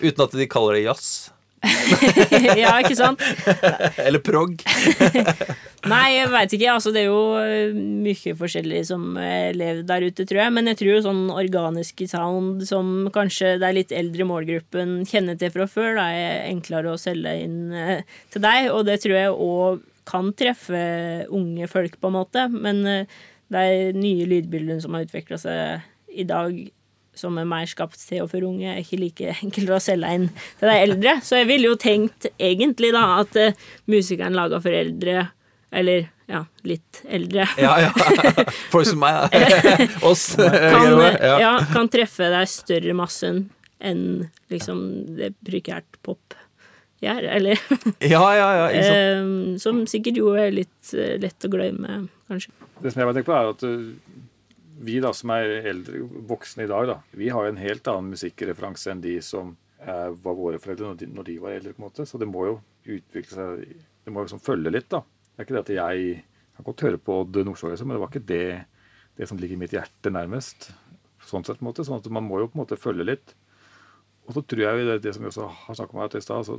Uten 0.02 0.26
at 0.26 0.40
de 0.42 0.50
kaller 0.50 0.78
det 0.78 0.88
jazz? 0.88 1.12
ja, 2.58 2.72
ikke 2.80 2.96
sant? 2.98 3.22
Eller 4.06 4.18
prog? 4.24 4.56
Nei, 5.86 6.06
jeg 6.16 6.30
veit 6.32 6.54
ikke. 6.56 6.72
Altså, 6.74 6.90
det 6.94 7.04
er 7.04 7.08
jo 7.08 7.38
eh, 7.38 7.74
mye 7.74 8.34
forskjellig 8.38 8.82
som 8.88 9.04
lever 9.14 9.84
der 9.86 10.06
ute, 10.08 10.26
tror 10.26 10.42
jeg. 10.44 10.54
Men 10.56 10.70
jeg 10.72 10.80
tror 10.80 11.04
sånn 11.06 11.22
organiske 11.30 12.08
sound 12.10 12.66
som 12.66 13.06
kanskje 13.14 13.56
det 13.62 13.68
er 13.68 13.78
litt 13.78 13.94
eldre 13.94 14.26
målgruppen 14.26 15.00
kjenner 15.08 15.38
til 15.38 15.54
fra 15.54 15.68
før, 15.70 15.94
da 16.00 16.08
er 16.10 16.50
enklere 16.50 16.94
å 16.94 17.00
selge 17.00 17.36
inn 17.44 17.58
eh, 17.70 18.02
til 18.34 18.42
deg. 18.44 18.70
Og 18.74 18.86
det 18.90 18.98
tror 19.04 19.18
jeg 19.18 19.32
òg 19.32 19.88
kan 20.08 20.32
treffe 20.34 20.82
unge 21.30 21.68
folk, 21.70 21.98
på 22.00 22.10
en 22.10 22.16
måte. 22.16 22.46
Men 22.52 22.82
det 22.84 23.02
de 23.52 23.92
nye 23.96 24.28
lydbildene 24.28 24.80
som 24.82 24.96
har 24.96 25.06
utvikla 25.06 25.38
seg 25.40 25.82
i 26.12 26.24
dag, 26.28 26.56
som 27.16 27.36
er 27.40 27.48
mer 27.48 27.68
skapt 27.68 28.00
til 28.00 28.24
og 28.24 28.30
for 28.32 28.44
unge, 28.46 28.70
er 28.72 28.80
ikke 28.80 29.00
like 29.00 29.36
enkelt 29.44 29.74
å 29.74 29.80
selge 29.82 30.14
inn 30.16 30.26
til 30.60 30.70
de 30.70 30.78
eldre. 30.86 31.16
Så 31.24 31.40
jeg 31.40 31.50
ville 31.50 31.70
jo 31.70 31.78
tenkt 31.80 32.30
egentlig 32.38 32.92
da 32.96 33.04
at 33.20 33.38
uh, 33.38 33.64
musikeren 33.92 34.36
laga 34.36 34.60
for 34.64 34.76
eldre, 34.76 35.26
eller 35.72 36.06
ja, 36.28 36.42
litt 36.68 37.00
eldre 37.08 37.46
Ja, 37.60 37.72
ja. 37.80 38.44
Folk 38.72 38.86
som 38.88 39.00
meg. 39.02 39.32
Oss. 40.08 40.34
kan, 40.36 41.00
ja, 41.20 41.54
kan 41.72 41.90
treffe 41.92 42.28
de 42.32 42.44
større 42.48 42.96
massen 42.96 43.46
enn 43.82 44.28
liksom 44.52 44.82
det 45.18 45.32
prekært 45.42 45.98
pop 46.06 46.36
gjør, 47.02 47.28
eller 47.36 47.62
Ja, 48.14 48.24
ja, 48.36 48.48
ja. 48.58 48.66
Eh, 48.80 49.30
som 49.62 49.82
sikkert 49.90 50.20
jo 50.20 50.34
er 50.38 50.52
litt 50.54 50.92
eh, 50.96 51.16
lett 51.22 51.46
å 51.46 51.50
glemme, 51.52 52.04
kanskje. 52.30 52.54
Det 52.82 52.92
som 52.92 53.02
jeg 53.02 53.08
bare 53.08 53.18
tenker 53.18 53.30
på, 53.30 53.38
er 53.38 53.50
at 53.52 53.64
eh, 53.68 54.26
vi 54.82 54.98
da 55.04 55.12
som 55.14 55.32
er 55.34 55.68
eldre, 55.72 56.02
voksne 56.30 56.66
i 56.66 56.70
dag, 56.70 56.88
da, 56.90 56.98
vi 57.18 57.30
har 57.32 57.46
jo 57.46 57.54
en 57.54 57.62
helt 57.62 57.92
annen 57.92 58.14
musikkreferanse 58.16 58.94
enn 58.94 59.04
de 59.04 59.18
som 59.24 59.56
var 59.82 60.36
våre 60.38 60.60
foreldre 60.62 60.86
når 60.86 60.98
de, 61.00 61.06
når 61.10 61.24
de, 61.26 61.32
var 61.42 61.54
eldre. 61.56 61.72
på 61.74 61.82
en 61.82 61.88
måte, 61.88 62.04
Så 62.06 62.18
det 62.22 62.28
må 62.30 62.44
jo 62.46 62.52
utvikle 62.86 63.34
seg 63.34 63.64
Det 64.06 64.12
må 64.14 64.22
liksom 64.22 64.38
følge 64.38 64.70
litt, 64.70 64.86
da. 64.94 65.00
Det 65.02 65.42
er 65.42 65.48
ikke 65.48 65.56
det 65.56 65.62
at 65.64 65.72
jeg 65.74 66.12
kan 66.54 66.66
godt 66.68 66.84
høre 66.86 67.00
på 67.02 67.16
Odd 67.24 67.40
Nordstoga, 67.42 67.78
men 67.82 67.96
det 67.96 68.02
var 68.04 68.12
ikke 68.12 68.28
det, 68.28 68.46
det 69.18 69.26
som 69.26 69.40
ligger 69.42 69.58
i 69.58 69.62
mitt 69.64 69.74
hjerte 69.74 70.12
nærmest. 70.14 70.68
Sånn 71.26 71.42
sett 71.46 71.58
på 71.58 71.64
en 71.66 71.70
måte, 71.72 71.86
sånn 71.86 71.98
at 71.98 72.06
Man 72.14 72.28
må 72.28 72.38
jo 72.38 72.50
på 72.50 72.58
en 72.58 72.62
måte 72.62 72.78
følge 72.78 73.06
litt. 73.08 73.34
Og 74.26 74.36
så 74.36 74.42
tror 74.46 74.62
jeg 74.62 74.86
det, 74.86 74.98
det 75.02 75.14
som 75.14 75.24
vi 75.24 75.30
også 75.32 75.48
har 75.66 75.78
snakket 75.78 75.96
om 75.96 76.02
her 76.02 76.12
til 76.12 76.22
stad, 76.22 76.42
altså 76.42 76.58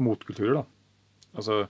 motkulturer. 0.00 0.60
da. 0.60 0.64
Altså, 1.34 1.66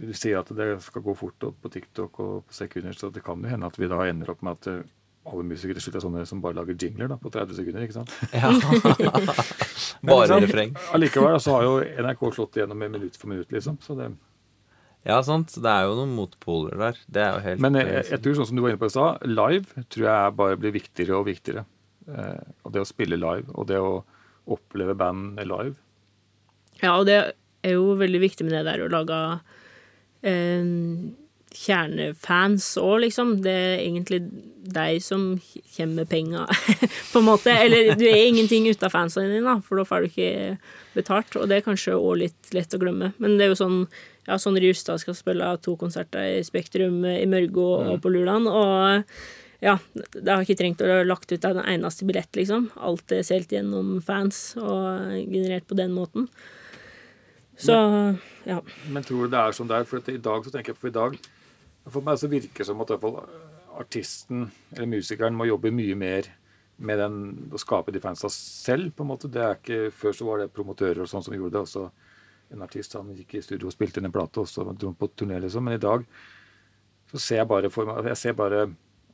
Du 0.00 0.12
sier 0.16 0.38
at 0.40 0.48
det 0.56 0.78
skal 0.80 1.02
gå 1.04 1.12
fort 1.14 1.44
på 1.60 1.68
TikTok 1.68 2.20
og 2.24 2.46
på 2.48 2.54
sekunder, 2.56 2.96
så 2.96 3.10
det 3.12 3.20
kan 3.24 3.42
jo 3.42 3.50
hende 3.50 3.68
at 3.68 3.76
vi 3.76 3.88
da 3.88 3.98
ender 4.08 4.30
opp 4.32 4.40
med 4.42 4.56
at 4.56 4.68
eh, 4.72 4.86
alle 5.28 5.44
musikere 5.44 5.76
til 5.76 5.84
slutt 5.84 5.98
er 5.98 6.04
sånne 6.06 6.22
som 6.28 6.40
bare 6.40 6.56
lager 6.56 6.78
jingler 6.80 7.10
da, 7.12 7.18
på 7.20 7.28
30 7.32 7.58
sekunder. 7.58 7.84
ikke 7.84 7.98
sant? 7.98 8.14
Ja. 8.32 8.48
bare 10.08 10.40
refreng. 10.40 10.72
Allikevel 10.96 11.36
så 11.44 11.58
har 11.58 11.66
jo 11.66 11.74
NRK 11.84 12.24
slått 12.38 12.56
igjennom 12.56 12.80
med 12.80 12.96
minutt 12.96 13.20
for 13.20 13.28
minutt, 13.32 13.52
liksom. 13.52 13.76
så 13.84 13.98
det... 13.98 14.08
Ja, 15.04 15.20
sant. 15.24 15.52
Det 15.56 15.68
er 15.68 15.86
jo 15.88 15.94
noen 15.96 16.16
motpoler 16.16 16.76
der. 16.80 16.98
Det 17.08 17.20
er 17.24 17.36
jo 17.36 17.44
helt 17.44 17.62
Men 17.64 17.78
jeg, 17.80 18.02
jeg 18.10 18.20
tror, 18.24 18.34
sånn 18.36 18.48
som 18.50 18.58
du 18.58 18.64
var 18.64 18.72
inne 18.72 18.80
på 18.80 18.88
i 18.90 18.92
stad, 18.92 19.22
live 19.28 19.84
tror 19.92 20.08
jeg 20.10 20.34
bare 20.40 20.58
blir 20.60 20.74
viktigere 20.76 21.20
og 21.20 21.28
viktigere. 21.28 21.64
Eh, 22.08 22.42
og 22.64 22.74
det 22.74 22.82
å 22.82 22.88
spille 22.88 23.18
live, 23.20 23.48
og 23.54 23.68
det 23.70 23.80
å 23.80 24.00
oppleve 24.50 24.96
band 24.98 25.40
live. 25.44 25.76
Ja, 26.80 26.96
og 26.96 27.06
det 27.10 27.18
er 27.20 27.76
jo 27.76 27.94
veldig 28.00 28.22
viktig 28.22 28.46
med 28.46 28.56
det 28.56 28.64
der 28.70 28.84
å 28.84 28.92
lage 28.92 29.18
eh, 30.26 30.70
kjernefans 31.50 32.68
òg, 32.80 33.00
liksom. 33.04 33.34
Det 33.44 33.52
er 33.52 33.82
egentlig 33.82 34.22
deg 34.70 35.00
som 35.02 35.32
kommer 35.74 36.02
med 36.02 36.10
penga, 36.10 36.46
på 37.12 37.20
en 37.20 37.26
måte. 37.26 37.52
Eller 37.52 37.94
du 37.98 38.06
er 38.08 38.28
ingenting 38.28 38.68
uten 38.70 38.92
fansene 38.92 39.34
dine, 39.34 39.58
for 39.66 39.80
da 39.80 39.86
får 39.88 40.06
du 40.06 40.10
ikke 40.12 40.30
betalt. 40.94 41.36
Og 41.36 41.50
det 41.50 41.58
er 41.58 41.66
kanskje 41.66 41.98
òg 41.98 42.22
litt 42.24 42.54
lett 42.56 42.76
å 42.76 42.80
glemme. 42.80 43.12
Men 43.18 43.36
det 43.36 43.48
er 43.48 43.54
jo 43.54 43.60
sånn 43.60 43.82
ja, 44.28 44.38
Sondre 44.38 44.68
Justad 44.68 45.02
skal 45.02 45.16
spille 45.18 45.50
to 45.64 45.74
konserter 45.80 46.38
i 46.38 46.42
Spektrum 46.46 47.02
i 47.08 47.26
Mørgo 47.28 47.66
og 47.80 48.00
på 48.04 48.12
Luland, 48.12 48.46
og 48.46 49.02
ja, 49.60 49.76
det 49.92 50.30
har 50.30 50.44
ikke 50.44 50.56
trengt 50.56 50.80
å 50.80 50.88
ha 50.88 51.02
lagt 51.04 51.32
ut 51.32 51.44
en 51.44 51.60
eneste 51.60 52.06
billett, 52.08 52.32
liksom. 52.36 52.70
Alt 52.80 53.12
er 53.12 53.26
solgt 53.26 53.52
gjennom 53.52 53.98
fans 54.04 54.54
og 54.56 55.12
generert 55.20 55.68
på 55.68 55.76
den 55.76 55.92
måten. 55.92 56.30
Så, 57.60 57.76
ja. 58.48 58.62
Men 58.88 59.04
tror 59.04 59.26
du 59.26 59.34
det 59.34 59.40
er 59.40 59.56
sånn 59.56 59.68
der? 59.68 59.84
For 59.88 60.00
i 60.08 60.16
dag 60.16 60.46
så 60.46 60.52
tenker 60.54 60.72
jeg 60.72 60.80
på 60.80 60.88
i 60.88 60.94
dag 60.94 61.16
For 61.92 62.00
meg 62.00 62.16
så 62.16 62.30
virker 62.32 62.62
det 62.62 62.68
som 62.70 62.80
at 62.80 62.88
i 62.88 62.96
hvert 62.96 63.02
fall 63.04 63.18
artisten 63.80 64.46
eller 64.72 64.88
musikeren 64.96 65.36
må 65.36 65.44
jobbe 65.48 65.72
mye 65.74 65.96
mer 65.98 66.30
med 66.80 66.96
den, 66.96 67.16
å 67.52 67.60
skape 67.60 67.92
de 67.92 68.00
fansa 68.00 68.30
selv, 68.32 68.94
på 68.96 69.04
en 69.04 69.10
måte. 69.10 69.28
Det 69.28 69.42
er 69.44 69.58
ikke, 69.58 69.90
Før 69.92 70.16
så 70.16 70.28
var 70.28 70.40
det 70.40 70.52
promotører 70.56 71.02
og 71.04 71.10
sånn 71.10 71.26
som 71.26 71.36
gjorde 71.36 71.58
det. 71.58 71.64
Også 71.68 71.90
en 72.50 72.64
artist 72.64 72.96
han 72.96 73.12
gikk 73.14 73.36
i 73.36 73.42
studio 73.44 73.68
og 73.68 73.74
spilte 73.74 74.00
inn 74.00 74.08
en 74.08 74.14
plate, 74.14 74.40
og 74.40 74.48
så 74.48 74.64
dro 74.70 74.88
han 74.88 74.96
på 74.96 75.10
turné, 75.12 75.36
liksom. 75.44 75.66
Men 75.66 75.76
i 75.76 75.82
dag 75.82 76.06
så 77.12 77.20
ser 77.20 77.42
jeg 77.42 77.50
bare 77.50 77.68
for 77.74 77.88
meg 77.88 78.08
Jeg 78.08 78.20
ser 78.22 78.38
bare 78.38 78.70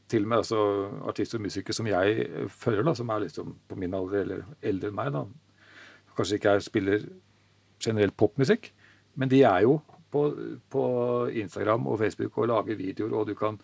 til 0.09 0.23
og 0.23 0.31
med 0.31 0.43
altså, 0.43 0.61
artister 1.09 1.39
og 1.39 1.47
musikere 1.47 1.75
som 1.75 1.89
jeg 1.91 2.27
føler, 2.53 2.85
da, 2.87 2.95
som 2.95 3.11
er 3.11 3.25
liksom 3.25 3.57
på 3.69 3.79
min 3.79 3.95
alder 3.95 4.23
eller 4.23 4.45
eldre 4.63 4.93
enn 4.93 4.99
meg. 4.99 5.13
da, 5.15 5.25
Kanskje 6.17 6.39
ikke 6.39 6.55
jeg 6.57 6.65
spiller 6.65 7.09
generelt 7.83 8.17
popmusikk, 8.17 8.71
men 9.17 9.31
de 9.31 9.43
er 9.45 9.67
jo 9.67 9.81
på, 10.13 10.23
på, 10.71 10.85
Instagram 11.43 11.87
og 11.87 11.99
Facebook 11.99 12.39
og 12.39 12.49
lager 12.49 12.79
videoer, 12.79 13.13
og 13.13 13.27
du 13.29 13.35
kan, 13.35 13.59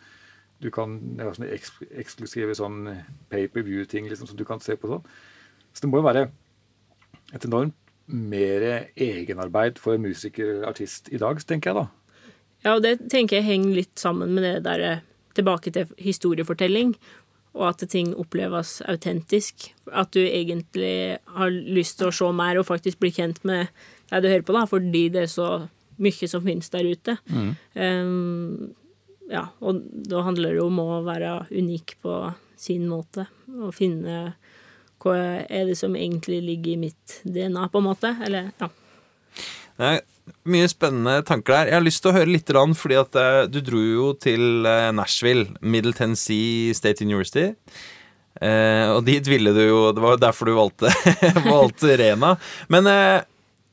du 0.62 0.68
kan 0.70 0.98
ha 1.20 1.32
sånne 1.32 1.52
eks, 1.54 1.72
eksklusive 2.02 2.56
sånn 2.58 2.84
pay 3.30 3.48
per 3.48 3.64
view-ting 3.66 4.08
liksom, 4.10 4.28
som 4.28 4.36
du 4.36 4.44
kan 4.48 4.60
se 4.60 4.76
på 4.76 4.90
sånn. 4.90 5.06
Så 5.72 5.84
det 5.84 5.92
må 5.92 6.02
jo 6.02 6.08
være 6.10 6.26
et 7.32 7.46
enormt 7.48 7.78
mer 8.12 8.66
egenarbeid 8.98 9.78
for 9.80 9.96
musiker 10.02 10.66
artist 10.68 11.08
i 11.14 11.20
dag, 11.22 11.40
tenker 11.46 11.70
jeg 11.70 11.78
da. 11.80 11.86
Ja, 12.62 12.74
og 12.76 12.82
det 12.84 12.98
tenker 13.10 13.38
jeg 13.38 13.48
henger 13.48 13.78
litt 13.78 13.96
sammen 13.98 14.34
med 14.36 14.44
det 14.44 14.56
derre 14.66 14.92
tilbake 15.36 15.72
til 15.74 15.90
historiefortelling, 16.00 16.94
og 17.52 17.66
at 17.68 17.84
ting 17.92 18.14
oppleves 18.16 18.80
autentisk. 18.88 19.70
At 19.92 20.12
du 20.16 20.22
egentlig 20.22 21.18
har 21.36 21.52
lyst 21.52 21.98
til 22.00 22.08
å 22.08 22.14
se 22.16 22.30
mer 22.36 22.60
og 22.60 22.68
faktisk 22.68 23.02
bli 23.02 23.12
kjent 23.12 23.42
med 23.48 23.68
det 24.12 24.22
du 24.24 24.30
hører 24.30 24.46
på, 24.46 24.56
da, 24.56 24.64
fordi 24.68 25.08
det 25.12 25.26
er 25.26 25.32
så 25.32 25.48
mye 26.02 26.28
som 26.28 26.44
finnes 26.44 26.72
der 26.72 26.88
ute. 26.88 27.16
Mm. 27.28 27.50
Um, 27.76 28.72
ja, 29.32 29.46
og 29.64 29.82
da 30.08 30.24
handler 30.26 30.56
det 30.56 30.64
om 30.64 30.80
å 30.82 31.02
være 31.06 31.42
unik 31.52 31.96
på 32.04 32.16
sin 32.60 32.86
måte, 32.90 33.26
og 33.52 33.74
finne 33.76 34.34
hva 35.02 35.16
er 35.50 35.66
det 35.66 35.76
som 35.80 35.96
egentlig 35.98 36.40
ligger 36.46 36.74
i 36.74 36.82
mitt 36.84 37.20
DNA, 37.26 37.66
på 37.72 37.80
en 37.80 37.88
måte. 37.88 38.12
Eller, 38.22 38.52
ja. 38.60 38.68
Er 39.82 40.02
mye 40.48 40.68
spennende 40.70 41.22
tanker 41.26 41.54
der. 41.54 41.70
Jeg 41.70 41.78
har 41.78 41.86
lyst 41.86 42.02
til 42.02 42.12
å 42.12 42.16
høre 42.16 42.32
litt, 42.32 42.52
fordi 42.78 42.98
at 42.98 43.18
uh, 43.18 43.42
du 43.50 43.60
dro 43.64 43.80
jo 43.80 44.12
til 44.18 44.66
uh, 44.66 44.90
Nashville, 44.94 45.48
Middle 45.60 45.94
Tennessee 45.96 46.74
State 46.74 47.04
University. 47.04 47.52
Uh, 48.42 48.96
og 48.96 49.02
dit 49.04 49.26
ville 49.28 49.52
du 49.52 49.60
jo 49.60 49.80
Det 49.92 50.00
var 50.00 50.16
derfor 50.16 50.48
du 50.48 50.54
valgte, 50.56 50.88
valgte 51.44 51.98
Rena. 52.00 52.32
Men 52.72 52.88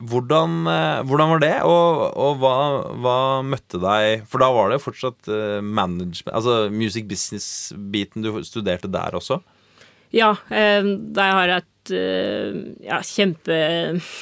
hvordan, 0.00 0.64
hvordan, 1.08 1.30
var 1.32 1.40
det, 1.42 1.54
og, 1.68 2.02
og 2.16 2.38
hva, 2.40 2.56
hva, 3.04 3.16
møtte 3.44 3.80
deg 3.80 4.22
For 4.28 4.40
da 4.40 4.46
var 4.52 4.70
det 4.72 4.78
fortsatt 4.80 5.28
management 5.60 6.32
Altså 6.32 6.70
music 6.72 7.04
business-biten 7.08 8.24
du 8.24 8.38
studerte 8.48 8.88
der 8.88 9.18
også? 9.18 9.42
Ja, 10.12 10.34
der 10.50 11.34
har 11.36 11.48
jeg 11.48 11.62
et 11.62 11.66
ja, 12.84 12.98
kjempe 13.06 13.54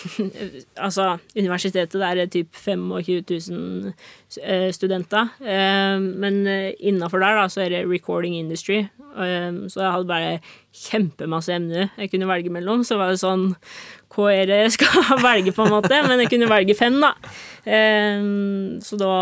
Altså, 0.84 1.16
universitetet 1.36 1.97
der 2.01 2.22
er 2.22 2.30
typ 2.30 2.55
25 2.55 3.24
000 3.51 3.93
eh, 4.43 4.68
studenter. 4.72 5.32
Eh, 5.41 5.97
men 5.99 6.47
innafor 6.78 7.18
der, 7.24 7.41
da, 7.41 7.47
så 7.49 7.64
er 7.64 7.72
det 7.72 7.86
recording 7.89 8.36
industry. 8.39 8.84
Så 9.18 9.80
jeg 9.80 9.91
hadde 9.91 10.07
bare 10.07 10.34
kjempemasse 10.76 11.51
emner 11.57 11.89
jeg 11.99 12.12
kunne 12.12 12.28
velge 12.28 12.53
mellom. 12.55 12.84
Så 12.86 13.01
var 13.01 13.11
det 13.11 13.22
sånn 13.22 13.49
Hva 14.14 14.28
er 14.30 14.47
det 14.47 14.61
jeg 14.61 14.76
skal 14.76 15.09
velge, 15.28 15.57
på 15.57 15.66
en 15.66 15.74
måte? 15.74 16.03
Men 16.07 16.22
jeg 16.22 16.30
kunne 16.34 16.51
velge 16.53 16.76
fem, 16.78 17.01
da. 17.03 17.14
Så 18.84 19.01
da 19.01 19.14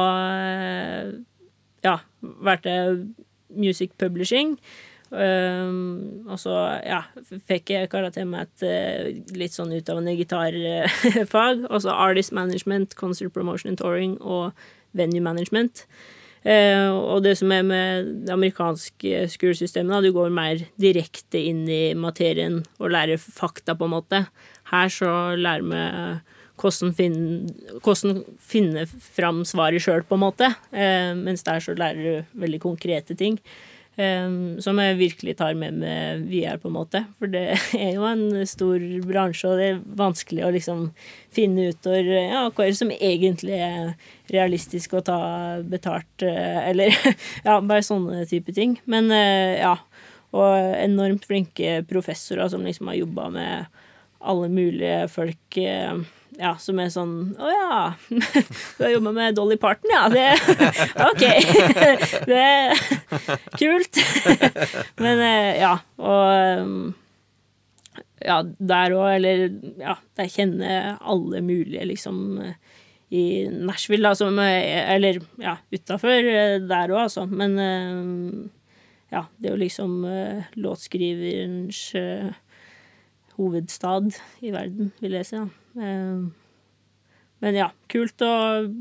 ja, 1.87 1.97
valgte 2.21 2.75
jeg 2.75 3.01
music 3.57 3.95
publishing. 3.99 4.57
Um, 5.17 6.27
og 6.29 6.37
så 6.41 6.53
ja, 6.85 7.01
fikk 7.49 7.71
jeg 7.73 7.89
kara 7.89 8.11
til 8.13 8.27
meg 8.29 8.51
et 8.51 8.65
uh, 8.69 9.37
litt 9.39 9.55
sånn 9.57 9.73
utdannende 9.73 10.17
gitarfag. 10.19 11.65
Og 11.71 11.81
så 11.85 11.95
Artist 11.95 12.35
Management, 12.37 12.97
Concert 12.99 13.33
Promotion 13.33 13.73
and 13.73 13.81
Touring 13.81 14.19
og 14.21 14.53
Venue 14.97 15.25
Management. 15.25 15.87
Uh, 16.47 16.93
og 16.93 17.25
det 17.25 17.35
som 17.41 17.51
er 17.55 17.65
med 17.67 18.11
det 18.27 18.35
amerikanske 18.35 19.25
skolesystemet, 19.33 19.95
da, 19.97 20.03
du 20.05 20.13
går 20.15 20.35
mer 20.35 20.67
direkte 20.81 21.41
inn 21.41 21.65
i 21.65 21.97
materien 21.99 22.61
og 22.77 22.93
lærer 22.93 23.19
fakta, 23.19 23.75
på 23.75 23.89
en 23.89 23.97
måte. 23.97 24.27
Her 24.71 24.93
så 24.93 25.13
lærer 25.41 25.65
vi 25.67 25.87
hvordan 26.57 26.93
finne, 26.97 27.55
hvordan 27.85 28.21
finne 28.41 28.85
fram 28.89 29.43
svaret 29.49 29.83
sjøl, 29.85 30.05
på 30.05 30.17
en 30.19 30.25
måte. 30.27 30.53
Uh, 30.77 31.17
mens 31.17 31.47
der 31.49 31.65
så 31.65 31.77
lærer 31.79 32.05
du 32.05 32.39
veldig 32.45 32.63
konkrete 32.69 33.17
ting. 33.17 33.41
Um, 33.97 34.59
som 34.61 34.77
jeg 34.77 34.99
virkelig 34.99 35.39
tar 35.39 35.55
med 35.57 35.79
meg 35.81 36.27
videre, 36.29 36.59
på 36.61 36.69
en 36.69 36.75
måte. 36.75 37.01
For 37.17 37.33
det 37.33 37.47
er 37.81 37.95
jo 37.95 38.05
en 38.05 38.43
stor 38.49 38.83
bransje, 39.09 39.49
og 39.49 39.57
det 39.57 39.69
er 39.71 39.79
vanskelig 39.97 40.45
å 40.45 40.51
liksom 40.53 40.83
finne 41.33 41.71
ut 41.71 41.89
or, 41.89 42.11
ja, 42.13 42.43
hva 42.51 42.67
er 42.67 42.75
det 42.75 42.81
som 42.83 42.93
egentlig 42.93 43.57
er 43.57 43.95
realistisk 44.33 44.99
å 44.99 45.05
ta 45.07 45.21
betalt, 45.65 46.27
eh, 46.29 46.61
eller 46.75 46.93
ja, 47.47 47.57
bare 47.57 47.87
sånne 47.87 48.27
type 48.29 48.53
ting. 48.57 48.77
Men 48.85 49.09
uh, 49.15 49.57
ja. 49.57 49.77
Og 50.37 50.53
enormt 50.77 51.25
flinke 51.25 51.79
professorer 51.89 52.51
som 52.53 52.65
liksom 52.67 52.91
har 52.91 52.99
jobba 52.99 53.31
med 53.33 53.83
alle 54.21 54.51
mulige 54.53 55.07
folk. 55.09 55.57
Uh, 55.57 56.05
ja, 56.37 56.53
som 56.61 56.79
er 56.83 56.91
sånn 56.93 57.15
Å 57.41 57.51
ja, 57.51 57.79
du 58.77 58.85
har 58.85 58.93
jobba 58.93 59.13
med 59.17 59.37
Dolly 59.39 59.57
Parton, 59.61 59.91
ja. 59.93 60.07
Det 60.13 60.27
OK. 61.07 61.25
Det 62.31 62.41
er 62.41 62.77
kult. 63.57 64.01
Men 65.03 65.23
eh, 65.25 65.51
ja, 65.63 65.75
og 66.01 66.93
Ja, 68.27 68.41
der 68.43 68.97
òg, 68.97 69.09
eller 69.17 69.47
Ja, 69.81 69.97
der 70.19 70.33
kjenner 70.33 70.97
alle 71.01 71.43
mulige, 71.45 71.85
liksom, 71.89 72.41
i 73.15 73.25
Nashville, 73.53 74.09
da, 74.09 74.17
som 74.19 74.39
Eller 74.43 75.21
ja, 75.41 75.57
utafor 75.73 76.17
eh, 76.21 76.59
der 76.65 76.93
òg, 76.93 77.07
altså. 77.07 77.27
Men 77.31 77.57
ja, 79.13 79.23
det 79.39 79.49
er 79.49 79.55
jo 79.55 79.63
liksom 79.63 80.01
låtskriverens 80.59 81.81
hovedstad 83.37 84.17
i 84.45 84.53
verden, 84.55 84.93
vil 85.03 85.17
jeg 85.19 85.29
si. 85.29 85.41
da. 85.41 85.87
Eh, 85.87 86.27
men 87.45 87.59
ja, 87.59 87.69
kult 87.93 88.23
å 88.25 88.33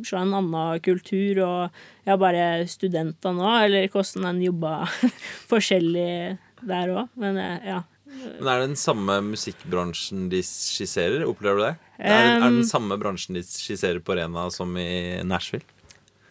se 0.07 0.15
en 0.15 0.31
annen 0.37 0.83
kultur, 0.83 1.41
og 1.43 2.07
ja, 2.07 2.15
bare 2.19 2.63
studenter 2.71 3.35
nå, 3.35 3.49
eller 3.65 3.89
hvordan 3.91 4.29
en 4.31 4.39
jobber 4.45 4.95
forskjellig 5.51 6.37
der 6.63 6.95
òg. 6.95 7.11
Men 7.19 7.41
eh, 7.41 7.69
ja. 7.73 7.83
Men 8.15 8.47
Er 8.47 8.61
det 8.61 8.69
den 8.69 8.79
samme 8.79 9.17
musikkbransjen 9.27 10.29
de 10.31 10.39
skisserer? 10.45 11.25
Opplever 11.27 11.59
du 11.59 11.63
det? 11.65 11.73
Er 11.99 12.15
det, 12.15 12.29
er 12.29 12.43
det 12.45 12.51
den 12.61 12.69
samme 12.69 12.97
bransjen 13.01 13.35
de 13.35 13.43
skisserer 13.43 13.99
på 13.99 14.15
Rena 14.15 14.47
som 14.53 14.71
i 14.79 15.19
Nashville? 15.27 15.67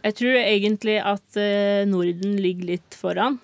Jeg 0.05 0.17
tror 0.19 0.37
egentlig 0.37 0.97
at 1.01 1.37
eh, 1.41 1.85
Norden 1.89 2.39
ligger 2.41 2.75
litt 2.75 2.97
foran. 2.97 3.39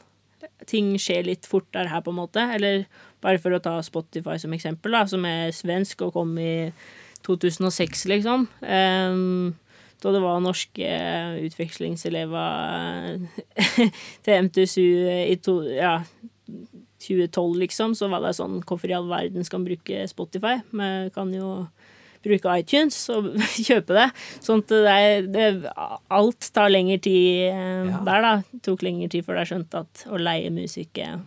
ting 0.68 0.93
skjer 1.01 1.24
litt 1.24 1.47
fortere 1.49 1.89
her, 1.89 2.03
på 2.05 2.12
en 2.12 2.20
måte. 2.20 2.45
Eller 2.57 2.85
bare 3.24 3.40
for 3.42 3.54
å 3.56 3.62
ta 3.62 3.76
Spotify 3.84 4.36
som 4.40 4.54
eksempel, 4.56 4.94
da, 4.96 5.04
som 5.10 5.24
er 5.28 5.54
svensk 5.56 6.06
og 6.06 6.14
kom 6.16 6.36
i 6.40 6.70
2006, 7.26 8.06
liksom. 8.10 8.46
Um, 8.64 9.52
da 10.00 10.14
det 10.14 10.22
var 10.24 10.40
norske 10.40 10.90
utvekslingselever 11.44 13.20
til 14.24 14.46
MTSU 14.46 14.86
i 15.28 15.36
to, 15.44 15.60
ja, 15.76 15.98
2012, 17.04 17.58
liksom, 17.64 17.94
så 17.96 18.08
var 18.12 18.24
det 18.24 18.34
sånn 18.36 18.60
Hvorfor 18.64 18.90
i 18.90 18.96
all 18.96 19.08
verden 19.10 19.44
skal 19.46 19.62
man 19.62 19.70
bruke 19.70 20.06
Spotify? 20.08 20.58
Vi 20.72 20.90
kan 21.14 21.32
jo 21.36 21.68
bruke 22.24 22.56
iTunes 22.60 22.98
og 23.12 23.30
kjøpe 23.68 23.96
det. 23.96 24.08
Sånn 24.44 24.64
at 24.64 24.74
det, 24.74 25.30
det, 25.32 25.46
alt 26.12 26.50
tar 26.54 26.72
lengre 26.72 27.00
tid 27.00 27.48
eh, 27.48 27.88
ja. 27.88 28.02
der, 28.06 28.26
da. 28.26 28.34
Det 28.50 28.62
tok 28.68 28.84
lengre 28.84 29.08
tid 29.12 29.24
før 29.26 29.40
jeg 29.40 29.52
skjønte 29.54 29.84
at 29.86 30.04
å 30.10 30.20
leie 30.20 30.52
musikk 30.52 31.00
er 31.00 31.20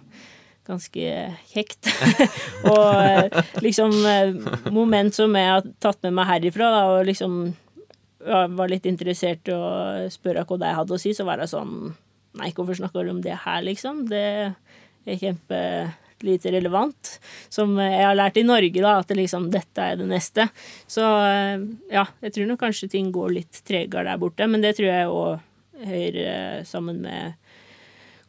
ganske 0.67 1.15
kjekt. 1.51 1.89
og 2.71 2.87
eh, 3.03 3.41
liksom 3.63 3.93
eh, 4.07 4.35
moment 4.71 5.15
som 5.15 5.35
jeg 5.37 5.51
har 5.51 5.67
tatt 5.83 6.01
med 6.05 6.15
meg 6.19 6.29
herifra, 6.29 6.71
da, 6.73 6.85
og 6.93 7.09
liksom 7.09 7.43
var 8.23 8.69
litt 8.71 8.85
interessert 8.87 9.49
i 9.51 9.55
å 9.55 10.07
spørre 10.07 10.45
hva 10.47 10.57
de 10.61 10.69
hadde 10.77 10.95
å 10.95 11.01
si, 11.01 11.11
så 11.11 11.25
var 11.27 11.41
det 11.41 11.49
sånn 11.51 11.91
Nei, 12.39 12.47
hvorfor 12.55 12.73
snakker 12.79 13.03
du 13.05 13.11
om 13.11 13.19
det 13.21 13.35
her, 13.43 13.59
liksom? 13.61 14.07
Det 14.09 14.21
er 15.05 15.19
kjempe 15.21 15.57
lite 16.25 16.49
relevant. 16.55 17.11
Som 17.53 17.75
jeg 17.77 17.99
har 18.01 18.15
lært 18.17 18.39
i 18.41 18.45
Norge, 18.47 18.81
da, 18.81 18.95
at 18.97 19.11
det 19.11 19.19
liksom, 19.19 19.51
dette 19.53 19.85
er 19.85 19.99
det 19.99 20.07
neste. 20.09 20.47
Så 20.89 21.03
ja, 21.93 22.07
jeg 22.25 22.33
tror 22.33 22.49
nok 22.49 22.63
kanskje 22.63 22.89
ting 22.95 23.11
går 23.13 23.35
litt 23.35 23.59
tregere 23.69 24.07
der 24.07 24.23
borte, 24.23 24.47
men 24.49 24.65
det 24.65 24.73
tror 24.79 24.89
jeg 24.89 25.11
òg 25.13 25.85
hører 25.91 26.65
sammen 26.65 27.03
med 27.05 27.37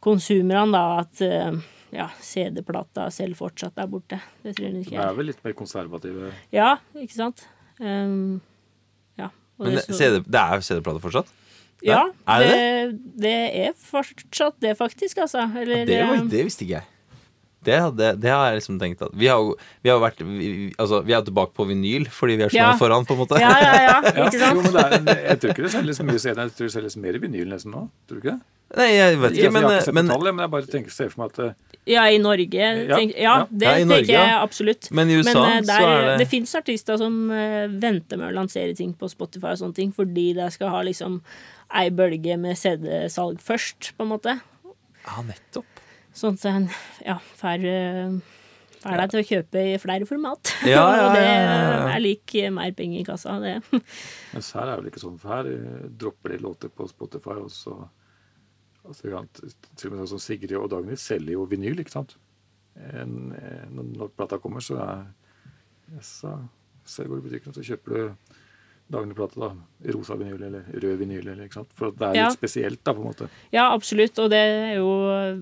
konsumerne, 0.05 0.69
da, 0.75 1.01
at 1.01 1.65
ja, 1.93 2.07
CD-plata 2.23 3.07
selv 3.13 3.37
fortsatt 3.39 3.77
er 3.81 3.89
borte. 3.91 4.19
Det 4.43 4.55
tror 4.57 4.67
jeg 4.67 4.85
ikke. 4.85 4.95
Det 4.95 5.05
er 5.05 5.17
vel 5.19 5.29
litt 5.31 5.41
mer 5.45 5.55
konservative 5.57 6.31
Ja, 6.53 6.75
ikke 6.97 7.17
sant. 7.17 7.45
Um, 7.79 8.41
ja. 9.19 9.29
Men 9.61 9.77
det, 9.77 9.85
CD, 9.91 10.21
det 10.23 10.41
er 10.41 10.65
CD-plate 10.65 11.03
fortsatt? 11.03 11.31
Ja, 11.85 12.01
er 12.31 12.41
det, 12.41 12.51
det, 12.55 12.99
det, 13.21 13.37
er 13.67 13.73
fortsatt 13.77 14.57
det, 14.63 14.73
faktisk, 14.79 15.19
altså. 15.21 15.43
Eller, 15.59 15.85
det, 15.85 15.99
var, 16.07 16.23
det 16.31 16.45
visste 16.47 16.65
ikke 16.65 16.79
jeg. 16.79 16.94
Det, 17.65 17.79
det, 17.97 18.09
det, 18.23 18.31
har 18.31 18.49
jeg 18.49 18.61
liksom 18.61 18.79
tenkt 18.81 19.03
at 19.05 19.13
Vi 19.17 19.29
har 19.31 19.41
jo 19.41 19.55
vi 19.85 19.91
har 19.91 20.01
vært 20.03 20.21
vi, 20.21 20.71
altså, 20.81 21.01
vi 21.05 21.15
er 21.17 21.23
tilbake 21.25 21.55
på 21.57 21.67
vinyl 21.69 22.07
fordi 22.13 22.39
vi 22.39 22.47
er 22.47 22.53
så 22.53 22.61
ja. 22.61 22.73
foran, 22.79 23.07
på 23.07 23.15
en 23.17 23.23
måte. 23.23 23.41
Ja, 23.41 23.53
ja, 23.61 23.77
ja, 23.83 23.95
ikke 24.25 24.41
sant? 24.41 24.59
jo, 24.59 24.65
men 24.71 25.09
er, 25.11 25.23
jeg 25.31 25.41
tror 25.41 25.55
ikke 25.55 25.67
det 25.67 25.73
selges 25.77 26.03
mye 26.05 26.21
senere. 26.21 26.49
jeg 26.49 26.59
tror 26.59 26.69
det 26.69 26.75
selges 26.79 26.99
mer 27.01 27.17
i 27.17 27.23
vinyl 27.25 27.49
nesten 27.51 27.75
nå. 27.75 27.87
Tror 28.05 28.19
du 28.19 28.23
ikke 28.23 28.35
det? 28.35 28.41
Nei, 28.75 28.87
jeg 28.91 29.19
vet 29.21 29.35
ikke, 29.37 29.51
men, 29.53 29.61
jeg 29.61 29.69
har 29.69 29.77
ikke 29.77 29.85
sett 29.85 29.95
men, 29.95 30.07
tallet, 30.09 30.35
men 30.35 30.43
jeg 30.43 30.51
bare 30.55 30.69
tenker, 30.71 30.93
ser 30.93 31.11
for 31.11 31.21
meg 31.21 31.35
at 31.35 31.41
eh, 31.43 31.81
Ja, 31.93 32.05
i 32.09 32.17
Norge. 32.19 32.69
Tenk, 32.89 33.13
ja, 33.21 33.35
det 33.51 33.67
ja, 33.69 33.75
tenker 33.85 34.13
jeg 34.15 34.31
absolutt. 34.39 34.89
Men 34.97 35.11
i 35.11 35.19
USA 35.19 35.35
men, 35.37 35.45
uh, 35.45 35.67
der, 35.69 35.69
så 35.69 35.91
er 35.91 36.07
det 36.09 36.15
Det 36.23 36.27
fins 36.31 36.55
artister 36.57 36.99
som 36.99 37.19
uh, 37.29 37.67
venter 37.69 38.19
med 38.19 38.31
å 38.31 38.35
lansere 38.39 38.73
ting 38.77 38.95
på 38.97 39.09
Spotify 39.11 39.53
og 39.53 39.61
sånne 39.61 39.77
ting, 39.77 39.93
fordi 39.95 40.31
de 40.39 40.49
skal 40.53 40.73
ha 40.73 40.81
liksom 40.87 41.21
ei 41.75 41.87
bølge 41.93 42.39
med 42.41 42.57
CD-salg 42.59 43.39
først, 43.43 43.93
på 43.95 44.05
en 44.05 44.11
måte. 44.15 44.35
Ja, 45.05 45.21
nettopp. 45.29 45.74
Sånn 46.15 46.37
at 46.39 46.47
en 46.47 46.69
ja, 47.03 47.17
får 47.39 47.65
uh, 47.67 48.17
er 48.85 49.01
deg 49.01 49.11
til 49.11 49.21
å 49.21 49.25
kjøpe 49.29 49.63
i 49.73 49.75
flere 49.81 50.07
format. 50.07 50.53
Ja, 50.67 50.85
ja, 50.95 51.03
og 51.07 51.17
det 51.17 51.25
er 51.25 52.03
lik 52.03 52.35
mer 52.55 52.73
penger 52.77 53.01
i 53.01 53.07
kassa, 53.07 53.37
det. 53.43 53.57
Mens 54.35 54.51
her 54.55 54.65
er 54.65 54.73
det 54.73 54.79
vel 54.83 54.91
ikke 54.93 55.03
sånn, 55.03 55.19
for 55.21 55.35
her 55.35 55.49
dropper 56.03 56.35
de 56.35 56.41
låter 56.45 56.71
på 56.73 56.87
Spotify, 56.91 57.37
og 57.41 57.51
så 57.53 57.75
altså, 58.85 59.25
til 59.75 59.91
og 59.91 59.97
med 59.97 60.11
sånn 60.11 60.23
Sigrid 60.23 60.55
og 60.59 60.69
Dagny 60.73 60.97
selger 60.99 61.35
jo 61.37 61.47
vinyl, 61.49 61.81
ikke 61.83 61.97
sant. 61.97 62.17
En, 62.75 63.31
en, 63.39 63.83
når 63.95 64.11
plata 64.15 64.39
kommer, 64.43 64.63
så 64.63 64.79
er 64.83 65.05
så 66.01 67.03
går 67.03 67.17
du 67.17 67.21
i 67.23 67.25
butikken, 67.29 67.51
og 67.51 67.57
så 67.57 67.65
kjøper 67.65 67.95
du 67.95 68.24
Dagny-plate, 68.93 69.39
da. 69.41 69.49
Rosa 69.95 70.13
vinyl 70.19 70.43
eller 70.45 70.65
rød 70.69 70.99
vinyl, 70.99 71.23
eller, 71.23 71.47
ikke 71.47 71.57
sant. 71.57 71.71
For 71.77 71.93
det 71.95 72.05
er 72.05 72.13
litt 72.13 72.21
ja. 72.21 72.27
spesielt, 72.35 72.81
da, 72.85 72.93
på 72.93 73.01
en 73.01 73.07
måte. 73.09 73.29
Ja, 73.53 73.71
absolutt. 73.71 74.19
Og 74.21 74.29
det 74.33 74.41
er 74.41 74.75
jo 74.77 74.91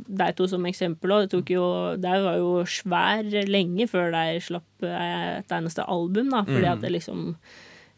de 0.07 0.29
to 0.37 0.47
som 0.51 0.63
eksempel 0.69 1.11
òg. 1.11 1.25
Det 1.25 1.33
tok 1.33 1.51
jo 1.51 1.65
Det 1.99 2.15
var 2.23 2.39
jo 2.39 2.53
svær 2.69 3.27
lenge 3.49 3.89
før 3.91 4.15
de 4.15 4.39
slapp 4.47 4.87
et 4.87 5.51
eneste 5.59 5.83
album, 5.83 6.31
da. 6.31 6.45
Fordi 6.47 6.63
mm. 6.63 6.71
at 6.71 6.85
det 6.85 6.95
liksom 6.95 7.27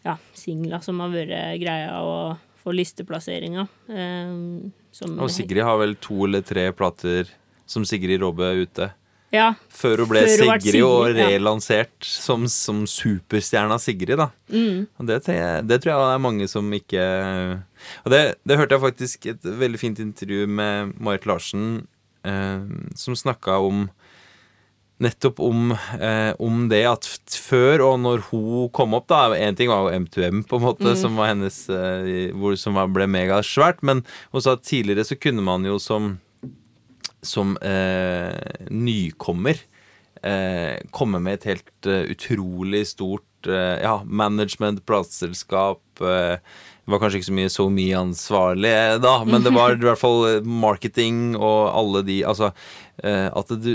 Ja, 0.06 0.18
singler 0.38 0.82
som 0.86 1.00
har 1.02 1.14
vært 1.14 1.62
greia, 1.62 2.02
og 2.02 2.42
få 2.66 2.74
listeplasseringa. 2.74 3.68
Um, 3.90 4.74
og 5.20 5.30
Sigrid 5.34 5.66
har 5.66 5.78
vel 5.82 5.96
to 6.02 6.24
eller 6.26 6.42
tre 6.46 6.72
plater 6.74 7.30
som 7.70 7.86
Sigrid 7.86 8.24
Robbe 8.24 8.46
er 8.48 8.62
ute. 8.66 8.90
Ja, 9.36 9.50
før 9.70 10.04
hun 10.04 10.12
ble 10.14 10.24
før 10.24 10.32
Sigrid, 10.32 10.66
Sigrid, 10.66 10.86
og 10.88 11.18
relansert 11.18 11.94
ja. 12.00 12.12
som, 12.12 12.48
som 12.52 12.86
superstjerna 12.90 13.78
Sigrid. 13.82 14.16
da. 14.22 14.30
Mm. 14.50 14.86
Og 15.00 15.10
det, 15.10 15.20
det, 15.26 15.82
tror 15.84 15.92
jeg 15.92 16.00
det 16.00 16.14
er 16.14 16.24
mange 16.24 16.48
som 16.52 16.72
ikke 16.78 17.04
Og 18.06 18.14
det, 18.14 18.22
det, 18.48 18.58
hørte 18.60 18.78
jeg 18.78 18.86
faktisk 18.86 19.30
et 19.34 19.52
veldig 19.66 19.82
fint 19.82 20.02
intervju 20.02 20.48
med 20.48 20.96
Marit 21.02 21.28
Larsen, 21.30 21.86
eh, 22.26 22.66
som 22.96 23.18
snakka 23.20 23.60
om 23.66 23.88
nettopp 24.98 25.40
om, 25.44 25.72
eh, 26.00 26.34
om, 26.40 26.68
det 26.72 26.84
at 26.88 27.08
før 27.28 27.84
og 27.90 27.98
når 28.04 28.24
hun 28.30 28.70
kom 28.76 28.96
opp 28.96 29.10
da 29.12 29.36
En 29.36 29.58
ting 29.58 29.70
var 29.70 29.90
jo 29.90 30.00
M2M, 30.00 30.44
på 30.48 30.60
en 30.60 30.64
måte, 30.64 30.88
mm. 30.88 31.00
som 31.00 31.18
var 31.20 31.34
hennes 31.34 31.58
eh, 31.70 32.32
hvor, 32.32 32.56
Som 32.60 32.80
ble 32.94 33.08
megasvært. 33.08 33.84
Men 33.84 34.06
hun 34.32 34.42
sa 34.42 34.56
at 34.56 34.64
tidligere 34.64 35.06
så 35.08 35.20
kunne 35.20 35.44
man 35.44 35.66
jo 35.68 35.78
som, 35.80 36.16
som 37.28 37.56
eh, 37.62 38.66
nykommer 38.72 39.60
eh, 40.26 40.78
komme 40.92 41.22
med 41.22 41.40
et 41.40 41.50
helt 41.54 41.90
uh, 41.90 42.04
utrolig 42.12 42.86
stort 42.90 43.50
uh, 43.50 43.78
ja, 43.82 44.00
management, 44.06 44.86
plateselskap 44.88 45.82
uh, 46.02 46.38
det 46.86 46.94
var 46.94 47.02
kanskje 47.02 47.20
ikke 47.20 47.30
så 47.30 47.36
mye 47.40 47.52
så 47.54 47.66
mye 47.74 47.98
ansvarlig 47.98 48.74
da, 49.02 49.16
men 49.26 49.42
det 49.42 49.54
var 49.56 49.74
i 49.74 49.88
hvert 49.88 49.98
fall 49.98 50.44
marketing 50.46 51.34
og 51.34 51.72
alle 51.74 52.04
de 52.06 52.20
Altså 52.30 52.52
du 53.02 53.72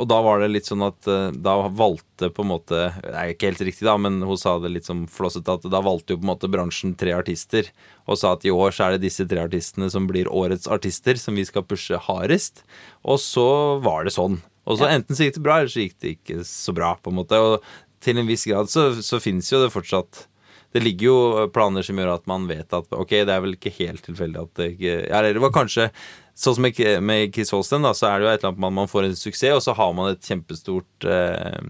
Og 0.00 0.06
da 0.08 0.18
var 0.24 0.40
det 0.40 0.48
litt 0.48 0.68
sånn 0.68 0.84
at 0.86 1.04
da 1.44 1.54
valgte 1.68 2.30
på 2.32 2.44
en 2.44 2.50
måte 2.54 2.78
Det 3.02 3.12
er 3.12 3.32
ikke 3.34 3.50
helt 3.50 3.64
riktig, 3.68 3.84
da, 3.84 3.98
men 4.00 4.22
hun 4.24 4.38
sa 4.40 4.54
det 4.62 4.70
litt 4.72 4.88
som 4.88 5.02
flåsete 5.10 5.58
at 5.58 5.66
da 5.68 5.82
valgte 5.84 6.14
jo 6.14 6.22
på 6.22 6.24
en 6.24 6.32
måte 6.32 6.50
bransjen 6.52 6.94
tre 6.96 7.12
artister 7.16 7.68
og 8.10 8.18
sa 8.18 8.32
at 8.34 8.46
i 8.48 8.50
år 8.50 8.72
så 8.74 8.86
er 8.86 8.96
det 8.96 9.04
disse 9.04 9.26
tre 9.28 9.44
artistene 9.44 9.90
som 9.92 10.08
blir 10.08 10.30
årets 10.32 10.66
artister, 10.66 11.20
som 11.20 11.36
vi 11.38 11.44
skal 11.46 11.62
pushe 11.62 12.00
hardest. 12.08 12.64
Og 13.06 13.20
så 13.22 13.78
var 13.84 14.08
det 14.08 14.14
sånn. 14.16 14.40
Og 14.66 14.80
så 14.80 14.88
ja. 14.88 14.96
enten 14.96 15.14
så 15.14 15.28
gikk 15.28 15.36
det 15.36 15.44
bra, 15.44 15.60
eller 15.60 15.70
så 15.70 15.84
gikk 15.84 16.00
det 16.02 16.16
ikke 16.16 16.42
så 16.48 16.74
bra, 16.74 16.96
på 16.98 17.12
en 17.12 17.20
måte. 17.20 17.38
Og 17.38 18.02
til 18.02 18.18
en 18.18 18.26
viss 18.26 18.46
grad 18.50 18.72
så, 18.72 18.88
så 18.98 19.22
finnes 19.22 19.52
jo 19.52 19.62
det 19.62 19.70
fortsatt 19.74 20.26
det 20.72 20.80
ligger 20.80 21.04
jo 21.06 21.16
planer 21.52 21.84
som 21.84 21.98
gjør 22.00 22.14
at 22.14 22.28
man 22.30 22.46
vet 22.48 22.72
at 22.72 22.94
ok, 22.96 23.10
det 23.28 23.32
er 23.34 23.42
vel 23.44 23.56
ikke 23.58 23.74
helt 23.76 24.04
tilfeldig 24.06 24.40
at 24.40 24.52
det 24.56 24.68
ikke 24.72 24.94
ja, 25.04 25.20
Det 25.26 25.42
var 25.44 25.52
kanskje 25.52 25.90
Sånn 26.38 26.56
som 26.56 26.64
med 26.64 27.34
Chris 27.34 27.52
Holsten, 27.52 27.84
da, 27.84 27.92
så 27.94 28.08
er 28.08 28.18
det 28.18 28.26
jo 28.26 28.32
et 28.32 28.40
eller 28.40 28.52
annet 28.52 28.64
man, 28.64 28.76
man 28.80 28.90
får 28.90 29.08
en 29.08 29.18
suksess, 29.18 29.54
og 29.58 29.62
så 29.66 29.76
har 29.76 29.92
man 29.96 30.14
et 30.14 30.28
kjempestort 30.28 31.06
eh, 31.06 31.60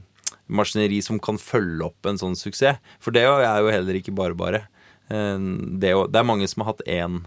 maskineri 0.46 1.00
som 1.02 1.18
kan 1.22 1.40
følge 1.40 1.88
opp 1.88 2.06
en 2.06 2.20
sånn 2.20 2.38
suksess. 2.38 2.78
For 3.02 3.14
det 3.14 3.24
er 3.26 3.58
jo 3.58 3.72
heller 3.74 3.98
ikke 3.98 4.14
bare 4.14 4.38
bare. 4.38 4.64
Eh, 5.10 5.38
det, 5.82 5.92
er 5.92 6.28
mange 6.28 6.48
som 6.50 6.62
har 6.62 6.74
hatt 6.74 6.86
én 6.86 7.24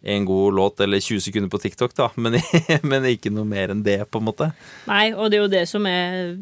en 0.00 0.24
god 0.24 0.54
låt 0.56 0.80
eller 0.80 1.00
20 1.00 1.20
sekunder 1.20 1.50
på 1.52 1.58
TikTok, 1.60 1.92
da, 1.96 2.08
men, 2.16 2.38
men, 2.90 3.04
ikke 3.10 3.32
noe 3.34 3.44
mer 3.44 3.74
enn 3.74 3.82
det, 3.84 3.98
på 4.08 4.22
en 4.22 4.30
måte. 4.30 4.50
Nei, 4.88 5.10
og 5.12 5.28
det 5.28 5.36
er 5.36 5.42
jo 5.42 5.52
det 5.52 5.66
som 5.68 5.88
er 5.90 6.38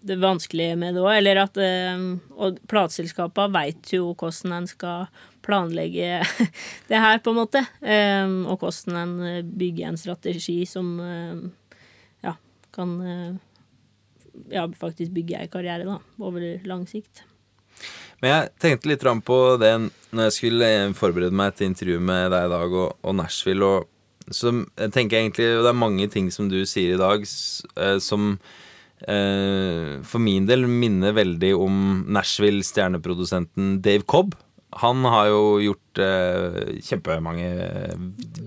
det 0.00 0.16
vanskelige 0.20 0.76
med 0.80 0.96
det 0.96 1.02
òg, 1.02 1.12
eller 1.18 1.42
at 1.42 1.58
eh, 1.60 2.04
Og 2.40 2.60
plateselskapene 2.70 3.52
veit 3.54 3.92
jo 3.92 4.12
hvordan 4.14 4.56
en 4.60 4.68
skal 4.70 5.08
planlegge 5.44 6.20
det 6.90 7.00
her, 7.00 7.20
på 7.20 7.32
en 7.32 7.40
måte, 7.40 7.64
eh, 7.80 8.28
og 8.46 8.60
hvordan 8.62 9.00
en 9.00 9.48
bygger 9.50 9.90
en 9.90 10.00
strategi 10.00 10.62
som 10.68 10.92
eh, 11.04 11.42
ja, 12.26 12.36
kan 12.74 12.94
ja, 14.52 14.66
faktisk 14.78 15.12
bygge 15.16 15.40
ei 15.40 15.50
karriere, 15.52 15.88
da, 15.88 15.98
over 16.22 16.44
lang 16.68 16.86
sikt. 16.88 17.24
Men 18.20 18.34
jeg 18.34 18.50
tenkte 18.60 18.90
litt 18.90 19.04
på 19.24 19.38
det 19.60 19.72
når 20.12 20.26
jeg 20.28 20.36
skulle 20.36 20.70
forberede 20.96 21.36
meg 21.36 21.54
til 21.56 21.70
intervju 21.70 22.00
med 22.04 22.28
deg 22.34 22.48
i 22.48 22.52
dag 22.52 22.74
og, 22.82 22.98
og 23.00 23.16
Nashville. 23.16 23.64
Og, 23.64 23.86
så 24.30 24.52
jeg 24.52 24.92
tenker 24.92 25.18
egentlig, 25.18 25.48
og 25.56 25.64
Det 25.64 25.70
er 25.72 25.84
mange 25.86 26.08
ting 26.12 26.28
som 26.30 26.50
du 26.50 26.60
sier 26.68 26.94
i 26.94 27.00
dag 27.00 27.24
eh, 27.24 27.96
som 27.98 28.34
eh, 28.36 28.68
for 29.00 30.20
min 30.20 30.44
del 30.44 30.66
minner 30.68 31.14
veldig 31.16 31.54
om 31.56 31.76
Nashville-stjerneprodusenten 32.12 33.78
Dave 33.80 34.04
Cobb. 34.04 34.34
Han 34.78 35.02
har 35.08 35.30
jo 35.32 35.40
gjort 35.64 35.98
eh, 35.98 36.58
kjempemange 36.86 37.48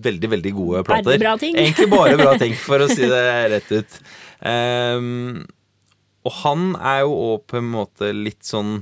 veldig, 0.06 0.30
veldig 0.38 0.54
gode 0.56 0.84
plater. 0.88 1.10
Bare 1.10 1.20
bra 1.20 1.34
ting. 1.41 1.58
Egentlig 1.60 1.89
bare 1.91 2.16
bra 2.20 2.38
ting, 2.39 2.56
for 2.56 2.86
å 2.86 2.88
si 2.88 3.04
det 3.10 3.24
rett 3.56 3.74
ut. 3.74 3.97
Um, 4.39 5.43
og 6.24 6.38
han 6.39 6.70
er 6.80 7.04
jo 7.04 7.18
òg 7.28 7.43
på 7.51 7.60
en 7.60 7.70
måte 7.74 8.14
litt 8.16 8.43
sånn 8.47 8.82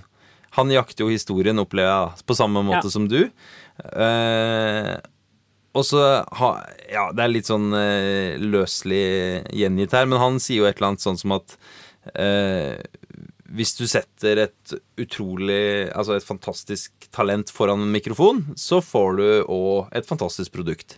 han 0.57 0.71
jakter 0.73 1.05
jo 1.05 1.13
historien, 1.13 1.61
opplever 1.63 1.87
jeg, 1.89 2.25
på 2.27 2.35
samme 2.35 2.61
måte 2.67 2.89
ja. 2.89 2.93
som 2.93 3.05
du. 3.07 3.21
Uh, 3.79 4.99
og 5.77 5.85
så 5.87 6.01
Ja, 6.91 7.09
det 7.15 7.23
er 7.23 7.31
litt 7.31 7.49
sånn 7.49 7.71
eh, 7.77 8.39
løselig 8.41 9.47
gjengitt 9.55 9.95
her, 9.95 10.09
men 10.09 10.21
han 10.21 10.41
sier 10.43 10.63
jo 10.63 10.69
et 10.69 10.77
eller 10.79 10.93
annet 10.93 11.05
sånn 11.05 11.19
som 11.21 11.35
at 11.37 11.55
eh, 12.15 12.81
hvis 13.51 13.75
du 13.77 13.85
setter 13.89 14.45
et 14.45 14.73
utrolig 15.01 15.91
Altså 15.91 16.15
et 16.15 16.25
fantastisk 16.25 17.07
talent 17.11 17.51
foran 17.51 17.83
en 17.83 17.91
mikrofon, 17.91 18.45
så 18.55 18.79
får 18.83 19.17
du 19.19 19.25
òg 19.51 19.91
et 19.97 20.07
fantastisk 20.07 20.53
produkt. 20.55 20.95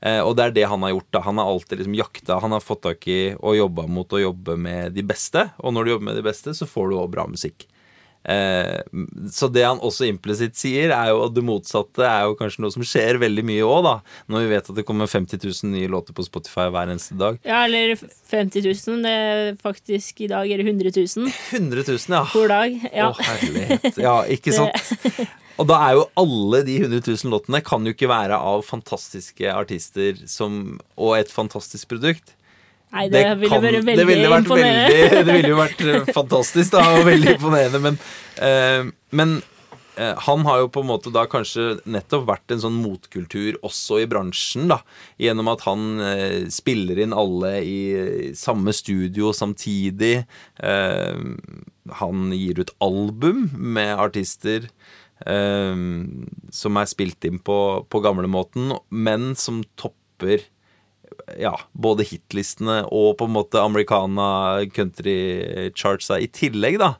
Eh, 0.00 0.18
og 0.24 0.34
det 0.38 0.46
er 0.46 0.54
det 0.56 0.68
han 0.70 0.82
har 0.82 0.94
gjort. 0.94 1.10
da 1.12 1.20
Han 1.26 1.38
har 1.38 1.50
alltid 1.50 1.82
liksom 1.82 1.98
jakta. 1.98 2.38
Han 2.40 2.56
har 2.56 2.64
fått 2.64 2.82
tak 2.86 3.04
i 3.12 3.34
og 3.36 3.58
jobba 3.58 3.84
mot 3.86 4.16
å 4.16 4.22
jobbe 4.22 4.56
med 4.56 4.96
de 4.96 5.04
beste. 5.06 5.44
Og 5.60 5.74
når 5.76 5.84
du 5.84 5.92
jobber 5.92 6.08
med 6.08 6.18
de 6.18 6.24
beste, 6.26 6.54
så 6.56 6.66
får 6.66 6.88
du 6.88 6.96
òg 6.98 7.12
bra 7.12 7.26
musikk. 7.28 7.68
Eh, 8.24 8.78
så 9.32 9.48
det 9.50 9.64
han 9.66 9.82
også 9.82 10.06
implisitt 10.06 10.54
sier, 10.58 10.92
er 10.94 11.10
jo 11.10 11.24
at 11.26 11.34
det 11.34 11.44
motsatte 11.46 12.06
er 12.06 12.28
jo 12.28 12.36
kanskje 12.38 12.62
noe 12.64 12.74
som 12.74 12.86
skjer 12.86 13.18
veldig 13.22 13.44
mye 13.48 13.66
òg, 13.66 13.82
da. 13.86 13.94
Når 14.32 14.44
vi 14.44 14.50
vet 14.52 14.70
at 14.70 14.78
det 14.78 14.86
kommer 14.88 15.10
50 15.10 15.42
000 15.42 15.72
nye 15.74 15.90
låter 15.90 16.16
på 16.16 16.26
Spotify 16.26 16.68
hver 16.72 16.92
eneste 16.92 17.18
dag. 17.18 17.40
Ja, 17.46 17.64
eller 17.66 17.96
50 17.98 18.66
000. 18.68 19.02
Det 19.02 19.12
er 19.12 19.54
faktisk 19.62 20.24
i 20.24 20.30
dag 20.32 20.50
er 20.50 20.62
det 20.62 20.68
100 20.70 20.94
000. 20.96 21.30
100 21.58 21.86
000, 21.88 22.16
ja. 22.16 22.24
Hver 22.32 22.52
dag. 22.54 22.82
Ja. 22.92 23.10
Å, 23.10 23.30
herlighet. 23.32 24.02
Ja, 24.02 24.18
ikke 24.30 24.54
sant? 24.54 24.92
Og 25.60 25.66
da 25.68 25.76
er 25.84 25.98
jo 25.98 26.06
alle 26.18 26.62
de 26.66 26.78
100 26.80 27.02
000 27.04 27.32
låtene 27.32 27.60
kan 27.64 27.84
jo 27.84 27.92
ikke 27.92 28.08
være 28.10 28.38
av 28.40 28.62
fantastiske 28.66 29.50
artister 29.52 30.22
som, 30.30 30.78
og 30.96 31.18
et 31.18 31.32
fantastisk 31.32 31.90
produkt. 31.92 32.32
Nei, 32.92 33.06
det, 33.08 33.22
det 33.24 33.38
ville 33.40 33.60
vært 33.62 33.86
veldig 33.86 33.96
det 33.96 34.04
ville 34.08 34.28
vært 34.28 34.44
imponerende. 34.44 34.82
Veldig, 34.92 35.24
det 35.28 35.36
ville 35.38 35.52
jo 35.54 35.60
vært 35.60 35.80
eh, 35.86 36.12
fantastisk 36.12 36.74
da, 36.74 36.82
og 36.98 37.08
veldig 37.08 37.32
imponerende, 37.38 37.80
men, 37.86 37.96
uh, 38.36 38.90
men 39.16 39.32
uh, 39.96 40.12
han 40.26 40.44
har 40.48 40.60
jo 40.60 40.68
på 40.74 40.82
en 40.84 40.90
måte 40.90 41.12
da 41.14 41.24
kanskje 41.32 41.78
nettopp 41.88 42.26
vært 42.28 42.52
en 42.52 42.60
sånn 42.66 42.76
motkultur 42.82 43.56
også 43.64 44.02
i 44.02 44.08
bransjen, 44.12 44.68
da. 44.74 44.82
Gjennom 45.24 45.48
at 45.54 45.64
han 45.64 45.88
uh, 46.04 46.38
spiller 46.52 47.00
inn 47.00 47.16
alle 47.16 47.54
i, 47.64 47.80
i 47.96 48.32
samme 48.36 48.76
studio 48.76 49.32
samtidig. 49.36 50.26
han 52.02 52.32
gir 52.36 52.60
ut 52.60 52.76
album 52.84 53.46
med 53.56 53.96
artister 53.96 54.68
som 55.22 56.78
er 56.80 56.88
spilt 56.90 57.24
inn 57.28 57.38
på, 57.38 57.56
på 57.86 58.00
gamlemåten, 58.02 58.72
men 58.90 59.32
som 59.38 59.60
topper 59.78 60.42
ja, 61.40 61.54
både 61.72 62.06
hitlistene 62.08 62.82
og 62.90 63.16
på 63.20 63.28
en 63.28 63.34
måte 63.36 63.62
americana 63.62 64.64
country 64.74 65.70
chartsa 65.78 66.20
i 66.22 66.28
tillegg, 66.32 66.80
da. 66.82 66.94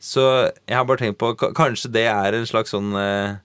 Så 0.00 0.22
jeg 0.48 0.76
har 0.78 0.86
bare 0.88 1.02
tenkt 1.02 1.20
på 1.20 1.34
Kanskje 1.36 1.90
det 1.92 2.06
er 2.08 2.32
en 2.38 2.46
slags 2.48 2.72
sånn 2.72 2.94
eh, 2.96 3.36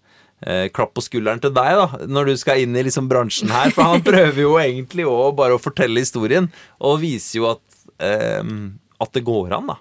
eh, 0.48 0.68
klapp 0.76 0.94
på 0.96 1.04
skulderen 1.04 1.42
til 1.44 1.54
deg, 1.56 1.82
da, 1.82 2.06
når 2.08 2.32
du 2.32 2.36
skal 2.40 2.64
inn 2.64 2.76
i 2.78 2.86
liksom 2.88 3.10
bransjen 3.12 3.52
her. 3.52 3.74
For 3.76 3.92
han 3.92 4.06
prøver 4.12 4.42
jo 4.46 4.56
egentlig 4.62 5.08
òg 5.10 5.36
bare 5.40 5.58
å 5.58 5.62
fortelle 5.62 6.04
historien, 6.04 6.48
og 6.80 7.02
viser 7.04 7.42
jo 7.42 7.50
at, 7.52 7.66
eh, 8.00 8.40
at 9.04 9.18
det 9.18 9.26
går 9.28 9.58
an, 9.60 9.74
da. 9.74 9.80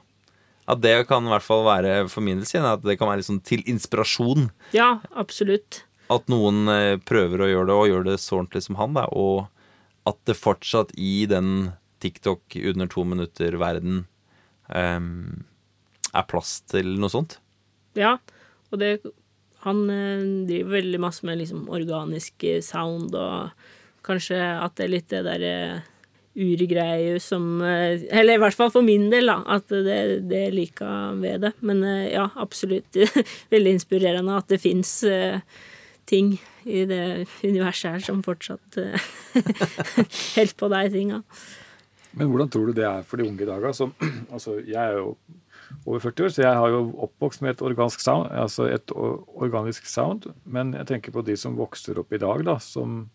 At 0.71 0.81
det 0.81 0.97
kan 1.11 1.27
i 1.27 1.33
hvert 1.33 1.45
fall 1.45 1.67
være 1.67 1.97
for 2.09 2.25
min 2.25 2.41
del 2.41 2.67
at 2.67 2.85
det 2.85 2.97
kan 2.97 3.11
være 3.11 3.21
liksom 3.21 3.43
til 3.45 3.65
inspirasjon. 3.69 4.49
Ja, 4.73 4.97
absolutt. 5.13 5.83
At 6.13 6.29
noen 6.33 6.69
eh, 6.73 6.97
prøver 7.01 7.45
å 7.45 7.51
gjøre 7.51 7.69
det, 7.69 7.77
og 7.77 7.91
gjør 7.91 8.07
det 8.09 8.21
så 8.23 8.41
ordentlig 8.41 8.65
som 8.67 8.79
han, 8.81 8.97
da. 8.97 9.05
Og 9.13 9.45
at 10.09 10.21
det 10.29 10.37
fortsatt 10.37 10.93
i 11.01 11.25
den 11.31 11.73
TikTok 12.05 12.57
under 12.61 12.89
to 12.91 13.05
minutter-verden 13.09 14.05
um, 14.69 15.45
er 16.13 16.27
plass 16.29 16.59
til 16.69 16.97
noe 17.01 17.13
sånt. 17.13 17.39
Ja, 17.99 18.19
og 18.71 18.81
det 18.83 18.99
Han 19.65 19.87
eh, 19.89 20.25
driver 20.45 20.75
veldig 20.75 20.99
masse 21.01 21.25
med 21.25 21.39
liksom 21.41 21.71
organisk 21.73 22.45
sound, 22.61 23.15
og 23.17 23.55
kanskje 24.05 24.37
at 24.37 24.75
det 24.77 24.85
er 24.85 24.93
litt 24.93 25.09
det 25.09 25.23
derre 25.25 25.55
urgreie 26.35 27.21
som 27.23 27.63
eh, 27.63 28.03
Eller 28.11 28.37
i 28.37 28.43
hvert 28.43 28.57
fall 28.59 28.73
for 28.75 28.85
min 28.85 29.09
del, 29.13 29.31
da. 29.31 29.39
At 29.57 29.71
det, 29.71 30.27
det 30.29 30.49
liker 30.55 31.17
ved 31.23 31.47
det. 31.47 31.55
Men 31.65 31.85
eh, 31.87 32.11
ja, 32.13 32.29
absolutt 32.37 32.99
veldig 33.55 33.77
inspirerende 33.79 34.37
at 34.37 34.51
det 34.53 34.61
fins 34.63 34.99
ting 36.09 36.35
i 36.65 36.85
det 36.89 37.27
universet 37.43 37.97
her 37.97 38.05
som 38.05 38.23
fortsatt 38.25 38.79
holder 40.35 40.57
på 40.59 40.71
de 40.73 40.83
tinga. 40.93 41.23
Men 42.15 42.31
hvordan 42.31 42.51
tror 42.53 42.69
du 42.71 42.77
det 42.77 42.87
er 42.87 43.07
for 43.07 43.19
de 43.19 43.27
unge 43.27 43.43
i 43.43 43.49
dag? 43.49 43.65
Altså, 43.65 43.91
altså, 44.35 44.59
jeg 44.63 44.79
er 44.79 45.01
jo 45.01 45.17
over 45.85 46.03
40 46.05 46.27
år, 46.27 46.35
så 46.35 46.45
jeg 46.45 46.61
har 46.61 46.71
jo 46.71 46.83
oppvokst 47.07 47.43
med 47.43 47.55
et 47.55 47.65
organisk 47.67 48.03
sound, 48.05 48.31
altså 48.31 48.69
et 48.71 48.95
organisk 48.95 49.89
sound. 49.91 50.29
Men 50.45 50.75
jeg 50.79 50.89
tenker 50.91 51.15
på 51.15 51.25
de 51.27 51.37
som 51.41 51.59
vokser 51.59 51.99
opp 52.01 52.15
i 52.15 52.23
dag, 52.23 52.45
da, 52.47 52.59
som 52.63 53.09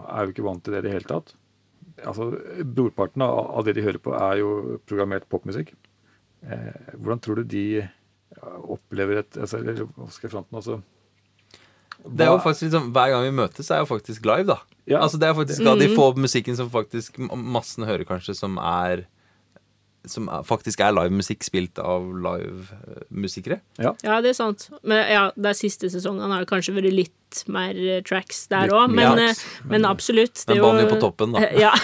er 0.00 0.26
jo 0.26 0.34
ikke 0.34 0.46
vant 0.46 0.64
til 0.64 0.74
det 0.74 0.82
i 0.82 0.88
det 0.88 0.96
hele 0.96 1.10
tatt. 1.10 1.34
Altså, 2.00 2.30
Brorparten 2.64 3.22
av 3.26 3.62
det 3.66 3.76
de 3.76 3.84
hører 3.86 4.02
på, 4.02 4.14
er 4.16 4.40
jo 4.40 4.80
programmert 4.88 5.28
popmusikk. 5.30 5.72
Eh, 6.42 6.94
hvordan 6.96 7.20
tror 7.22 7.40
du 7.40 7.50
de 7.52 7.64
opplever 8.40 9.20
et 9.20 9.36
altså, 9.36 9.58
eller, 9.60 9.84
hva 9.96 10.08
skal 10.08 10.28
jeg 10.28 10.32
fram 10.32 10.46
til 10.46 10.54
nå, 10.54 10.62
altså, 10.62 10.80
det 12.06 12.26
er 12.26 12.32
jo 12.32 12.40
faktisk 12.42 12.68
liksom, 12.68 12.90
Hver 12.94 13.14
gang 13.14 13.24
vi 13.26 13.32
møtes, 13.42 13.70
er 13.70 13.82
jo 13.82 13.88
faktisk 13.90 14.26
live, 14.28 14.48
da. 14.48 14.60
Ja. 14.88 15.02
Altså 15.04 15.20
Det 15.20 15.28
er 15.28 15.38
faktisk 15.38 15.66
av 15.66 15.78
de 15.78 15.88
mm. 15.90 15.96
få 15.98 16.12
musikken 16.18 16.56
som 16.58 16.70
faktisk 16.72 17.18
massen 17.20 17.86
hører, 17.86 18.06
kanskje, 18.08 18.34
som 18.38 18.58
er 18.58 19.06
som 20.08 20.28
faktisk 20.48 20.80
er 20.80 20.94
livemusikk 20.96 21.44
spilt 21.44 21.80
av 21.82 22.06
livemusikere. 22.24 23.60
Ja. 23.80 23.92
ja, 24.04 24.20
det 24.24 24.32
er 24.32 24.38
sant. 24.38 24.68
Men 24.86 25.02
ja, 25.10 25.24
de 25.36 25.52
siste 25.56 25.90
sesongene 25.92 26.30
har 26.32 26.44
det 26.44 26.48
kanskje 26.50 26.72
vært 26.78 26.94
litt 26.94 27.42
mer 27.52 27.76
eh, 27.78 28.00
tracks 28.06 28.46
der 28.50 28.72
òg, 28.74 28.90
men, 28.96 29.20
eh, 29.20 29.42
men, 29.70 29.84
absolutt. 29.86 30.40
Det 30.48 30.56
er 30.56 30.64
jo 30.64 30.88
på 30.90 31.00
toppen, 31.02 31.36
da. 31.36 31.44
Ja. 31.66 31.74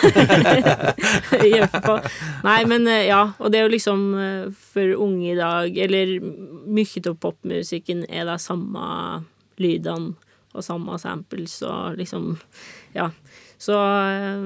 Nei, 2.48 2.58
men 2.68 2.88
eh, 2.88 3.06
ja. 3.10 3.22
Og 3.38 3.52
det 3.52 3.60
er 3.60 3.68
jo 3.68 3.74
liksom 3.76 4.08
for 4.72 4.96
unge 4.96 5.34
i 5.34 5.38
dag, 5.38 5.78
eller 5.86 6.16
mye 6.66 7.06
av 7.06 7.20
popmusikken 7.20 8.06
er 8.08 8.26
det 8.30 8.40
samme 8.42 8.86
lydene 9.62 10.14
og 10.56 10.64
samme 10.64 10.96
samples 11.00 11.60
og 11.66 11.98
liksom 12.00 12.36
Ja. 12.96 13.10
Så 13.58 13.76
eh, 13.76 14.40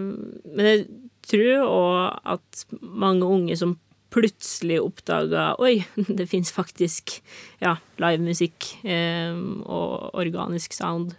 Men 0.56 0.66
jeg 0.66 0.86
tror 1.26 1.66
òg 1.66 2.20
at 2.34 2.64
mange 2.80 3.26
unge 3.26 3.56
som 3.56 3.78
plutselig 4.10 4.80
oppdaga 4.82 5.54
Oi, 5.62 5.84
det 6.18 6.28
fins 6.30 6.52
faktisk 6.52 7.20
ja, 7.62 7.76
livemusikk 8.02 8.72
eh, 8.84 9.36
og 9.64 10.14
organisk 10.18 10.74
sound. 10.74 11.14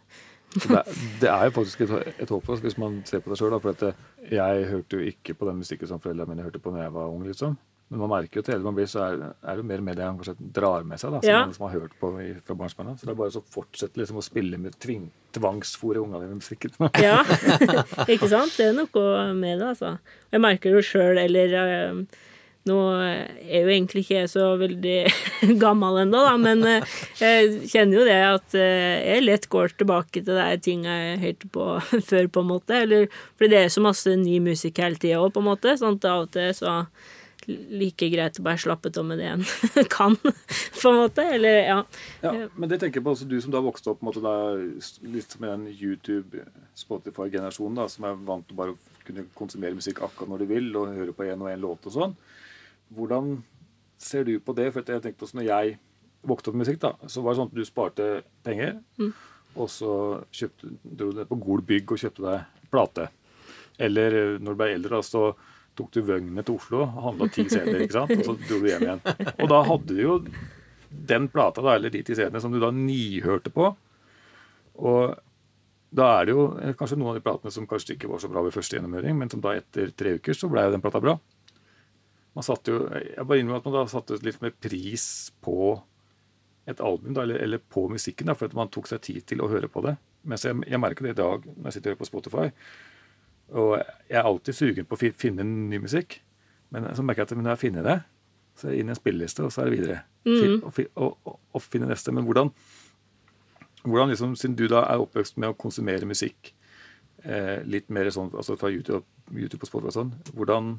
Det, 0.51 0.81
det, 1.21 1.29
er 1.29 1.45
jo 1.47 1.53
faktisk 1.55 1.85
et, 1.85 1.91
et 2.19 2.29
håp 2.29 2.49
hvis 2.59 2.77
man 2.77 2.99
ser 3.07 3.23
på 3.23 3.31
det 3.31 3.39
sjøl. 3.39 3.55
For 3.63 3.77
det, 3.79 3.93
jeg 4.27 4.65
hørte 4.67 4.99
jo 4.99 5.11
ikke 5.13 5.35
på 5.39 5.47
den 5.47 5.61
musikken 5.63 5.87
som 5.87 6.01
foreldrene 6.03 6.33
mine 6.33 6.43
hørte 6.43 6.59
på 6.59 6.73
da 6.75 6.83
jeg 6.83 6.93
var 6.93 7.07
ung. 7.07 7.23
liksom. 7.27 7.55
Men 7.91 7.99
man 8.05 8.11
merker 8.13 8.39
jo 8.39 8.45
til 8.47 8.53
eldre 8.55 8.69
man 8.69 8.75
blir, 8.77 8.87
så 8.87 9.01
er, 9.03 9.23
er 9.43 9.59
det 9.59 9.67
mer 9.67 9.81
media 9.83 10.05
han 10.07 10.15
kanskje 10.15 10.49
drar 10.55 10.85
med 10.87 11.01
seg. 11.01 11.11
da, 11.11 11.19
som, 11.19 11.27
ja. 11.27 11.41
man, 11.43 11.55
som 11.57 11.67
har 11.67 11.73
hørt 11.75 11.97
på 11.99 12.13
i, 12.23 12.29
fra 12.47 12.55
barnsben 12.55 12.93
Så 12.95 13.03
det 13.03 13.11
er 13.11 13.19
bare 13.19 13.35
å 13.35 13.43
fortsette 13.51 13.99
liksom, 13.99 14.21
å 14.21 14.23
spille 14.23 14.59
med 14.63 14.77
tving, 14.79 15.09
tvangsfòre 15.35 15.99
ungene 15.99 16.23
dine 16.23 16.37
med 16.37 16.39
musikken. 16.39 16.71
ja, 17.03 17.19
ikke 18.15 18.31
sant? 18.31 18.55
Det 18.55 18.69
er 18.69 18.77
noe 18.79 19.25
med 19.35 19.59
det, 19.59 19.73
altså. 19.73 19.97
Jeg 20.31 20.45
merker 20.47 20.77
jo 20.77 20.85
sjøl, 20.87 21.19
eller 21.19 21.57
øh, 21.59 22.01
nå 22.71 22.79
er 23.01 23.63
jo 23.65 23.71
egentlig 23.73 24.05
ikke 24.05 24.19
jeg 24.21 24.31
så 24.37 24.47
veldig 24.61 24.97
gammel 25.63 26.03
ennå, 26.05 26.23
da, 26.29 26.33
men 26.39 26.63
uh, 26.63 26.97
jeg 27.19 27.71
kjenner 27.71 27.97
jo 27.97 28.07
det 28.07 28.19
at 28.23 28.55
uh, 28.55 28.97
jeg 29.01 29.23
lett 29.25 29.47
går 29.51 29.73
tilbake 29.81 30.21
til 30.21 30.37
de 30.37 30.59
ting 30.63 30.85
jeg 30.87 31.23
hørte 31.27 31.49
på 31.57 31.71
før, 32.09 32.27
på 32.31 32.43
en 32.45 32.53
måte. 32.55 32.83
Eller, 32.85 33.09
fordi 33.35 33.55
det 33.55 33.65
er 33.65 33.73
så 33.73 33.83
masse 33.83 34.15
ny 34.15 34.37
musikk 34.45 34.79
hele 34.79 35.01
tida 35.01 35.19
òg, 35.19 35.33
på 35.35 35.43
en 35.43 35.51
måte. 35.51 35.75
sånn 35.81 35.99
at 35.99 36.07
av 36.13 36.29
og 36.29 36.37
til 36.37 36.53
så 36.55 36.83
like 37.47 38.09
greit 38.13 38.39
å 38.39 38.45
bare 38.45 38.61
slappe 38.61 38.91
av 38.97 39.05
med 39.07 39.21
det 39.21 39.29
en 39.31 39.43
kan, 39.95 40.15
på 40.17 40.91
en 40.91 40.99
måte. 40.99 41.25
Eller, 41.37 41.57
ja. 41.65 41.77
ja. 42.23 42.33
Men 42.55 42.71
det 42.71 42.81
tenker 42.81 43.01
jeg 43.01 43.05
på 43.07 43.13
også 43.15 43.29
du 43.29 43.37
som 43.43 43.53
da 43.53 43.63
vokste 43.63 43.93
opp 43.93 44.03
måte, 44.05 44.23
da, 44.23 44.33
litt 45.05 45.37
med 45.41 45.53
den 45.53 45.67
YouTube, 45.73 46.45
Spotify-generasjonen, 46.77 47.81
da, 47.81 47.87
som 47.91 48.07
er 48.09 48.19
vant 48.27 48.47
til 48.47 48.59
bare 48.59 48.75
å 48.75 49.05
kunne 49.05 49.25
konsumere 49.37 49.77
musikk 49.77 50.03
akkurat 50.05 50.31
når 50.31 50.43
du 50.43 50.51
vil, 50.51 50.69
og 50.77 50.95
høre 50.95 51.15
på 51.15 51.27
én 51.27 51.41
og 51.41 51.51
én 51.51 51.61
låt 51.61 51.87
og 51.89 51.95
sånn. 51.97 52.17
Hvordan 52.91 53.39
ser 54.01 54.27
du 54.27 54.35
på 54.43 54.55
det? 54.57 54.71
For 54.73 54.85
jeg 54.85 55.03
tenkte 55.03 55.27
også 55.27 55.39
når 55.39 55.49
jeg 55.49 55.79
vokste 56.27 56.51
opp 56.51 56.57
med 56.57 56.65
musikk, 56.65 56.81
da, 56.83 56.95
så 57.09 57.23
var 57.23 57.33
det 57.33 57.41
sånn 57.41 57.51
at 57.51 57.57
du 57.57 57.63
sparte 57.65 58.09
penger, 58.45 58.75
mm. 59.01 59.13
og 59.57 59.71
så 59.71 59.93
kjøpte, 60.29 60.75
dro 60.83 61.09
du 61.09 61.21
ned 61.21 61.31
på 61.31 61.39
Gol 61.41 61.65
bygg 61.65 61.95
og 61.95 62.03
kjøpte 62.03 62.27
deg 62.27 62.67
plate. 62.71 63.07
Eller 63.81 64.37
når 64.37 64.53
du 64.53 64.59
ble 64.59 64.69
eldre, 64.75 64.99
da, 64.99 65.05
så 65.05 65.31
tok 65.77 65.91
du 65.95 66.01
vøgnet 66.05 66.47
til 66.47 66.57
Oslo 66.57 66.83
og 66.85 67.03
handla 67.07 67.27
ti 67.31 67.45
CD-er, 67.49 67.85
ikke 67.85 67.99
sant? 67.99 68.13
og 68.17 68.25
så 68.27 68.35
dro 68.43 68.59
du 68.61 68.69
hjem 68.69 68.85
igjen. 68.87 69.03
Og 69.37 69.51
da 69.51 69.61
hadde 69.67 69.95
du 69.95 70.01
jo 70.01 70.15
den 71.11 71.27
plata, 71.31 71.63
da, 71.63 71.75
eller 71.77 71.93
de 71.93 72.03
ti 72.03 72.15
CD-ene, 72.15 72.41
som 72.43 72.53
du 72.53 72.59
da 72.61 72.71
nihørte 72.75 73.53
på. 73.55 73.69
Og 74.81 75.15
da 75.91 76.07
er 76.17 76.27
det 76.27 76.35
jo 76.35 76.47
kanskje 76.79 76.97
noen 76.99 77.13
av 77.13 77.19
de 77.19 77.23
platene 77.25 77.53
som 77.53 77.67
kanskje 77.67 77.97
ikke 77.97 78.09
var 78.11 78.21
så 78.23 78.29
bra 78.31 78.43
ved 78.45 78.55
første 78.55 78.77
gjennomhøring, 78.77 79.15
men 79.19 79.31
som 79.31 79.43
da 79.43 79.55
etter 79.59 79.91
tre 79.95 80.15
uker 80.19 80.37
så 80.37 80.49
ble 80.51 80.65
jo 80.67 80.75
den 80.75 80.83
plata 80.83 81.01
bra. 81.03 81.17
Man 82.31 82.47
satte 82.47 82.71
jo, 82.71 82.83
Jeg 82.93 83.27
bare 83.27 83.41
innrømmer 83.41 83.59
at 83.59 83.67
man 83.67 83.75
da 83.75 83.87
satte 83.91 84.19
litt 84.23 84.39
mer 84.43 84.53
pris 84.55 85.05
på 85.43 85.75
et 86.69 86.79
album, 86.79 87.11
da, 87.15 87.25
eller, 87.25 87.41
eller, 87.43 87.59
på 87.59 87.87
musikken, 87.91 88.29
da, 88.29 88.37
for 88.37 88.47
at 88.47 88.55
man 88.55 88.71
tok 88.71 88.87
seg 88.87 89.01
tid 89.03 89.25
til 89.27 89.41
å 89.43 89.49
høre 89.51 89.67
på 89.71 89.83
det. 89.83 89.97
Mens 90.29 90.45
jeg, 90.45 90.55
jeg 90.69 90.79
merker 90.79 91.07
det 91.07 91.15
i 91.15 91.19
dag 91.19 91.47
når 91.49 91.67
jeg 91.67 91.77
sitter 91.77 91.89
og 91.89 91.95
hører 91.95 92.01
på 92.03 92.09
Spotify. 92.11 92.45
Og 93.51 93.75
jeg 93.77 94.17
er 94.19 94.27
alltid 94.27 94.55
sugen 94.55 94.87
på 94.87 94.95
å 94.95 95.11
finne 95.17 95.43
ny 95.43 95.81
musikk. 95.83 96.19
Men 96.71 96.87
så 96.95 97.03
merker 97.03 97.25
jeg 97.25 97.31
at 97.31 97.41
når 97.41 97.53
jeg 97.53 97.63
finner 97.65 97.87
det, 97.87 97.97
så 98.55 98.67
er 98.67 98.75
det 98.75 98.81
inn 98.81 98.91
i 98.91 98.93
en 98.93 98.99
spilleliste, 98.99 99.43
og 99.43 99.51
så 99.51 99.63
er 99.63 99.69
det 99.69 99.77
videre. 99.77 99.97
Mm. 100.27 100.61
Og, 100.67 100.79
og, 100.95 101.17
og, 101.25 101.37
og, 101.51 101.63
finne 101.65 101.89
neste. 101.89 102.13
Men 102.15 102.27
hvordan, 102.27 102.51
hvordan 103.83 104.13
liksom, 104.13 104.37
siden 104.39 104.55
du 104.59 104.67
da 104.71 104.85
er 104.87 105.03
oppvokst 105.03 105.39
med 105.41 105.51
å 105.51 105.57
konsumere 105.59 106.07
musikk 106.07 106.53
eh, 107.25 107.59
litt 107.67 107.89
mer 107.93 108.11
sånn 108.13 108.31
altså 108.31 108.57
fra 108.59 108.71
YouTube, 108.71 109.03
YouTube 109.33 109.65
og 109.65 109.71
Spotify 109.71 109.91
og 109.91 109.97
sånn, 109.97 110.13
hvordan, 110.37 110.71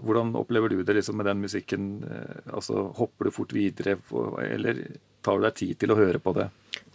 hvordan 0.00 0.34
opplever 0.40 0.72
du 0.72 0.82
det 0.82 0.98
liksom 0.98 1.20
med 1.20 1.30
den 1.30 1.44
musikken? 1.44 1.90
Eh, 2.04 2.52
altså 2.52 2.88
Hopper 2.98 3.30
du 3.30 3.36
fort 3.36 3.54
videre, 3.56 3.96
eller 4.44 4.84
tar 5.24 5.38
du 5.38 5.46
deg 5.46 5.58
tid 5.62 5.80
til 5.80 5.94
å 5.94 6.00
høre 6.00 6.22
på 6.22 6.34
det? 6.36 6.50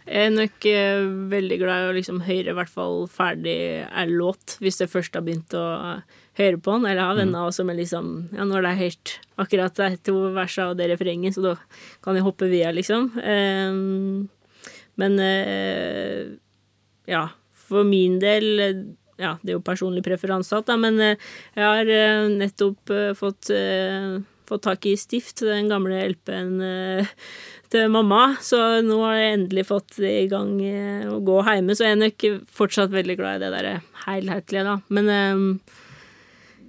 Jeg 0.06 0.28
er 0.28 0.34
nok 0.36 0.66
eh, 0.70 1.04
veldig 1.32 1.56
glad 1.58 1.82
i 1.82 1.86
å 1.90 1.94
liksom 1.96 2.20
høre 2.28 2.52
i 2.52 2.54
hvert 2.54 2.70
fall 2.70 3.08
ferdig 3.10 3.56
en 3.90 4.12
låt, 4.14 4.54
hvis 4.62 4.78
jeg 4.78 4.90
først 4.92 5.16
har 5.18 5.24
begynt 5.26 5.56
å 5.58 5.64
høre 6.38 6.60
på 6.62 6.76
den. 6.76 6.86
Eller 6.86 7.02
har 7.02 7.18
venner 7.18 7.48
mm. 7.48 7.56
som 7.56 7.72
er 7.72 7.78
liksom 7.80 8.12
Ja, 8.36 8.46
når 8.46 8.62
det 8.62 8.70
er 8.70 8.82
helt 8.84 9.14
akkurat 9.42 9.80
de 9.80 9.88
to 10.06 10.14
versene 10.36 10.70
og 10.70 10.78
det 10.78 10.92
refrenget, 10.92 11.34
så 11.34 11.42
da 11.42 11.56
kan 12.06 12.18
jeg 12.18 12.26
hoppe 12.26 12.46
via, 12.52 12.70
liksom. 12.74 13.10
Um, 13.18 14.28
men 14.96 15.18
uh, 15.18 16.30
ja, 17.10 17.26
for 17.66 17.82
min 17.88 18.20
del 18.22 18.46
ja, 19.18 19.34
det 19.42 19.50
er 19.50 19.56
jo 19.56 19.64
personlig 19.64 20.04
preferanse, 20.06 20.60
da, 20.68 20.76
men 20.78 21.00
jeg 21.00 21.64
har 21.64 21.88
nettopp 22.28 22.92
fått, 23.16 23.48
fått 24.48 24.66
tak 24.66 24.86
i 24.88 24.96
Stift, 25.00 25.44
den 25.44 25.70
gamle 25.72 26.02
LP-en 26.12 26.60
til 27.72 27.88
mamma, 27.90 28.36
så 28.42 28.80
nå 28.84 28.98
har 29.02 29.16
jeg 29.18 29.32
endelig 29.36 29.66
fått 29.68 29.96
det 30.02 30.12
i 30.24 30.28
gang 30.30 30.52
eh, 30.62 31.08
å 31.10 31.18
gå 31.24 31.40
hjemme. 31.46 31.74
Så 31.76 31.86
jeg 31.86 31.96
er 31.96 32.02
nok 32.02 32.26
fortsatt 32.58 32.92
veldig 32.94 33.16
glad 33.18 33.40
i 33.40 33.44
det 33.44 33.50
der 33.54 33.82
helhetlige, 34.06 34.64
da. 34.66 34.78
Men 34.88 35.10
um, 35.10 35.48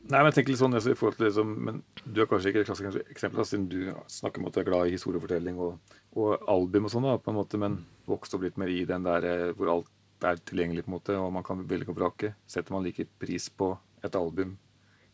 Nei, 0.07 0.21
men 0.21 0.29
jeg 0.29 0.37
tenker 0.37 0.53
litt 0.53 0.61
sånn, 0.61 0.75
altså, 0.77 0.93
i 0.93 0.95
forhold 0.95 1.17
til 1.19 1.27
liksom, 1.27 1.49
men 1.67 1.79
Du 2.05 2.21
er 2.23 2.29
kanskje 2.31 2.53
ikke 2.53 2.61
et 2.63 2.69
klassisk 2.69 3.11
eksempel, 3.11 3.43
siden 3.43 3.65
du 3.67 3.79
snakker 4.11 4.39
om 4.39 4.47
at 4.47 4.55
du 4.55 4.61
er 4.61 4.69
glad 4.69 4.87
i 4.87 4.93
historiefortelling 4.95 5.57
og, 5.59 5.97
og 6.15 6.45
album 6.47 6.87
og 6.87 6.93
sånn, 6.93 7.09
da, 7.09 7.17
på 7.19 7.33
en 7.33 7.39
måte, 7.41 7.59
men 7.59 7.81
vokste 8.07 8.37
opp 8.37 8.45
litt 8.47 8.61
mer 8.61 8.71
i 8.71 8.85
den 8.87 9.03
der 9.07 9.27
eh, 9.27 9.49
hvor 9.57 9.73
alt 9.75 9.91
er 10.25 10.39
tilgjengelig, 10.47 10.85
på 10.85 10.89
en 10.89 10.95
måte, 10.95 11.17
og 11.19 11.33
man 11.35 11.45
kan 11.45 11.59
velge 11.69 11.91
og 11.93 11.99
vrake. 11.99 12.31
Setter 12.49 12.73
man 12.73 12.87
like 12.87 13.05
pris 13.21 13.51
på 13.53 13.73
et 14.05 14.15
album 14.17 14.55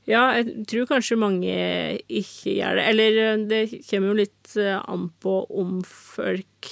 ja, 0.10 0.24
jeg 0.36 0.66
tror 0.68 0.88
kanskje 0.90 1.20
mange 1.20 1.54
ikke 2.12 2.58
gjør 2.58 2.80
det. 2.80 2.88
Eller 2.92 3.20
eh, 3.24 3.44
det 3.48 3.62
kommer 3.88 4.12
jo 4.12 4.18
litt 4.20 4.56
eh, 4.60 4.80
an 4.80 5.08
på 5.24 5.38
om 5.48 5.78
folk 5.88 6.72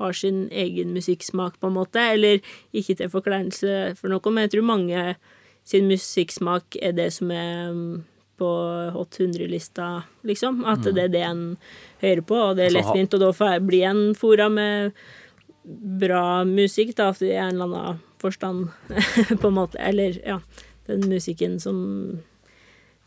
har 0.00 0.14
sin 0.16 0.46
egen 0.52 0.94
musikksmak, 0.94 1.58
på 1.60 1.68
en 1.68 1.76
måte. 1.76 2.04
Eller 2.14 2.38
ikke 2.72 2.96
til 3.00 3.10
forkleinelse 3.12 3.96
for 3.98 4.12
noe, 4.12 4.32
men 4.32 4.46
jeg 4.46 4.54
tror 4.54 4.70
mange 4.70 5.02
sin 5.66 5.90
musikksmak 5.90 6.78
er 6.80 6.94
det 6.96 7.10
som 7.18 7.32
er 7.34 7.74
mm, 7.74 7.98
på 8.40 8.52
Hot 8.94 9.18
100-lista, 9.20 9.90
liksom. 10.26 10.62
At 10.64 10.86
mm. 10.86 10.94
det 10.94 11.04
er 11.04 11.12
det 11.12 11.26
en 11.26 11.44
hører 12.00 12.24
på, 12.24 12.38
og 12.38 12.56
det 12.56 12.68
er 12.68 12.72
altså, 12.72 12.86
lettvint. 12.94 13.18
Og 13.18 13.26
da 13.26 13.52
blir 13.66 13.90
en 13.90 14.02
fora 14.16 14.48
med 14.52 14.96
bra 16.00 16.24
musikk, 16.48 16.94
da, 16.96 17.10
i 17.20 17.34
en 17.34 17.58
eller 17.58 17.66
annen 17.66 18.02
forstand, 18.22 18.70
på 19.42 19.50
en 19.50 19.58
måte. 19.58 19.82
Eller, 19.82 20.22
ja, 20.22 20.38
den 20.86 21.04
musikken 21.10 21.58
som 21.60 21.78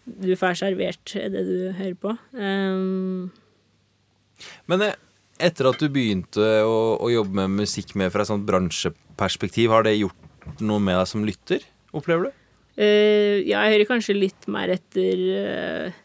du 0.06 0.34
får 0.39 0.60
servert 0.60 1.16
det 1.16 1.43
du 1.47 1.72
hører 1.78 1.95
på. 1.99 2.14
Um, 2.36 3.32
Men 4.68 4.84
eh, 4.84 4.99
etter 5.43 5.70
at 5.70 5.80
du 5.80 5.88
begynte 5.91 6.43
å, 6.68 6.99
å 6.99 7.12
jobbe 7.12 7.38
med 7.39 7.64
musikk 7.64 7.95
mer 7.99 8.12
fra 8.14 8.26
et 8.26 8.32
sånt 8.32 8.45
bransjeperspektiv, 8.47 9.72
har 9.72 9.88
det 9.88 9.95
gjort 9.97 10.60
noe 10.64 10.84
med 10.84 10.99
deg 10.99 11.10
som 11.10 11.26
lytter, 11.28 11.64
opplever 11.95 12.30
du? 12.30 12.39
Uh, 12.74 13.39
ja, 13.45 13.64
jeg 13.64 13.76
hører 13.76 13.89
kanskje 13.91 14.18
litt 14.18 14.47
mer 14.51 14.72
etter 14.74 15.20
uh, 15.38 15.99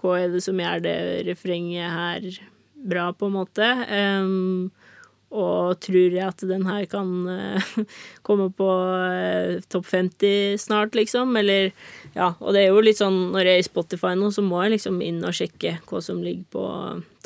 hva 0.00 0.14
er 0.22 0.32
det 0.32 0.42
som 0.44 0.58
gjør 0.58 0.82
det 0.84 0.98
refrenget 1.28 1.92
her 1.92 2.28
bra, 2.88 3.10
på 3.12 3.28
en 3.28 3.34
måte. 3.34 3.66
Um, 3.90 4.70
og 5.28 5.76
tror 5.84 6.14
jeg 6.14 6.24
at 6.24 6.42
den 6.48 6.64
her 6.64 6.86
kan 6.88 7.08
uh, 7.28 7.72
komme 8.26 8.48
på 8.56 8.68
uh, 8.68 9.58
topp 9.68 9.86
50 9.90 10.56
snart, 10.62 10.96
liksom. 10.96 11.36
Eller 11.36 11.72
ja, 12.14 12.32
og 12.40 12.54
det 12.56 12.64
er 12.64 12.72
jo 12.72 12.84
litt 12.84 13.00
sånn 13.00 13.28
når 13.34 13.50
jeg 13.50 13.58
er 13.58 13.64
i 13.64 13.68
Spotify 13.68 14.14
nå, 14.16 14.30
så 14.32 14.44
må 14.44 14.62
jeg 14.64 14.78
liksom 14.78 15.02
inn 15.04 15.20
og 15.26 15.36
sjekke 15.36 15.76
hva 15.88 16.00
som 16.04 16.22
ligger 16.24 16.48
på 16.56 16.66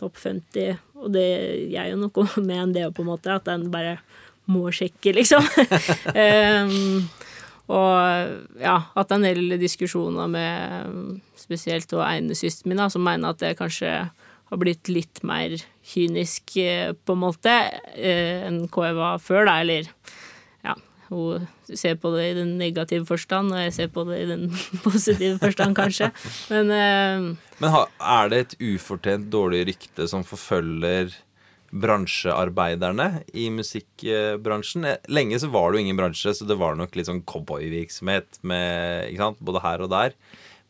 topp 0.00 0.18
50. 0.18 0.80
Og 1.03 1.14
det 1.14 1.28
gjør 1.70 1.92
jo 1.92 2.00
noe 2.03 2.28
med 2.48 2.59
en 2.59 2.74
det 2.74 2.88
på 2.96 3.07
en 3.07 3.12
måte, 3.12 3.38
at 3.38 3.50
en 3.53 3.70
bare 3.72 3.98
må 4.50 4.66
sjekke, 4.74 5.14
liksom. 5.14 5.46
um, 6.18 7.05
og 7.78 8.59
ja, 8.59 8.74
hatt 8.96 9.14
en 9.14 9.22
del 9.22 9.55
diskusjoner 9.61 10.26
med 10.28 11.20
spesielt 11.38 11.94
ene 12.03 12.34
søsteren 12.34 12.74
min, 12.74 12.82
som 12.90 13.07
mener 13.07 13.30
at 13.30 13.38
det 13.42 13.55
kanskje 13.61 13.92
har 14.53 14.61
blitt 14.61 14.90
litt 14.92 15.22
mer 15.24 15.57
kynisk, 15.94 16.57
eh, 16.61 16.92
på 16.92 17.16
en 17.16 17.22
måte, 17.22 17.55
eh, 17.96 18.44
enn 18.46 18.66
hva 18.68 18.90
jeg 18.90 18.98
var 18.98 19.22
før, 19.24 19.46
da, 19.48 19.55
eller 19.64 19.88
ja, 20.66 20.76
hun 21.09 21.48
ser 21.72 21.96
på 22.00 22.12
det 22.12 22.26
i 22.28 22.36
den 22.36 22.53
negative 22.61 23.09
forstand, 23.09 23.55
og 23.55 23.62
jeg 23.64 23.74
ser 23.78 23.90
på 23.94 24.05
det 24.11 24.20
i 24.20 24.28
den 24.28 24.50
positive 24.86 25.40
forstand, 25.40 25.76
kanskje. 25.78 26.11
Men, 26.53 26.68
uh, 26.68 27.50
Men 27.64 27.76
er 27.96 28.32
det 28.32 28.40
et 28.44 28.57
ufortjent 28.74 29.30
dårlig 29.32 29.64
rykte 29.72 30.09
som 30.11 30.26
forfølger 30.26 31.16
bransjearbeiderne 31.72 33.24
i 33.32 33.48
musikkbransjen? 33.57 34.84
Lenge 35.09 35.40
så 35.40 35.48
var 35.48 35.72
det 35.72 35.80
jo 35.80 35.86
ingen 35.86 36.00
bransje, 36.00 36.36
så 36.36 36.44
det 36.44 36.61
var 36.61 36.76
nok 36.76 36.92
litt 36.98 37.09
sånn 37.09 37.24
cowboyvirksomhet 37.24 38.42
både 38.44 39.64
her 39.64 39.86
og 39.88 39.94
der. 39.96 40.18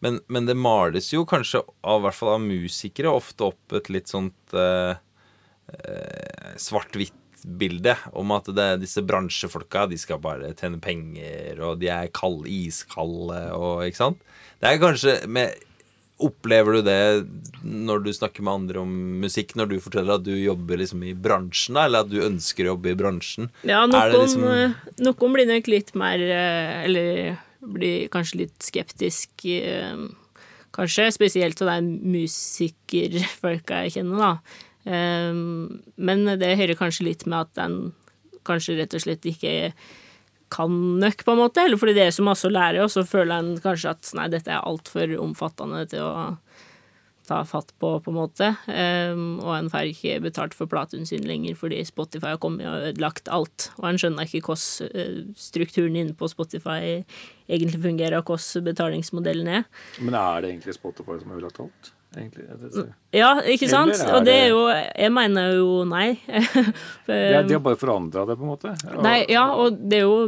Men, 0.02 0.18
men, 0.26 0.46
det 0.48 0.58
males 0.58 1.12
jo 1.12 1.22
kanskje, 1.28 1.62
av, 1.86 2.00
i 2.00 2.06
hvert 2.08 2.18
fall 2.18 2.34
av 2.34 2.44
musikere, 2.44 3.10
ofte 3.14 3.52
opp 3.52 3.74
et 3.78 3.90
litt 3.94 4.10
sånt 4.10 4.56
eh, 4.58 4.94
eh, 5.70 6.54
svart-hvitt-bilde 6.58 7.94
om 8.18 8.34
at 8.34 8.50
det, 8.50 8.68
disse 8.82 9.04
bransjefolka 9.06 9.86
de 9.90 9.98
skal 10.02 10.22
bare 10.22 10.50
tjene 10.58 10.82
penger, 10.82 11.62
og 11.62 11.78
de 11.82 11.92
er 11.94 12.10
kald, 12.14 12.48
iskalde 12.50 13.44
og 13.54 13.86
Ikke 13.86 14.02
sant? 14.02 14.24
Det 14.58 14.72
er 14.72 14.82
kanskje 14.82 15.20
med, 15.30 15.54
Opplever 16.22 16.76
du 16.76 16.84
det 16.86 17.24
når 17.66 18.02
du 18.04 18.10
snakker 18.14 18.44
med 18.46 18.52
andre 18.60 18.82
om 18.82 18.90
musikk, 19.22 19.56
når 19.58 19.72
du 19.72 19.76
forteller 19.82 20.20
at 20.20 20.26
du 20.26 20.34
jobber 20.36 20.78
liksom 20.78 21.02
i 21.08 21.14
bransjen, 21.18 21.78
eller 21.80 22.04
at 22.04 22.10
du 22.12 22.20
ønsker 22.22 22.66
å 22.66 22.74
jobbe 22.74 22.92
i 22.92 22.98
bransjen? 22.98 23.48
Ja, 23.66 23.80
noen, 23.90 24.12
liksom... 24.14 24.44
Eh, 24.46 24.76
noen 25.02 25.34
blir 25.34 25.48
nok 25.50 25.70
litt 25.72 25.90
mer 25.98 26.22
eh, 26.22 26.84
Eller 26.84 27.40
blir 27.62 28.10
kanskje 28.12 28.44
litt 28.44 28.66
skeptisk, 28.66 29.44
eh, 29.46 30.04
kanskje. 30.74 31.10
Spesielt 31.14 31.58
til 31.58 31.70
de 31.70 31.80
musikerfolka 32.16 33.84
jeg 33.84 33.96
kjenner, 33.98 34.18
da. 34.18 34.60
Eh, 34.84 35.32
men 35.96 36.24
det 36.38 36.56
hører 36.58 36.78
kanskje 36.78 37.08
litt 37.10 37.26
med 37.26 37.46
at 37.46 37.54
den 37.60 37.92
kanskje 38.46 38.78
rett 38.80 38.94
og 38.94 39.04
slett 39.04 39.28
ikke 39.28 39.72
kan 40.52 40.72
nok, 41.00 41.24
på 41.24 41.32
en 41.32 41.40
måte. 41.40 41.64
Eller 41.64 41.80
fordi 41.80 41.94
det 41.96 42.06
er 42.08 42.16
så 42.16 42.24
masse 42.26 42.48
å 42.48 42.52
lære, 42.52 42.82
og 42.84 42.92
så 42.92 43.06
føler 43.08 43.38
en 43.38 43.54
kanskje 43.62 43.94
at 43.94 44.12
nei, 44.18 44.28
dette 44.32 44.52
er 44.52 44.66
altfor 44.68 45.14
omfattende 45.22 45.86
til 45.90 46.04
å 46.04 46.14
ta 47.28 47.44
fatt 47.46 47.70
på, 47.78 47.92
på 48.02 48.12
en 48.12 48.18
måte. 48.18 48.48
Um, 48.66 49.38
og 49.42 49.54
en 49.56 49.70
får 49.72 49.92
ikke 49.92 50.18
betalt 50.24 50.56
for 50.58 50.70
platen 50.70 51.06
sin 51.08 51.24
lenger 51.28 51.56
fordi 51.58 51.82
Spotify 51.86 52.34
har 52.34 52.42
kommet 52.42 52.68
og 52.68 52.88
ødelagt 52.90 53.30
alt. 53.32 53.70
Og 53.78 53.88
en 53.90 54.02
skjønner 54.02 54.26
ikke 54.26 54.42
hvordan 54.50 54.92
uh, 54.92 55.32
strukturen 55.38 55.98
inne 55.98 56.18
på 56.18 56.30
Spotify 56.32 57.02
egentlig 57.48 57.82
fungerer, 57.82 58.18
og 58.18 58.30
hvordan 58.30 58.68
betalingsmodellen 58.70 59.50
er. 59.60 59.66
Men 60.00 60.18
er 60.18 60.42
det 60.42 60.54
egentlig 60.54 60.78
Spotify 60.78 61.18
som 61.20 61.32
har 61.32 61.42
ødelagt 61.42 61.60
alt? 61.66 61.92
Egentlig, 62.12 62.44
ja, 63.16 63.30
ikke 63.48 63.68
sant? 63.72 63.96
Og 64.12 64.26
det 64.26 64.34
er 64.34 64.48
jo 64.50 64.66
Jeg 64.68 65.12
mener 65.16 65.54
jo 65.56 65.68
nei. 65.88 66.18
ja, 67.08 67.40
de 67.40 67.54
har 67.54 67.62
bare 67.64 67.78
forandra 67.80 68.26
det, 68.28 68.36
på 68.36 68.44
en 68.44 68.50
måte? 68.50 68.74
Og, 68.90 68.98
nei, 69.06 69.22
ja, 69.32 69.46
og 69.56 69.78
det 69.80 70.02
er 70.02 70.04
jo 70.04 70.18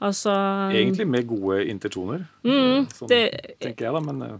altså 0.00 0.32
Egentlig 0.72 1.04
med 1.10 1.28
gode 1.28 1.60
intensjoner, 1.68 2.24
mm, 2.46 2.88
sånn, 2.94 3.10
det, 3.12 3.22
tenker 3.60 3.88
jeg, 3.88 3.96
da, 3.98 4.02
men 4.06 4.24
eh, 4.24 4.36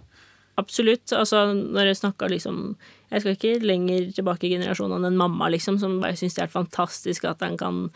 Absolutt. 0.59 1.13
Altså, 1.15 1.53
når 1.55 1.93
jeg 1.93 2.01
snakker 2.01 2.33
liksom 2.33 2.63
Jeg 3.09 3.23
skal 3.23 3.37
ikke 3.37 3.65
lenger 3.65 4.11
tilbake 4.13 4.49
i 4.49 4.53
generasjonene 4.53 5.09
enn 5.09 5.17
mamma, 5.17 5.49
liksom, 5.49 5.79
som 5.81 5.95
bare 6.03 6.19
syns 6.19 6.35
det 6.37 6.43
er 6.45 6.53
fantastisk 6.53 7.25
at 7.25 7.41
han 7.41 7.57
kan 7.57 7.87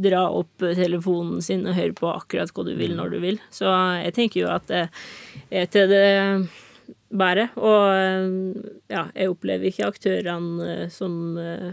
dra 0.00 0.22
opp 0.32 0.64
telefonen 0.78 1.42
sin 1.44 1.66
og 1.66 1.76
høre 1.76 1.92
på 1.98 2.08
akkurat 2.08 2.54
hva 2.56 2.64
du 2.64 2.72
vil, 2.78 2.94
når 2.96 3.12
du 3.12 3.18
vil. 3.20 3.40
Så 3.52 3.68
jeg 4.00 4.14
tenker 4.16 4.40
jo 4.40 4.48
at 4.54 4.70
det 4.70 4.86
er 5.52 5.68
til 5.68 5.92
det 5.92 6.08
bedre. 7.12 7.50
Og 7.60 8.72
ja, 8.88 9.04
jeg 9.12 9.34
opplever 9.34 9.68
ikke 9.68 9.90
aktørene 9.92 10.88
som 10.94 11.36
eh, 11.36 11.72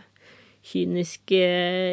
kyniske, 0.69 1.39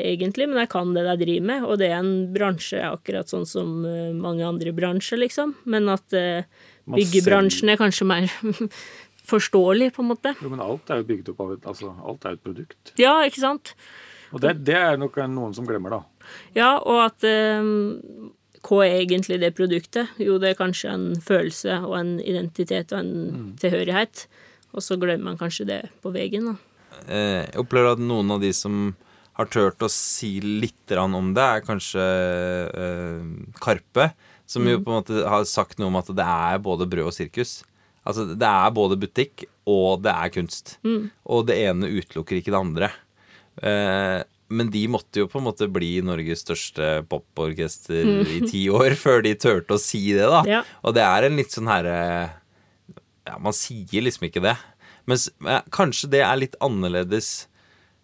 egentlig, 0.02 0.48
men 0.50 0.60
jeg 0.64 0.72
kan 0.72 0.94
det 0.94 1.06
de 1.06 1.16
driver 1.22 1.46
med, 1.52 1.66
og 1.66 1.78
det 1.80 1.90
er 1.92 2.00
en 2.00 2.32
bransje 2.34 2.82
akkurat 2.82 3.30
sånn 3.30 3.46
som 3.48 3.84
eh, 3.86 4.10
mange 4.16 4.46
andre 4.46 4.74
bransjer, 4.76 5.22
liksom. 5.22 5.54
Men 5.70 5.88
at 5.92 6.16
eh, 6.16 6.48
byggebransjen 6.86 7.72
er 7.72 7.80
kanskje 7.80 8.06
mer 8.08 8.30
forståelig, 9.30 9.92
på 9.96 10.04
en 10.04 10.10
måte. 10.12 10.34
Jo, 10.42 10.50
men 10.52 10.62
alt 10.62 10.90
er 10.90 11.02
jo 11.02 11.08
bygd 11.08 11.32
opp 11.32 11.42
av 11.42 11.54
et, 11.56 11.70
altså, 11.72 11.92
alt 12.06 12.26
er 12.28 12.36
et 12.36 12.44
produkt. 12.44 12.92
Ja, 13.00 13.18
ikke 13.26 13.42
sant? 13.42 13.74
Og 14.34 14.42
det, 14.42 14.56
det 14.66 14.76
er 14.78 14.98
nok 15.00 15.18
noen 15.30 15.54
som 15.56 15.66
glemmer, 15.66 15.98
da. 15.98 16.30
Ja, 16.56 16.70
og 16.82 17.00
at 17.04 17.26
um, 17.26 18.30
hva 18.66 18.82
er 18.86 19.00
egentlig 19.04 19.38
det 19.42 19.54
produktet? 19.58 20.14
Jo, 20.22 20.40
det 20.42 20.52
er 20.52 20.58
kanskje 20.58 20.92
en 20.92 21.08
følelse 21.22 21.80
og 21.86 21.96
en 22.00 22.16
identitet 22.20 22.94
og 22.94 23.02
en 23.02 23.12
mm. 23.14 23.50
tilhørighet. 23.62 24.26
Og 24.76 24.84
så 24.84 24.98
glemmer 25.00 25.30
man 25.30 25.40
kanskje 25.40 25.68
det 25.68 25.80
på 26.02 26.12
veien, 26.14 26.50
da. 26.50 26.56
Eh, 27.06 27.42
jeg 27.44 27.60
opplever 27.60 27.94
at 27.94 28.02
noen 28.02 28.32
av 28.34 28.42
de 28.42 28.52
som 28.56 28.94
har 29.36 29.50
turt 29.52 29.82
å 29.84 29.90
si 29.92 30.38
litt 30.40 30.94
om 30.96 31.32
det, 31.36 31.44
er 31.44 31.64
kanskje 31.64 32.04
eh, 32.72 33.26
Karpe. 33.60 34.10
Som 34.46 34.68
jo 34.68 34.78
mm. 34.78 34.84
på 34.84 34.92
en 34.92 35.00
måte 35.00 35.24
har 35.26 35.48
sagt 35.50 35.80
noe 35.80 35.90
om 35.90 35.98
at 35.98 36.10
det 36.14 36.26
er 36.26 36.62
både 36.62 36.86
brød 36.88 37.10
og 37.10 37.16
sirkus. 37.16 37.58
Altså 38.06 38.28
det 38.30 38.46
er 38.46 38.74
både 38.74 38.98
butikk 39.02 39.44
og 39.66 40.04
det 40.06 40.14
er 40.14 40.32
kunst. 40.34 40.76
Mm. 40.86 41.10
Og 41.26 41.48
det 41.48 41.58
ene 41.66 41.90
utelukker 41.90 42.38
ikke 42.38 42.54
det 42.54 42.60
andre. 42.60 42.90
Eh, 43.58 44.20
men 44.46 44.70
de 44.70 44.84
måtte 44.90 45.24
jo 45.24 45.30
på 45.30 45.40
en 45.40 45.48
måte 45.48 45.66
bli 45.72 45.96
Norges 46.06 46.44
største 46.44 47.00
poporkester 47.10 48.06
mm. 48.06 48.22
i 48.36 48.40
ti 48.46 48.62
år 48.70 48.94
før 49.04 49.24
de 49.26 49.34
turte 49.34 49.74
å 49.74 49.82
si 49.82 50.04
det, 50.14 50.28
da. 50.30 50.44
Ja. 50.46 50.62
Og 50.86 50.94
det 50.96 51.02
er 51.02 51.26
en 51.26 51.38
litt 51.40 51.54
sånn 51.54 51.70
herre 51.70 51.98
Ja, 53.26 53.40
man 53.42 53.56
sier 53.56 54.04
liksom 54.06 54.28
ikke 54.28 54.44
det. 54.44 54.54
Mens 55.10 55.26
eh, 55.42 55.62
kanskje 55.74 56.12
det 56.14 56.22
er 56.22 56.38
litt 56.38 56.54
annerledes 56.62 57.48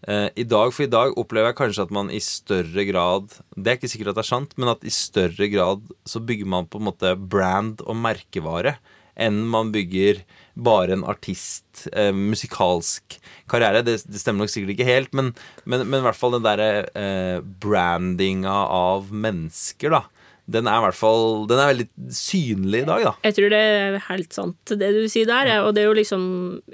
i 0.03 0.42
dag. 0.48 0.72
For 0.74 0.82
i 0.82 0.90
dag 0.90 1.12
opplever 1.20 1.53
jeg 1.53 1.59
kanskje 1.61 1.84
at 1.86 1.92
man 1.94 2.09
i 2.11 2.18
større 2.18 2.82
grad 2.88 3.36
Det 3.55 3.70
er 3.70 3.76
ikke 3.78 3.90
sikkert 3.92 4.11
at 4.11 4.16
det 4.18 4.24
er 4.24 4.28
sant, 4.32 4.57
men 4.59 4.72
at 4.72 4.82
i 4.82 4.90
større 4.90 5.46
grad 5.53 5.84
så 6.09 6.18
bygger 6.18 6.48
man 6.50 6.66
på 6.66 6.80
en 6.80 6.88
måte 6.88 7.12
brand 7.14 7.84
og 7.86 8.00
merkevare 8.00 8.76
enn 9.20 9.42
man 9.53 9.72
bygger 9.72 10.22
bare 10.53 10.96
en 10.96 11.05
artist, 11.09 11.86
eh, 11.92 12.12
musikalsk 12.12 13.18
karriere. 13.50 13.82
Det, 13.84 13.98
det, 14.09 14.20
stemmer 14.20 14.44
nok 14.44 14.53
sikkert 14.53 14.74
ikke 14.74 14.88
helt, 14.88 15.12
men, 15.16 15.32
men, 15.64 15.84
men 15.86 16.00
i 16.00 16.07
hvert 16.07 16.18
fall 16.18 16.36
den 16.36 16.46
derre 16.46 16.70
eh, 16.96 17.38
brandinga 17.40 18.57
av 18.72 19.12
mennesker, 19.12 19.92
da. 19.92 20.05
Den 20.53 20.66
er 20.66 20.80
i 20.80 20.82
hvert 20.82 20.96
fall 20.98 21.44
Den 21.46 21.61
er 21.62 21.68
veldig 21.70 21.84
synlig 22.12 22.80
i 22.82 22.86
dag, 22.88 23.05
da. 23.07 23.12
Jeg 23.28 23.36
tror 23.36 23.53
det 23.53 23.61
er 23.62 24.00
helt 24.09 24.34
sant, 24.34 24.72
det 24.74 24.88
du 24.96 25.05
sier 25.07 25.28
der. 25.30 25.53
Og 25.62 25.70
det 25.76 25.84
er 25.84 25.86
jo 25.86 25.94
liksom 25.94 26.24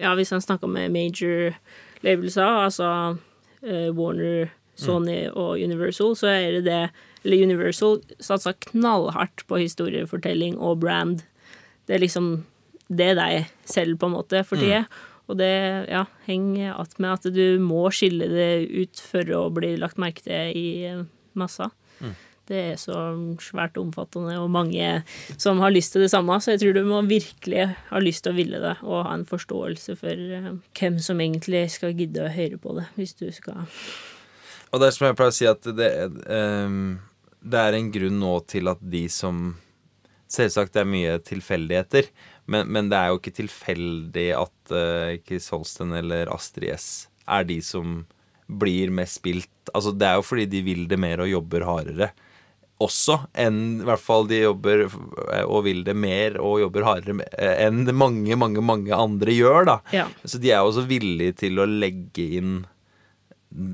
Ja, 0.00 0.14
hvis 0.16 0.32
han 0.32 0.40
snakker 0.40 0.70
med 0.72 0.94
major 0.94 1.52
labelser, 2.06 2.64
altså 2.66 2.90
uh, 3.16 3.90
Warner, 3.96 4.52
Sony 4.78 5.24
mm. 5.26 5.34
og 5.34 5.58
Universal, 5.58 6.14
så 6.16 6.30
er 6.30 6.58
det 6.58 6.64
det 6.68 6.82
Eller 7.24 7.42
Universal 7.42 7.98
satsa 8.22 8.52
knallhardt 8.70 9.42
på 9.50 9.58
historiefortelling 9.58 10.54
og 10.58 10.78
brand. 10.80 11.24
Det 11.86 11.96
er 11.96 12.04
liksom 12.04 12.46
det 12.88 13.12
er 13.12 13.18
deg 13.18 13.48
selv, 13.68 13.98
på 13.98 14.08
en 14.08 14.14
måte, 14.16 14.42
for 14.46 14.60
tida. 14.60 14.84
Mm. 14.86 15.06
Og 15.28 15.36
det 15.36 15.86
ja, 15.90 16.06
henger 16.24 16.74
att 16.80 16.98
med 16.98 17.12
at 17.12 17.22
du 17.34 17.58
må 17.60 17.90
skille 17.92 18.30
det 18.32 18.64
ut 18.72 19.00
for 19.00 19.28
å 19.36 19.48
bli 19.52 19.74
lagt 19.76 20.00
merke 20.00 20.24
til 20.24 20.56
i 20.56 20.68
eh, 20.88 21.02
massa. 21.36 21.68
Det 22.48 22.60
er 22.72 22.78
så 22.80 22.96
svært 23.44 23.76
omfattende, 23.80 24.38
og 24.40 24.48
mange 24.52 25.02
som 25.36 25.60
har 25.60 25.72
lyst 25.74 25.92
til 25.94 26.04
det 26.04 26.12
samme. 26.12 26.38
Så 26.40 26.54
jeg 26.54 26.62
tror 26.62 26.78
du 26.78 26.88
må 26.88 27.02
virkelig 27.08 27.66
ha 27.90 28.00
lyst 28.00 28.24
til 28.24 28.32
å 28.32 28.38
ville 28.38 28.60
det, 28.62 28.76
og 28.86 29.04
ha 29.04 29.16
en 29.16 29.26
forståelse 29.28 29.98
for 30.00 30.24
uh, 30.32 30.54
hvem 30.78 30.96
som 31.04 31.20
egentlig 31.20 31.66
skal 31.76 31.96
gidde 31.98 32.24
å 32.24 32.32
høre 32.32 32.60
på 32.62 32.78
det, 32.78 32.88
hvis 32.96 33.16
du 33.20 33.28
skal 33.34 33.66
Og 34.72 34.80
det 34.80 34.88
er 34.88 34.96
som 34.96 35.08
jeg 35.08 35.18
pleier 35.18 35.34
å 35.34 35.38
si, 35.38 35.48
at 35.48 35.70
det, 35.76 35.90
um, 36.28 36.98
det 37.40 37.64
er 37.64 37.76
en 37.76 37.92
grunn 37.92 38.20
nå 38.22 38.34
til 38.48 38.72
at 38.72 38.82
de 38.82 39.06
som 39.12 39.56
Selvsagt 40.28 40.74
det 40.74 40.82
er 40.82 40.88
mye 40.92 41.12
tilfeldigheter, 41.24 42.10
men, 42.52 42.66
men, 42.68 42.90
det 42.92 42.98
er 42.98 43.06
jo 43.08 43.16
ikke 43.16 43.32
tilfeldig 43.38 44.26
at 44.36 44.72
uh, 44.76 45.14
Chris 45.24 45.46
Holsten 45.54 45.94
eller 45.96 46.28
Astrid 46.28 46.74
S 46.74 46.88
er 47.24 47.46
de 47.48 47.56
som 47.64 48.02
blir 48.44 48.92
mest 48.92 49.22
spilt. 49.22 49.72
Altså, 49.72 49.94
det 49.96 50.04
er 50.04 50.18
jo 50.18 50.26
fordi 50.28 50.44
de 50.52 50.60
vil 50.66 50.84
det 50.88 50.98
mer 51.00 51.22
og 51.24 51.30
jobber 51.32 51.64
hardere 51.64 52.10
også 52.82 53.18
enn 53.38 53.60
i 53.80 53.86
hvert 53.86 54.02
fall 54.02 54.28
de 54.30 54.42
jobber 54.44 54.84
eh, 54.86 55.44
og 55.44 55.64
vil 55.66 55.82
det 55.86 55.96
mer 55.98 56.38
og 56.38 56.60
jobber 56.62 56.86
hardere 56.86 57.26
eh, 57.34 57.64
enn 57.66 57.82
mange, 57.90 58.36
mange, 58.38 58.62
mange 58.62 58.94
andre 58.94 59.34
gjør, 59.34 59.64
da. 59.68 59.78
Ja. 59.94 60.06
Så 60.24 60.40
de 60.42 60.52
er 60.54 60.62
også 60.62 60.86
villige 60.88 61.40
til 61.44 61.58
å 61.58 61.66
legge 61.68 62.26
inn 62.38 62.52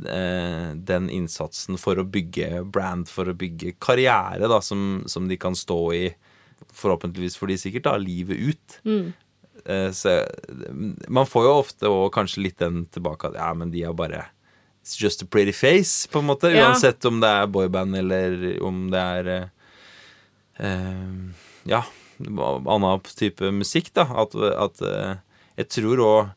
eh, 0.09 0.71
den 0.93 1.11
innsatsen 1.13 1.81
for 1.81 2.01
å 2.01 2.07
bygge 2.09 2.65
brand, 2.65 3.11
for 3.13 3.29
å 3.29 3.37
bygge 3.37 3.77
karriere, 3.83 4.49
da, 4.49 4.63
som, 4.65 5.03
som 5.11 5.29
de 5.29 5.41
kan 5.41 5.57
stå 5.59 5.81
i 5.97 6.07
forhåpentligvis 6.75 7.37
for 7.37 7.53
de 7.53 7.59
sikkert, 7.61 7.89
da, 7.91 7.99
livet 8.01 8.41
ut. 8.41 8.79
Mm. 8.89 9.13
Eh, 9.65 9.91
så 9.93 10.23
man 11.09 11.29
får 11.29 11.45
jo 11.45 11.59
ofte 11.59 11.93
òg 11.93 12.09
kanskje 12.17 12.47
litt 12.49 12.61
den 12.63 12.87
tilbake 12.93 13.31
at 13.31 13.39
ja, 13.39 13.53
men 13.57 13.73
de 13.75 13.85
har 13.85 13.97
bare 13.97 14.27
It's 14.85 14.99
just 15.01 15.23
a 15.23 15.27
pretty 15.27 15.53
face, 15.53 16.09
på 16.13 16.21
en 16.21 16.27
måte. 16.29 16.51
Ja. 16.53 16.69
Uansett 16.69 17.05
om 17.09 17.23
det 17.23 17.29
er 17.33 17.47
boyband 17.49 17.97
eller 17.97 18.35
om 18.61 18.91
det 18.93 19.01
er 19.01 19.31
eh, 20.61 21.15
Ja, 21.65 21.81
annen 22.21 23.01
type 23.17 23.49
musikk, 23.57 23.89
da. 23.97 24.05
At, 24.13 24.37
at 24.37 24.85
eh, 24.85 25.15
jeg 25.63 25.71
tror 25.79 26.05
òg 26.05 26.35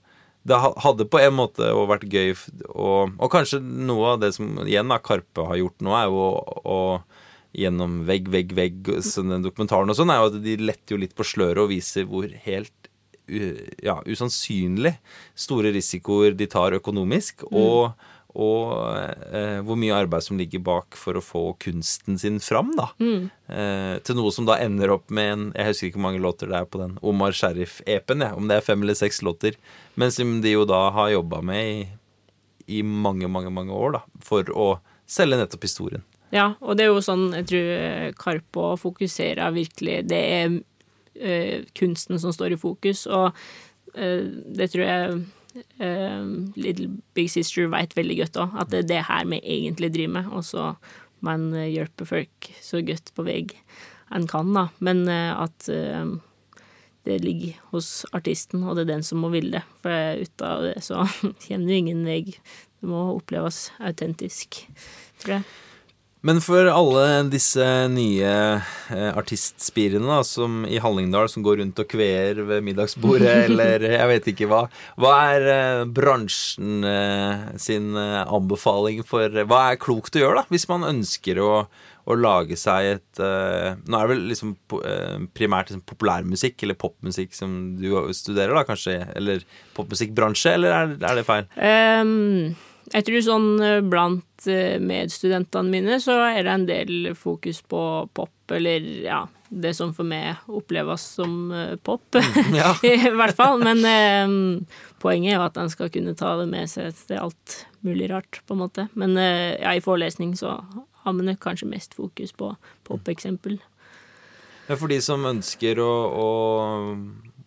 det 0.48 0.62
hadde 0.80 1.10
på 1.12 1.20
en 1.20 1.36
måte 1.36 1.68
vært 1.90 2.06
gøy 2.08 2.30
og, 2.70 3.12
og, 3.18 3.28
kanskje 3.34 3.60
noe 3.60 4.14
av 4.14 4.22
det 4.22 4.30
som 4.38 4.62
igjen 4.64 4.88
da 4.88 5.02
Karpe 5.04 5.44
har 5.50 5.60
gjort 5.60 5.84
nå, 5.84 5.92
er 5.92 6.08
jo 6.08 6.22
å, 6.72 6.78
gjennom 7.52 8.06
vegg, 8.08 8.30
vegg, 8.32 8.54
vegg, 8.56 8.94
sånn 9.04 9.42
dokumentaren 9.44 9.92
og 9.92 10.00
sånn, 10.00 10.14
er 10.14 10.22
jo 10.22 10.30
at 10.32 10.38
de 10.46 10.56
letter 10.62 10.96
jo 10.96 11.02
litt 11.04 11.18
på 11.20 11.28
sløret 11.28 11.66
og 11.66 11.74
viser 11.74 12.08
hvor 12.08 12.32
helt 12.46 12.88
ja, 13.84 13.98
usannsynlig 14.08 14.94
store 15.36 15.74
risikoer 15.76 16.38
de 16.38 16.48
tar 16.48 16.78
økonomisk, 16.78 17.44
mm. 17.52 17.58
Og, 18.36 18.74
eh, 19.32 19.60
hvor 19.66 19.80
mye 19.80 19.96
arbeid 19.96 20.26
som 20.26 20.38
ligger 20.38 20.62
bak 20.66 20.98
for 21.00 21.18
å 21.18 21.24
få 21.24 21.44
kunsten 21.64 22.20
sin 22.20 22.40
fram, 22.44 22.74
da. 22.78 22.90
Mm. 23.00 23.30
Eh, 23.48 23.94
til 24.06 24.20
noe 24.20 24.34
som 24.36 24.46
da 24.46 24.60
ender 24.62 24.92
opp 24.94 25.10
med 25.10 25.32
en 25.32 25.46
Jeg 25.56 25.72
husker 25.72 25.88
ikke 25.88 25.98
hvor 25.98 26.08
mange 26.10 26.22
låter 26.22 26.52
det 26.52 26.60
er 26.60 26.68
på 26.68 26.82
den 26.82 26.98
Omar 27.02 27.32
Sheriff-epen, 27.32 28.22
ja, 28.22 28.36
om 28.36 28.50
det 28.50 28.60
er 28.60 28.68
fem 28.68 28.84
eller 28.84 28.98
seks 29.00 29.24
låter, 29.26 29.56
men 29.96 30.12
som 30.12 30.42
de 30.42 30.54
jo 30.54 30.66
da 30.70 30.90
har 30.92 31.16
jobba 31.16 31.42
med 31.42 31.72
i, 31.72 31.88
i 32.80 32.84
mange, 32.84 33.30
mange, 33.32 33.50
mange 33.50 33.74
år, 33.74 33.98
da, 33.98 34.04
for 34.22 34.52
å 34.54 34.70
selge 35.08 35.40
nettopp 35.40 35.64
historien. 35.64 36.04
Ja, 36.36 36.52
og 36.60 36.78
det 36.78 36.86
er 36.86 36.92
jo 36.92 37.04
sånn 37.04 37.30
jeg 37.32 37.48
tror 37.48 37.70
eh, 37.72 38.10
Karpo 38.20 38.74
fokuserer 38.76 39.54
virkelig 39.56 40.02
Det 40.12 40.20
er 40.20 40.50
uh, 40.52 41.64
kunsten 41.78 42.20
som 42.20 42.34
står 42.36 42.58
i 42.58 42.60
fokus, 42.60 43.06
og 43.08 43.32
uh, 43.96 44.24
det 44.60 44.68
tror 44.74 44.84
jeg 44.84 45.22
Little 45.80 46.90
Big 47.18 47.32
Sister 47.34 47.70
veit 47.74 47.96
veldig 47.98 48.20
godt 48.22 48.40
òg, 48.44 48.56
at 48.62 48.72
det 48.74 48.84
er 48.84 48.90
det 48.92 49.04
her 49.10 49.28
vi 49.32 49.42
egentlig 49.42 49.92
driver 49.96 50.16
med, 50.20 50.32
og 50.32 50.46
så 50.46 50.70
man 51.26 51.50
hjelper 51.56 52.06
folk 52.10 52.50
så 52.62 52.84
godt 52.86 53.14
på 53.18 53.26
vei 53.26 53.42
en 54.14 54.28
kan, 54.30 54.54
da, 54.56 54.68
men 54.80 55.08
at 55.10 55.66
det 57.08 57.22
ligger 57.24 57.60
hos 57.72 58.06
artisten, 58.16 58.66
og 58.68 58.76
det 58.76 58.86
er 58.86 58.96
den 58.96 59.06
som 59.06 59.22
må 59.24 59.32
ville 59.32 59.60
det. 59.60 59.64
For 59.84 60.24
ut 60.24 60.44
av 60.44 60.66
det 60.68 60.76
så 60.84 61.06
kommer 61.46 61.68
du 61.68 61.76
ingen 61.76 62.04
vei. 62.08 62.22
Det 62.78 62.90
må 62.92 63.08
oppleves 63.16 63.70
autentisk, 63.80 64.66
tror 65.24 65.40
jeg. 65.40 65.48
Men 66.28 66.42
for 66.44 66.68
alle 66.68 67.04
disse 67.32 67.64
nye 67.88 68.32
eh, 68.92 69.12
artistspirene 69.16 70.10
da, 70.10 70.18
som 70.28 70.66
i 70.68 70.80
Hallingdal 70.84 71.30
som 71.32 71.46
går 71.46 71.62
rundt 71.62 71.80
og 71.80 71.88
kveer 71.88 72.42
ved 72.50 72.66
middagsbordet, 72.68 73.36
eller 73.48 73.86
jeg 73.88 74.10
vet 74.12 74.28
ikke 74.34 74.50
hva, 74.52 74.66
hva 75.00 75.14
er 75.38 75.48
eh, 75.54 75.84
bransjen 75.88 76.84
eh, 76.84 77.46
sin 77.62 77.96
anbefaling 77.96 79.06
for 79.08 79.32
Hva 79.48 79.62
er 79.72 79.80
klokt 79.80 80.18
å 80.18 80.26
gjøre, 80.26 80.42
da, 80.42 80.52
hvis 80.52 80.68
man 80.68 80.84
ønsker 80.90 81.40
å, 81.40 81.52
å 82.08 82.18
lage 82.20 82.60
seg 82.60 82.98
et 82.98 83.22
Nå 83.22 83.98
er 83.98 84.08
det 84.08 84.12
vel 84.12 84.28
liksom 84.30 84.56
primært 85.38 85.72
liksom 85.72 85.86
populærmusikk 85.88 86.64
eller 86.66 86.78
popmusikk 86.80 87.36
som 87.38 87.52
du 87.80 87.88
studerer, 88.16 88.56
da, 88.58 88.68
kanskje? 88.68 89.00
Eller 89.16 89.48
popmusikkbransje, 89.80 90.58
eller 90.60 90.76
er, 90.76 90.98
er 91.00 91.22
det 91.22 91.30
feil? 91.30 91.54
Um 91.56 92.58
jeg 92.96 93.04
tror 93.08 93.24
sånn 93.26 93.48
eh, 93.64 93.80
blant 94.38 94.48
eh, 94.48 94.80
medstudentene 94.80 95.70
mine 95.70 96.00
så 96.00 96.20
er 96.30 96.44
det 96.44 96.52
en 96.52 96.68
del 96.68 97.16
fokus 97.16 97.62
på 97.62 98.10
pop, 98.14 98.52
eller 98.52 98.82
ja, 99.04 99.28
det 99.50 99.74
som 99.76 99.94
for 99.94 100.06
meg 100.06 100.38
oppleves 100.48 101.02
som 101.02 101.52
eh, 101.52 101.76
pop, 101.78 102.04
mm, 102.14 102.56
ja. 102.56 102.76
i 102.84 103.12
hvert 103.16 103.36
fall. 103.36 103.60
Men 103.60 103.84
eh, 103.86 104.64
poenget 105.00 105.34
er 105.34 105.38
jo 105.38 105.48
at 105.48 105.58
en 105.58 105.70
skal 105.70 105.90
kunne 105.90 106.16
ta 106.16 106.38
det 106.38 106.48
med 106.50 106.70
seg 106.70 106.94
til 107.08 107.20
alt 107.20 107.66
mulig 107.82 108.10
rart, 108.12 108.42
på 108.46 108.54
en 108.54 108.64
måte. 108.64 108.88
Men 108.96 109.18
eh, 109.18 109.58
ja, 109.62 109.74
i 109.74 109.82
forelesning 109.82 110.36
så 110.38 110.60
har 111.04 111.14
man 111.14 111.36
kanskje 111.38 111.70
mest 111.70 111.96
fokus 111.96 112.34
på 112.34 112.56
pop-eksempel. 112.88 113.60
Ja, 114.68 114.76
for 114.76 114.92
de 114.92 115.00
som 115.00 115.24
ønsker 115.24 115.80
å, 115.80 115.92
å 116.12 116.28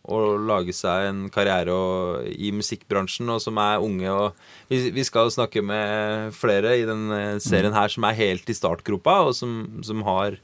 å 0.09 0.21
lage 0.49 0.73
seg 0.75 1.09
en 1.11 1.25
karriere 1.33 1.75
og, 1.75 2.29
i 2.31 2.51
musikkbransjen, 2.57 3.29
og 3.33 3.43
som 3.45 3.59
er 3.61 3.85
unge. 3.85 4.09
og 4.11 4.71
vi, 4.71 4.89
vi, 4.95 5.05
skal 5.05 5.31
snakke 5.33 5.63
med 5.63 6.33
flere 6.37 6.79
i 6.81 6.87
denne 6.89 7.41
serien 7.43 7.77
her 7.77 7.93
som 7.93 8.07
er 8.09 8.19
helt 8.19 8.49
i 8.49 8.57
startgropa, 8.57 9.21
og 9.29 9.37
som, 9.37 9.83
som 9.85 10.03
har, 10.09 10.39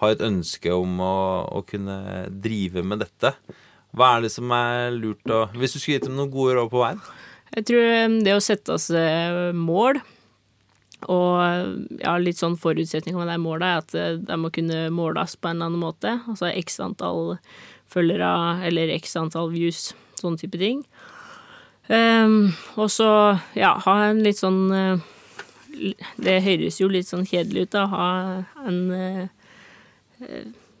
har, 0.00 0.14
et 0.14 0.24
ønske 0.24 0.72
om 0.72 0.98
å, 1.04 1.18
å, 1.52 1.62
kunne 1.68 2.26
drive 2.30 2.84
med 2.86 3.04
dette. 3.04 3.34
Hva 3.94 4.16
er 4.16 4.24
det 4.24 4.32
som 4.34 4.50
er 4.50 4.90
lurt 4.96 5.30
å 5.30 5.44
Hvis 5.54 5.76
du 5.76 5.78
skulle 5.78 6.00
gitt 6.00 6.08
dem 6.08 6.16
noen 6.18 6.32
gode 6.32 6.56
råd 6.56 6.72
på 6.72 6.80
veien? 6.82 7.04
Jeg 7.54 7.68
tror 7.68 7.84
um, 8.08 8.16
det 8.26 8.32
å 8.34 8.42
sette 8.42 8.74
oss 8.74 8.88
mål 9.54 10.00
Og 11.06 11.36
ja, 12.00 12.16
litt 12.18 12.40
sånn 12.40 12.56
forutsetning 12.58 13.14
med 13.14 13.30
det 13.30 13.36
målet 13.38 13.68
er 13.68 13.84
at 13.84 13.94
eh, 13.94 14.16
de 14.18 14.38
må 14.40 14.50
kunne 14.50 14.88
måles 14.90 15.36
på 15.38 15.46
en 15.46 15.60
eller 15.60 15.70
annen 15.70 15.84
måte. 15.84 16.16
Altså 16.26 16.50
x 16.50 16.80
antall 16.82 17.36
følgere 17.94 18.30
eller 18.66 18.92
x 18.98 19.16
antall 19.20 19.52
views, 19.54 19.92
sånne 20.20 20.40
type 20.40 20.60
ting. 20.60 20.82
Um, 21.88 22.54
og 22.80 22.88
så, 22.92 23.08
ja, 23.58 23.74
ha 23.84 23.94
en 24.06 24.22
litt 24.24 24.38
sånn 24.40 24.62
uh, 24.72 25.02
Det 26.16 26.38
høres 26.46 26.78
jo 26.80 26.86
litt 26.88 27.10
sånn 27.10 27.26
kjedelig 27.28 27.66
ut, 27.66 27.74
da. 27.74 27.82
Ha 27.92 28.06
en 28.64 28.78
uh, 28.88 29.26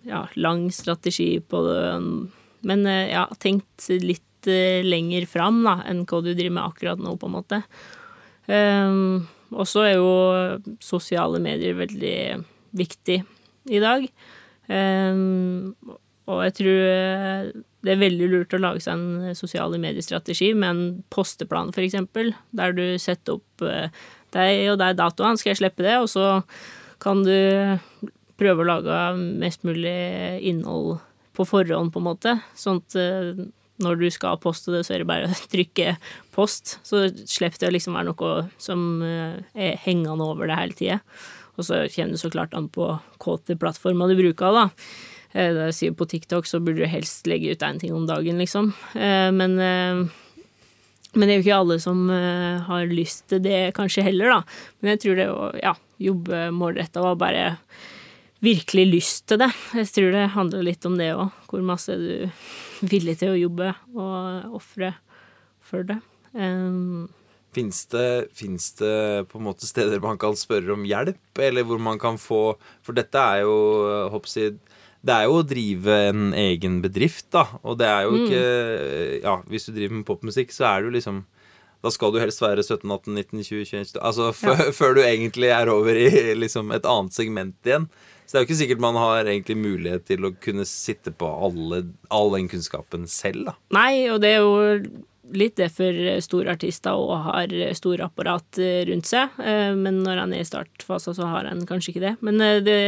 ja, 0.08 0.22
lang 0.40 0.70
strategi 0.72 1.36
på 1.44 1.60
det. 1.66 1.82
Men 2.64 2.86
ja, 2.88 3.26
tenkt 3.42 3.88
litt 4.00 4.22
lenger 4.84 5.24
fram 5.28 5.62
da, 5.64 5.78
enn 5.88 6.02
hva 6.08 6.20
du 6.20 6.30
driver 6.30 6.54
med 6.56 6.64
akkurat 6.64 7.00
nå, 7.00 7.14
på 7.20 7.28
en 7.28 7.34
måte. 7.34 7.60
Um, 8.46 9.24
og 9.54 9.68
så 9.68 9.86
er 9.88 9.94
jo 9.96 10.76
sosiale 10.84 11.40
medier 11.42 11.76
veldig 11.78 12.16
viktig 12.76 13.18
i 13.72 13.80
dag. 13.82 14.06
Um, 14.68 15.74
og 16.30 16.40
jeg 16.46 16.54
tror 16.60 16.78
det 17.84 17.92
er 17.92 18.00
veldig 18.00 18.28
lurt 18.32 18.54
å 18.56 18.62
lage 18.62 18.80
seg 18.84 18.96
en 18.96 19.34
sosiale 19.36 19.80
mediestrategi 19.80 20.52
med 20.56 20.70
en 20.70 20.84
posteplan, 21.12 21.72
eksempel, 21.76 22.32
der 22.56 22.72
du 22.76 22.84
setter 23.02 23.36
opp 23.36 23.64
uh, 23.66 23.90
deg 24.32 24.70
og 24.72 24.78
deg 24.80 24.96
datoene, 24.96 25.36
skal 25.40 25.52
jeg 25.52 25.60
slippe 25.60 25.84
det, 25.84 25.98
og 26.00 26.08
så 26.08 26.40
kan 27.02 27.20
du 27.26 27.36
prøve 28.40 28.64
å 28.64 28.70
lage 28.70 29.02
mest 29.42 29.66
mulig 29.68 29.92
innhold 30.48 30.96
på 31.36 31.44
forhånd, 31.46 31.92
på 31.92 32.00
en 32.00 32.08
måte, 32.08 32.38
sånn 32.58 32.80
at 32.80 32.96
når 33.82 33.98
du 33.98 34.06
skal 34.12 34.38
poste 34.42 34.72
det, 34.74 34.84
så 34.86 34.94
er 34.94 35.02
det 35.02 35.10
bare 35.10 35.30
å 35.30 35.38
trykke 35.54 35.96
post. 36.34 36.78
Så 36.86 37.08
slipper 37.26 37.64
det 37.64 37.70
å 37.70 37.74
liksom 37.74 37.98
være 37.98 38.12
noe 38.12 38.34
som 38.62 39.02
eh, 39.04 39.40
er 39.54 39.80
hengende 39.84 40.26
over 40.26 40.50
det 40.50 40.58
hele 40.60 40.78
tida. 40.78 41.00
Og 41.54 41.66
så 41.66 41.84
kommer 41.94 42.14
det 42.14 42.22
så 42.22 42.32
klart 42.34 42.54
an 42.58 42.70
på 42.72 42.86
hvilken 43.22 43.60
plattform 43.62 44.06
du 44.10 44.16
bruker, 44.18 44.54
da. 44.54 44.68
Eh, 45.34 45.50
det 45.54 45.70
jeg 45.70 45.78
sier 45.78 45.96
på 45.98 46.06
TikTok, 46.10 46.46
så 46.48 46.60
burde 46.62 46.84
du 46.84 46.90
helst 46.90 47.26
legge 47.30 47.54
ut 47.54 47.64
én 47.66 47.80
ting 47.82 47.94
om 47.94 48.06
dagen, 48.08 48.38
liksom. 48.40 48.70
Eh, 48.94 49.30
men, 49.34 49.58
men 49.58 51.26
det 51.26 51.32
er 51.32 51.40
jo 51.40 51.44
ikke 51.44 51.62
alle 51.62 51.80
som 51.82 52.06
har 52.08 52.86
lyst 52.90 53.26
til 53.32 53.42
det 53.44 53.74
kanskje 53.76 54.06
heller, 54.06 54.38
da. 54.38 54.70
Men 54.80 54.94
jeg 54.94 55.04
tror 55.04 55.20
det 55.20 55.28
å 55.32 55.50
ja, 55.60 55.74
jobbe 56.02 56.46
målretta 56.54 57.02
og 57.04 57.20
bare 57.22 57.52
virkelig 58.44 58.86
lyst 58.90 59.26
til 59.30 59.40
det. 59.40 59.50
Jeg 59.78 59.90
tror 59.94 60.14
det 60.14 60.24
handler 60.34 60.66
litt 60.66 60.86
om 60.88 60.98
det 61.00 61.14
òg. 61.16 61.34
Hvor 61.50 61.64
masse 61.66 61.94
du 61.98 62.08
er 62.26 62.32
villig 62.84 63.18
til 63.20 63.32
å 63.32 63.40
jobbe 63.40 63.72
og 63.94 64.56
ofre 64.60 64.94
for 65.64 65.86
det. 65.88 66.00
Um, 66.34 67.06
Fins 67.54 67.84
det, 67.92 68.34
det, 68.80 68.94
på 69.30 69.38
en 69.38 69.46
måte 69.46 69.68
steder 69.68 70.02
man 70.02 70.18
kan 70.18 70.34
spørre 70.36 70.74
om 70.74 70.82
hjelp, 70.88 71.38
eller 71.38 71.66
hvor 71.68 71.78
man 71.78 72.00
kan 72.02 72.18
få 72.18 72.56
For 72.82 72.96
dette 72.96 73.14
er 73.14 73.44
jo, 73.44 73.54
hoppsid 74.10 74.58
det 75.04 75.14
er 75.14 75.28
jo 75.28 75.38
å 75.40 75.46
drive 75.46 76.00
en 76.08 76.32
egen 76.38 76.80
bedrift, 76.84 77.28
da. 77.34 77.44
Og 77.62 77.76
det 77.80 77.88
er 77.90 78.06
jo 78.06 78.18
ikke 78.22 78.42
mm. 78.42 79.24
Ja, 79.24 79.38
hvis 79.50 79.68
du 79.68 79.74
driver 79.74 79.98
med 79.98 80.06
popmusikk, 80.08 80.54
så 80.54 80.68
er 80.70 80.80
det 80.80 80.90
jo 80.90 80.98
liksom 80.98 81.24
da 81.84 81.90
skal 81.92 82.14
du 82.14 82.16
helst 82.16 82.40
være 82.40 82.62
17, 82.64 82.88
18, 82.88 83.12
19, 83.12 83.42
20, 83.44 83.64
21 83.68 83.98
Altså 84.00 84.30
ja. 84.32 84.54
før 84.78 84.94
du 84.96 85.02
egentlig 85.04 85.50
er 85.52 85.68
over 85.68 85.98
i 86.00 86.32
liksom 86.32 86.72
et 86.72 86.86
annet 86.88 87.12
segment 87.12 87.68
igjen. 87.68 87.90
Så 88.24 88.32
det 88.32 88.38
er 88.38 88.44
jo 88.44 88.48
ikke 88.48 88.60
sikkert 88.62 88.80
man 88.80 88.96
har 88.96 89.28
egentlig 89.28 89.58
mulighet 89.60 90.06
til 90.08 90.24
å 90.24 90.32
kunne 90.40 90.64
sitte 90.64 91.12
på 91.12 91.28
alle, 91.28 91.82
all 92.08 92.32
den 92.32 92.48
kunnskapen 92.48 93.04
selv, 93.10 93.50
da. 93.50 93.54
Nei, 93.76 94.06
og 94.08 94.22
det 94.24 94.30
er 94.32 94.40
jo 94.40 94.78
litt 95.32 95.56
det 95.56 95.70
for 95.72 95.96
store 96.24 96.52
artister 96.52 96.98
og 96.98 97.28
har 97.28 97.52
store 97.76 98.08
apparat 98.08 98.58
rundt 98.88 99.08
seg. 99.08 99.36
Eh, 99.40 99.72
men 99.78 100.02
når 100.04 100.20
han 100.22 100.34
er 100.36 100.42
i 100.44 100.48
startfasen, 100.48 101.16
så 101.16 101.28
har 101.30 101.48
han 101.48 101.62
kanskje 101.68 101.94
ikke 101.94 102.04
det. 102.04 102.14
Men 102.24 102.40
eh, 102.44 102.60
det, 102.64 102.78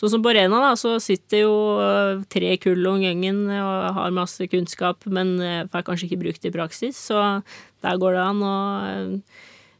sånn 0.00 0.14
som 0.16 0.24
på 0.24 0.34
Rena, 0.34 0.62
da, 0.64 0.72
så 0.78 0.96
sitter 1.02 1.44
jo 1.44 1.54
eh, 1.82 2.24
tre 2.32 2.56
kull 2.62 2.82
om 2.90 3.02
gangen 3.04 3.44
og 3.52 4.00
har 4.00 4.16
masse 4.16 4.48
kunnskap, 4.50 5.06
men 5.06 5.36
får 5.72 5.86
kanskje 5.86 6.10
ikke 6.10 6.22
brukt 6.24 6.42
det 6.42 6.52
i 6.52 6.56
praksis. 6.56 6.98
Så 7.10 7.20
der 7.82 8.00
går 8.00 8.18
det 8.18 8.24
an 8.24 8.42
å 8.46 8.56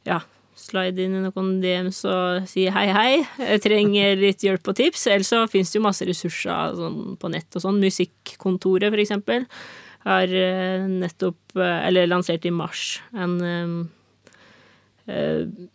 ja, 0.08 0.22
slide 0.58 1.02
inn 1.02 1.18
i 1.18 1.22
noen 1.24 1.52
DMs 1.62 2.02
og 2.08 2.48
si 2.50 2.66
hei, 2.70 2.86
hei, 2.94 3.12
jeg 3.40 3.62
trenger 3.64 4.18
litt 4.20 4.44
hjelp 4.46 4.72
og 4.72 4.78
tips. 4.78 5.06
Ellers 5.10 5.32
så 5.32 5.44
finnes 5.50 5.72
det 5.72 5.80
jo 5.80 5.86
masse 5.86 6.06
ressurser 6.08 6.76
sånn, 6.78 7.16
på 7.20 7.30
nett 7.32 7.58
og 7.58 7.64
sånn. 7.64 7.80
Musikkontoret, 7.82 8.90
for 8.92 9.02
eksempel, 9.02 9.46
har 10.04 10.34
eh, 10.34 10.84
nettopp, 10.88 11.56
eh, 11.56 11.80
eller 11.88 12.10
lansert 12.10 12.46
i 12.48 12.54
mars, 12.54 13.00
en 13.14 13.38
uh, 13.42 13.86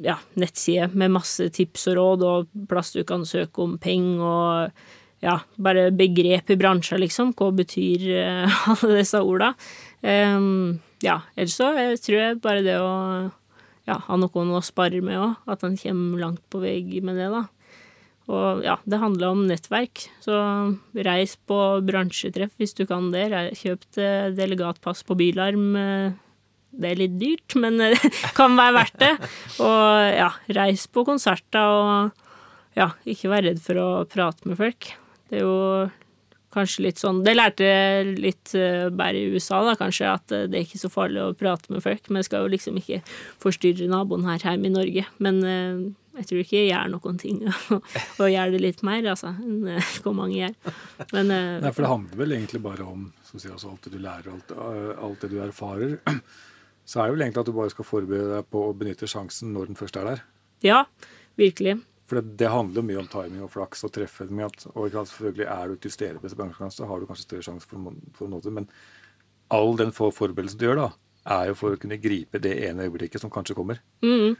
ja, 0.03 0.15
nettside 0.39 0.89
med 0.95 1.11
masse 1.17 1.49
tips 1.53 1.89
og 1.91 1.97
råd 1.97 2.23
og 2.23 2.47
plass 2.69 2.93
du 2.95 3.03
kan 3.07 3.25
søke 3.27 3.63
om 3.63 3.75
penger 3.81 4.23
og 4.23 4.83
ja, 5.23 5.39
bare 5.59 5.89
begrep 5.91 6.53
i 6.53 6.59
bransjen, 6.59 7.01
liksom. 7.01 7.33
Hva 7.35 7.49
betyr 7.57 8.05
alle 8.71 8.99
disse 8.99 9.19
orda? 9.19 9.51
Um, 10.05 10.77
ja, 11.03 11.19
ellers 11.35 11.57
så 11.57 11.73
jeg 11.75 11.99
tror 12.05 12.19
jeg 12.21 12.39
bare 12.43 12.63
det 12.65 12.77
å 12.79 12.93
ja, 13.87 13.97
ha 14.03 14.17
noen 14.19 14.53
å 14.55 14.63
spare 14.65 15.01
med 15.03 15.19
òg. 15.19 15.37
At 15.49 15.65
en 15.65 15.77
kommer 15.79 16.21
langt 16.21 16.43
på 16.51 16.61
vei 16.63 17.01
med 17.01 17.19
det, 17.19 17.29
da. 17.33 17.45
Og 18.27 18.63
ja, 18.65 18.75
det 18.83 18.99
handler 18.99 19.31
om 19.31 19.45
nettverk, 19.47 20.03
så 20.19 20.37
reis 21.07 21.37
på 21.47 21.57
bransjetreff 21.87 22.51
hvis 22.59 22.75
du 22.75 22.83
kan 22.89 23.07
det. 23.13 23.29
Kjøp 23.55 23.85
delegatpass 24.35 25.05
på 25.07 25.15
Bilarm. 25.19 25.69
Det 26.77 26.89
er 26.89 26.99
litt 26.99 27.15
dyrt, 27.21 27.55
men 27.55 27.79
det 27.79 27.93
kan 28.37 28.57
være 28.59 28.75
verdt 28.81 28.99
det. 28.99 29.13
Og 29.63 30.17
ja, 30.17 30.33
reis 30.59 30.89
på 30.91 31.05
konserter 31.07 31.71
og 31.71 32.25
ja, 32.77 32.91
ikke 33.09 33.31
vær 33.31 33.47
redd 33.47 33.63
for 33.63 33.79
å 33.81 33.87
prate 34.09 34.49
med 34.49 34.59
folk. 34.59 34.91
Det 35.31 35.39
er 35.39 35.47
jo 35.47 35.87
kanskje 36.53 36.85
litt 36.85 37.01
sånn 37.01 37.19
Det 37.25 37.33
lærte 37.35 37.65
jeg 37.65 38.13
litt 38.23 38.53
uh, 38.55 38.87
bare 38.93 39.19
i 39.19 39.31
USA, 39.33 39.59
da, 39.65 39.75
kanskje, 39.77 40.09
at 40.09 40.31
det 40.31 40.55
er 40.55 40.65
ikke 40.65 40.81
så 40.81 40.91
farlig 40.91 41.23
å 41.23 41.35
prate 41.37 41.73
med 41.73 41.83
folk. 41.85 42.03
Men 42.09 42.21
jeg 42.21 42.29
skal 42.29 42.45
jo 42.45 42.53
liksom 42.53 42.77
ikke 42.81 43.01
forstyrre 43.43 43.89
naboen 43.91 44.27
her 44.29 44.43
hjemme 44.43 44.69
i 44.69 44.75
Norge. 44.75 45.07
Men 45.23 45.41
jeg 46.17 46.29
tror 46.29 46.41
ikke 46.41 46.57
jeg 46.57 46.69
gjør 46.71 46.91
noen 46.93 47.21
ting 47.21 47.39
og 48.21 48.27
gjør 48.31 48.53
det 48.53 48.61
litt 48.63 48.83
mer, 48.87 49.07
altså, 49.13 49.33
enn 49.37 49.81
hvor 50.03 50.15
mange 50.17 50.39
gjør. 50.39 50.75
Men, 51.13 51.33
Nei, 51.63 51.71
for 51.71 51.85
det 51.85 51.93
handler 51.93 52.21
vel 52.23 52.37
egentlig 52.37 52.63
bare 52.65 52.87
om 52.87 53.07
som 53.27 53.41
sier 53.41 53.55
også, 53.55 53.73
alt 53.73 53.87
det 53.87 53.93
du 53.93 53.99
lærer, 54.01 54.31
alt, 54.33 54.53
alt 55.03 55.25
det 55.25 55.31
du 55.33 55.41
erfarer. 55.43 55.97
Så 56.87 57.01
er 57.01 57.09
det 57.09 57.17
vel 57.17 57.25
egentlig 57.25 57.43
at 57.43 57.49
du 57.49 57.55
bare 57.57 57.73
skal 57.73 57.87
forberede 57.87 58.31
deg 58.31 58.49
på 58.53 58.63
å 58.63 58.75
benytte 58.77 59.09
sjansen 59.11 59.51
når 59.51 59.71
den 59.71 59.79
først 59.79 59.97
er 59.99 60.07
der. 60.07 60.21
Ja, 60.63 60.77
virkelig. 61.39 61.81
For 62.07 62.21
det, 62.21 62.37
det, 62.39 62.47
handler 62.47 62.85
mye 62.87 63.01
om 63.01 63.09
timing 63.11 63.41
og 63.43 63.51
flaks 63.51 63.83
og 63.83 63.91
treffe. 63.97 64.29
Med 64.31 64.47
at, 64.47 64.63
og 64.71 64.95
selvfølgelig 64.95 65.49
Er 65.51 65.67
du 65.67 65.75
til 65.83 65.91
stede 65.91 66.21
på 66.21 66.23
bransjekonkurranse, 66.29 66.79
så 66.79 66.87
har 66.87 67.01
du 67.01 67.09
kanskje 67.09 67.27
større 67.27 67.47
sjanse 67.49 67.67
for, 67.67 67.91
for 68.15 68.29
å 68.29 68.31
nå 68.31 68.39
det. 68.45 68.53
Men 68.55 68.69
all 69.51 69.75
den 69.79 69.91
forberedelsen 69.91 70.61
du 70.61 70.65
gjør, 70.69 70.79
da, 70.85 70.87
er 71.35 71.51
jo 71.51 71.57
for 71.59 71.75
å 71.75 71.81
kunne 71.81 71.99
gripe 71.99 72.39
det 72.39 72.55
ene 72.69 72.87
øyeblikket 72.87 73.23
som 73.23 73.33
kanskje 73.33 73.57
kommer. 73.57 73.83
Mm. 74.05 74.39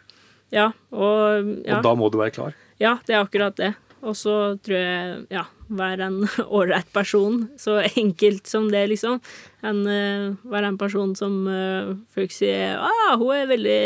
Ja, 0.53 0.72
og, 0.95 1.52
ja. 1.65 1.78
og 1.78 1.86
da 1.86 1.94
må 1.99 2.10
du 2.11 2.22
være 2.22 2.36
klar. 2.36 2.56
Ja, 2.80 2.98
det 3.07 3.15
er 3.15 3.26
akkurat 3.26 3.57
det. 3.60 3.74
Og 4.06 4.14
så 4.15 4.34
tror 4.64 4.78
jeg, 4.78 5.22
ja, 5.34 5.44
være 5.74 6.07
en 6.07 6.19
ålreit 6.60 6.90
person. 6.94 7.48
Så 7.60 7.80
enkelt 7.98 8.48
som 8.49 8.69
det, 8.72 8.86
liksom. 8.94 9.19
En, 9.65 9.82
uh, 9.84 10.52
være 10.52 10.72
en 10.72 10.80
person 10.80 11.15
som 11.18 11.40
uh, 11.49 11.95
folk 12.14 12.34
sier 12.36 12.78
ah, 12.78 13.15
hun 13.18 13.34
er 13.36 13.49
veldig 13.49 13.82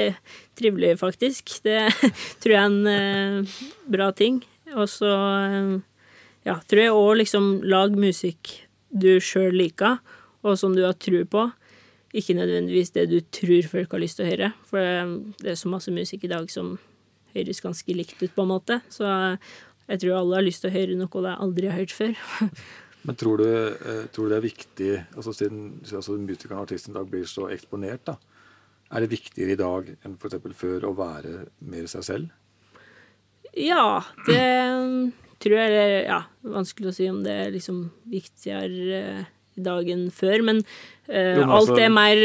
trivelig, 0.59 0.97
faktisk. 1.01 1.55
Det 1.65 1.87
tror 2.43 2.55
jeg 2.55 2.59
er 2.59 2.67
en 2.67 2.81
uh, 3.45 3.61
bra 3.91 4.11
ting. 4.15 4.41
Og 4.75 4.87
så 4.87 5.11
ja, 6.47 6.53
tror 6.63 6.79
jeg 6.79 6.95
òg 6.95 7.17
liksom 7.19 7.47
lag 7.67 7.95
musikk 7.99 8.53
du 8.91 9.17
sjøl 9.23 9.55
liker, 9.55 9.99
og 10.47 10.55
som 10.59 10.75
du 10.75 10.85
har 10.85 10.95
tro 10.99 11.23
på. 11.27 11.49
Ikke 12.17 12.35
nødvendigvis 12.35 12.91
det 12.95 13.07
du 13.11 13.19
tror 13.31 13.67
folk 13.71 13.93
har 13.95 14.01
lyst 14.03 14.19
til 14.19 14.27
å 14.27 14.31
høre, 14.31 14.51
for 14.67 14.79
det 15.39 15.53
er 15.53 15.59
så 15.59 15.71
masse 15.71 15.93
musikk 15.95 16.25
i 16.27 16.31
dag 16.33 16.49
som 16.51 16.73
høres 17.35 17.63
ganske 17.63 17.95
likt 17.95 18.19
ut, 18.19 18.33
på 18.35 18.43
en 18.43 18.51
måte. 18.51 18.81
Så 18.91 19.07
jeg 19.87 20.01
tror 20.03 20.17
alle 20.19 20.39
har 20.39 20.45
lyst 20.45 20.65
til 20.65 20.71
å 20.71 20.75
høre 20.75 20.97
noe 20.99 21.25
de 21.25 21.35
aldri 21.35 21.71
har 21.71 21.79
hørt 21.79 21.95
før. 21.95 22.17
Men 23.07 23.17
tror 23.17 23.41
du, 23.41 23.47
eh, 23.49 24.03
tror 24.13 24.27
du, 24.27 24.33
det 24.33 24.37
er 24.37 24.45
viktig, 24.45 24.91
altså 25.15 25.33
siden 25.33 25.79
altså 25.89 26.19
musikeren 26.21 26.59
og 26.59 26.67
artisten 26.67 26.93
i 26.93 26.99
dag 26.99 27.07
blir 27.09 27.25
så 27.25 27.47
eksponert, 27.49 28.03
da, 28.11 28.17
er 28.91 29.01
det 29.01 29.13
viktigere 29.15 29.55
i 29.55 29.59
dag 29.59 29.89
enn 30.05 30.19
f.eks. 30.19 30.37
før 30.59 30.85
å 30.89 30.93
være 30.99 31.33
mer 31.71 31.87
seg 31.89 32.05
selv? 32.05 32.37
Ja, 33.57 34.03
det 34.27 34.43
tror 35.41 35.57
jeg 35.57 35.79
er 35.79 35.95
ja, 36.05 36.19
vanskelig 36.45 36.91
å 36.91 36.95
si 36.95 37.07
om 37.09 37.23
det 37.25 37.33
er 37.47 37.55
liksom 37.55 37.87
viktigere 38.11 39.25
eh, 39.55 39.61
i 39.61 39.65
dag 39.65 39.93
før. 40.15 40.45
Men 40.47 40.61
uh, 40.63 41.37
jo, 41.37 41.47
alt 41.47 41.55
altså- 41.59 41.79
er 41.79 41.95
mer 41.95 42.21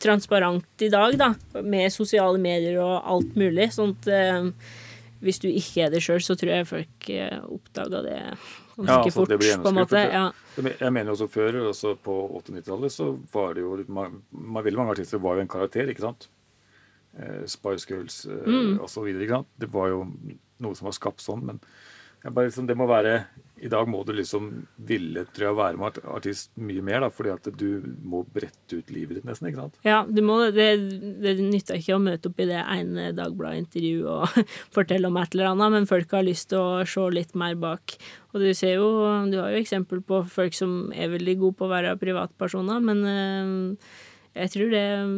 transparent 0.00 0.86
i 0.86 0.92
dag, 0.92 1.18
da. 1.20 1.34
Med 1.62 1.92
sosiale 1.92 2.40
medier 2.40 2.80
og 2.82 3.00
alt 3.04 3.36
mulig. 3.36 3.70
Sånn 3.76 3.96
at 3.98 4.08
uh, 4.10 4.78
hvis 5.20 5.40
du 5.42 5.48
ikke 5.50 5.84
er 5.84 5.92
det 5.92 6.00
sjøl, 6.04 6.20
så 6.24 6.36
tror 6.38 6.52
jeg 6.54 6.68
folk 6.68 7.08
eh, 7.12 7.40
oppdaga 7.52 8.02
det 8.06 8.18
ganske 8.18 8.86
ja, 8.86 8.98
altså, 9.02 9.12
fort. 9.18 9.32
Det 9.32 9.56
på 9.60 9.68
en 9.72 9.76
måte. 9.76 10.02
Ja. 10.08 10.26
Jeg 10.56 10.92
mener 10.96 11.12
også 11.12 11.28
før, 11.28 11.58
også 11.70 11.94
på 12.00 12.16
80-90-tallet, 12.40 12.94
så 12.94 13.10
var 13.32 13.56
det 13.56 13.64
jo 13.66 13.76
man, 13.92 14.22
veldig 14.32 14.80
mange 14.80 14.96
artister 14.96 15.20
var 15.20 15.36
jo 15.36 15.44
en 15.44 15.52
karakter, 15.52 15.92
ikke 15.92 16.06
sant. 16.06 16.30
eh, 17.18 17.44
Spice 17.44 17.88
Girls 17.90 18.22
eh, 18.26 18.48
mm. 18.48 18.80
osv. 18.86 19.10
Det 19.60 19.68
var 19.72 19.92
jo 19.92 20.06
noe 20.64 20.78
som 20.78 20.88
var 20.88 20.96
skapt 20.96 21.24
sånn, 21.24 21.44
men 21.44 21.60
bare, 22.24 22.48
liksom, 22.48 22.66
det 22.68 22.76
må 22.76 22.88
være 22.88 23.20
I 23.60 23.68
dag 23.68 23.88
må 23.90 24.00
du 24.08 24.12
liksom 24.16 24.48
ville 24.88 25.24
tror 25.34 25.46
jeg, 25.46 25.56
være 25.58 25.80
med 25.80 25.98
artist 26.08 26.50
mye 26.60 26.84
mer, 26.84 27.02
da, 27.04 27.10
fordi 27.12 27.32
at 27.34 27.48
du 27.60 27.94
må 28.08 28.22
brette 28.24 28.78
ut 28.78 28.92
livet 28.94 29.18
ditt 29.18 29.26
nesten. 29.28 29.50
ikke 29.50 29.60
sant? 29.60 29.78
Ja, 29.86 30.00
du 30.08 30.20
må, 30.24 30.38
det, 30.54 30.68
det 31.20 31.34
nytter 31.40 31.80
ikke 31.80 31.98
å 31.98 32.02
møte 32.02 32.30
opp 32.30 32.40
i 32.40 32.48
det 32.48 32.60
ene 32.62 33.10
Dagbladet-intervjuet 33.18 34.10
og 34.10 34.52
fortelle 34.76 35.10
om 35.10 35.18
et 35.20 35.36
eller 35.36 35.50
annet, 35.52 35.74
men 35.76 35.90
folk 35.90 36.14
har 36.16 36.26
lyst 36.26 36.50
til 36.52 36.60
å 36.62 36.84
se 36.88 37.08
litt 37.12 37.36
mer 37.38 37.58
bak. 37.60 37.96
Og 38.32 38.44
du 38.44 38.48
ser 38.56 38.78
jo, 38.78 38.92
du 39.28 39.36
har 39.40 39.52
jo 39.52 39.60
eksempel 39.60 40.00
på 40.06 40.22
folk 40.30 40.56
som 40.56 40.94
er 40.96 41.12
veldig 41.12 41.36
gode 41.42 41.58
på 41.58 41.68
å 41.68 41.74
være 41.74 41.98
privatpersoner, 42.00 42.80
men 42.84 43.04
øh, 43.10 43.90
jeg 44.38 44.54
tror 44.54 44.72
det 44.72 44.86
er 44.94 45.12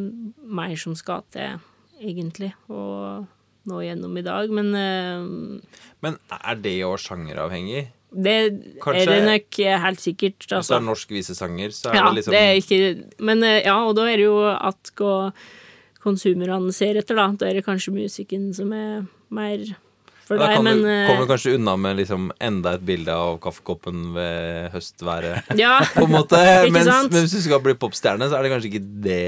mer 0.60 0.74
som 0.81 0.97
skal 0.98 1.23
til, 1.31 1.62
egentlig. 2.01 2.55
og 2.73 3.28
nå 3.69 3.82
gjennom 3.85 4.16
i 4.19 4.24
dag, 4.27 4.51
men 4.51 4.73
uh, 4.74 5.82
Men 6.02 6.16
er 6.35 6.56
det 6.59 6.81
òg 6.86 6.97
sjangeravhengig? 6.98 7.93
Det 8.12 8.36
Kanskje, 8.82 9.02
er 9.02 9.10
det 9.12 9.20
nok 9.24 9.59
helt 9.86 10.02
sikkert. 10.02 10.39
Altså. 10.44 10.59
Hvis 10.59 10.70
det 10.72 10.76
er 10.76 10.86
norsk 10.89 11.14
visesanger, 11.16 11.72
så 11.76 11.90
er 11.90 11.97
ja, 11.97 12.05
det 12.09 12.18
liksom 12.18 12.34
det 12.34 12.43
er 12.43 12.59
ikke 12.60 13.22
Men 13.24 13.47
uh, 13.47 13.56
ja, 13.56 13.76
og 13.86 13.97
da 13.97 14.09
er 14.10 14.20
det 14.20 14.26
jo 14.26 14.36
at 14.52 14.93
hva 14.98 15.14
konsumerne 16.02 16.74
ser 16.74 16.98
etter, 17.01 17.16
da. 17.18 17.30
Da 17.39 17.48
er 17.48 17.60
det 17.60 17.64
kanskje 17.66 17.94
musikken 17.94 18.51
som 18.56 18.72
er 18.74 19.06
mer 19.32 19.64
for 20.22 20.40
deg, 20.40 20.59
men 20.64 20.82
Da 20.82 20.97
uh, 20.97 21.06
kommer 21.10 21.24
du 21.24 21.30
kanskje 21.30 21.55
unna 21.59 21.76
med 21.80 21.98
liksom 22.02 22.28
enda 22.43 22.76
et 22.76 22.84
bilde 22.86 23.14
av 23.14 23.39
kaffekoppen 23.43 24.10
ved 24.16 24.74
høstværet, 24.74 25.55
ja, 25.59 25.78
på 25.97 26.06
en 26.06 26.14
måte. 26.18 26.43
Mens, 26.74 26.90
men 27.09 27.22
hvis 27.22 27.36
du 27.39 27.43
skal 27.47 27.62
bli 27.64 27.76
popstjerne, 27.78 28.28
så 28.28 28.39
er 28.39 28.47
det 28.47 28.52
kanskje 28.55 28.72
ikke 28.72 28.84
det 29.06 29.24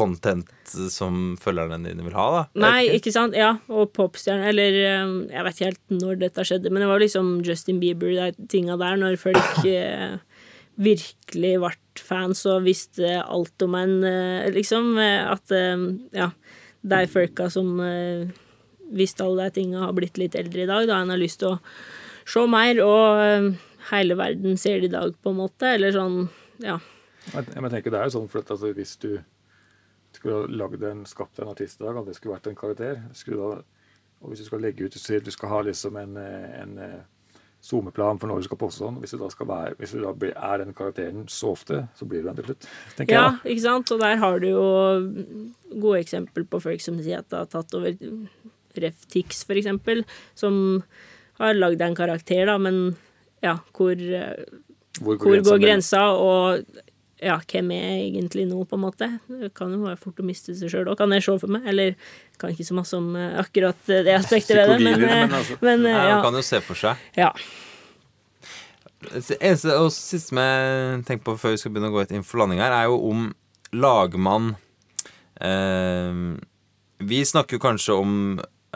content 0.00 0.48
som 0.90 1.36
følgerne 1.40 1.82
dine 1.84 2.06
vil 2.06 2.16
ha, 2.16 2.26
da. 2.34 2.42
Nei, 2.64 2.88
ikke 2.96 3.12
sant. 3.14 3.36
Ja, 3.36 3.52
og 3.68 3.92
popstjerne 3.96 4.48
Eller 4.50 4.78
um, 5.04 5.14
jeg 5.28 5.46
vet 5.46 5.58
ikke 5.58 5.70
helt 5.70 5.94
når 6.00 6.20
dette 6.24 6.46
skjedde, 6.48 6.72
men 6.72 6.84
det 6.84 6.90
var 6.90 7.02
liksom 7.02 7.32
Justin 7.46 7.80
Bieber, 7.82 8.14
de 8.16 8.48
tinga 8.50 8.78
der, 8.80 8.98
når 9.00 9.20
folk 9.20 9.64
eh, 9.68 10.18
virkelig 10.80 11.54
ble 11.60 11.74
fans 12.00 12.44
og 12.48 12.64
visste 12.64 13.18
alt 13.20 13.66
om 13.66 13.76
en, 13.76 13.96
eh, 14.06 14.50
liksom. 14.54 14.94
At 15.00 15.52
eh, 15.54 15.88
ja, 16.16 16.30
de 16.80 17.00
folka 17.10 17.50
som 17.52 17.80
eh, 17.84 18.30
visste 18.90 19.24
alle 19.24 19.48
de 19.48 19.60
tinga, 19.60 19.84
har 19.84 19.96
blitt 19.96 20.18
litt 20.20 20.36
eldre 20.38 20.64
i 20.64 20.70
dag, 20.70 20.86
da 20.88 21.00
en 21.00 21.12
har 21.12 21.20
lyst 21.20 21.42
til 21.42 21.54
å 21.54 21.58
se 22.30 22.46
mer, 22.50 22.80
og 22.84 23.24
eh, 23.24 23.50
hele 23.90 24.16
verden 24.18 24.58
ser 24.60 24.80
det 24.80 24.90
i 24.90 24.94
dag, 24.94 25.14
på 25.22 25.32
en 25.32 25.40
måte, 25.40 25.74
eller 25.76 25.94
sånn, 25.94 26.24
ja. 26.62 26.78
Jeg, 27.30 27.46
jeg 27.52 27.72
tenker 27.74 27.92
det 27.92 28.00
er 28.00 28.08
jo 28.08 28.16
sånn, 28.16 28.30
for 28.32 28.42
at, 28.42 28.52
altså, 28.54 28.72
hvis 28.76 28.96
du 29.02 29.12
skulle 30.20 30.38
ha 30.38 30.58
lagd 30.62 30.84
en, 30.86 31.04
skapt 31.08 31.40
en 31.40 31.50
artist 31.50 31.80
i 31.80 31.86
dag, 31.88 31.98
og 31.98 32.08
det 32.08 32.16
skulle 32.18 32.36
vært 32.36 32.50
en 32.52 32.58
karakter 32.58 33.00
da, 33.00 33.54
og 34.20 34.28
Hvis 34.28 34.44
du 34.44 34.50
skal 34.50 34.60
legge 34.60 34.84
ut 34.84 34.92
du 35.24 35.30
skal 35.32 35.48
ha 35.48 35.62
liksom 35.64 35.96
en, 35.96 36.16
en 36.20 36.78
SoMe-plan 37.60 38.18
for 38.20 38.30
når 38.30 38.40
du 38.40 38.46
skal 38.48 38.58
poste 38.60 38.80
sånn, 38.80 38.98
hvis 39.02 39.12
du 39.12 39.20
da, 39.20 39.28
være, 39.28 39.74
hvis 39.80 39.92
du 39.92 40.00
da 40.00 40.12
er 40.30 40.62
den 40.62 40.72
karakteren 40.76 41.26
så 41.28 41.52
ofte, 41.52 41.82
så 41.96 42.08
blir 42.08 42.22
du 42.22 42.30
den 42.30 42.38
til 42.38 42.48
slutt. 42.48 42.68
tenker 42.96 43.14
ja, 43.14 43.24
jeg. 43.24 43.34
Ja, 43.36 43.52
ikke 43.52 43.64
sant. 43.66 43.92
Og 43.92 44.00
der 44.00 44.20
har 44.22 44.40
du 44.40 44.46
jo 44.48 44.64
gode 45.74 46.00
eksempel 46.00 46.46
på 46.48 46.62
folk 46.64 46.84
som 46.84 46.96
sier 47.04 47.20
at 47.20 47.28
det 47.28 47.42
har 47.42 47.50
tatt 47.52 47.76
over 47.76 47.92
Reftix, 48.80 49.42
for 49.44 49.60
eksempel, 49.60 50.04
som 50.38 50.54
har 51.40 51.58
lagd 51.58 51.82
en 51.84 51.96
karakter, 51.98 52.46
da, 52.48 52.56
men 52.60 52.94
ja, 53.44 53.58
hvor, 53.76 53.96
hvor 55.00 55.20
går, 55.20 55.40
hvor 55.40 55.44
går 55.50 55.62
grensa? 55.66 56.04
Og 56.16 56.64
ja, 57.20 57.36
hvem 57.52 57.72
er 57.76 57.82
jeg 57.84 58.04
egentlig 58.10 58.46
nå, 58.48 58.62
på 58.68 58.78
en 58.78 58.84
måte? 58.84 59.08
Det 59.28 59.50
kan 59.56 59.72
jo 59.74 59.82
være 59.84 59.98
fort 60.00 60.20
å 60.22 60.26
miste 60.26 60.54
seg 60.56 60.72
sjøl 60.72 60.88
òg, 60.88 60.98
kan 61.00 61.12
jeg 61.12 61.24
se 61.26 61.34
for 61.42 61.52
meg. 61.52 61.66
Eller 61.68 61.96
kan 62.40 62.54
ikke 62.54 62.68
så 62.68 62.76
masse 62.78 62.96
om 62.96 63.10
uh, 63.16 63.40
akkurat 63.42 63.90
det 63.90 64.14
aspektet 64.20 64.56
ved 64.56 64.72
det, 64.72 64.78
men, 64.86 65.04
men, 65.04 65.34
altså. 65.40 65.58
men 65.64 65.84
uh, 65.84 65.92
ja. 65.92 66.14
Man 66.16 66.24
kan 66.30 66.40
jo 66.40 66.46
se 66.46 66.62
for 66.64 66.80
seg. 66.80 67.02
Ja. 67.18 67.32
Eneste 69.40 69.76
og 69.80 69.92
siste 69.96 70.26
som 70.28 70.40
jeg 70.42 71.04
tenker 71.08 71.24
på 71.30 71.36
før 71.40 71.54
vi 71.54 71.60
skal 71.60 71.72
begynne 71.72 71.92
å 71.92 71.94
gå 71.94 72.08
inn 72.08 72.26
for 72.26 72.42
landing 72.42 72.60
her, 72.60 72.74
er 72.76 72.90
jo 72.90 72.98
om 73.08 73.30
lagmann 73.72 74.54
eh, 75.40 76.16
Vi 76.98 77.20
snakker 77.24 77.56
jo 77.56 77.62
kanskje 77.62 77.96
om 77.96 78.12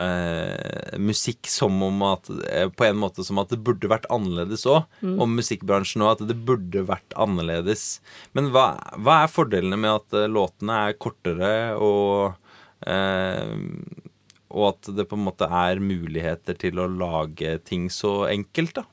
eh, 0.01 0.95
musikk 1.01 1.49
som 1.51 1.75
om 1.85 2.01
at 2.07 2.29
eh, 2.49 2.67
På 2.69 2.87
en 2.87 2.99
måte 2.99 3.25
som 3.25 3.39
at 3.41 3.51
det 3.53 3.61
burde 3.65 3.91
vært 3.91 4.07
annerledes 4.13 4.65
òg. 4.69 4.85
Mm. 5.01 5.17
Om 5.23 5.35
musikkbransjen 5.39 6.05
òg, 6.05 6.15
at 6.15 6.31
det 6.31 6.39
burde 6.47 6.85
vært 6.87 7.15
annerledes. 7.19 7.99
Men 8.37 8.51
hva, 8.55 8.73
hva 8.97 9.21
er 9.23 9.31
fordelene 9.31 9.79
med 9.79 9.93
at 9.93 10.17
uh, 10.17 10.27
låtene 10.31 10.81
er 10.89 10.99
kortere 10.99 11.53
og 11.79 12.35
eh, 12.87 13.55
og 14.55 14.69
at 14.69 14.89
det 14.95 15.07
på 15.09 15.17
en 15.17 15.25
måte 15.25 15.47
er 15.51 15.81
muligheter 15.83 16.55
til 16.59 16.79
å 16.79 16.87
lage 16.87 17.57
ting 17.67 17.89
så 17.91 18.23
enkelt, 18.29 18.77
da. 18.77 18.85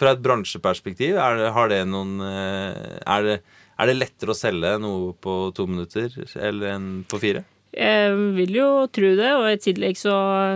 Fra 0.00 0.14
et 0.14 0.22
bransjeperspektiv, 0.24 1.16
er 1.20 1.38
det, 1.38 1.48
har 1.56 1.70
det 1.72 1.80
noen 1.88 2.20
eh, 2.24 2.98
er 3.00 3.24
det, 3.26 3.38
er 3.80 3.90
det 3.90 3.96
lettere 3.96 4.34
å 4.34 4.36
selge 4.36 4.74
noe 4.80 5.14
på 5.16 5.36
to 5.56 5.66
minutter 5.68 6.12
eller 6.36 6.74
enn 6.74 6.90
på 7.08 7.20
fire? 7.20 7.44
Jeg 7.70 8.16
vil 8.36 8.56
jo 8.56 8.70
tro 8.90 9.12
det, 9.18 9.30
og 9.36 9.46
i 9.50 9.60
tillegg 9.62 9.98
så 10.00 10.14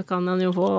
kan 0.08 0.26
han 0.26 0.42
jo 0.42 0.50
få 0.56 0.70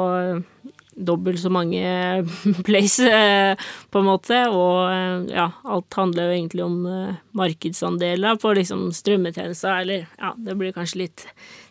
dobbelt 0.95 1.39
så 1.41 1.51
mange 1.51 1.83
plays, 2.67 2.97
eh, 3.03 3.59
på 3.91 4.01
en 4.01 4.07
måte. 4.07 4.39
Og 4.51 4.79
eh, 4.91 5.35
ja, 5.35 5.49
alt 5.63 5.99
handler 5.99 6.29
jo 6.29 6.37
egentlig 6.37 6.65
om 6.65 6.79
eh, 6.89 7.19
markedsandeler 7.37 8.39
på 8.41 8.55
liksom 8.57 8.87
strømmetjenester, 8.95 9.83
eller 9.83 10.07
ja, 10.07 10.33
det 10.37 10.57
blir 10.59 10.75
kanskje 10.75 11.05
litt 11.05 11.27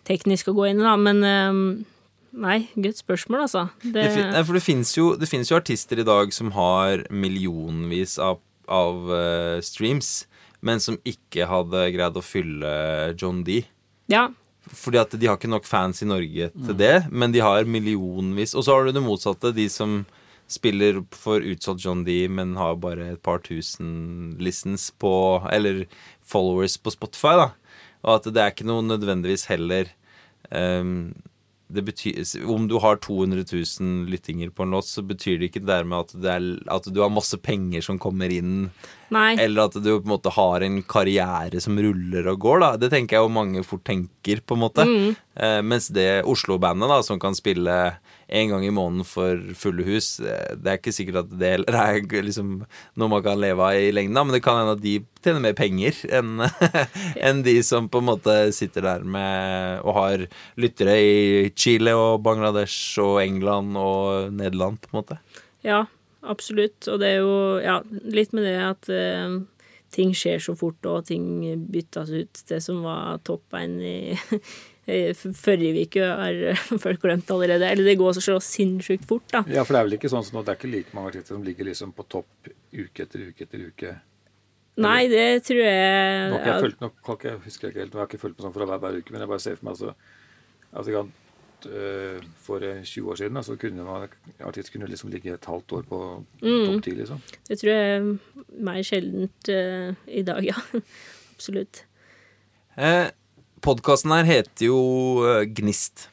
teknisk 0.09 0.53
å 0.53 0.57
gå 0.57 0.71
inn 0.71 0.83
i, 0.83 0.87
da, 0.87 0.97
men 1.01 1.85
Nei, 2.35 2.65
godt 2.75 2.99
spørsmål, 2.99 3.45
altså. 3.45 3.61
Det, 3.79 3.93
det, 3.95 4.23
nei, 4.33 4.41
for 4.43 4.59
det 4.59 4.65
fins 4.65 4.91
jo, 4.97 5.13
jo, 5.15 5.55
artister 5.55 6.01
i 6.03 6.07
dag 6.07 6.33
som 6.35 6.49
har 6.57 7.05
millionvis 7.15 8.17
av, 8.19 8.41
av 8.67 9.07
uh, 9.07 9.61
streams, 9.63 10.25
men 10.59 10.83
som 10.83 10.99
ikke 11.07 11.47
hadde 11.47 11.85
greid 11.95 12.19
å 12.19 12.25
fylle 12.27 12.73
John 13.15 13.45
D. 13.47 13.61
Ja, 14.11 14.25
fordi 14.71 15.01
at 15.01 15.15
de 15.19 15.29
har 15.29 15.39
ikke 15.39 15.51
nok 15.53 15.67
fans 15.69 16.03
i 16.03 16.09
Norge 16.09 16.51
til 16.55 16.77
det, 16.79 17.07
men 17.11 17.35
de 17.35 17.43
har 17.45 17.67
millionvis. 17.69 18.55
Og 18.55 18.65
så 18.65 18.75
har 18.75 18.87
du 18.87 18.95
det 18.95 19.05
motsatte, 19.05 19.53
de 19.57 19.69
som 19.73 20.03
spiller 20.51 21.01
for 21.15 21.45
utsolgt 21.45 21.85
John 21.85 22.05
D, 22.05 22.25
men 22.29 22.57
har 22.61 22.77
bare 22.81 23.15
et 23.15 23.23
par 23.25 23.41
tusen 23.45 24.37
listens 24.41 24.91
på 25.01 25.43
Eller 25.53 25.85
followers 26.21 26.77
på 26.77 26.93
Spotify, 26.93 27.37
da. 27.41 27.49
Og 28.05 28.19
at 28.19 28.29
det 28.29 28.41
er 28.41 28.53
ikke 28.53 28.69
noe 28.69 28.85
nødvendigvis 28.85 29.47
heller 29.49 29.89
um, 30.51 31.15
betyr, 31.83 32.21
om 32.47 32.69
du 32.69 32.77
har 32.79 32.97
200 33.03 33.45
000 33.51 34.11
lyttinger 34.11 34.51
på 34.55 34.63
en 34.63 34.71
låt, 34.77 34.87
så 34.87 35.03
betyr 35.03 35.41
det 35.41 35.51
ikke 35.51 35.65
dermed 35.67 36.05
at, 36.05 36.15
er, 36.37 36.47
at 36.71 36.87
du 36.87 37.01
har 37.03 37.13
masse 37.13 37.39
penger 37.43 37.83
som 37.83 37.99
kommer 37.99 38.31
inn, 38.31 38.69
Nei. 39.15 39.35
eller 39.41 39.67
at 39.67 39.79
du 39.79 39.91
på 39.91 40.05
en 40.05 40.15
måte 40.15 40.33
har 40.37 40.65
en 40.65 40.81
karriere 40.83 41.61
som 41.63 41.79
ruller 41.81 42.31
og 42.31 42.41
går. 42.45 42.61
da 42.63 42.71
Det 42.85 42.93
tenker 42.95 43.19
jeg 43.19 43.27
jo 43.27 43.35
mange 43.35 43.65
fort 43.67 43.85
tenker, 43.87 44.45
på 44.45 44.59
en 44.59 44.65
måte. 44.65 44.87
Mm. 44.87 45.15
Eh, 45.35 45.61
mens 45.67 45.91
det 45.95 46.25
Oslo-bandet, 46.31 46.91
da 46.91 47.01
som 47.07 47.21
kan 47.23 47.35
spille 47.35 47.79
en 48.29 48.53
gang 48.53 48.65
i 48.67 48.73
måneden 48.75 49.07
for 49.09 49.41
fulle 49.59 49.85
hus. 49.87 50.17
Det 50.21 50.71
er 50.71 50.79
ikke 50.79 50.95
sikkert 50.95 51.25
at 51.25 51.35
det 51.41 51.53
er 51.55 52.25
liksom 52.25 52.57
noe 53.01 53.13
man 53.13 53.25
kan 53.25 53.41
leve 53.41 53.65
av 53.65 53.79
i 53.79 53.93
lengden, 53.95 54.17
men 54.17 54.37
det 54.37 54.43
kan 54.45 54.63
hende 54.63 54.77
at 54.79 54.85
de 54.85 54.97
tjener 55.25 55.45
mer 55.45 55.57
penger 55.57 55.99
enn 56.13 56.45
en 57.29 57.43
de 57.47 57.57
som 57.65 57.89
på 57.89 58.03
en 58.03 58.09
måte 58.11 58.37
sitter 58.57 58.85
der 58.87 59.07
med 59.07 59.85
og 59.85 59.99
har 59.99 60.27
lyttere 60.61 60.97
i 61.01 61.15
Chile 61.57 61.95
og 61.97 62.23
Bangladesh 62.25 63.01
og 63.03 63.21
England 63.25 63.79
og 63.81 64.33
Nederland, 64.35 64.81
på 64.83 64.93
en 64.93 65.01
måte. 65.01 65.19
Ja, 65.65 65.85
absolutt. 66.23 66.89
Og 66.91 67.01
det 67.01 67.15
er 67.15 67.25
jo 67.25 67.59
ja, 67.65 67.81
litt 68.05 68.35
med 68.37 68.47
det 68.49 68.59
at 68.61 68.91
uh, 68.93 69.41
ting 69.95 70.15
skjer 70.17 70.43
så 70.43 70.57
fort, 70.59 70.81
og 70.89 71.07
ting 71.09 71.27
byttes 71.73 72.13
ut. 72.13 72.45
Det 72.49 72.61
som 72.65 72.85
var 72.87 73.21
topp 73.27 73.57
én 73.61 73.79
i 73.81 73.97
Forrige 74.85 75.85
uke 75.87 76.09
har 76.21 76.79
folk 76.81 77.01
glemt 77.03 77.31
allerede. 77.33 77.71
Eller 77.71 77.89
det 77.89 77.99
går 78.01 78.19
så 78.21 78.39
sinnssykt 78.43 79.07
fort, 79.09 79.27
da. 79.33 79.45
Ja, 79.49 79.65
for 79.65 79.77
det 79.77 79.81
er 79.81 79.89
vel 79.89 79.99
ikke 79.99 80.13
sånn 80.13 80.27
som 80.27 80.39
nå, 80.39 80.45
det 80.45 80.55
er 80.55 80.61
ikke 80.61 80.75
like 80.75 80.97
mange 80.97 81.15
artister 81.15 81.39
som 81.39 81.47
ligger 81.47 81.71
liksom 81.71 81.95
på 81.97 82.07
topp 82.13 82.51
uke 82.75 83.07
etter 83.07 83.31
uke 83.31 83.47
etter 83.47 83.65
uke? 83.65 83.95
Nei, 84.83 85.05
det 85.07 85.45
tror 85.47 85.61
jeg 85.63 86.31
Nå 86.33 86.39
har 86.41 86.49
jeg 86.49 86.63
fulgt, 86.65 86.81
nok, 86.83 86.97
ikke, 87.15 87.37
husker 87.45 87.69
jeg 87.69 87.75
ikke 87.75 87.83
helt, 87.85 87.93
nå 87.93 88.01
har 88.01 88.09
jeg 88.09 88.13
ikke 88.15 88.23
fulgt 88.25 88.39
med 88.39 88.47
sånn 88.47 88.55
for 88.57 88.67
hver, 88.67 88.81
hver 88.83 88.97
uke, 88.99 89.15
men 89.15 89.23
jeg 89.23 89.31
bare 89.31 89.45
ser 89.45 89.59
for 89.61 89.69
meg 89.69 89.77
altså, 89.77 89.93
altså 90.75 91.03
uh, 91.05 92.25
For 92.43 92.67
20 92.91 93.13
år 93.13 93.21
siden 93.21 93.43
så 93.47 93.57
kunne 93.61 93.87
man, 93.87 94.17
artist 94.51 94.73
kunne 94.75 94.91
liksom 94.91 95.13
ligge 95.15 95.37
et 95.37 95.51
halvt 95.51 95.77
år 95.79 95.87
på 95.93 96.01
mm. 96.43 96.65
topp 96.67 96.89
10, 96.91 96.97
liksom. 97.03 97.23
Det 97.49 97.61
tror 97.61 97.71
jeg 97.71 97.93
er 97.95 98.09
mer 98.71 98.81
sjeldent 98.91 99.53
uh, 99.55 100.07
i 100.11 100.25
dag, 100.27 100.51
ja. 100.51 100.59
Absolutt. 101.35 101.85
Eh, 102.75 103.07
Podkasten 103.65 104.13
her 104.13 104.27
heter 104.29 104.67
jo 104.67 104.81
eh, 105.25 105.47
Gnist. 105.57 106.11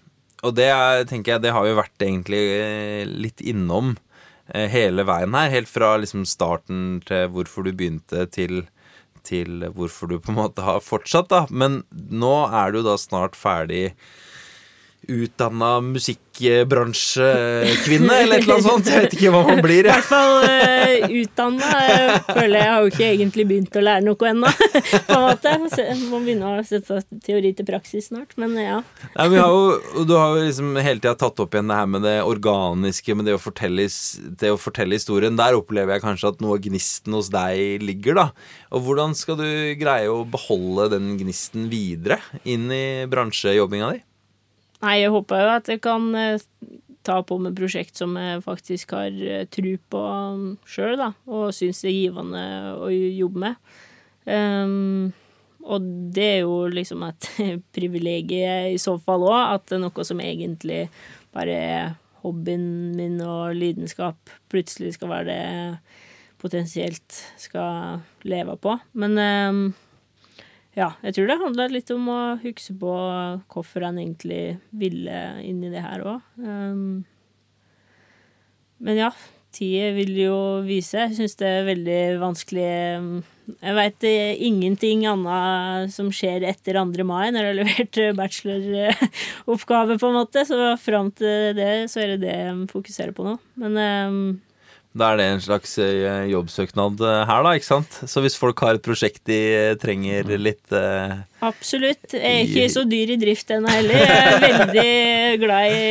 Og 0.48 0.56
det 0.56 0.70
er, 0.72 1.02
tenker 1.10 1.36
jeg, 1.36 1.44
det 1.44 1.52
har 1.52 1.66
vi 1.68 1.74
vært 1.76 2.06
egentlig 2.06 2.40
eh, 2.56 3.02
litt 3.04 3.44
innom 3.44 3.98
eh, 4.54 4.70
hele 4.72 5.04
veien 5.08 5.36
her. 5.36 5.52
Helt 5.52 5.68
fra 5.68 5.98
liksom 6.00 6.24
starten 6.30 7.02
til 7.08 7.28
hvorfor 7.34 7.68
du 7.68 7.74
begynte, 7.76 8.24
til, 8.32 8.64
til 9.28 9.68
hvorfor 9.76 10.14
du 10.14 10.16
på 10.24 10.32
en 10.32 10.40
måte 10.40 10.64
har 10.64 10.80
fortsatt, 10.86 11.28
da. 11.34 11.44
Men 11.52 11.82
nå 11.92 12.34
er 12.48 12.72
du 12.72 12.80
da 12.88 12.96
snart 13.02 13.36
ferdig 13.36 13.90
utdanna 15.10 15.82
musikkbransjekvinne, 15.82 18.14
eller 18.24 18.38
et 18.38 18.44
eller 18.44 18.54
annet 18.56 18.68
sånt. 18.68 18.86
Jeg 18.86 19.02
vet 19.06 19.14
ikke 19.18 19.32
hva 19.34 19.42
man 19.48 19.62
blir. 19.64 19.86
I 19.88 19.90
hvert 19.90 20.06
fall 20.06 20.44
uh, 20.46 21.10
utdanna. 21.18 21.66
Jeg 21.88 22.22
føler 22.28 22.58
jeg 22.60 22.70
har 22.70 22.80
jo 22.82 22.88
ikke 22.92 23.08
egentlig 23.08 23.46
begynt 23.50 23.80
å 23.80 23.82
lære 23.82 24.04
noe 24.06 24.26
ennå, 24.30 24.50
på 25.10 25.18
en 25.18 25.26
måte. 25.26 25.50
Må 26.12 26.18
begynne 26.22 26.46
å 26.54 26.62
sette 26.68 27.02
teori 27.26 27.50
til 27.58 27.66
praksis 27.68 28.08
snart, 28.12 28.32
men 28.42 28.52
ja. 28.62 28.78
Nei, 29.16 29.26
men 29.26 29.38
har 29.42 29.52
jo, 29.56 29.64
du 30.06 30.14
har 30.20 30.28
jo 30.38 30.44
liksom 30.46 30.70
hele 30.78 31.00
tida 31.02 31.16
tatt 31.18 31.40
opp 31.42 31.54
igjen 31.58 31.70
det 31.72 31.80
her 31.82 31.90
med 31.96 32.02
det 32.06 32.18
organiske, 32.28 33.16
med 33.18 33.26
det 33.30 33.36
å, 33.38 33.42
fortelle, 33.42 33.86
det 34.44 34.50
å 34.54 34.62
fortelle 34.62 34.98
historien. 35.00 35.40
Der 35.40 35.58
opplever 35.58 35.92
jeg 35.98 36.06
kanskje 36.06 36.32
at 36.36 36.42
noe 36.46 36.54
av 36.60 36.64
gnisten 36.68 37.14
hos 37.18 37.30
deg 37.34 37.82
ligger, 37.82 38.14
da. 38.22 38.28
Og 38.72 38.80
hvordan 38.86 39.12
skal 39.18 39.36
du 39.42 39.50
greie 39.82 40.14
å 40.14 40.30
beholde 40.30 40.92
den 40.94 41.06
gnisten 41.20 41.66
videre 41.74 42.22
inn 42.46 42.70
i 42.70 42.86
bransjejobbinga 43.10 43.90
di? 43.96 44.06
Nei, 44.82 44.96
jeg 45.04 45.14
håper 45.14 45.44
jo 45.44 45.54
at 45.54 45.70
jeg 45.70 45.82
kan 45.84 46.08
eh, 46.18 46.42
ta 47.06 47.20
på 47.26 47.38
meg 47.42 47.58
prosjekt 47.58 47.98
som 47.98 48.16
jeg 48.18 48.44
faktisk 48.46 48.94
har 48.98 49.16
tru 49.54 49.72
på 49.94 50.04
sjøl, 50.70 50.98
da, 51.02 51.12
og 51.30 51.54
syns 51.56 51.82
det 51.82 51.92
er 51.92 51.98
givende 51.98 52.44
å 52.78 52.92
jobbe 52.92 53.46
med. 53.46 53.74
Um, 54.26 55.10
og 55.62 55.86
det 56.14 56.28
er 56.28 56.40
jo 56.44 56.68
liksom 56.74 57.04
et 57.08 57.30
privilegium 57.76 58.74
i 58.74 58.78
så 58.82 58.98
fall 59.02 59.26
òg, 59.28 59.40
at 59.58 59.68
det 59.70 59.78
er 59.78 59.84
noe 59.86 60.06
som 60.08 60.22
egentlig 60.24 60.86
bare 61.34 61.58
er 61.58 61.92
hobbyen 62.22 62.94
min 62.98 63.18
og 63.26 63.56
lidenskap, 63.58 64.18
plutselig 64.52 64.96
skal 64.98 65.10
være 65.10 65.30
det 65.30 65.42
potensielt 66.42 67.18
skal 67.38 68.02
leve 68.26 68.58
på. 68.62 68.76
Men 68.98 69.18
um, 69.18 69.64
ja, 70.78 70.94
jeg 71.04 71.18
tror 71.18 71.28
det 71.28 71.42
handla 71.42 71.68
litt 71.72 71.92
om 71.92 72.08
å 72.08 72.20
huske 72.40 72.74
på 72.80 72.96
hvorfor 73.52 73.84
han 73.84 74.00
egentlig 74.00 74.56
ville 74.72 75.18
inn 75.44 75.60
i 75.68 75.72
det 75.74 75.84
her 75.84 76.04
òg. 76.08 76.30
Um, 76.40 77.04
men 78.82 79.02
ja, 79.02 79.10
tida 79.52 79.90
vil 79.98 80.14
jo 80.16 80.38
vise. 80.64 81.10
Jeg 81.10 81.18
syns 81.18 81.36
det 81.42 81.50
er 81.50 81.68
veldig 81.68 82.00
vanskelig 82.22 82.70
um, 83.04 83.10
Jeg 83.52 83.76
veit 83.76 84.08
ingenting 84.08 85.04
annet 85.12 85.92
som 85.92 86.08
skjer 86.16 86.48
etter 86.48 86.80
2. 86.80 87.04
mai, 87.04 87.34
når 87.36 87.44
jeg 87.44 87.52
har 87.52 87.60
levert 87.60 88.02
bacheloroppgave, 88.22 90.00
på 90.00 90.08
en 90.08 90.18
måte. 90.22 90.46
Så 90.48 90.72
fram 90.80 91.12
til 91.20 91.52
det, 91.60 91.74
så 91.92 92.06
er 92.06 92.16
det 92.16 92.24
det 92.24 92.38
jeg 92.38 92.72
fokuserer 92.72 93.12
på 93.18 93.28
nå. 93.28 93.36
Men 93.60 93.82
um, 94.08 94.24
da 94.92 95.14
er 95.14 95.20
det 95.22 95.26
en 95.32 95.44
slags 95.44 95.78
eh, 95.80 96.26
jobbsøknad 96.34 97.00
eh, 97.00 97.20
her, 97.30 97.46
da, 97.46 97.54
ikke 97.56 97.68
sant? 97.68 98.00
Så 98.12 98.24
hvis 98.24 98.36
folk 98.36 98.60
har 98.66 98.76
et 98.76 98.84
prosjekt 98.84 99.22
de 99.30 99.38
eh, 99.56 99.76
trenger 99.80 100.28
mm. 100.28 100.34
litt 100.44 100.76
uh, 100.76 101.22
Absolutt. 101.48 102.12
Jeg 102.12 102.26
er 102.28 102.44
ikke 102.44 102.66
så 102.74 102.84
dyr 102.90 103.14
i 103.16 103.18
drift 103.22 103.54
ennå 103.56 103.72
heller. 103.72 103.96
Jeg 103.96 104.26
er 104.28 104.44
veldig 104.44 105.40
glad 105.46 105.78
i 105.78 105.86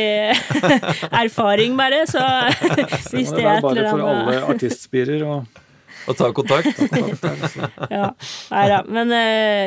erfaring, 1.23 1.73
bare. 1.79 2.03
Så 2.09 2.21
hvis 3.15 3.33
det 3.33 3.41
er 3.41 3.57
et 3.57 3.65
eller 3.73 3.89
annet 3.89 3.89
Bare 3.89 3.89
for 3.89 4.05
alle 4.11 4.37
artistspirer 4.53 5.25
og 5.25 5.61
og 6.09 6.17
ta 6.17 6.29
kontakt. 6.35 6.81
ja. 7.95 8.07
Nei 8.51 8.65
da. 8.71 8.81
Men 8.87 9.13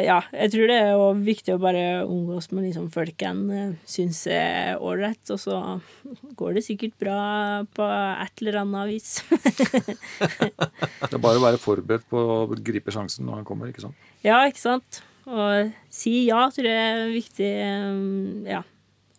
ja, 0.04 0.18
jeg 0.32 0.52
tror 0.54 0.70
det 0.70 0.78
er 0.80 1.22
viktig 1.24 1.54
å 1.54 1.62
bare 1.62 1.84
omgås 2.04 2.50
med 2.52 2.68
liksom 2.68 2.90
folk 2.94 3.24
en 3.28 3.44
syns 3.88 4.24
er 4.32 4.82
ålreit, 4.82 5.22
og 5.34 5.40
så 5.40 5.60
går 6.38 6.58
det 6.58 6.64
sikkert 6.66 6.96
bra 7.00 7.18
på 7.76 7.86
et 7.86 8.44
eller 8.44 8.60
annet 8.64 8.92
vis. 8.92 9.16
det 9.30 11.12
er 11.12 11.22
bare 11.22 11.40
å 11.40 11.46
være 11.46 11.62
forberedt 11.62 12.06
på 12.10 12.20
å 12.20 12.38
gripe 12.58 12.94
sjansen 12.94 13.26
når 13.28 13.42
han 13.42 13.48
kommer, 13.48 13.72
ikke 13.72 13.86
sant? 13.86 14.12
Ja, 14.24 14.42
ikke 14.48 14.62
sant. 14.62 15.02
Og 15.24 15.72
si 15.92 16.26
ja 16.28 16.46
tror 16.52 16.68
jeg 16.68 16.94
er 16.94 17.12
viktig. 17.12 17.50
Ja. 18.48 18.64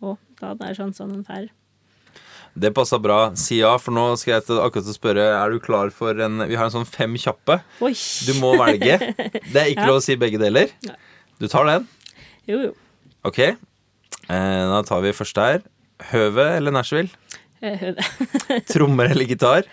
Og 0.05 0.17
da 0.41 0.53
er 0.67 0.77
sjansene 0.77 1.19
en 1.19 1.27
får. 1.27 1.49
Det 2.55 2.71
passa 2.71 2.99
bra. 3.03 3.19
Si 3.35 3.57
ja, 3.59 3.73
for 3.81 3.91
nå 3.95 4.05
skal 4.19 4.37
jeg 4.37 4.45
til, 4.47 4.59
akkurat 4.63 4.87
å 4.87 4.95
spørre 4.95 5.23
Er 5.35 5.51
du 5.51 5.59
klar 5.59 5.89
for 5.91 6.15
en 6.23 6.45
Vi 6.47 6.55
har 6.55 6.69
en 6.69 6.73
sånn 6.77 6.87
fem 6.87 7.17
kjappe. 7.19 7.59
Oi. 7.83 7.91
Du 8.27 8.31
må 8.39 8.53
velge. 8.61 8.95
Det 9.51 9.59
er 9.59 9.73
ikke 9.73 9.83
ja. 9.83 9.89
lov 9.91 9.99
å 9.99 10.05
si 10.05 10.15
begge 10.19 10.39
deler. 10.39 10.71
Du 11.41 11.49
tar 11.51 11.67
den? 11.67 11.87
Jo, 12.47 12.61
jo. 12.69 12.71
Ok. 13.27 13.41
Eh, 13.43 14.61
da 14.71 14.79
tar 14.87 15.03
vi 15.03 15.11
første 15.17 15.47
her. 15.49 15.65
Høve 16.13 16.45
eller 16.55 16.71
Nashville? 16.75 17.11
Eh, 17.59 17.75
høve. 17.81 18.05
Trommer 18.71 19.11
eller 19.11 19.27
gitar? 19.27 19.67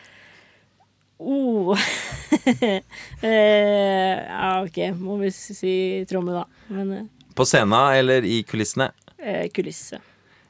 Oh. 1.23 1.79
eh, 3.23 4.17
ja, 4.27 4.53
ok. 4.65 4.81
Må 4.99 5.21
vi 5.23 5.31
si 5.37 5.75
tromme, 6.11 6.35
da. 6.35 6.67
Men, 6.73 6.95
eh. 6.99 7.31
På 7.39 7.47
scenen 7.47 7.95
eller 8.01 8.27
i 8.27 8.43
kulissene? 8.49 8.91
Eh, 9.23 9.47
kulisse. 9.55 10.03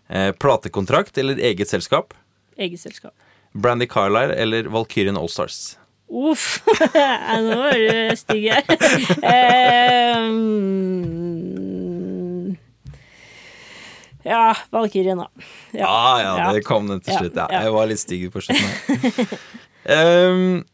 Eh, 0.08 0.32
platekontrakt 0.32 1.18
eller 1.20 1.40
eget 1.52 1.68
selskap? 1.68 2.16
Eget 2.58 2.80
selskap. 2.80 3.12
Brandy 3.52 3.86
Carlisle 3.86 4.34
eller 4.34 4.64
Valkyrien 4.72 5.16
Allstars? 5.16 5.78
Uff! 6.12 6.60
Nå 7.44 7.56
var 7.56 7.72
du 7.72 8.16
stygg 8.20 8.52
her. 8.52 8.62
um, 10.22 12.56
ja, 14.22 14.54
Valkyrien, 14.70 15.18
da. 15.18 15.28
Ja. 15.72 15.86
Ah, 15.88 16.20
ja, 16.22 16.52
det 16.52 16.62
kom 16.68 16.88
den 16.90 17.00
til 17.00 17.14
slutt. 17.16 17.36
Ja, 17.36 17.46
jeg 17.64 17.72
var 17.74 17.86
litt 17.90 18.00
stygg 18.02 18.28
på 18.34 18.40
slutten 18.44 19.26
um, 19.88 20.64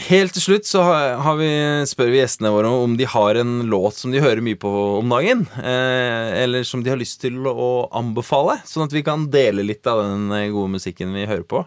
Helt 0.00 0.32
til 0.32 0.40
slutt 0.40 0.64
så 0.64 0.80
har 0.82 1.36
vi, 1.36 1.50
spør 1.84 2.08
vi 2.08 2.22
gjestene 2.22 2.50
våre 2.54 2.70
om 2.80 2.94
de 2.96 3.04
har 3.04 3.36
en 3.36 3.58
låt 3.68 3.98
som 4.00 4.12
de 4.14 4.22
hører 4.24 4.40
mye 4.44 4.56
på 4.56 4.70
om 4.98 5.12
dagen. 5.12 5.44
Eh, 5.60 6.28
eller 6.42 6.64
som 6.64 6.80
de 6.80 6.88
har 6.88 7.00
lyst 7.00 7.20
til 7.20 7.36
å 7.44 7.90
anbefale, 7.92 8.56
sånn 8.68 8.86
at 8.86 8.96
vi 8.96 9.04
kan 9.04 9.28
dele 9.32 9.66
litt 9.68 9.86
av 9.86 10.00
den 10.00 10.32
eh, 10.32 10.48
gode 10.54 10.78
musikken 10.78 11.12
vi 11.12 11.28
hører 11.28 11.44
på. 11.44 11.66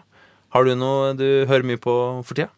Har 0.56 0.66
du 0.66 0.74
noe 0.78 1.14
du 1.14 1.46
hører 1.46 1.66
mye 1.70 1.78
på 1.78 1.94
for 2.26 2.34
tida? 2.34 2.50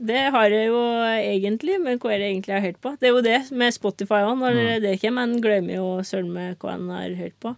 Det 0.00 0.24
har 0.32 0.50
jeg 0.50 0.72
jo 0.72 0.80
egentlig, 1.12 1.76
men 1.84 2.00
hva 2.00 2.14
er 2.14 2.22
det 2.22 2.30
egentlig 2.30 2.54
jeg 2.54 2.58
har 2.58 2.68
hørt 2.70 2.82
på? 2.82 2.96
Det 2.98 3.08
er 3.08 3.14
jo 3.14 3.24
det 3.28 3.38
med 3.52 3.76
Spotify 3.76 4.24
òg. 4.24 4.34
Når 4.40 4.56
mm. 4.56 4.72
det 4.86 4.96
kommer, 5.04 5.28
en 5.28 5.44
glemmer 5.44 5.76
jo 5.76 5.88
søren 6.06 6.32
meg 6.32 6.56
hva 6.64 6.78
en 6.78 6.90
har 6.96 7.14
hørt 7.20 7.36
på. 7.44 7.52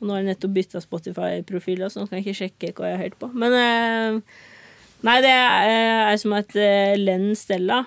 Og 0.00 0.06
nå 0.06 0.14
har 0.14 0.22
jeg 0.22 0.30
nettopp 0.30 0.56
bytta 0.56 0.84
Spotify-profil, 0.84 1.82
så 1.88 2.02
nå 2.02 2.08
kan 2.08 2.20
jeg 2.20 2.28
ikke 2.28 2.40
sjekke 2.44 2.74
hva 2.76 2.92
jeg 2.92 2.98
har 2.98 3.06
hørt 3.08 3.18
på. 3.20 3.32
Men 3.40 3.56
eh, 3.56 4.38
Nei, 5.06 5.16
det 5.24 5.32
er, 5.32 6.16
som 6.20 6.34
at 6.36 6.52
uh, 6.58 6.92
Len 7.00 7.30
Stella 7.38 7.84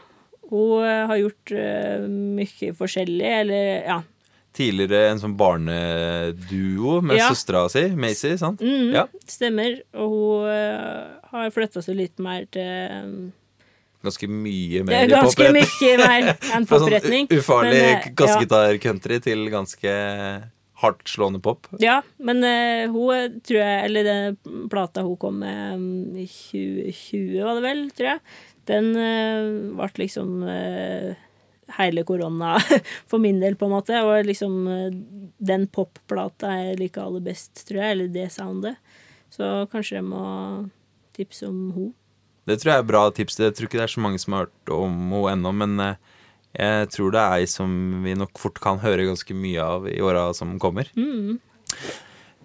Hun 0.50 0.82
uh, 0.82 1.04
har 1.12 1.20
gjort 1.22 1.54
uh, 1.54 2.08
mye 2.10 2.74
forskjellig, 2.78 3.30
eller 3.44 3.70
ja. 3.86 4.00
Tidligere 4.54 5.12
en 5.12 5.22
sånn 5.22 5.38
barneduo 5.38 7.00
med 7.06 7.18
ja. 7.18 7.30
søstera 7.34 7.64
si, 7.74 7.88
Macy, 7.98 8.36
sant? 8.38 8.62
Mm, 8.62 8.92
ja. 8.94 9.08
Stemmer. 9.26 9.80
Og 9.98 10.46
hun 10.46 11.40
har 11.40 11.56
flytta 11.56 11.82
seg 11.82 11.98
litt 11.98 12.22
mer 12.22 12.46
til 12.54 13.32
Ganske 14.04 14.28
mye 14.28 14.84
mer 14.84 15.08
Ganske 15.08 15.48
mye 15.56 15.94
mer 16.04 16.30
enn 16.54 16.68
popretning. 16.70 17.26
Fra 17.32 17.40
sånn 17.40 17.40
ufarlig 17.40 18.14
gassgitar-country 18.20 19.20
til 19.24 19.48
ganske 19.54 19.94
hardtslående 20.84 21.42
pop. 21.44 21.68
Ja, 21.82 22.02
men 22.18 22.44
uh, 22.44 22.92
hun 22.94 23.40
tror 23.46 23.60
jeg 23.60 23.86
Eller 23.88 24.08
den 24.08 24.68
plata 24.72 25.04
hun 25.06 25.18
kom 25.20 25.40
med 25.44 25.78
um, 25.80 26.18
i 26.20 26.28
2020, 26.28 27.38
var 27.44 27.60
det 27.60 27.66
vel, 27.66 27.84
tror 27.96 28.10
jeg, 28.14 28.24
den 28.70 28.90
uh, 28.96 29.80
ble 29.80 30.04
liksom 30.04 30.44
uh, 30.48 31.14
hele 31.80 32.04
korona 32.08 32.58
for 33.10 33.24
min 33.24 33.40
del, 33.42 33.58
på 33.60 33.68
en 33.68 33.76
måte. 33.78 34.04
Og 34.06 34.28
liksom 34.28 34.68
den 35.40 35.68
popplata 35.72 36.52
jeg 36.60 36.80
liker 36.84 37.08
aller 37.08 37.24
best, 37.26 37.56
tror 37.68 37.82
jeg. 37.82 37.96
Eller 37.96 38.14
det 38.14 38.30
soundet. 38.36 39.00
Så 39.34 39.66
kanskje 39.72 39.98
jeg 39.98 40.06
må 40.06 40.24
tipse 41.18 41.48
om 41.50 41.72
hun. 41.74 41.94
Det 42.46 42.60
tror 42.60 42.74
jeg 42.74 42.84
er 42.84 42.92
bra 42.92 43.06
tips. 43.16 43.40
Jeg 43.40 43.56
tror 43.56 43.70
ikke 43.70 43.80
det 43.80 43.88
er 43.88 43.96
så 43.96 44.04
mange 44.04 44.20
som 44.22 44.36
har 44.36 44.46
hørt 44.46 44.74
om 44.76 45.00
henne 45.16 45.32
ennå, 45.34 45.56
men 45.64 45.80
jeg 46.54 46.90
tror 46.94 47.14
det 47.14 47.22
er 47.22 47.42
ei 47.42 47.50
som 47.50 47.76
vi 48.06 48.14
nok 48.18 48.38
fort 48.38 48.60
kan 48.62 48.82
høre 48.84 49.08
ganske 49.10 49.36
mye 49.38 49.62
av 49.62 49.88
i 49.90 50.00
åra 50.06 50.28
som 50.38 50.56
kommer. 50.62 50.90
Mm. 50.94 51.40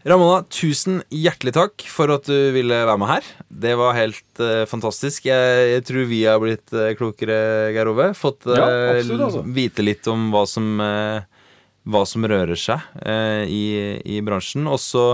Ramona, 0.09 0.45
tusen 0.49 1.01
hjertelig 1.13 1.53
takk 1.57 1.85
for 1.91 2.13
at 2.15 2.29
du 2.29 2.53
ville 2.55 2.77
være 2.87 3.01
med 3.01 3.11
her. 3.11 3.27
Det 3.51 3.75
var 3.79 3.97
helt 3.99 4.41
uh, 4.41 4.63
fantastisk. 4.71 5.27
Jeg, 5.29 5.67
jeg, 5.73 5.85
tror 5.89 6.07
vi 6.09 6.23
har 6.25 6.39
blitt 6.43 6.73
uh, 6.73 6.93
klokere, 6.99 7.39
Geir 7.75 7.91
Ove. 7.91 8.13
Fått 8.17 8.47
uh, 8.47 8.55
ja, 8.55 8.69
absolutt, 8.95 9.27
altså. 9.27 9.43
vite 9.59 9.85
litt 9.85 10.09
om 10.11 10.31
hva 10.33 10.45
som, 10.49 10.71
hva 10.79 12.05
som 12.09 12.29
rører 12.31 12.59
seg 12.59 13.05
i, 13.51 13.65
i, 14.07 14.23
bransjen. 14.25 14.69
Og 14.71 14.81
så 14.83 15.05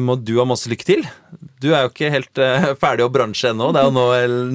må 0.00 0.14
du 0.16 0.36
ha 0.38 0.46
masse 0.48 0.70
lykke 0.70 0.86
til. 0.86 1.02
Du 1.60 1.72
er 1.72 1.84
jo 1.84 1.90
ikke 1.90 2.12
helt 2.12 2.40
ferdig 2.80 3.04
å 3.04 3.12
bransje 3.12 3.50
ennå. 3.52 3.72
Det 3.74 3.82
er 3.82 3.88
jo 3.90 3.96
nå, 3.96 4.06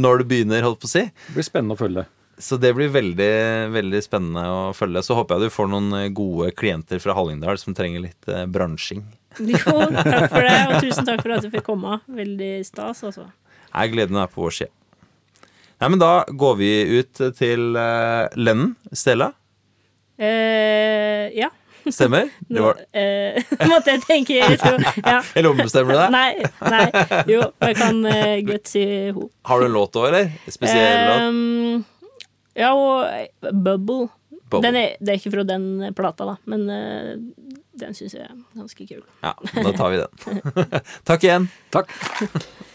når 0.01 0.21
du 0.21 0.29
begynner, 0.31 0.65
holdt 0.65 0.81
på 0.81 0.89
å 0.89 0.93
si. 0.95 1.03
Det 1.27 1.35
blir 1.35 1.45
spennende 1.45 1.77
å 1.77 1.81
følge. 1.81 2.07
Så 2.41 2.57
det 2.57 2.73
blir 2.73 2.89
veldig, 2.89 3.33
veldig 3.73 4.01
spennende 4.01 4.43
å 4.49 4.61
følge. 4.73 5.03
Så 5.05 5.15
håper 5.17 5.37
jeg 5.37 5.51
du 5.51 5.53
får 5.53 5.69
noen 5.69 5.91
eh, 5.99 6.09
gode 6.15 6.49
klienter 6.57 7.01
fra 7.03 7.13
Hallingdal 7.17 7.59
som 7.61 7.75
trenger 7.77 8.07
litt 8.07 8.31
eh, 8.31 8.47
bransjing. 8.49 9.05
Jo, 9.39 9.77
takk 9.95 10.25
for 10.27 10.43
det, 10.43 10.57
og 10.67 10.81
tusen 10.83 11.07
takk 11.07 11.21
for 11.23 11.37
at 11.37 11.45
du 11.45 11.51
fikk 11.53 11.67
komme. 11.69 12.01
Veldig 12.11 12.53
stas, 12.67 13.05
altså. 13.07 13.29
Jeg 13.71 13.93
gleder 13.93 14.17
meg 14.17 14.33
på 14.33 14.43
vår 14.43 14.57
side. 14.57 14.73
Nei, 15.81 15.89
men 15.89 16.01
da 16.01 16.11
går 16.27 16.57
vi 16.59 16.71
ut 16.99 17.21
til 17.37 17.77
uh, 17.77 18.27
Lennen. 18.37 18.75
Stella. 18.93 19.31
Eh, 20.21 21.31
ja. 21.37 21.47
Stemmer? 21.87 22.27
Det 22.51 22.61
var... 22.61 22.83
eh, 22.93 23.39
måtte 23.71 23.95
jeg 23.95 24.03
tenke 24.05 24.35
ja. 24.37 25.15
Eller 25.33 25.49
ombestemmer 25.49 25.95
du 25.95 26.01
deg? 26.03 26.11
Nei, 26.13 26.51
nei. 26.69 27.15
Jo, 27.31 27.47
jeg 27.65 27.79
kan 27.79 28.03
uh, 28.05 28.35
godt 28.51 28.69
si 28.69 28.83
ho. 29.15 29.31
Har 29.49 29.63
du 29.63 29.69
en 29.71 29.73
låt 29.79 29.97
òg, 29.97 30.11
eller? 30.11 30.29
Spesiell 30.45 31.09
låt? 31.09 31.89
Ja, 32.57 32.73
og 32.75 33.05
Bubble. 33.41 34.09
Bubble. 34.51 34.63
Den 34.65 34.75
er, 34.79 34.97
det 34.99 35.13
er 35.13 35.19
ikke 35.21 35.33
fra 35.37 35.45
den 35.47 35.93
plata, 35.95 36.27
da, 36.27 36.35
men 36.51 36.67
uh, 36.67 37.13
den 37.79 37.95
syns 37.95 38.17
jeg 38.17 38.27
er 38.27 38.35
ganske 38.57 38.87
kul. 38.89 39.05
Ja, 39.23 39.35
da 39.55 39.71
tar 39.77 39.93
vi 39.93 40.01
den. 40.01 40.43
Takk 41.09 41.23
igjen. 41.27 41.49
Takk. 41.71 41.95